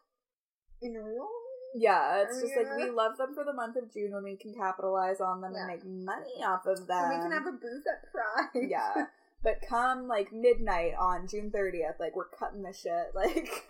in 0.81 0.93
real? 0.93 1.27
Yeah, 1.73 2.23
it's 2.23 2.41
just 2.41 2.53
like 2.57 2.75
we 2.75 2.89
love 2.89 3.17
them 3.17 3.33
for 3.33 3.45
the 3.45 3.53
month 3.53 3.77
of 3.77 3.93
June 3.93 4.11
when 4.11 4.23
we 4.25 4.35
can 4.35 4.53
capitalize 4.53 5.21
on 5.21 5.39
them 5.39 5.53
Yeah. 5.55 5.59
and 5.61 5.67
make 5.67 5.85
money 5.85 6.43
off 6.43 6.65
of 6.65 6.85
them. 6.85 7.09
So 7.11 7.15
we 7.15 7.21
can 7.21 7.31
have 7.31 7.47
a 7.47 7.51
booth 7.53 7.85
at 7.87 8.11
Pride. 8.11 8.67
yeah, 8.69 9.05
But 9.43 9.61
come 9.67 10.07
like 10.07 10.33
midnight 10.33 10.91
on 10.99 11.27
June 11.27 11.49
30th, 11.49 11.97
like 11.99 12.13
we're 12.15 12.27
cutting 12.27 12.61
the 12.63 12.73
shit. 12.73 13.11
Like 13.15 13.49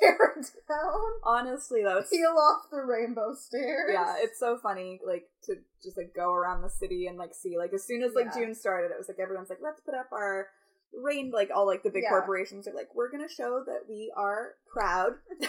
Tear 0.00 0.34
it 0.38 0.46
down. 0.68 1.10
honestly, 1.24 1.82
though, 1.82 1.98
it's 1.98 2.10
Peel 2.10 2.36
off 2.38 2.70
the 2.70 2.82
rainbow 2.82 3.34
stairs. 3.34 3.90
yeah, 3.92 4.16
it's 4.18 4.38
so 4.38 4.58
funny 4.58 5.00
like 5.06 5.24
to 5.44 5.56
just 5.82 5.96
like 5.96 6.12
go 6.14 6.32
around 6.32 6.62
the 6.62 6.70
city 6.70 7.06
and 7.06 7.16
like 7.16 7.34
see 7.34 7.56
like 7.56 7.72
as 7.72 7.84
soon 7.84 8.02
as 8.02 8.12
like 8.14 8.26
Yeah. 8.34 8.44
June 8.46 8.54
started, 8.54 8.90
it 8.90 8.98
was 8.98 9.08
like 9.08 9.18
everyone's 9.18 9.48
like 9.50 9.60
let's 9.62 9.80
put 9.80 9.94
up 9.94 10.08
our 10.12 10.48
rain 10.94 11.30
like 11.34 11.50
all 11.54 11.66
like 11.66 11.82
the 11.82 11.90
big 11.90 12.02
Yeah. 12.04 12.10
corporations 12.10 12.66
are 12.68 12.74
like 12.74 12.94
we're 12.94 13.10
gonna 13.10 13.28
show 13.28 13.62
that 13.66 13.82
we 13.88 14.12
are 14.16 14.54
proud. 14.72 15.12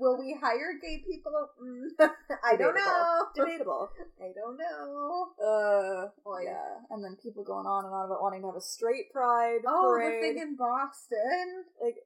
Will 0.00 0.16
we 0.18 0.36
hire 0.40 0.78
gay 0.80 1.02
people? 1.08 1.32
Mm, 1.60 1.88
I 2.44 2.54
don't 2.56 2.74
Debatable. 2.74 2.76
know. 2.76 3.26
Debatable. 3.34 3.88
I 4.22 4.30
don't 4.36 4.56
know. 4.56 5.28
Uh, 5.42 6.08
Oh, 6.26 6.38
yeah, 6.40 6.84
and 6.90 7.02
then 7.02 7.16
people 7.20 7.42
going 7.42 7.66
on 7.66 7.84
and 7.84 7.92
on 7.94 8.06
about 8.06 8.22
wanting 8.22 8.42
to 8.42 8.48
have 8.48 8.56
a 8.56 8.60
straight 8.60 9.10
pride 9.12 9.62
Oh, 9.66 9.94
parade. 9.96 10.22
the 10.22 10.28
thing 10.34 10.38
in 10.38 10.56
Boston. 10.56 11.64
like 11.82 11.96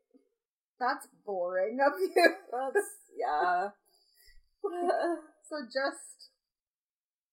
That's 0.83 1.07
boring 1.25 1.79
of 1.79 1.93
you. 2.01 2.11
that's 2.51 2.87
yeah. 3.17 3.69
So 5.49 5.57
just 5.67 6.31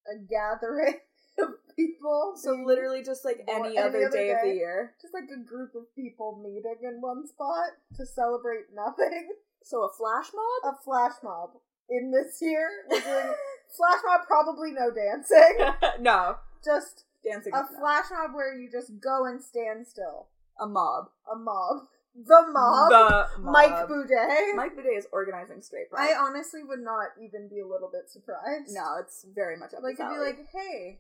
a 0.06 0.18
gathering 0.20 1.00
of 1.40 1.50
people. 1.76 2.34
so 2.36 2.52
literally 2.66 3.02
just 3.02 3.24
like 3.24 3.40
any, 3.48 3.70
any 3.70 3.78
other, 3.78 4.08
other 4.08 4.10
day, 4.10 4.32
of 4.32 4.38
the 4.44 4.54
year. 4.54 4.94
just 5.02 5.14
like 5.14 5.30
a 5.34 5.40
group 5.48 5.74
of 5.74 5.84
people 5.96 6.42
meeting 6.44 6.76
in 6.84 7.00
one 7.02 7.26
spot 7.26 7.70
to 7.96 8.06
celebrate 8.06 8.66
nothing. 8.76 9.30
So 9.64 9.84
a 9.84 9.90
flash 9.90 10.28
mob. 10.36 10.74
A 10.76 10.84
flash 10.84 11.14
mob 11.24 11.52
in 11.90 12.12
this 12.12 12.40
year. 12.42 12.68
We're 12.90 13.00
doing 13.00 13.34
flash 13.78 14.02
mob, 14.06 14.28
probably 14.28 14.72
no 14.72 14.92
dancing. 14.92 15.58
no, 16.02 16.36
Just 16.66 17.06
dancing. 17.24 17.54
a 17.54 17.64
flash 17.80 18.06
mob 18.12 18.34
where 18.34 18.58
you 18.60 18.70
just 18.70 19.00
go 19.02 19.26
and 19.26 19.42
stand 19.42 19.88
still. 19.88 20.28
A 20.60 20.68
mob. 20.68 21.06
A 21.32 21.38
mob. 21.38 21.88
The 22.16 22.42
mob. 22.52 22.90
The 22.90 23.42
mob. 23.42 23.54
Mike 23.54 23.88
Boudet. 23.88 24.56
Mike 24.56 24.76
Boudet 24.76 24.98
is 24.98 25.08
organizing 25.14 25.62
straight 25.62 25.90
pride. 25.90 26.10
I 26.12 26.18
honestly 26.18 26.64
would 26.64 26.80
not 26.82 27.10
even 27.22 27.48
be 27.48 27.60
a 27.62 27.68
little 27.68 27.90
bit 27.92 28.10
surprised. 28.10 28.74
no, 28.74 28.98
it's 29.00 29.26
very 29.34 29.56
much 29.58 29.74
up 29.74 29.84
Like, 29.84 30.00
it'd 30.00 30.12
be 30.12 30.18
like, 30.20 30.40
hey, 30.52 31.00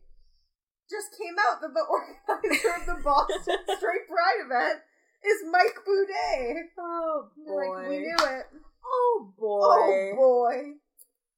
just 0.89 1.09
came 1.17 1.35
out 1.37 1.61
that 1.61 1.73
the 1.73 1.83
organizer 1.89 2.69
of 2.79 2.85
the 2.85 3.03
Boston 3.03 3.57
Straight 3.77 4.07
Pride 4.07 4.41
event 4.45 4.79
is 5.25 5.43
Mike 5.51 5.77
Boudet. 5.85 6.69
oh 6.79 7.29
boy, 7.45 7.67
Like, 7.67 7.89
we 7.89 7.97
knew 7.99 8.15
it. 8.21 8.45
oh 8.85 9.33
boy, 9.37 10.13
Oh, 10.15 10.15
boy. 10.15 10.55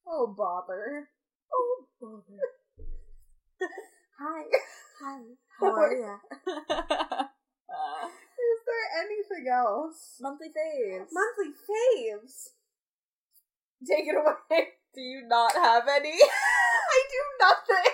Oh, 0.07 0.27
bother. 0.37 1.07
oh 1.53 1.85
boy. 1.99 2.37
Hi. 4.19 4.43
Hi, 5.01 5.21
how 5.59 5.71
are 5.73 5.95
ya? 5.95 7.25
There 8.71 9.03
anything 9.03 9.51
else? 9.51 10.17
monthly 10.21 10.47
faves. 10.47 11.11
Monthly 11.11 11.51
faves. 11.67 12.49
Take 13.85 14.07
it 14.07 14.15
away. 14.15 14.67
Do 14.95 15.01
you 15.01 15.27
not 15.27 15.53
have 15.53 15.87
any? 15.87 16.13
I 16.91 17.03
do 17.09 17.45
nothing. 17.45 17.91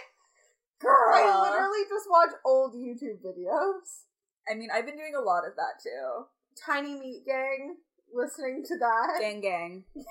Girl. 0.80 1.14
I 1.14 1.42
literally 1.42 1.84
just 1.90 2.08
watch 2.10 2.30
old 2.46 2.74
YouTube 2.74 3.22
videos. 3.24 4.06
I 4.50 4.56
mean, 4.56 4.70
I've 4.74 4.86
been 4.86 4.98
doing 4.98 5.14
a 5.16 5.22
lot 5.24 5.46
of 5.48 5.56
that 5.56 5.82
too. 5.82 6.26
Tiny 6.66 7.00
Meat 7.00 7.24
Gang, 7.26 7.76
listening 8.14 8.64
to 8.68 8.78
that. 8.80 9.18
Gang, 9.20 9.42
gang. 9.42 9.84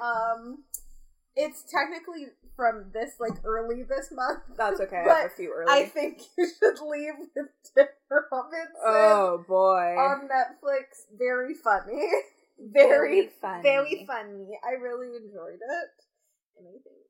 Um, 0.00 0.64
it's 1.38 1.62
technically 1.70 2.26
from 2.56 2.90
this 2.92 3.14
like 3.20 3.38
early 3.44 3.84
this 3.84 4.10
month. 4.10 4.42
That's 4.58 4.80
okay. 4.80 4.98
I 4.98 5.04
But 5.04 5.16
have 5.22 5.30
a 5.30 5.34
few 5.34 5.54
early. 5.54 5.70
I 5.70 5.86
think 5.86 6.20
you 6.38 6.50
should 6.58 6.82
leave 6.84 7.14
with 7.36 7.46
Tim 7.74 7.86
Robinson 8.10 8.82
oh 8.84 9.44
boy. 9.46 9.94
on 9.94 10.28
Netflix. 10.28 11.06
Very 11.16 11.54
funny. 11.54 12.02
Very, 12.58 13.30
funny. 13.40 13.62
very 13.62 14.04
funny. 14.04 14.58
I 14.66 14.82
really 14.82 15.14
enjoyed 15.14 15.62
it. 15.62 15.94
And 16.58 16.66
I 16.66 16.74
think 16.82 17.06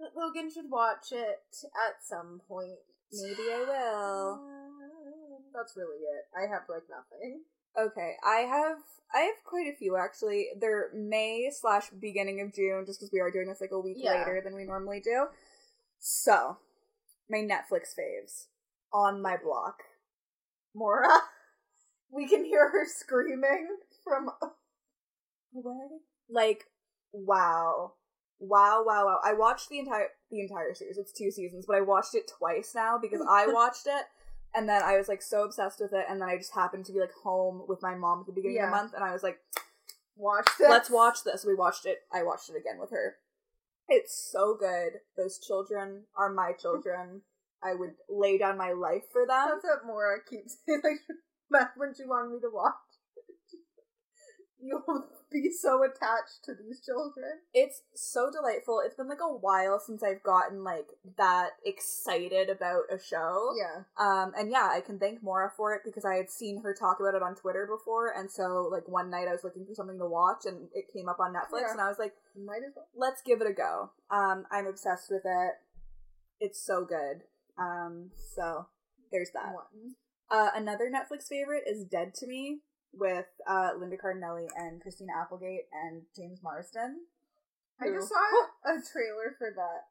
that 0.00 0.18
Logan 0.18 0.50
should 0.52 0.68
watch 0.68 1.12
it 1.12 1.46
at 1.62 2.02
some 2.02 2.40
point. 2.48 2.82
Maybe 3.12 3.54
I 3.54 3.62
will. 3.62 4.42
That's 5.54 5.76
really 5.76 6.02
it. 6.02 6.26
I 6.34 6.50
have 6.50 6.66
like 6.68 6.90
nothing. 6.90 7.42
Okay, 7.78 8.14
I 8.24 8.40
have 8.40 8.78
I 9.14 9.20
have 9.20 9.44
quite 9.44 9.66
a 9.66 9.76
few 9.76 9.96
actually. 9.96 10.48
They're 10.58 10.90
May 10.94 11.50
slash 11.52 11.90
beginning 11.90 12.40
of 12.40 12.52
June, 12.52 12.84
just 12.86 13.00
because 13.00 13.12
we 13.12 13.20
are 13.20 13.30
doing 13.30 13.48
this 13.48 13.60
like 13.60 13.72
a 13.72 13.80
week 13.80 13.96
Yeah. 13.98 14.18
later 14.18 14.40
than 14.44 14.54
we 14.54 14.64
normally 14.64 15.00
do. 15.00 15.26
So, 15.98 16.58
my 17.30 17.38
Netflix 17.38 17.94
faves 17.98 18.46
on 18.92 19.22
my 19.22 19.36
block. 19.36 19.82
Mora, 20.74 21.08
we 22.10 22.26
can 22.28 22.44
hear 22.44 22.68
her 22.70 22.84
screaming 22.86 23.68
from 24.04 24.30
away. 25.56 25.88
Like, 26.28 26.64
wow, 27.12 27.92
wow, 28.38 28.82
wow, 28.86 29.06
wow! 29.06 29.18
I 29.24 29.34
watched 29.34 29.68
the 29.68 29.78
entire 29.78 30.08
the 30.30 30.40
entire 30.40 30.74
series. 30.74 30.98
It's 30.98 31.12
two 31.12 31.30
seasons, 31.30 31.64
but 31.66 31.76
I 31.76 31.80
watched 31.82 32.14
it 32.14 32.30
twice 32.38 32.72
now 32.74 32.98
because 33.00 33.20
I 33.28 33.46
watched 33.52 33.86
it. 33.86 34.04
And 34.54 34.68
then 34.68 34.82
I 34.82 34.98
was 34.98 35.08
like 35.08 35.22
so 35.22 35.44
obsessed 35.44 35.80
with 35.80 35.92
it, 35.92 36.04
and 36.08 36.20
then 36.20 36.28
I 36.28 36.36
just 36.36 36.54
happened 36.54 36.84
to 36.86 36.92
be 36.92 37.00
like 37.00 37.12
home 37.22 37.62
with 37.66 37.80
my 37.82 37.94
mom 37.94 38.20
at 38.20 38.26
the 38.26 38.32
beginning 38.32 38.58
of 38.60 38.66
the 38.66 38.76
month, 38.76 38.92
and 38.94 39.02
I 39.02 39.12
was 39.12 39.22
like, 39.22 39.38
Watch 40.16 40.48
this. 40.58 40.68
let's 40.68 40.90
watch 40.90 41.24
this. 41.24 41.44
We 41.44 41.54
watched 41.54 41.86
it. 41.86 42.00
I 42.12 42.22
watched 42.22 42.50
it 42.50 42.56
again 42.56 42.78
with 42.78 42.90
her. 42.90 43.16
It's 43.88 44.14
so 44.30 44.54
good. 44.58 45.00
Those 45.16 45.38
children 45.38 46.02
are 46.16 46.30
my 46.30 46.52
children. 46.52 47.22
I 47.62 47.74
would 47.74 47.94
lay 48.08 48.38
down 48.38 48.58
my 48.58 48.72
life 48.72 49.04
for 49.10 49.22
them. 49.26 49.48
That's 49.48 49.64
what 49.64 49.86
Mora 49.86 50.18
keeps 50.28 50.58
saying. 50.68 50.82
Like 51.50 51.68
when 51.76 51.94
she 51.94 52.04
wanted 52.04 52.32
me 52.32 52.40
to 52.40 52.50
watch. 52.52 52.74
You'll 54.64 55.06
be 55.32 55.50
so 55.50 55.82
attached 55.82 56.44
to 56.44 56.52
these 56.54 56.80
children. 56.84 57.40
It's 57.52 57.82
so 57.94 58.30
delightful. 58.30 58.80
It's 58.84 58.94
been 58.94 59.08
like 59.08 59.20
a 59.20 59.32
while 59.32 59.80
since 59.84 60.02
I've 60.02 60.22
gotten 60.22 60.62
like 60.62 60.86
that 61.18 61.50
excited 61.66 62.48
about 62.48 62.82
a 62.92 62.98
show. 62.98 63.50
Yeah. 63.58 63.82
Um 63.98 64.32
and 64.38 64.50
yeah, 64.50 64.68
I 64.72 64.80
can 64.80 64.98
thank 64.98 65.22
Mora 65.22 65.50
for 65.56 65.74
it 65.74 65.82
because 65.84 66.04
I 66.04 66.14
had 66.14 66.30
seen 66.30 66.62
her 66.62 66.74
talk 66.74 66.98
about 67.00 67.14
it 67.14 67.22
on 67.22 67.34
Twitter 67.34 67.66
before 67.66 68.12
and 68.16 68.30
so 68.30 68.68
like 68.70 68.86
one 68.88 69.10
night 69.10 69.26
I 69.28 69.32
was 69.32 69.42
looking 69.44 69.66
for 69.66 69.74
something 69.74 69.98
to 69.98 70.06
watch 70.06 70.44
and 70.46 70.68
it 70.74 70.92
came 70.92 71.08
up 71.08 71.18
on 71.18 71.32
Netflix 71.32 71.62
Yeah. 71.62 71.72
and 71.72 71.80
I 71.80 71.88
was 71.88 71.98
like, 71.98 72.14
Might 72.36 72.62
as 72.66 72.72
well. 72.76 72.86
let's 72.94 73.20
give 73.22 73.40
it 73.40 73.48
a 73.50 73.52
go. 73.52 73.90
Um, 74.10 74.44
I'm 74.50 74.66
obsessed 74.66 75.10
with 75.10 75.22
it. 75.24 75.52
It's 76.40 76.60
so 76.64 76.84
good. 76.84 77.22
Um, 77.58 78.10
so 78.34 78.66
there's 79.10 79.30
that. 79.34 79.52
One. 79.54 79.94
Uh, 80.30 80.50
another 80.54 80.90
Netflix 80.90 81.26
favorite 81.28 81.64
is 81.66 81.84
Dead 81.84 82.14
to 82.14 82.26
Me 82.26 82.60
with 82.92 83.26
uh, 83.48 83.70
Linda 83.78 83.96
Cardellini 83.96 84.48
and 84.56 84.80
Christina 84.80 85.12
Applegate 85.20 85.66
and 85.72 86.02
James 86.14 86.40
Marsden. 86.42 87.06
I 87.80 87.86
Who- 87.86 87.94
just 87.96 88.08
saw 88.08 88.16
a 88.70 88.74
trailer 88.92 89.34
for 89.38 89.50
that 89.56 89.88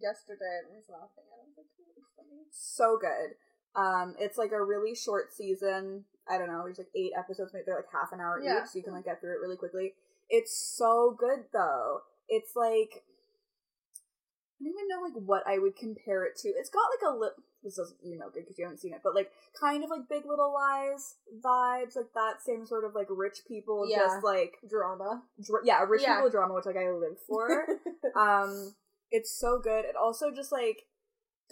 yesterday 0.00 0.62
and 0.66 0.76
was 0.76 0.86
laughing 0.88 1.26
at 1.32 1.38
it. 1.38 1.44
I 1.44 1.48
was 1.48 1.56
like, 1.58 1.66
oh, 1.98 2.02
funny. 2.16 2.42
So 2.50 2.98
good. 3.00 3.34
Um, 3.74 4.14
it's 4.18 4.38
like 4.38 4.52
a 4.52 4.62
really 4.62 4.94
short 4.94 5.32
season. 5.34 6.04
I 6.30 6.38
don't 6.38 6.48
know. 6.48 6.62
There's 6.64 6.78
like 6.78 6.94
eight 6.96 7.12
episodes. 7.18 7.52
Maybe 7.52 7.64
they're 7.66 7.76
like 7.76 7.92
half 7.92 8.12
an 8.12 8.20
hour 8.20 8.40
Yeah. 8.42 8.62
each, 8.62 8.70
so 8.70 8.78
you 8.78 8.84
can 8.84 8.92
like 8.94 9.04
get 9.04 9.20
through 9.20 9.32
it 9.34 9.40
really 9.42 9.56
quickly. 9.56 9.94
It's 10.30 10.54
so 10.56 11.14
good 11.18 11.44
though. 11.52 12.00
It's 12.28 12.54
like 12.54 13.02
I 14.60 14.64
don't 14.64 14.72
even 14.72 14.88
know 14.88 15.02
like 15.02 15.14
what 15.26 15.46
I 15.46 15.58
would 15.58 15.76
compare 15.76 16.24
it 16.24 16.36
to. 16.38 16.48
It's 16.48 16.70
got 16.70 16.82
like 16.90 17.12
a 17.14 17.16
li- 17.16 17.42
this 17.62 17.76
doesn't 17.76 17.98
you 18.02 18.18
know 18.18 18.28
good 18.32 18.42
because 18.44 18.58
you 18.58 18.64
haven't 18.64 18.78
seen 18.80 18.92
it, 18.92 19.00
but 19.04 19.14
like 19.14 19.30
kind 19.60 19.84
of 19.84 19.90
like 19.90 20.08
Big 20.08 20.24
Little 20.26 20.52
Lies 20.52 21.16
vibes, 21.44 21.96
like 21.96 22.12
that 22.14 22.42
same 22.44 22.66
sort 22.66 22.84
of 22.84 22.94
like 22.94 23.06
rich 23.10 23.40
people, 23.46 23.86
Yeah. 23.88 23.98
just 23.98 24.24
like 24.24 24.54
Drama. 24.68 25.22
dr- 25.40 25.64
yeah, 25.64 25.84
rich 25.88 26.02
Yeah. 26.02 26.16
people 26.16 26.30
drama, 26.30 26.54
which 26.54 26.66
like 26.66 26.76
I 26.76 26.90
live 26.90 27.18
for. 27.26 27.66
um, 28.16 28.74
it's 29.10 29.30
so 29.38 29.60
good. 29.62 29.84
It 29.84 29.94
also 29.96 30.30
just 30.30 30.50
like 30.52 30.82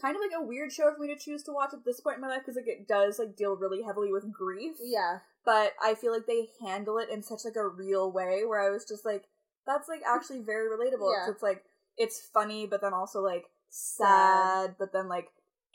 kind 0.00 0.14
of 0.14 0.20
like 0.20 0.38
a 0.38 0.44
weird 0.44 0.72
show 0.72 0.92
for 0.92 1.00
me 1.00 1.08
to 1.14 1.18
choose 1.18 1.42
to 1.44 1.52
watch 1.52 1.72
at 1.72 1.84
this 1.84 2.00
point 2.00 2.16
in 2.16 2.20
my 2.20 2.28
life 2.28 2.40
because 2.44 2.56
like 2.56 2.68
it 2.68 2.86
does 2.86 3.18
like 3.18 3.34
deal 3.34 3.56
really 3.56 3.82
heavily 3.82 4.12
with 4.12 4.30
grief 4.30 4.76
yeah. 4.84 5.20
but 5.42 5.72
I 5.82 5.94
feel 5.94 6.12
like 6.12 6.26
they 6.26 6.48
handle 6.60 6.98
it 6.98 7.08
in 7.08 7.22
such 7.22 7.46
like 7.46 7.56
a 7.56 7.66
real 7.66 8.12
way 8.12 8.42
where 8.44 8.60
I 8.60 8.68
was 8.68 8.84
just 8.84 9.06
like, 9.06 9.24
that's 9.66 9.88
like 9.88 10.02
actually 10.06 10.40
very 10.40 10.68
relatable. 10.68 11.10
Yeah. 11.14 11.22
It's, 11.22 11.36
it's 11.36 11.42
like 11.42 11.62
it's 11.96 12.28
funny, 12.32 12.66
but 12.66 12.80
then 12.80 12.92
also 12.94 13.20
like 13.20 13.44
sad, 13.70 14.76
but 14.78 14.92
then 14.92 15.08
like 15.08 15.28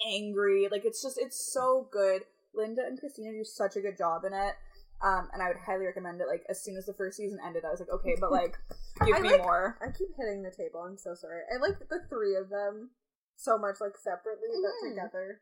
angry. 0.07 0.67
Like 0.71 0.85
it's 0.85 1.01
just 1.01 1.17
it's 1.19 1.51
so 1.53 1.87
good. 1.91 2.23
Linda 2.53 2.81
and 2.85 2.99
Christina 2.99 3.31
do 3.31 3.43
such 3.43 3.75
a 3.75 3.81
good 3.81 3.97
job 3.97 4.23
in 4.25 4.33
it. 4.33 4.55
Um, 5.03 5.29
and 5.33 5.41
I 5.41 5.47
would 5.47 5.57
highly 5.65 5.85
recommend 5.85 6.21
it. 6.21 6.27
Like 6.27 6.43
as 6.49 6.63
soon 6.63 6.77
as 6.77 6.85
the 6.85 6.93
first 6.93 7.17
season 7.17 7.39
ended, 7.45 7.63
I 7.65 7.71
was 7.71 7.79
like, 7.79 7.89
okay, 7.89 8.15
but 8.19 8.31
like, 8.31 8.55
give 9.05 9.15
I 9.15 9.19
me 9.21 9.29
like- 9.31 9.41
more. 9.41 9.77
I 9.81 9.87
keep 9.87 10.09
hitting 10.17 10.43
the 10.43 10.51
table. 10.51 10.81
I'm 10.85 10.97
so 10.97 11.15
sorry. 11.15 11.41
I 11.51 11.57
like 11.59 11.79
the 11.89 12.01
three 12.09 12.35
of 12.35 12.49
them 12.49 12.91
so 13.35 13.57
much, 13.57 13.77
like 13.81 13.97
separately, 13.97 14.49
Mhm. 14.53 14.61
but 14.61 14.89
together. 14.89 15.41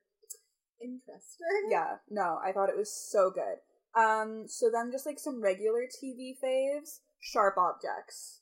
Interesting. 0.81 1.68
Yeah, 1.69 1.97
no, 2.10 2.39
I 2.43 2.53
thought 2.53 2.69
it 2.69 2.77
was 2.77 2.91
so 2.91 3.30
good. 3.31 3.60
Um, 3.99 4.45
so 4.47 4.69
then 4.72 4.91
just 4.91 5.06
like 5.06 5.19
some 5.19 5.41
regular 5.41 5.81
TV 5.91 6.38
faves, 6.41 6.99
Sharp 7.19 7.56
Objects. 7.57 8.41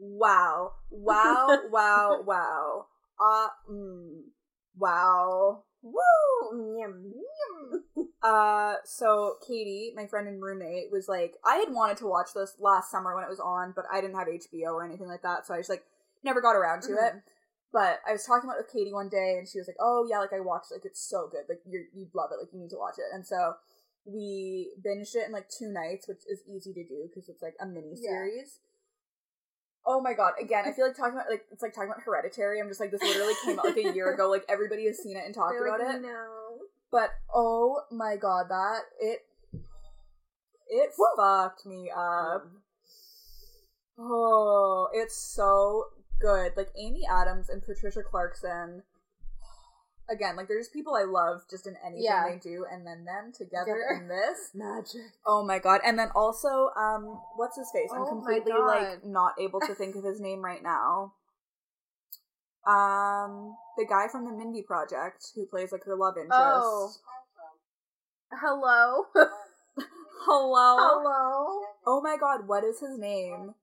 Wow, 0.00 0.72
wow, 0.90 1.58
wow, 1.70 2.22
wow. 2.24 2.86
Uh, 3.20 3.48
mm, 3.70 4.20
wow. 4.76 5.64
Woo! 5.82 6.78
Yum, 6.78 7.12
yum. 7.14 7.84
Uh, 8.22 8.74
so 8.84 9.36
Katie, 9.46 9.92
my 9.94 10.06
friend 10.06 10.26
and 10.26 10.42
roommate, 10.42 10.90
was 10.90 11.08
like, 11.08 11.34
I 11.44 11.56
had 11.56 11.72
wanted 11.72 11.98
to 11.98 12.06
watch 12.06 12.28
this 12.34 12.54
last 12.58 12.90
summer 12.90 13.14
when 13.14 13.24
it 13.24 13.30
was 13.30 13.40
on, 13.40 13.72
but 13.74 13.84
I 13.92 14.00
didn't 14.00 14.16
have 14.16 14.28
HBO 14.28 14.72
or 14.74 14.84
anything 14.84 15.06
like 15.08 15.22
that, 15.22 15.46
so 15.46 15.54
I 15.54 15.58
just 15.58 15.70
like 15.70 15.84
never 16.22 16.40
got 16.40 16.56
around 16.56 16.82
to 16.82 16.92
it. 16.92 17.14
But 17.72 18.00
I 18.06 18.12
was 18.12 18.24
talking 18.24 18.48
about 18.48 18.58
it 18.58 18.64
with 18.66 18.72
Katie 18.72 18.92
one 18.92 19.08
day, 19.08 19.36
and 19.38 19.46
she 19.48 19.58
was 19.58 19.68
like, 19.68 19.78
"Oh 19.80 20.06
yeah, 20.10 20.18
like 20.18 20.32
I 20.32 20.40
watched, 20.40 20.72
like 20.72 20.84
it's 20.84 21.00
so 21.00 21.28
good, 21.30 21.44
like 21.48 21.60
you 21.66 21.84
you'd 21.94 22.14
love 22.14 22.30
it, 22.32 22.40
like 22.40 22.52
you 22.52 22.58
need 22.60 22.70
to 22.70 22.78
watch 22.78 22.98
it." 22.98 23.14
And 23.14 23.24
so 23.24 23.54
we 24.04 24.72
binged 24.84 25.14
it 25.14 25.26
in 25.26 25.32
like 25.32 25.48
two 25.48 25.70
nights, 25.72 26.08
which 26.08 26.24
is 26.28 26.42
easy 26.48 26.72
to 26.74 26.84
do 26.84 27.08
because 27.08 27.28
it's 27.28 27.42
like 27.42 27.54
a 27.60 27.66
mini 27.66 27.96
series. 27.96 28.58
Oh 29.92 30.00
my 30.00 30.12
god! 30.14 30.34
Again, 30.40 30.62
I 30.68 30.72
feel 30.72 30.86
like 30.86 30.96
talking 30.96 31.14
about 31.14 31.28
like 31.28 31.46
it's 31.50 31.62
like 31.62 31.74
talking 31.74 31.90
about 31.90 32.02
Hereditary. 32.04 32.60
I'm 32.60 32.68
just 32.68 32.78
like 32.78 32.92
this 32.92 33.02
literally 33.02 33.34
came 33.44 33.58
out 33.58 33.64
like 33.64 33.76
a 33.76 33.92
year 33.92 34.14
ago. 34.14 34.30
Like 34.30 34.44
everybody 34.48 34.86
has 34.86 34.98
seen 35.02 35.16
it 35.16 35.24
and 35.26 35.34
talked 35.34 35.56
about 35.60 35.80
like, 35.80 35.96
it. 35.96 36.02
No. 36.02 36.58
But 36.92 37.10
oh 37.34 37.82
my 37.90 38.14
god, 38.14 38.46
that 38.50 38.82
it 39.00 39.26
it 40.68 40.90
fucked 41.18 41.66
me 41.66 41.90
up. 41.90 42.46
Mm. 42.46 42.60
Oh, 43.98 44.88
it's 44.92 45.16
so 45.16 45.86
good. 46.20 46.52
Like 46.56 46.68
Amy 46.78 47.02
Adams 47.10 47.48
and 47.48 47.60
Patricia 47.60 48.04
Clarkson. 48.08 48.84
Again, 50.10 50.34
like 50.36 50.48
there's 50.48 50.68
people 50.68 50.94
I 50.94 51.04
love 51.04 51.42
just 51.48 51.66
in 51.66 51.76
anything 51.86 52.04
Yeah. 52.04 52.28
they 52.28 52.38
do, 52.38 52.66
and 52.70 52.84
then 52.86 53.04
them 53.04 53.32
together 53.32 53.78
Together. 53.78 54.00
in 54.02 54.08
this. 54.08 54.50
Magic. 54.54 55.12
Oh 55.24 55.44
my 55.44 55.58
god! 55.60 55.80
And 55.84 55.98
then 55.98 56.08
also, 56.14 56.70
um, 56.76 57.20
what's 57.36 57.56
his 57.56 57.70
face? 57.72 57.90
I'm 57.94 58.02
Oh 58.02 58.08
completely 58.08 58.52
like 58.52 59.04
not 59.04 59.34
able 59.38 59.60
to 59.60 59.74
think 59.74 59.94
of 59.94 60.02
his 60.04 60.20
name 60.20 60.42
right 60.44 60.62
now. 60.62 61.14
Um, 62.66 63.56
the 63.78 63.86
guy 63.88 64.06
from 64.10 64.24
the 64.26 64.32
Mindy 64.32 64.62
Project 64.62 65.28
who 65.34 65.46
plays 65.46 65.72
like 65.72 65.84
her 65.84 65.96
love 65.96 66.14
interest. 66.16 66.34
Oh. 66.34 66.92
Hello. 68.32 69.04
Hello. 70.26 70.76
Hello. 70.78 71.60
Oh 71.86 72.00
my 72.02 72.16
god, 72.18 72.46
what 72.46 72.64
is 72.64 72.80
his 72.80 72.98
name? 72.98 73.54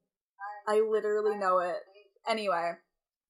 I 0.67 0.79
literally 0.79 1.37
know 1.37 1.59
it. 1.59 1.77
Anyway, 2.27 2.73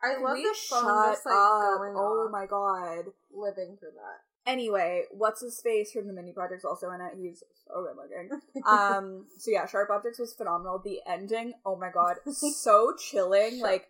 I 0.04 0.22
love 0.22 0.38
we 0.38 0.44
the 0.44 0.56
phone 0.70 0.84
shut 0.84 1.14
just 1.14 1.26
like 1.26 1.36
up? 1.36 1.78
going 1.78 1.96
Oh 1.98 2.30
my 2.32 2.46
god. 2.46 3.06
Living 3.34 3.78
for 3.80 3.90
that. 3.92 4.28
Anyway, 4.50 5.04
what's 5.12 5.42
his 5.42 5.60
face 5.62 5.92
from 5.92 6.08
the 6.08 6.14
Mindy 6.14 6.32
Project's 6.32 6.64
also 6.64 6.90
in 6.92 7.02
it? 7.02 7.12
He's 7.20 7.44
so 7.68 7.84
good 7.84 7.98
looking. 7.98 8.64
um, 8.68 9.26
so 9.38 9.52
yeah, 9.52 9.68
Sharp 9.68 9.90
Objects 9.90 10.20
was 10.20 10.34
phenomenal. 10.34 10.82
The 10.82 11.00
ending, 11.06 11.54
oh 11.66 11.76
my 11.76 11.90
god, 11.94 12.16
so 12.32 12.94
chilling. 12.98 13.60
Like, 13.60 13.88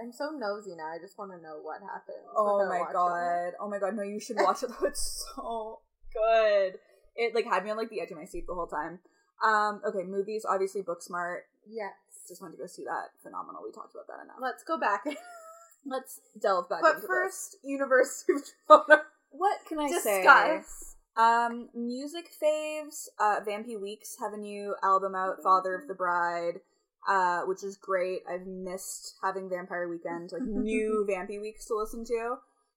I'm 0.00 0.12
so 0.12 0.30
nosy 0.30 0.74
now. 0.76 0.86
I 0.86 0.98
just 0.98 1.18
want 1.18 1.32
to 1.32 1.42
know 1.42 1.58
what 1.60 1.80
happened. 1.82 2.24
oh 2.34 2.56
without 2.56 2.70
my 2.70 2.80
watching 2.80 2.94
god, 2.94 3.52
oh 3.60 3.68
my 3.68 3.78
god, 3.78 3.96
no, 3.96 4.02
you 4.02 4.18
should 4.18 4.36
watch 4.38 4.62
it 4.62 4.70
though. 4.70 4.86
It's 4.86 5.26
so 5.36 5.80
good. 6.14 6.78
It 7.16 7.34
like 7.34 7.44
had 7.44 7.62
me 7.62 7.70
on 7.70 7.76
like 7.76 7.90
the 7.90 8.00
edge 8.00 8.10
of 8.12 8.16
my 8.16 8.24
seat 8.24 8.46
the 8.46 8.54
whole 8.54 8.66
time. 8.66 9.00
Um, 9.44 9.82
okay, 9.86 10.04
movies, 10.04 10.46
obviously 10.48 10.82
Booksmart. 10.82 11.40
Yes. 11.66 11.92
Just 12.28 12.40
wanted 12.40 12.56
to 12.56 12.62
go 12.62 12.66
see 12.66 12.84
that. 12.84 13.10
Phenomenal. 13.22 13.62
We 13.64 13.72
talked 13.72 13.94
about 13.94 14.06
that 14.08 14.22
enough. 14.24 14.36
Let's 14.40 14.62
go 14.62 14.78
back. 14.78 15.04
Let's 15.86 16.20
delve 16.40 16.68
back 16.68 16.82
but 16.82 16.96
into 16.96 17.06
first, 17.06 17.56
University 17.62 18.34
of 18.34 18.42
Toronto. 18.68 19.04
What 19.30 19.58
can 19.66 19.78
I 19.78 19.88
say? 19.88 20.22
Discuss. 20.22 20.96
Um, 21.16 21.68
music 21.74 22.30
faves. 22.42 23.08
Uh, 23.18 23.40
Vampy 23.46 23.80
Weeks 23.80 24.16
have 24.20 24.32
a 24.32 24.36
new 24.36 24.74
album 24.82 25.14
out, 25.14 25.42
Father 25.42 25.74
of 25.74 25.88
the 25.88 25.94
Bride, 25.94 26.60
uh, 27.08 27.42
which 27.42 27.64
is 27.64 27.76
great. 27.76 28.20
I've 28.30 28.46
missed 28.46 29.14
having 29.22 29.48
Vampire 29.48 29.88
Weekend, 29.88 30.30
like 30.32 30.42
new 30.46 31.06
Vampy 31.08 31.40
Weeks 31.40 31.66
to 31.66 31.76
listen 31.76 32.04
to. 32.04 32.36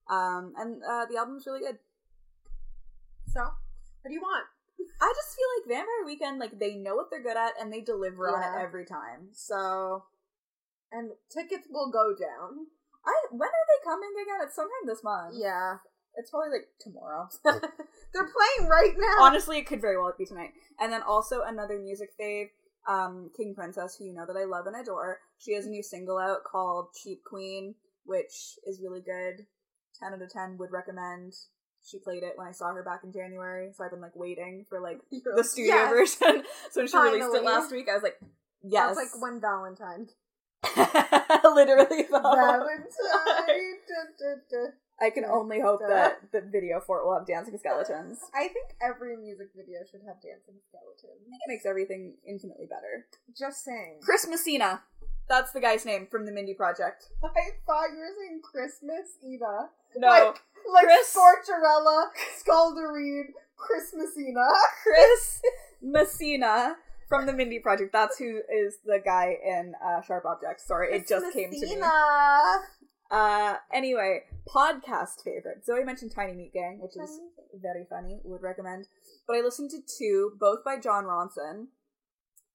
Um, 0.10 0.54
and 0.58 0.82
uh, 0.84 1.06
the 1.10 1.18
album's 1.18 1.46
really 1.46 1.62
good. 1.62 1.78
So, 3.28 3.42
what 3.42 4.10
do 4.10 4.14
you 4.14 4.22
want? 4.22 4.46
I 5.02 5.14
just 5.16 5.36
feel 5.36 5.48
like 5.58 5.78
Vampire 5.78 6.06
Weekend, 6.06 6.40
like 6.40 6.60
they 6.60 6.76
know 6.76 6.96
what 6.96 7.10
they're 7.10 7.24
good 7.24 7.38
at 7.38 7.54
and 7.60 7.72
they 7.72 7.82
deliver 7.82 8.30
on 8.30 8.42
it 8.42 8.62
every 8.64 8.86
time. 8.86 9.30
So, 9.34 10.04
And 10.92 11.12
tickets 11.32 11.68
will 11.70 11.92
go 11.92 12.14
down. 12.14 12.68
I 13.06 13.14
when 13.32 13.50
are 13.50 13.68
they 13.68 13.84
coming 13.84 14.12
again? 14.22 14.40
It's 14.44 14.56
sometime 14.56 14.86
this 14.86 15.04
month. 15.04 15.36
Yeah. 15.38 15.78
It's 16.16 16.30
probably 16.30 16.52
like 16.52 16.68
tomorrow. 16.80 17.28
They're 17.44 18.30
playing 18.30 18.70
right 18.70 18.94
now. 18.96 19.24
Honestly, 19.24 19.58
it 19.58 19.66
could 19.66 19.82
very 19.82 19.98
well 19.98 20.14
be 20.18 20.26
tonight. 20.26 20.52
And 20.80 20.94
then 20.94 21.02
also 21.02 21.42
another 21.42 21.80
music 21.80 22.10
fave, 22.22 22.50
um, 22.88 23.32
King 23.36 23.56
Princess, 23.56 23.96
who 23.98 24.06
you 24.06 24.14
know 24.14 24.26
that 24.28 24.38
I 24.40 24.46
love 24.46 24.68
and 24.68 24.76
adore. 24.76 25.20
She 25.40 25.54
has 25.56 25.66
a 25.66 25.70
new 25.70 25.82
single 25.82 26.20
out 26.20 26.44
called 26.44 26.94
Cheap 27.02 27.24
Queen, 27.26 27.74
which 28.06 28.60
is 28.68 28.80
really 28.82 29.02
good. 29.02 29.48
Ten 30.00 30.14
out 30.14 30.22
of 30.22 30.32
ten 30.32 30.58
would 30.60 30.72
recommend. 30.72 31.34
She 31.84 32.00
played 32.00 32.24
it 32.24 32.34
when 32.36 32.48
I 32.48 32.52
saw 32.52 32.74
her 32.74 32.84
back 32.84 33.02
in 33.04 33.12
January, 33.12 33.72
so 33.76 33.84
I've 33.84 33.92
been 33.92 34.02
like 34.02 34.16
waiting 34.16 34.66
for 34.70 34.80
like 34.80 35.00
the 35.12 35.44
studio 35.44 35.76
yes. 35.76 35.90
version. 35.90 36.44
so 36.72 36.82
when 36.82 36.88
she 36.88 36.98
released 36.98 37.36
it 37.36 37.44
last 37.44 37.72
week, 37.72 37.88
I 37.90 37.94
was 37.94 38.04
like, 38.04 38.18
yes, 38.64 38.96
That's 38.96 39.14
like 39.14 39.22
one 39.22 39.42
Valentine. 39.42 40.08
literally. 41.44 42.04
Valentine. 42.10 42.88
I 45.02 45.10
can 45.10 45.26
only 45.26 45.60
hope 45.60 45.82
that 45.88 46.32
the 46.32 46.40
video 46.40 46.80
for 46.80 47.00
it 47.00 47.06
will 47.06 47.18
have 47.18 47.28
dancing 47.28 47.58
skeletons. 47.58 48.20
I 48.34 48.48
think 48.48 48.76
every 48.82 49.18
music 49.18 49.48
video 49.56 49.80
should 49.90 50.02
have 50.08 50.22
dancing 50.22 50.56
skeletons. 50.70 51.28
It 51.28 51.50
makes 51.50 51.66
everything 51.66 52.16
infinitely 52.26 52.68
better. 52.68 53.08
Just 53.38 53.66
saying. 53.66 54.00
Chris 54.02 54.28
Messina. 54.28 54.84
That's 55.28 55.52
the 55.52 55.60
guy's 55.60 55.86
name 55.86 56.08
from 56.10 56.26
the 56.26 56.32
Mindy 56.32 56.54
Project. 56.54 57.08
I 57.24 57.28
thought 57.66 57.92
you 57.92 58.00
were 58.00 58.14
saying 58.20 58.42
Christmas 58.44 59.18
Eva. 59.24 59.70
No, 59.96 60.08
Like, 60.08 60.42
like 60.72 60.86
Chris- 60.86 61.16
Scorcherella, 61.16 62.06
Scalderine, 62.40 63.34
Chris 63.58 63.94
Messina. 63.96 64.48
Chris 64.84 65.42
Messina 65.82 66.76
from 67.10 67.26
the 67.26 67.34
Mindy 67.34 67.60
Project. 67.60 67.92
That's 67.94 68.18
who 68.18 68.42
is 68.52 68.78
the 68.86 69.00
guy 69.04 69.36
in 69.44 69.74
uh, 69.84 70.02
Sharp 70.02 70.26
Objects. 70.26 70.66
Sorry, 70.68 70.94
it 70.96 71.08
just 71.08 71.34
came 71.34 71.52
to 71.52 71.56
me. 71.56 71.62
Messina. 71.62 71.92
Uh, 73.12 73.56
anyway, 73.72 74.22
podcast 74.54 75.24
favorite. 75.24 75.64
Zoe 75.66 75.84
mentioned 75.84 76.12
Tiny 76.16 76.34
Meat 76.34 76.54
Gang, 76.54 76.80
which 76.82 76.98
is 76.98 77.20
very 77.62 77.86
funny. 77.90 78.20
Would 78.24 78.42
recommend. 78.42 78.88
But 79.28 79.38
I 79.38 79.42
listened 79.42 79.70
to 79.72 79.80
two, 79.98 80.32
both 80.40 80.64
by 80.64 80.80
Jon 80.80 81.04
Ronson. 81.06 81.68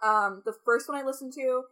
Um, 0.02 0.42
the 0.44 0.54
first 0.64 0.88
one 0.88 0.98
I 0.98 1.04
listened 1.04 1.32
to 1.34 1.62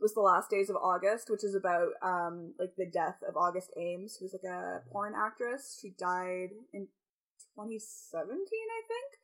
was 0.00 0.14
The 0.14 0.20
Last 0.20 0.50
Days 0.50 0.70
of 0.70 0.76
August, 0.76 1.30
which 1.30 1.44
is 1.44 1.54
about 1.54 1.92
um 2.02 2.54
like 2.58 2.74
the 2.76 2.86
death 2.86 3.16
of 3.28 3.36
August 3.36 3.70
Ames, 3.76 4.16
who's 4.18 4.32
like 4.32 4.50
a 4.50 4.80
porn 4.90 5.14
actress. 5.16 5.78
She 5.80 5.90
died 5.98 6.50
in 6.72 6.88
2017, 7.56 8.36
I 8.38 8.82
think. 8.88 9.20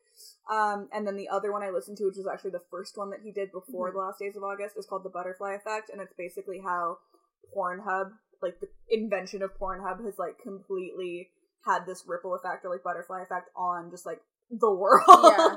Um, 0.51 0.89
and 0.93 1.07
then 1.07 1.17
the 1.17 1.29
other 1.29 1.53
one 1.53 1.63
I 1.63 1.71
listened 1.71 1.99
to, 1.99 2.05
which 2.07 2.17
was 2.17 2.27
actually 2.27 2.53
the 2.53 2.65
first 2.71 2.97
one 2.97 3.11
that 3.11 3.21
he 3.23 3.33
did 3.33 3.53
before 3.53 3.91
The 3.93 3.99
Last 3.99 4.19
Days 4.19 4.37
of 4.37 4.43
August, 4.43 4.77
is 4.79 4.87
called 4.87 5.05
The 5.05 5.11
Butterfly 5.11 5.55
Effect, 5.55 5.91
and 5.91 6.01
it's 6.01 6.15
basically 6.17 6.61
how 6.65 6.99
Pornhub, 7.55 8.13
like 8.43 8.61
the 8.61 8.69
invention 8.89 9.43
of 9.43 9.59
Pornhub, 9.59 10.05
has 10.05 10.19
like 10.19 10.39
completely 10.43 11.31
had 11.67 11.85
this 11.87 12.05
ripple 12.07 12.35
effect 12.35 12.65
or 12.65 12.71
like 12.71 12.85
butterfly 12.85 13.23
effect 13.23 13.51
on 13.57 13.91
just 13.91 14.07
like 14.07 14.21
the 14.51 14.73
world. 14.75 15.05
Yeah. 15.09 15.57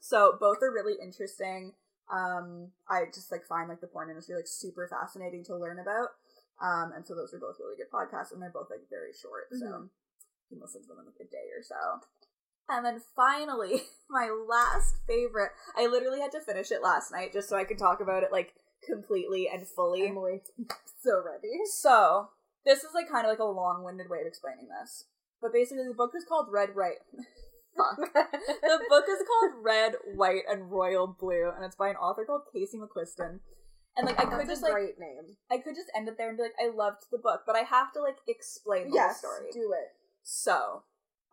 so 0.00 0.36
both 0.40 0.58
are 0.62 0.72
really 0.72 0.94
interesting. 1.00 1.72
Um, 2.12 2.68
I 2.88 3.04
just 3.14 3.30
like 3.30 3.44
find 3.46 3.68
like 3.68 3.80
the 3.80 3.86
porn 3.86 4.10
industry 4.10 4.34
like 4.34 4.46
super 4.48 4.88
fascinating 4.88 5.44
to 5.44 5.56
learn 5.56 5.78
about. 5.78 6.08
Um, 6.60 6.92
and 6.94 7.06
so 7.06 7.14
those 7.14 7.32
are 7.32 7.38
both 7.38 7.56
really 7.58 7.76
good 7.76 7.90
podcasts, 7.90 8.32
and 8.32 8.42
they're 8.42 8.50
both 8.50 8.68
like 8.70 8.88
very 8.90 9.12
short, 9.12 9.48
so 9.52 9.64
Mhm. 9.66 9.82
you 10.50 10.56
can 10.56 10.60
listen 10.60 10.82
to 10.82 10.88
them 10.88 10.98
in 11.00 11.06
like 11.06 11.20
a 11.20 11.24
day 11.24 11.48
or 11.56 11.62
so. 11.62 12.00
And 12.68 12.84
then 12.84 13.00
finally, 13.16 13.82
my 14.10 14.28
last 14.28 14.96
favorite. 15.06 15.52
I 15.76 15.86
literally 15.86 16.20
had 16.20 16.32
to 16.32 16.40
finish 16.40 16.70
it 16.70 16.82
last 16.82 17.10
night 17.10 17.32
just 17.32 17.48
so 17.48 17.56
I 17.56 17.64
could 17.64 17.78
talk 17.78 18.00
about 18.00 18.22
it 18.22 18.30
like 18.32 18.54
completely 18.86 19.48
and 19.48 19.66
fully. 19.66 20.06
Emily, 20.06 20.42
so 21.02 21.22
ready. 21.24 21.60
So, 21.64 22.30
this 22.66 22.84
is 22.84 22.92
like 22.94 23.08
kind 23.08 23.26
of 23.26 23.30
like 23.30 23.38
a 23.38 23.44
long 23.44 23.82
winded 23.82 24.10
way 24.10 24.20
of 24.20 24.26
explaining 24.26 24.68
this. 24.68 25.04
But 25.40 25.52
basically, 25.52 25.88
the 25.88 25.94
book 25.94 26.12
is 26.14 26.24
called 26.24 26.48
Red, 26.50 26.76
Right. 26.76 26.98
Fuck. 27.76 27.96
the 28.14 28.80
book 28.88 29.04
is 29.08 29.18
called 29.26 29.64
Red, 29.64 29.94
White, 30.14 30.42
and 30.50 30.70
Royal 30.70 31.06
Blue, 31.06 31.50
and 31.54 31.64
it's 31.64 31.76
by 31.76 31.88
an 31.88 31.96
author 31.96 32.24
called 32.24 32.42
Casey 32.52 32.78
McQuiston. 32.78 33.40
And 33.96 34.06
like, 34.06 34.20
I 34.20 34.24
could 34.24 34.38
That's 34.38 34.48
just 34.48 34.62
like, 34.62 34.72
great 34.72 34.98
name. 34.98 35.36
I 35.50 35.58
could 35.58 35.74
just 35.74 35.90
end 35.96 36.08
it 36.08 36.16
there 36.16 36.28
and 36.28 36.36
be 36.38 36.44
like, 36.44 36.54
I 36.62 36.74
loved 36.74 37.02
the 37.10 37.18
book, 37.18 37.42
but 37.46 37.56
I 37.56 37.60
have 37.60 37.92
to 37.94 38.00
like 38.00 38.16
explain 38.28 38.88
the 38.90 38.94
Yes, 38.94 39.20
whole 39.22 39.32
story. 39.36 39.50
do 39.52 39.72
it. 39.72 39.88
So, 40.22 40.82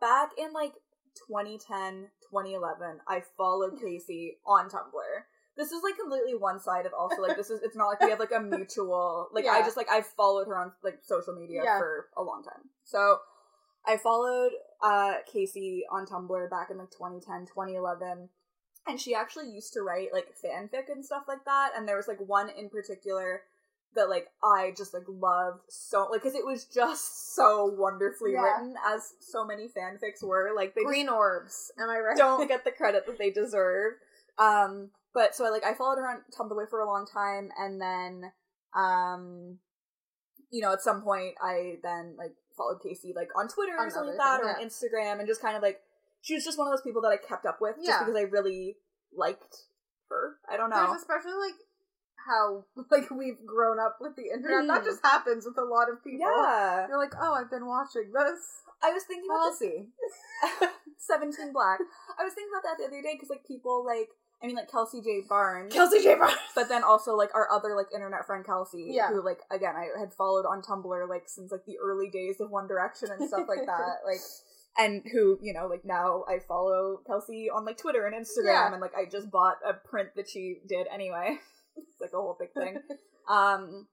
back 0.00 0.30
in 0.36 0.52
like 0.52 0.72
2010, 1.28 2.08
2011, 2.30 2.98
I 3.08 3.22
followed 3.36 3.78
Casey 3.82 4.38
on 4.46 4.68
Tumblr. 4.68 5.22
This 5.56 5.72
is 5.72 5.82
like 5.82 5.96
completely 5.98 6.34
one 6.36 6.60
sided 6.60 6.92
also. 6.96 7.20
Like 7.20 7.36
this 7.36 7.50
is 7.50 7.60
it's 7.62 7.74
not 7.76 7.86
like 7.88 8.00
we 8.00 8.10
have 8.10 8.20
like 8.20 8.30
a 8.30 8.38
mutual 8.40 9.26
like 9.32 9.44
I 9.46 9.60
just 9.62 9.76
like 9.76 9.88
I've 9.90 10.06
followed 10.06 10.46
her 10.46 10.56
on 10.56 10.70
like 10.84 11.00
social 11.02 11.34
media 11.34 11.62
Yeah. 11.64 11.78
for 11.78 12.06
a 12.16 12.22
long 12.22 12.44
time. 12.44 12.70
So 12.84 13.18
I 13.88 13.96
followed 13.96 14.52
uh 14.82 15.14
Casey 15.32 15.84
on 15.90 16.06
Tumblr 16.06 16.50
back 16.50 16.70
in 16.70 16.78
like 16.78 16.90
2010, 16.90 17.46
2011. 17.46 18.28
And 18.86 19.00
she 19.00 19.14
actually 19.14 19.50
used 19.50 19.72
to 19.74 19.82
write 19.82 20.08
like 20.12 20.28
fanfic 20.42 20.90
and 20.90 21.04
stuff 21.04 21.24
like 21.28 21.44
that. 21.44 21.72
And 21.76 21.86
there 21.88 21.96
was 21.96 22.08
like 22.08 22.20
one 22.20 22.48
in 22.50 22.68
particular 22.70 23.42
that 23.94 24.08
like 24.08 24.28
I 24.44 24.72
just 24.76 24.92
like 24.94 25.04
loved 25.08 25.60
so 25.68 26.08
like 26.10 26.22
because 26.22 26.34
it 26.34 26.44
was 26.46 26.64
just 26.66 27.34
so 27.34 27.66
wonderfully 27.66 28.32
Yeah. 28.32 28.42
written 28.42 28.74
as 28.86 29.14
so 29.20 29.44
many 29.44 29.68
fanfics 29.68 30.22
were. 30.22 30.52
Like 30.54 30.74
they 30.74 30.84
Green 30.84 31.08
orbs. 31.08 31.72
Am 31.78 31.88
I 31.90 31.98
right? 31.98 32.16
don't 32.16 32.48
get 32.48 32.64
the 32.64 32.70
credit 32.70 33.06
that 33.06 33.18
they 33.18 33.30
deserve. 33.30 33.94
Um, 34.38 34.90
but 35.14 35.34
so 35.34 35.44
I 35.46 35.50
like 35.50 35.64
I 35.64 35.74
followed 35.74 35.96
her 35.98 36.06
on 36.08 36.22
Tumblr 36.38 36.68
for 36.70 36.80
a 36.80 36.86
long 36.86 37.06
time, 37.06 37.50
and 37.58 37.80
then 37.80 38.30
um, 38.76 39.58
you 40.50 40.60
know, 40.62 40.72
at 40.72 40.80
some 40.82 41.02
point 41.02 41.34
I 41.42 41.76
then 41.82 42.14
like 42.16 42.34
followed 42.58 42.82
Casey 42.82 43.14
like 43.16 43.30
on 43.38 43.48
Twitter 43.48 43.72
or 43.78 43.88
something 43.88 44.10
like 44.10 44.18
that, 44.18 44.40
or 44.42 44.54
things, 44.54 44.82
on 44.82 44.90
Instagram, 44.90 45.20
and 45.20 45.28
just 45.28 45.40
kind 45.40 45.56
of 45.56 45.62
like 45.62 45.80
she 46.20 46.34
was 46.34 46.44
just 46.44 46.58
one 46.58 46.66
of 46.66 46.72
those 46.72 46.82
people 46.82 47.00
that 47.02 47.08
I 47.08 47.16
kept 47.16 47.46
up 47.46 47.58
with 47.60 47.76
just 47.76 48.00
because 48.00 48.16
I 48.16 48.22
really 48.22 48.76
liked 49.16 49.56
her. 50.10 50.36
I 50.50 50.56
don't 50.58 50.68
know. 50.68 50.88
There's 50.88 51.00
especially 51.00 51.38
like 51.38 51.54
how 52.26 52.64
like 52.90 53.10
we've 53.10 53.38
grown 53.46 53.78
up 53.78 53.98
with 54.00 54.16
the 54.16 54.30
internet. 54.34 54.66
That 54.66 54.82
Mhm. 54.82 54.84
just 54.84 55.02
happens 55.04 55.46
with 55.46 55.58
a 55.58 55.64
lot 55.64 55.88
of 55.90 56.02
people. 56.02 56.20
Yeah, 56.26 56.86
You're 56.88 56.98
like, 56.98 57.14
oh, 57.20 57.34
I've 57.34 57.50
been 57.50 57.66
watching 57.66 58.10
this. 58.12 58.40
I 58.82 58.92
was 58.92 59.02
thinking 59.04 59.28
about 59.30 59.58
this 59.58 60.68
17 60.98 61.52
Black. 61.52 61.80
I 62.18 62.24
was 62.24 62.32
thinking 62.34 62.52
about 62.52 62.62
that 62.64 62.78
the 62.78 62.86
other 62.86 63.02
day 63.02 63.14
because 63.14 63.30
like 63.30 63.46
people 63.46 63.84
like 63.84 64.08
I 64.42 64.46
mean 64.46 64.54
like 64.56 64.70
Kelsey 64.70 65.00
J 65.00 65.22
Barnes, 65.28 65.72
Kelsey 65.74 66.00
J. 66.02 66.14
Barnes. 66.14 66.36
but 66.54 66.68
then 66.68 66.84
also 66.84 67.16
like 67.16 67.34
our 67.34 67.50
other 67.50 67.74
like 67.74 67.86
internet 67.94 68.24
friend 68.26 68.44
Kelsey, 68.46 68.86
Yeah. 68.90 69.08
who 69.08 69.24
like 69.24 69.40
again 69.50 69.74
I 69.76 69.98
had 69.98 70.12
followed 70.14 70.46
on 70.46 70.62
Tumblr 70.62 71.08
like 71.08 71.24
since 71.28 71.50
like 71.50 71.64
the 71.66 71.78
early 71.82 72.08
days 72.08 72.40
of 72.40 72.50
One 72.50 72.66
Direction 72.68 73.10
and 73.10 73.26
stuff 73.28 73.46
like 73.48 73.66
that, 73.66 73.98
like. 74.06 74.20
And 74.80 75.02
who, 75.12 75.40
you 75.42 75.52
know, 75.52 75.66
like 75.66 75.84
now 75.84 76.22
I 76.28 76.38
follow 76.38 77.00
Kelsey 77.04 77.48
on 77.52 77.64
like 77.64 77.78
Twitter 77.78 78.06
and 78.06 78.14
Instagram, 78.14 78.44
Yeah. 78.44 78.70
and 78.72 78.80
like 78.80 78.94
I 78.94 79.06
just 79.10 79.28
bought 79.28 79.56
a 79.68 79.74
print 79.74 80.10
that 80.14 80.28
she 80.28 80.60
did 80.68 80.86
anyway. 80.92 81.40
It's 81.90 82.00
like 82.00 82.12
a 82.12 82.16
whole 82.16 82.36
big 82.38 82.52
thing. 82.52 82.78
Um, 83.28 83.86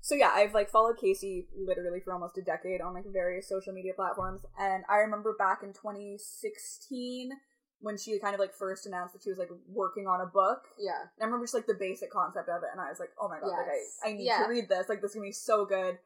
so 0.00 0.14
yeah, 0.14 0.30
I've 0.34 0.54
like 0.54 0.70
followed 0.70 0.96
Casey 0.98 1.46
literally 1.56 2.00
for 2.00 2.12
almost 2.12 2.38
a 2.38 2.42
decade 2.42 2.80
on 2.80 2.94
like 2.94 3.04
various 3.12 3.48
social 3.48 3.72
media 3.72 3.92
platforms, 3.94 4.42
and 4.58 4.82
I 4.88 4.96
remember 4.96 5.34
back 5.38 5.62
in 5.62 5.72
2016 5.72 7.30
when 7.82 7.96
she 7.96 8.18
kind 8.18 8.34
of 8.34 8.40
like 8.40 8.52
first 8.52 8.86
announced 8.86 9.14
that 9.14 9.22
she 9.22 9.30
was 9.30 9.38
like 9.38 9.48
working 9.68 10.06
on 10.06 10.20
a 10.20 10.26
book. 10.26 10.64
yeah. 10.78 11.00
And 11.16 11.22
I 11.22 11.24
remember 11.24 11.44
just 11.44 11.54
like 11.54 11.66
the 11.66 11.74
basic 11.78 12.10
concept 12.10 12.48
of 12.48 12.62
it, 12.62 12.68
and 12.72 12.80
I 12.80 12.88
was 12.90 13.00
like, 13.00 13.10
oh 13.20 13.28
my 13.28 13.40
god, 13.40 13.48
like 13.56 13.66
I, 14.04 14.10
I 14.10 14.12
need 14.12 14.24
Yeah. 14.26 14.42
to 14.42 14.48
read 14.48 14.68
this. 14.68 14.88
Like 14.88 15.00
this 15.00 15.12
is 15.12 15.14
gonna 15.16 15.26
be 15.28 15.32
so 15.32 15.64
good. 15.64 15.98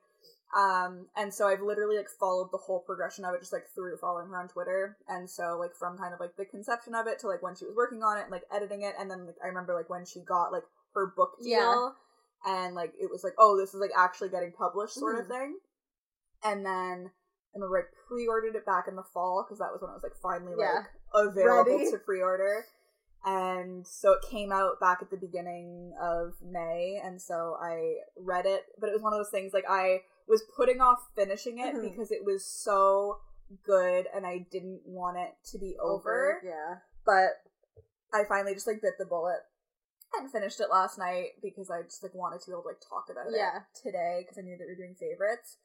Um, 0.57 1.07
and 1.17 1.35
so 1.35 1.49
I've 1.49 1.63
literally 1.63 1.97
like 1.97 2.09
followed 2.09 2.51
the 2.53 2.59
whole 2.59 2.79
progression 2.79 3.25
of 3.25 3.35
it 3.35 3.41
just 3.41 3.53
like 3.53 3.65
through 3.75 3.97
following 3.97 4.29
her 4.29 4.37
on 4.39 4.47
Twitter. 4.47 4.97
And 5.09 5.29
so 5.29 5.57
like 5.59 5.75
from 5.75 5.99
kind 5.99 6.15
of 6.15 6.21
like 6.21 6.37
the 6.37 6.45
conception 6.45 6.95
of 6.95 7.09
it 7.09 7.19
to 7.21 7.27
like 7.27 7.43
when 7.43 7.57
she 7.57 7.65
was 7.65 7.75
working 7.75 8.05
on 8.05 8.19
it 8.19 8.23
and 8.23 8.31
like 8.31 8.45
editing 8.55 8.83
it, 8.83 8.95
and 8.99 9.11
then 9.11 9.27
like 9.27 9.37
I 9.43 9.49
remember 9.49 9.75
like 9.75 9.91
when 9.91 10.05
she 10.07 10.21
got 10.21 10.53
like 10.53 10.63
her 10.95 11.13
book 11.17 11.37
deal, 11.43 11.51
Yeah. 11.51 11.91
and 12.47 12.75
like 12.75 12.93
it 12.99 13.11
was 13.11 13.23
like, 13.25 13.35
oh, 13.39 13.57
this 13.57 13.75
is 13.75 13.81
like 13.81 13.93
actually 13.97 14.29
getting 14.31 14.53
published, 14.53 14.95
sort 14.95 15.19
of 15.19 15.27
Mhm. 15.27 15.29
thing. 15.29 15.59
And 16.43 16.65
then 16.67 17.11
I 17.55 17.59
remember 17.59 17.79
I 17.79 17.83
pre-ordered 18.09 18.57
it 18.57 18.67
back 18.67 18.89
in 18.89 18.97
the 18.97 19.03
fall 19.05 19.43
because 19.45 19.59
that 19.59 19.73
was 19.73 19.81
when 19.81 19.91
it 19.91 19.95
was 19.95 20.03
like 20.03 20.17
finally 20.17 20.55
Yeah. 20.59 20.85
like 21.13 21.27
available 21.27 21.79
Ready. 21.79 21.91
to 21.91 21.99
pre-order 21.99 22.65
and 23.27 23.87
so 23.87 24.13
it 24.13 24.23
came 24.29 24.53
out 24.53 24.79
back 24.81 24.99
at 25.01 25.09
the 25.11 25.17
beginning 25.17 25.95
of 25.99 26.35
May, 26.43 27.01
and 27.03 27.23
so 27.23 27.57
I 27.59 28.01
read 28.19 28.45
it. 28.45 28.67
But 28.79 28.91
it 28.91 28.93
was 28.93 29.01
one 29.01 29.15
of 29.15 29.19
those 29.19 29.31
things 29.31 29.55
like 29.55 29.65
I 29.67 30.05
was 30.29 30.43
putting 30.55 30.83
off 30.83 30.99
finishing 31.15 31.59
it 31.59 31.75
Mhm. 31.75 31.81
because 31.83 32.11
it 32.11 32.23
was 32.23 32.45
so 32.45 33.21
good, 33.63 34.07
and 34.13 34.27
I 34.27 34.39
didn't 34.51 34.83
want 34.85 35.17
it 35.17 35.37
to 35.53 35.59
be 35.59 35.75
over. 35.79 36.39
Yeah. 36.45 36.81
But 37.07 37.41
I 38.13 38.25
finally 38.25 38.53
just 38.53 38.67
like 38.67 38.83
bit 38.83 38.99
the 38.99 39.07
bullet 39.07 39.41
and 40.21 40.31
finished 40.31 40.61
it 40.61 40.71
last 40.71 40.99
night 40.99 41.41
because 41.43 41.71
I 41.71 41.83
just 41.83 42.03
like 42.03 42.15
wanted 42.15 42.41
to 42.41 42.47
be 42.51 42.53
able 42.53 42.63
to 42.63 42.69
like 42.69 42.81
talk 42.89 43.07
about 43.11 43.27
Yeah. 43.31 43.59
it 43.59 43.63
today 43.83 44.23
because 44.23 44.39
I 44.39 44.43
knew 44.43 44.57
that 44.57 44.65
we 44.65 44.73
were 44.73 44.77
doing 44.77 44.95
favorites. 44.99 45.59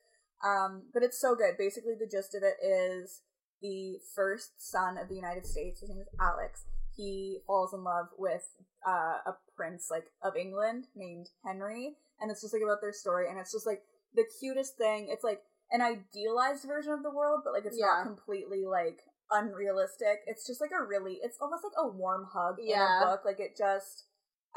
Um, 0.44 0.84
but 0.94 1.04
it's 1.04 1.20
so 1.20 1.36
good. 1.36 1.58
Basically, 1.58 1.96
the 2.00 2.08
gist 2.08 2.34
of 2.36 2.44
it 2.44 2.56
is 2.64 3.22
the 3.62 4.00
first 4.16 4.52
son 4.58 4.98
of 4.98 5.10
the 5.10 5.16
United 5.16 5.46
States. 5.46 5.82
His 5.82 5.90
name 5.90 6.00
is 6.00 6.08
Alex. 6.20 6.64
He 6.96 7.40
falls 7.46 7.74
in 7.74 7.84
love 7.84 8.08
with 8.18 8.48
uh, 8.88 9.20
a 9.26 9.36
prince 9.56 9.88
like 9.92 10.12
of 10.24 10.36
England 10.38 10.88
named 10.96 11.30
Henry, 11.46 11.98
and 12.22 12.32
it's 12.32 12.42
just 12.42 12.54
like 12.54 12.64
about 12.64 12.80
their 12.82 12.94
story, 12.94 13.30
and 13.30 13.38
it's 13.38 13.52
just 13.52 13.68
like 13.68 13.84
the 14.16 14.24
cutest 14.40 14.78
thing. 14.78 15.08
It's 15.10 15.24
like 15.24 15.42
an 15.72 15.82
idealized 15.82 16.66
version 16.66 16.94
of 16.94 17.04
the 17.04 17.12
world, 17.12 17.42
but 17.44 17.54
like 17.54 17.66
it's 17.66 17.78
Yeah. 17.78 17.86
not 17.88 18.06
completely 18.06 18.66
like 18.66 19.02
unrealistic. 19.32 20.22
It's 20.26 20.46
just 20.48 20.62
like 20.62 20.72
a 20.72 20.84
really, 20.84 21.20
it's 21.22 21.38
almost 21.42 21.64
like 21.64 21.74
a 21.78 21.88
warm 21.88 22.26
hug 22.32 22.56
Yeah. 22.60 22.98
in 22.98 23.04
a 23.04 23.06
book. 23.06 23.22
Like 23.26 23.40
it 23.40 23.56
just, 23.58 24.06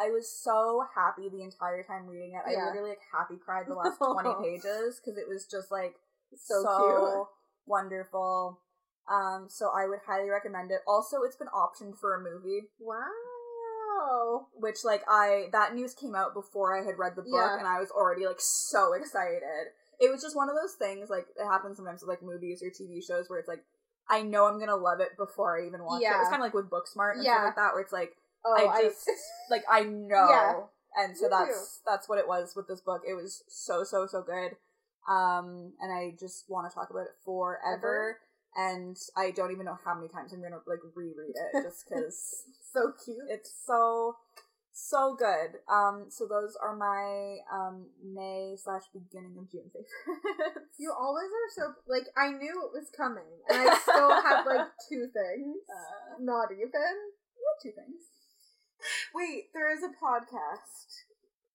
I 0.00 0.08
was 0.10 0.28
so 0.30 0.84
happy 0.94 1.28
the 1.28 1.42
entire 1.42 1.82
time 1.82 2.06
reading 2.06 2.32
it. 2.34 2.42
I 2.48 2.54
literally 2.66 2.90
like 2.90 3.00
happy 3.12 3.36
cried 3.36 3.66
the 3.68 3.74
last 3.74 3.98
twenty 3.98 4.34
pages 4.42 5.00
because 5.00 5.18
it 5.18 5.28
was 5.28 5.46
just 5.46 5.70
like 5.70 5.94
So 6.34 6.62
so, 6.62 7.28
wonderful. 7.66 8.60
Um, 9.10 9.46
so 9.48 9.70
I 9.74 9.86
would 9.88 9.98
highly 10.06 10.30
recommend 10.30 10.70
it. 10.70 10.80
Also, 10.86 11.22
it's 11.22 11.36
been 11.36 11.48
optioned 11.48 11.98
for 11.98 12.14
a 12.14 12.20
movie, 12.22 12.68
Wow. 12.80 14.46
which 14.54 14.84
like 14.84 15.02
I 15.08 15.48
that 15.52 15.74
news 15.74 15.94
came 15.94 16.14
out 16.14 16.34
before 16.34 16.76
I 16.78 16.84
had 16.84 16.98
read 16.98 17.16
the 17.16 17.22
book, 17.22 17.32
Yeah. 17.32 17.58
and 17.58 17.66
I 17.66 17.78
was 17.80 17.90
already 17.90 18.26
like 18.26 18.40
so 18.40 18.92
excited. 18.94 19.72
It 20.00 20.10
was 20.10 20.22
just 20.22 20.36
one 20.36 20.48
of 20.48 20.56
those 20.56 20.74
things 20.74 21.10
like 21.10 21.26
it 21.36 21.44
happens 21.44 21.76
sometimes 21.76 22.00
with 22.02 22.08
like 22.08 22.22
movies 22.22 22.62
or 22.62 22.70
TV 22.70 23.04
shows 23.06 23.28
where 23.28 23.38
it's 23.38 23.48
like 23.48 23.64
I 24.08 24.22
know 24.22 24.46
I'm 24.46 24.58
gonna 24.58 24.76
love 24.76 25.00
it 25.00 25.16
before 25.16 25.60
I 25.60 25.66
even 25.66 25.84
watch 25.84 26.00
it. 26.02 26.04
Yeah. 26.04 26.20
It's 26.20 26.30
kind 26.30 26.40
of 26.42 26.46
like 26.46 26.54
with 26.54 26.70
Booksmart 26.70 27.14
and 27.16 27.24
Yeah. 27.24 27.34
stuff 27.34 27.44
like 27.46 27.56
that, 27.56 27.72
where 27.74 27.82
it's 27.82 27.92
like 27.92 28.16
Oh, 28.44 28.54
I 28.56 28.78
I, 28.78 28.82
just 28.82 29.08
like 29.50 29.64
I 29.70 29.82
know. 29.84 30.28
Yeah. 30.30 30.54
And 31.04 31.16
so 31.16 31.24
Me 31.24 31.30
that's 31.30 31.80
that's 31.86 32.08
what 32.08 32.18
it 32.18 32.28
was 32.28 32.54
with 32.56 32.68
this 32.68 32.80
book. 32.80 33.02
It 33.08 33.14
was 33.14 33.42
so 33.48 33.84
so 33.84 34.06
so 34.06 34.22
good. 34.22 34.56
Um 35.08 35.72
and 35.80 35.92
I 35.92 36.14
just 36.18 36.44
want 36.48 36.70
to 36.70 36.74
talk 36.74 36.90
about 36.90 37.02
it 37.06 37.16
forever. 37.24 38.18
And 38.54 38.96
I 39.16 39.30
don't 39.30 39.50
even 39.52 39.64
know 39.64 39.78
how 39.84 39.94
many 39.94 40.08
times 40.08 40.32
I'm 40.32 40.40
going 40.40 40.52
to 40.52 40.60
like 40.66 40.80
reread 40.94 41.34
it 41.34 41.62
just 41.62 41.86
cuz 41.92 42.44
so 42.72 42.92
cute. 43.04 43.16
it's 43.28 43.50
so 43.66 44.16
so 44.72 45.14
good. 45.18 45.60
Um 45.70 46.06
so 46.10 46.26
those 46.26 46.56
are 46.60 46.76
my 46.76 47.38
um 47.52 47.86
May 48.04 48.56
slash 48.56 48.82
beginning 48.92 49.36
of 49.38 49.50
June 49.50 49.70
favorites. 49.72 50.76
You 50.78 50.92
always 50.92 51.28
are 51.28 51.50
so 51.56 51.74
like 51.86 52.04
I 52.16 52.32
knew 52.32 52.52
it 52.66 52.72
was 52.72 52.90
coming, 52.96 53.28
and 53.48 53.58
I 53.70 53.78
still 53.82 54.20
have 54.22 54.44
like 54.46 54.68
two 54.88 55.08
things. 55.12 55.56
uh, 55.70 56.16
Not 56.20 56.52
even. 56.52 56.70
two 57.62 57.70
things. 57.72 58.11
Wait, 59.14 59.52
there 59.54 59.70
is 59.72 59.82
a 59.82 59.92
podcast. 59.96 61.06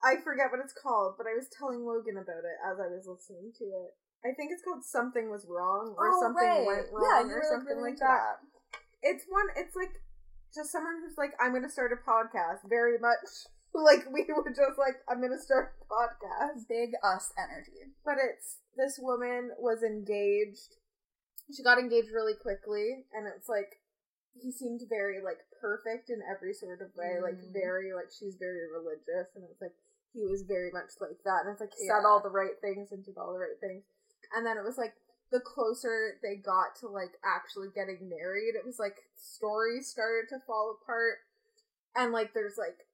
I 0.04 0.22
forget 0.22 0.52
what 0.52 0.62
it's 0.62 0.76
called, 0.78 1.16
but 1.18 1.26
I 1.26 1.34
was 1.34 1.49
telling 1.49 1.86
Logan 1.86 2.18
about 2.18 2.45
it 2.45 2.58
as 2.62 2.78
I 2.80 2.88
was 2.88 3.10
listening 3.10 3.52
to 3.58 3.66
it. 3.66 3.91
I 4.26 4.34
think 4.34 4.52
it's 4.52 4.64
called 4.64 4.86
Something 4.86 5.30
Was 5.30 5.45
Wrong 5.49 5.94
or 5.98 6.10
Oh, 6.10 6.22
Something 6.22 6.48
right. 6.48 6.66
Went 6.66 6.88
Wrong 6.94 7.06
Yeah, 7.06 7.22
or 7.26 7.41
like, 7.41 7.49
something 7.49 7.78
like 7.82 7.98
into 7.98 8.06
that. 8.06 8.41
It's 9.02 9.26
one 9.30 9.48
it's 9.56 9.76
like 9.76 9.94
just 10.54 10.72
someone 10.72 11.02
who's 11.02 11.18
like, 11.18 11.34
I'm 11.40 11.54
gonna 11.54 11.70
start 11.70 11.94
a 11.94 12.02
podcast 12.02 12.66
very 12.70 12.98
much 12.98 13.48
like 13.74 14.06
we 14.12 14.26
were 14.30 14.49
just 14.49 14.78
like, 14.78 14.98
I'm 15.10 15.22
gonna 15.22 15.40
start 15.40 15.76
a 15.82 15.86
podcast. 15.86 16.68
Big 16.68 16.94
us 17.04 17.34
energy. 17.38 17.94
But 18.06 18.16
it's 18.18 18.58
this 18.76 18.99
woman 19.02 19.52
was 19.60 19.84
engaged. 19.84 20.78
She 21.56 21.64
got 21.64 21.80
engaged 21.80 22.12
really 22.14 22.36
quickly, 22.36 23.06
and 23.14 23.28
it's 23.28 23.48
like 23.48 23.80
he 24.42 24.52
seemed 24.52 24.82
very 24.90 25.22
like 25.22 25.40
perfect 25.60 26.10
in 26.10 26.22
every 26.30 26.54
sort 26.54 26.82
of 26.82 26.96
way, 26.96 27.20
like 27.22 27.36
Mhm. 27.38 27.54
very 27.54 27.94
like 27.94 28.10
she's 28.12 28.36
very 28.36 28.68
religious, 28.72 29.36
and 29.36 29.44
it's 29.50 29.62
like 29.62 29.76
he 30.14 30.26
was 30.26 30.44
very 30.44 30.72
much 30.72 30.92
like 31.00 31.22
that, 31.24 31.42
and 31.46 31.52
it's 31.52 31.62
like 31.62 31.74
Yeah. 31.80 32.00
said 32.00 32.06
all 32.06 32.20
the 32.22 32.30
right 32.30 32.60
things 32.62 32.92
and 32.92 33.04
did 33.04 33.18
all 33.18 33.34
the 33.34 33.40
right 33.40 33.60
things, 33.60 33.84
and 34.34 34.46
then 34.46 34.58
it 34.58 34.64
was 34.64 34.78
like 34.78 34.94
the 35.30 35.40
closer 35.42 36.18
they 36.22 36.36
got 36.38 36.76
to 36.78 36.88
like 36.88 37.20
actually 37.24 37.70
getting 37.70 38.08
married, 38.10 38.56
it 38.56 38.66
was 38.66 38.80
like 38.80 39.10
stories 39.16 39.88
started 39.90 40.30
to 40.30 40.40
fall 40.46 40.72
apart, 40.82 41.20
and 41.96 42.12
like 42.14 42.34
there's 42.34 42.58
like 42.58 42.88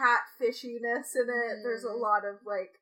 catfishiness 0.00 1.14
in 1.14 1.28
it. 1.30 1.62
There's 1.62 1.84
a 1.84 1.88
Mhm. 1.88 2.00
lot 2.00 2.24
of 2.24 2.44
like 2.44 2.80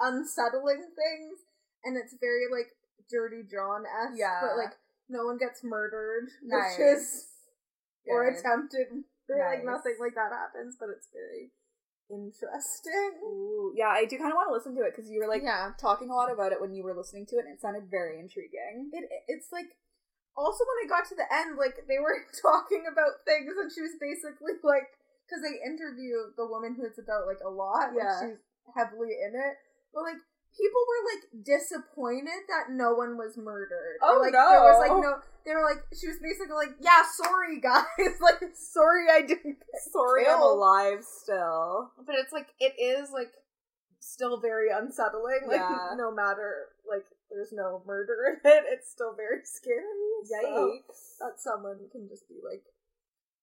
unsettling 0.00 0.90
things, 0.94 1.38
and 1.84 1.96
it's 1.96 2.14
very 2.14 2.48
like 2.50 2.76
Dirty 3.10 3.42
John 3.44 3.84
esque. 3.86 4.18
Yeah. 4.18 4.40
but 4.42 4.56
like 4.56 4.76
no 5.08 5.24
one 5.24 5.38
gets 5.38 5.62
murdered, 5.62 6.28
Nice. 6.42 6.76
which 6.78 6.86
is 6.86 7.35
or 8.08 8.24
Good. 8.24 8.38
attempted. 8.38 9.04
Like 9.28 9.66
Nice. 9.66 9.82
nothing 9.82 9.96
like 9.98 10.14
that 10.14 10.30
happens, 10.30 10.76
but 10.78 10.88
it's 10.94 11.08
very 11.12 11.50
interesting. 12.10 13.18
Ooh, 13.26 13.74
yeah, 13.74 13.90
I 13.90 14.04
do 14.06 14.16
kind 14.18 14.30
of 14.30 14.36
want 14.38 14.48
to 14.48 14.54
listen 14.54 14.74
to 14.78 14.86
it 14.86 14.94
because 14.94 15.10
you 15.10 15.18
were 15.18 15.26
like 15.26 15.42
yeah, 15.42 15.74
talking 15.78 16.10
a 16.10 16.14
lot 16.14 16.30
about 16.30 16.52
it 16.52 16.60
when 16.60 16.74
you 16.74 16.84
were 16.84 16.94
listening 16.94 17.26
to 17.26 17.36
it, 17.36 17.46
and 17.46 17.54
it 17.54 17.60
sounded 17.60 17.90
very 17.90 18.18
intriguing. 18.22 18.90
it 18.94 19.10
it's 19.26 19.50
like 19.50 19.74
also 20.36 20.62
when 20.62 20.86
I 20.86 20.88
got 20.88 21.08
to 21.10 21.16
the 21.18 21.26
end, 21.26 21.58
like 21.58 21.82
they 21.88 21.98
were 21.98 22.14
talking 22.42 22.86
about 22.86 23.26
things, 23.26 23.50
and 23.58 23.70
she 23.72 23.82
was 23.82 23.98
basically 23.98 24.54
like, 24.62 24.94
because 25.26 25.42
they 25.42 25.58
interview 25.66 26.30
the 26.38 26.46
woman 26.46 26.76
who 26.78 26.86
it's 26.86 27.02
about 27.02 27.26
like 27.26 27.42
a 27.42 27.50
lot, 27.50 27.90
like 27.94 28.06
Yeah. 28.06 28.20
she's 28.22 28.40
heavily 28.78 29.18
in 29.18 29.34
it, 29.34 29.58
but 29.90 30.06
like 30.06 30.22
people 30.56 30.82
were 30.88 31.02
like 31.12 31.44
disappointed 31.44 32.42
that 32.48 32.72
no 32.72 32.94
one 32.94 33.16
was 33.16 33.36
murdered. 33.36 33.98
Oh, 34.02 34.16
Or, 34.18 34.22
like 34.22 34.32
there 34.32 34.42
was 34.64 34.78
like 34.80 34.90
no. 34.90 35.00
no, 35.00 35.12
they 35.44 35.52
were 35.54 35.62
like 35.64 35.84
she 35.94 36.08
was 36.08 36.18
basically 36.22 36.56
like, 36.56 36.74
yeah, 36.80 37.02
sorry 37.22 37.60
guys, 37.60 37.84
like 38.20 38.40
sorry 38.54 39.06
I 39.12 39.20
didn't. 39.22 39.58
get 39.60 39.80
Sorry, 39.92 40.26
I'm 40.26 40.40
alive 40.40 41.04
still. 41.04 41.92
But 42.04 42.16
it's 42.16 42.32
like 42.32 42.48
it 42.58 42.74
is 42.80 43.10
like 43.12 43.32
still 44.00 44.40
very 44.40 44.68
unsettling. 44.72 45.46
Like 45.46 45.60
Yeah. 45.60 45.94
no 45.96 46.10
matter 46.12 46.72
like 46.88 47.04
there's 47.30 47.52
no 47.52 47.82
murder 47.86 48.16
in 48.44 48.50
it, 48.50 48.64
it's 48.70 48.90
still 48.90 49.14
very 49.16 49.40
scary. 49.44 49.82
So 50.24 50.36
Yikes. 50.80 51.18
that 51.20 51.38
someone 51.38 51.78
can 51.92 52.08
just 52.08 52.28
be 52.28 52.36
like 52.42 52.62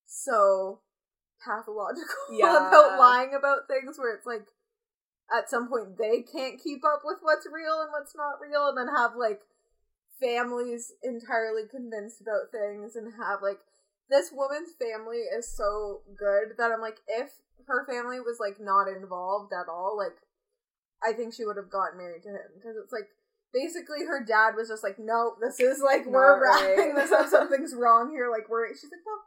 so 0.05 0.79
pathological 1.43 2.15
Yeah. 2.31 2.67
about 2.69 2.99
lying 2.99 3.33
about 3.37 3.67
things 3.67 3.97
where 3.97 4.15
it's 4.15 4.25
like 4.25 4.45
at 5.31 5.49
some 5.49 5.69
point 5.69 5.97
they 5.97 6.21
can't 6.21 6.61
keep 6.61 6.83
up 6.83 7.01
with 7.03 7.17
what's 7.21 7.47
real 7.47 7.81
and 7.81 7.91
what's 7.91 8.15
not 8.15 8.41
real 8.41 8.69
and 8.69 8.77
then 8.77 8.93
have 8.95 9.15
like 9.15 9.41
families 10.19 10.91
entirely 11.03 11.63
convinced 11.69 12.21
about 12.21 12.51
things 12.51 12.95
and 12.95 13.13
have 13.19 13.39
like 13.41 13.59
this 14.09 14.31
woman's 14.31 14.75
family 14.75 15.23
is 15.31 15.47
so 15.47 16.01
good 16.17 16.57
that 16.57 16.71
I'm 16.71 16.81
like 16.81 16.99
if 17.07 17.31
her 17.67 17.85
family 17.87 18.19
was 18.19 18.37
like 18.39 18.59
not 18.59 18.87
involved 18.87 19.53
at 19.53 19.71
all 19.71 19.97
like 19.97 20.17
I 21.03 21.11
think 21.11 21.33
she 21.33 21.45
would 21.45 21.57
have 21.57 21.69
gotten 21.69 21.99
married 21.99 22.23
to 22.23 22.29
him. 22.29 22.55
Because 22.55 22.75
it's 22.81 22.93
like 22.93 23.11
basically 23.53 24.05
her 24.07 24.23
dad 24.23 24.55
was 24.55 24.69
just 24.69 24.83
like 24.83 24.97
no 24.97 25.35
this 25.41 25.59
is 25.59 25.81
like 25.83 26.05
we're 26.05 26.41
right. 26.41 26.75
wrapping 26.75 26.95
this 26.95 27.11
up 27.11 27.27
something's 27.27 27.75
wrong 27.75 28.09
here. 28.11 28.31
Like 28.31 28.49
we're 28.49 28.69
she's 28.69 28.91
like 28.91 29.05
well 29.05 29.21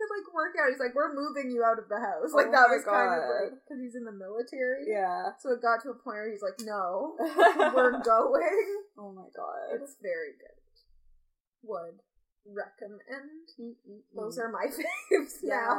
could 0.00 0.08
like 0.16 0.28
work 0.32 0.56
out 0.56 0.72
he's 0.72 0.80
like 0.80 0.96
we're 0.96 1.12
moving 1.12 1.52
you 1.52 1.60
out 1.60 1.76
of 1.76 1.84
the 1.92 2.00
house 2.00 2.32
like 2.32 2.48
Oh 2.48 2.56
that 2.56 2.72
was 2.72 2.80
kind 2.88 3.12
of 3.12 3.20
God. 3.20 3.28
like 3.36 3.52
because 3.60 3.76
he's 3.84 3.92
in 3.94 4.08
the 4.08 4.16
military 4.16 4.88
Yeah. 4.88 5.36
so 5.36 5.52
it 5.52 5.60
got 5.60 5.84
to 5.84 5.92
a 5.92 5.98
point 6.00 6.24
where 6.24 6.30
he's 6.32 6.40
like 6.40 6.56
no 6.64 7.12
we're 7.76 8.00
going 8.00 8.64
oh 8.96 9.12
my 9.12 9.28
god. 9.36 9.76
it's 9.76 10.00
very 10.00 10.32
good. 10.40 10.56
Would 11.68 12.00
recommend. 12.48 13.76
Those 14.16 14.38
Mm. 14.38 14.42
are 14.42 14.48
my 14.48 14.66
faves 15.12 15.44
now. 15.44 15.76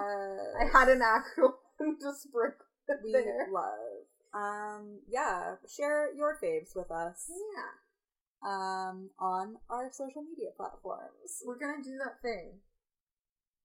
I 0.61 0.69
had 0.71 0.89
an 0.89 1.01
actual 1.01 1.57
one 1.77 1.97
to 1.99 2.13
sprinkle 2.13 2.65
we 3.03 3.11
there. 3.11 3.47
love. 3.51 4.05
Um, 4.33 4.99
yeah, 5.09 5.55
share 5.67 6.13
your 6.13 6.37
faves 6.41 6.75
with 6.75 6.91
us. 6.91 7.25
Yeah, 7.29 8.47
Um, 8.47 9.09
on 9.19 9.57
our 9.69 9.89
social 9.91 10.21
media 10.21 10.51
platforms. 10.55 11.41
we're 11.45 11.57
gonna 11.57 11.83
do 11.83 11.97
that 11.97 12.21
thing. 12.21 12.59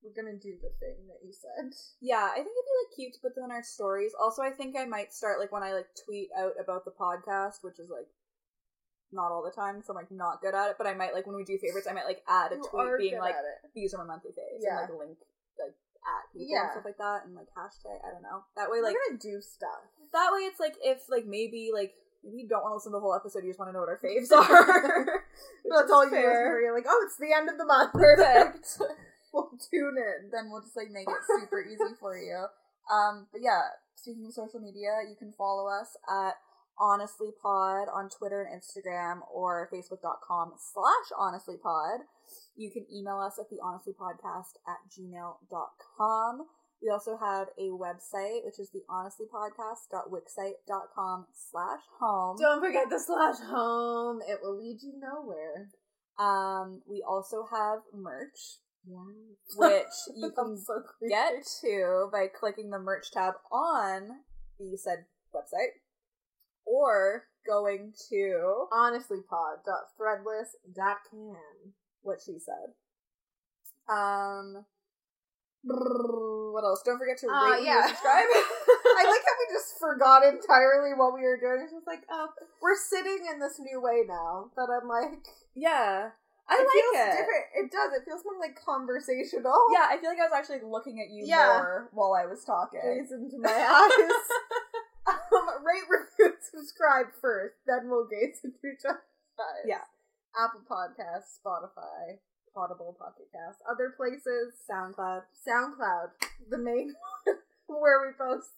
We're 0.07 0.15
gonna 0.23 0.39
do 0.39 0.55
the 0.63 0.71
thing 0.79 1.03
that 1.11 1.19
you 1.27 1.33
said. 1.35 1.75
Yeah, 2.01 2.31
I 2.31 2.39
think 2.39 2.47
it'd 2.55 2.71
be 2.71 2.79
like 2.87 2.95
cute 2.95 3.13
to 3.15 3.21
put 3.21 3.35
them 3.35 3.45
in 3.45 3.51
our 3.51 3.65
stories. 3.67 4.13
Also, 4.15 4.41
I 4.43 4.51
think 4.55 4.77
I 4.79 4.87
might 4.87 5.13
start 5.13 5.41
like 5.41 5.51
when 5.51 5.65
I 5.67 5.73
like 5.75 5.89
tweet 6.07 6.31
out 6.39 6.55
about 6.63 6.85
the 6.87 6.93
podcast, 6.95 7.67
which 7.67 7.81
is 7.83 7.91
like 7.91 8.07
not 9.11 9.33
all 9.35 9.43
the 9.43 9.51
time, 9.51 9.83
so 9.83 9.93
I'm 9.93 9.97
like 9.99 10.13
not 10.15 10.41
good 10.41 10.55
at 10.55 10.71
it. 10.71 10.77
But 10.79 10.87
I 10.87 10.95
might 10.95 11.13
like 11.13 11.27
when 11.27 11.35
we 11.35 11.43
do 11.43 11.59
favorites, 11.59 11.89
I 11.91 11.93
might 11.93 12.07
like 12.07 12.23
add 12.29 12.53
a 12.53 12.57
You 12.57 12.63
tweet 12.71 12.99
being 13.11 13.19
like 13.21 13.35
these 13.75 13.95
are 13.95 13.99
my 13.99 14.07
monthly 14.15 14.31
faves 14.31 14.63
Yeah. 14.63 14.87
and 14.87 14.95
like 14.95 14.99
link 15.11 15.19
like 15.59 15.75
at 16.07 16.23
people 16.31 16.47
Yeah. 16.47 16.63
and 16.63 16.71
stuff 16.71 16.85
like 16.87 16.99
that 17.03 17.27
and 17.27 17.35
like 17.35 17.51
hashtag. 17.59 17.99
I 18.07 18.15
don't 18.15 18.23
know. 18.23 18.47
That 18.55 18.71
way, 18.71 18.79
like 18.81 18.95
We're 18.95 19.11
gonna 19.11 19.19
do 19.19 19.41
stuff. 19.43 19.91
that 20.15 20.31
way, 20.33 20.47
it's 20.47 20.61
like 20.61 20.77
if 20.87 21.03
like 21.11 21.27
maybe 21.27 21.71
like 21.75 21.95
you 22.23 22.47
don't 22.47 22.63
want 22.63 22.73
to 22.73 22.77
listen 22.79 22.93
to 22.93 22.97
the 22.97 23.01
whole 23.03 23.15
episode, 23.15 23.43
you 23.43 23.51
just 23.51 23.59
want 23.59 23.71
to 23.71 23.73
know 23.75 23.81
what 23.83 23.89
our 23.91 23.99
faves 23.99 24.31
are. 24.35 25.27
That's 25.67 25.91
all 25.91 26.05
you 26.07 26.11
listen 26.11 26.23
fair. 26.23 26.61
You're 26.63 26.75
like, 26.75 26.87
oh, 26.89 27.03
it's 27.07 27.17
the 27.19 27.33
end 27.35 27.49
of 27.51 27.59
the 27.59 27.65
month. 27.67 27.93
Perfect. 27.93 28.79
we'll 29.37 29.53
tune 29.71 30.01
in. 30.01 30.33
then 30.33 30.49
we'll 30.49 30.65
just 30.65 30.73
like 30.77 30.89
make 30.89 31.05
it 31.05 31.21
super 31.29 31.61
easy 31.61 31.93
for 32.01 32.17
you. 32.17 32.49
Um, 32.89 33.29
but 33.31 33.43
yeah, 33.45 33.77
speaking 33.97 34.25
of 34.25 34.33
social 34.33 34.61
media, 34.61 35.05
you 35.05 35.17
can 35.19 35.33
follow 35.37 35.69
us 35.69 35.93
at 36.09 36.41
Honestly 36.81 37.33
Pod 37.43 37.89
on 37.93 38.09
Twitter 38.09 38.41
and 38.49 38.57
Instagram 38.61 39.21
or 39.33 39.69
Facebook.com 39.73 40.53
slash 40.57 41.13
Honestly 41.19 41.57
Pod. 41.61 42.01
You 42.57 42.71
can 42.71 42.87
email 42.93 43.19
us 43.21 43.39
at 43.39 43.51
the 43.51 43.61
Honestly 43.63 43.93
Podcast 43.93 44.57
at 44.67 44.79
gmail.com. 44.89 46.47
We 46.83 46.91
also 46.91 47.17
have 47.17 47.49
a 47.59 47.71
website, 47.73 48.45
which 48.45 48.59
is 48.61 48.69
the 48.71 48.83
honestlypodcast.wixsite.com 48.91 51.27
slash 51.33 51.81
home. 51.99 52.37
Don't 52.39 52.61
forget 52.61 52.91
the 52.91 52.99
slash 53.01 53.39
home. 53.49 54.21
It 54.29 54.41
will 54.43 54.59
lead 54.59 54.83
you 54.83 54.93
nowhere. 55.01 55.71
Um, 56.19 56.83
we 56.89 57.03
also 57.07 57.45
have 57.51 57.81
merch, 57.95 58.59
Yeah. 58.89 59.05
which 59.57 59.87
you 60.17 60.31
can 60.31 60.57
so 60.59 60.83
get 61.09 61.45
to 61.63 62.09
by 62.13 62.29
clicking 62.29 62.71
the 62.71 62.79
merch 62.79 63.11
tab 63.11 63.35
on 63.51 64.21
the 64.59 64.77
said 64.77 65.07
website 65.35 65.81
or 66.65 67.25
going 67.47 67.93
to 68.11 68.67
honestlypod.threadless.com. 68.73 71.37
what 72.03 72.21
she 72.25 72.39
said. 72.39 72.75
Um, 73.89 74.65
what 75.63 76.65
else? 76.65 76.83
Don't 76.85 76.99
forget 76.99 77.19
to 77.19 77.29
Uh, 77.29 77.51
rate 77.53 77.65
yeah. 77.65 77.81
and 77.83 77.89
subscribe. 77.89 78.25
I 78.31 79.05
like 79.07 79.23
how 79.23 79.37
we 79.39 79.47
just 79.55 79.79
forgot 79.79 80.25
entirely 80.25 80.93
what 80.97 81.15
we 81.15 81.23
were 81.23 81.37
doing. 81.39 81.61
It's 81.63 81.73
just 81.73 81.87
like, 81.87 82.05
oh, 82.11 82.29
we're 82.63 82.77
sitting 82.77 83.27
in 83.33 83.39
this 83.41 83.59
new 83.59 83.81
way 83.81 84.03
now 84.07 84.51
that 84.57 84.69
I'm 84.71 84.89
like, 84.89 85.27
yeah, 85.55 86.11
I 86.49 86.55
it 86.55 86.63
like 86.63 86.79
feels 86.79 86.97
it. 86.97 87.11
different. 87.19 87.47
It 87.59 87.67
does. 87.75 87.91
It 87.99 88.05
feels 88.07 88.23
more 88.25 88.39
like 88.39 88.55
conversational. 88.55 89.59
Yeah, 89.75 89.91
I 89.91 89.99
feel 89.99 90.11
like 90.11 90.23
I 90.23 90.31
was 90.31 90.37
actually 90.37 90.63
looking 90.63 91.01
at 91.03 91.11
you 91.11 91.27
Yeah. 91.27 91.59
more 91.59 91.89
while 91.93 92.15
I 92.15 92.27
was 92.27 92.45
talking. 92.45 92.79
Gaze 92.83 93.11
into 93.11 93.39
my 93.39 93.51
eyes. 93.51 94.25
um, 95.11 95.47
rate, 95.67 95.87
review, 95.91 96.35
subscribe 96.43 97.07
first, 97.21 97.57
then 97.67 97.91
we'll 97.91 98.07
gaze 98.07 98.39
into 98.45 98.59
each 98.63 98.87
other's 98.87 99.03
eyes. 99.39 99.67
Yeah. 99.67 99.83
Apple 100.39 100.63
Podcasts, 100.71 101.39
Spotify, 101.43 102.19
Audible, 102.55 102.95
Pocket 102.99 103.27
Cast, 103.33 103.59
other 103.69 103.95
places, 103.97 104.55
SoundCloud. 104.71 105.23
SoundCloud, 105.47 106.11
the 106.51 106.59
main 106.59 106.95
where 107.67 108.01
we 108.07 108.13
post. 108.17 108.51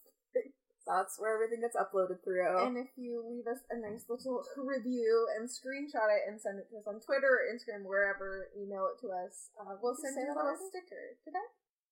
That's 0.89 1.21
where 1.21 1.37
everything 1.37 1.61
gets 1.61 1.77
uploaded 1.77 2.17
through. 2.25 2.49
And 2.65 2.73
if 2.81 2.89
you 2.97 3.21
leave 3.21 3.45
us 3.45 3.61
a 3.69 3.77
nice 3.77 4.09
little 4.09 4.41
review 4.57 5.29
and 5.37 5.45
screenshot 5.45 6.09
it 6.09 6.25
and 6.25 6.41
send 6.41 6.57
it 6.57 6.65
to 6.73 6.81
us 6.81 6.89
on 6.89 6.97
Twitter 6.97 7.29
or 7.29 7.45
Instagram, 7.45 7.85
wherever, 7.85 8.49
email 8.57 8.89
it 8.89 8.97
to 9.05 9.13
us, 9.13 9.53
uh, 9.61 9.77
we'll 9.77 9.93
you 9.93 10.01
send 10.01 10.17
you 10.17 10.25
a 10.25 10.33
little 10.33 10.57
already? 10.57 10.65
sticker. 10.73 11.13
Did 11.29 11.37
I? 11.37 11.45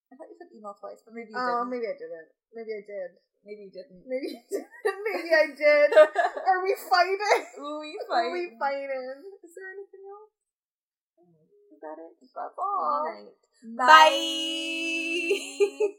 I 0.09 0.17
thought 0.17 0.33
you 0.33 0.37
said 0.41 0.49
email 0.49 0.73
twice, 0.81 1.05
but 1.05 1.13
maybe 1.13 1.29
you 1.29 1.37
Oh, 1.37 1.61
didn't. 1.61 1.69
maybe 1.77 1.85
I 1.85 1.93
didn't. 1.99 2.29
Maybe 2.57 2.71
I 2.73 2.81
did. 2.89 3.11
Maybe 3.45 3.61
you 3.69 3.73
didn't. 3.75 4.01
Maybe 4.09 4.33
I 4.33 4.41
did. 4.49 4.65
maybe 5.05 5.29
I 5.29 5.45
did. 5.53 5.89
Are 6.49 6.59
we 6.65 6.73
fighting? 6.89 7.45
Ooh, 7.61 7.77
we 7.85 7.93
Are 8.09 8.33
we 8.33 8.49
fighting? 8.57 9.13
Is 9.45 9.53
there 9.53 9.69
anything 9.77 10.01
else? 10.09 10.33
Is 11.69 11.77
that 11.85 12.01
it? 12.01 12.17
That's 12.33 12.57
all. 12.57 12.65
All 12.65 13.05
right. 13.05 13.29
Bye. 13.77 14.25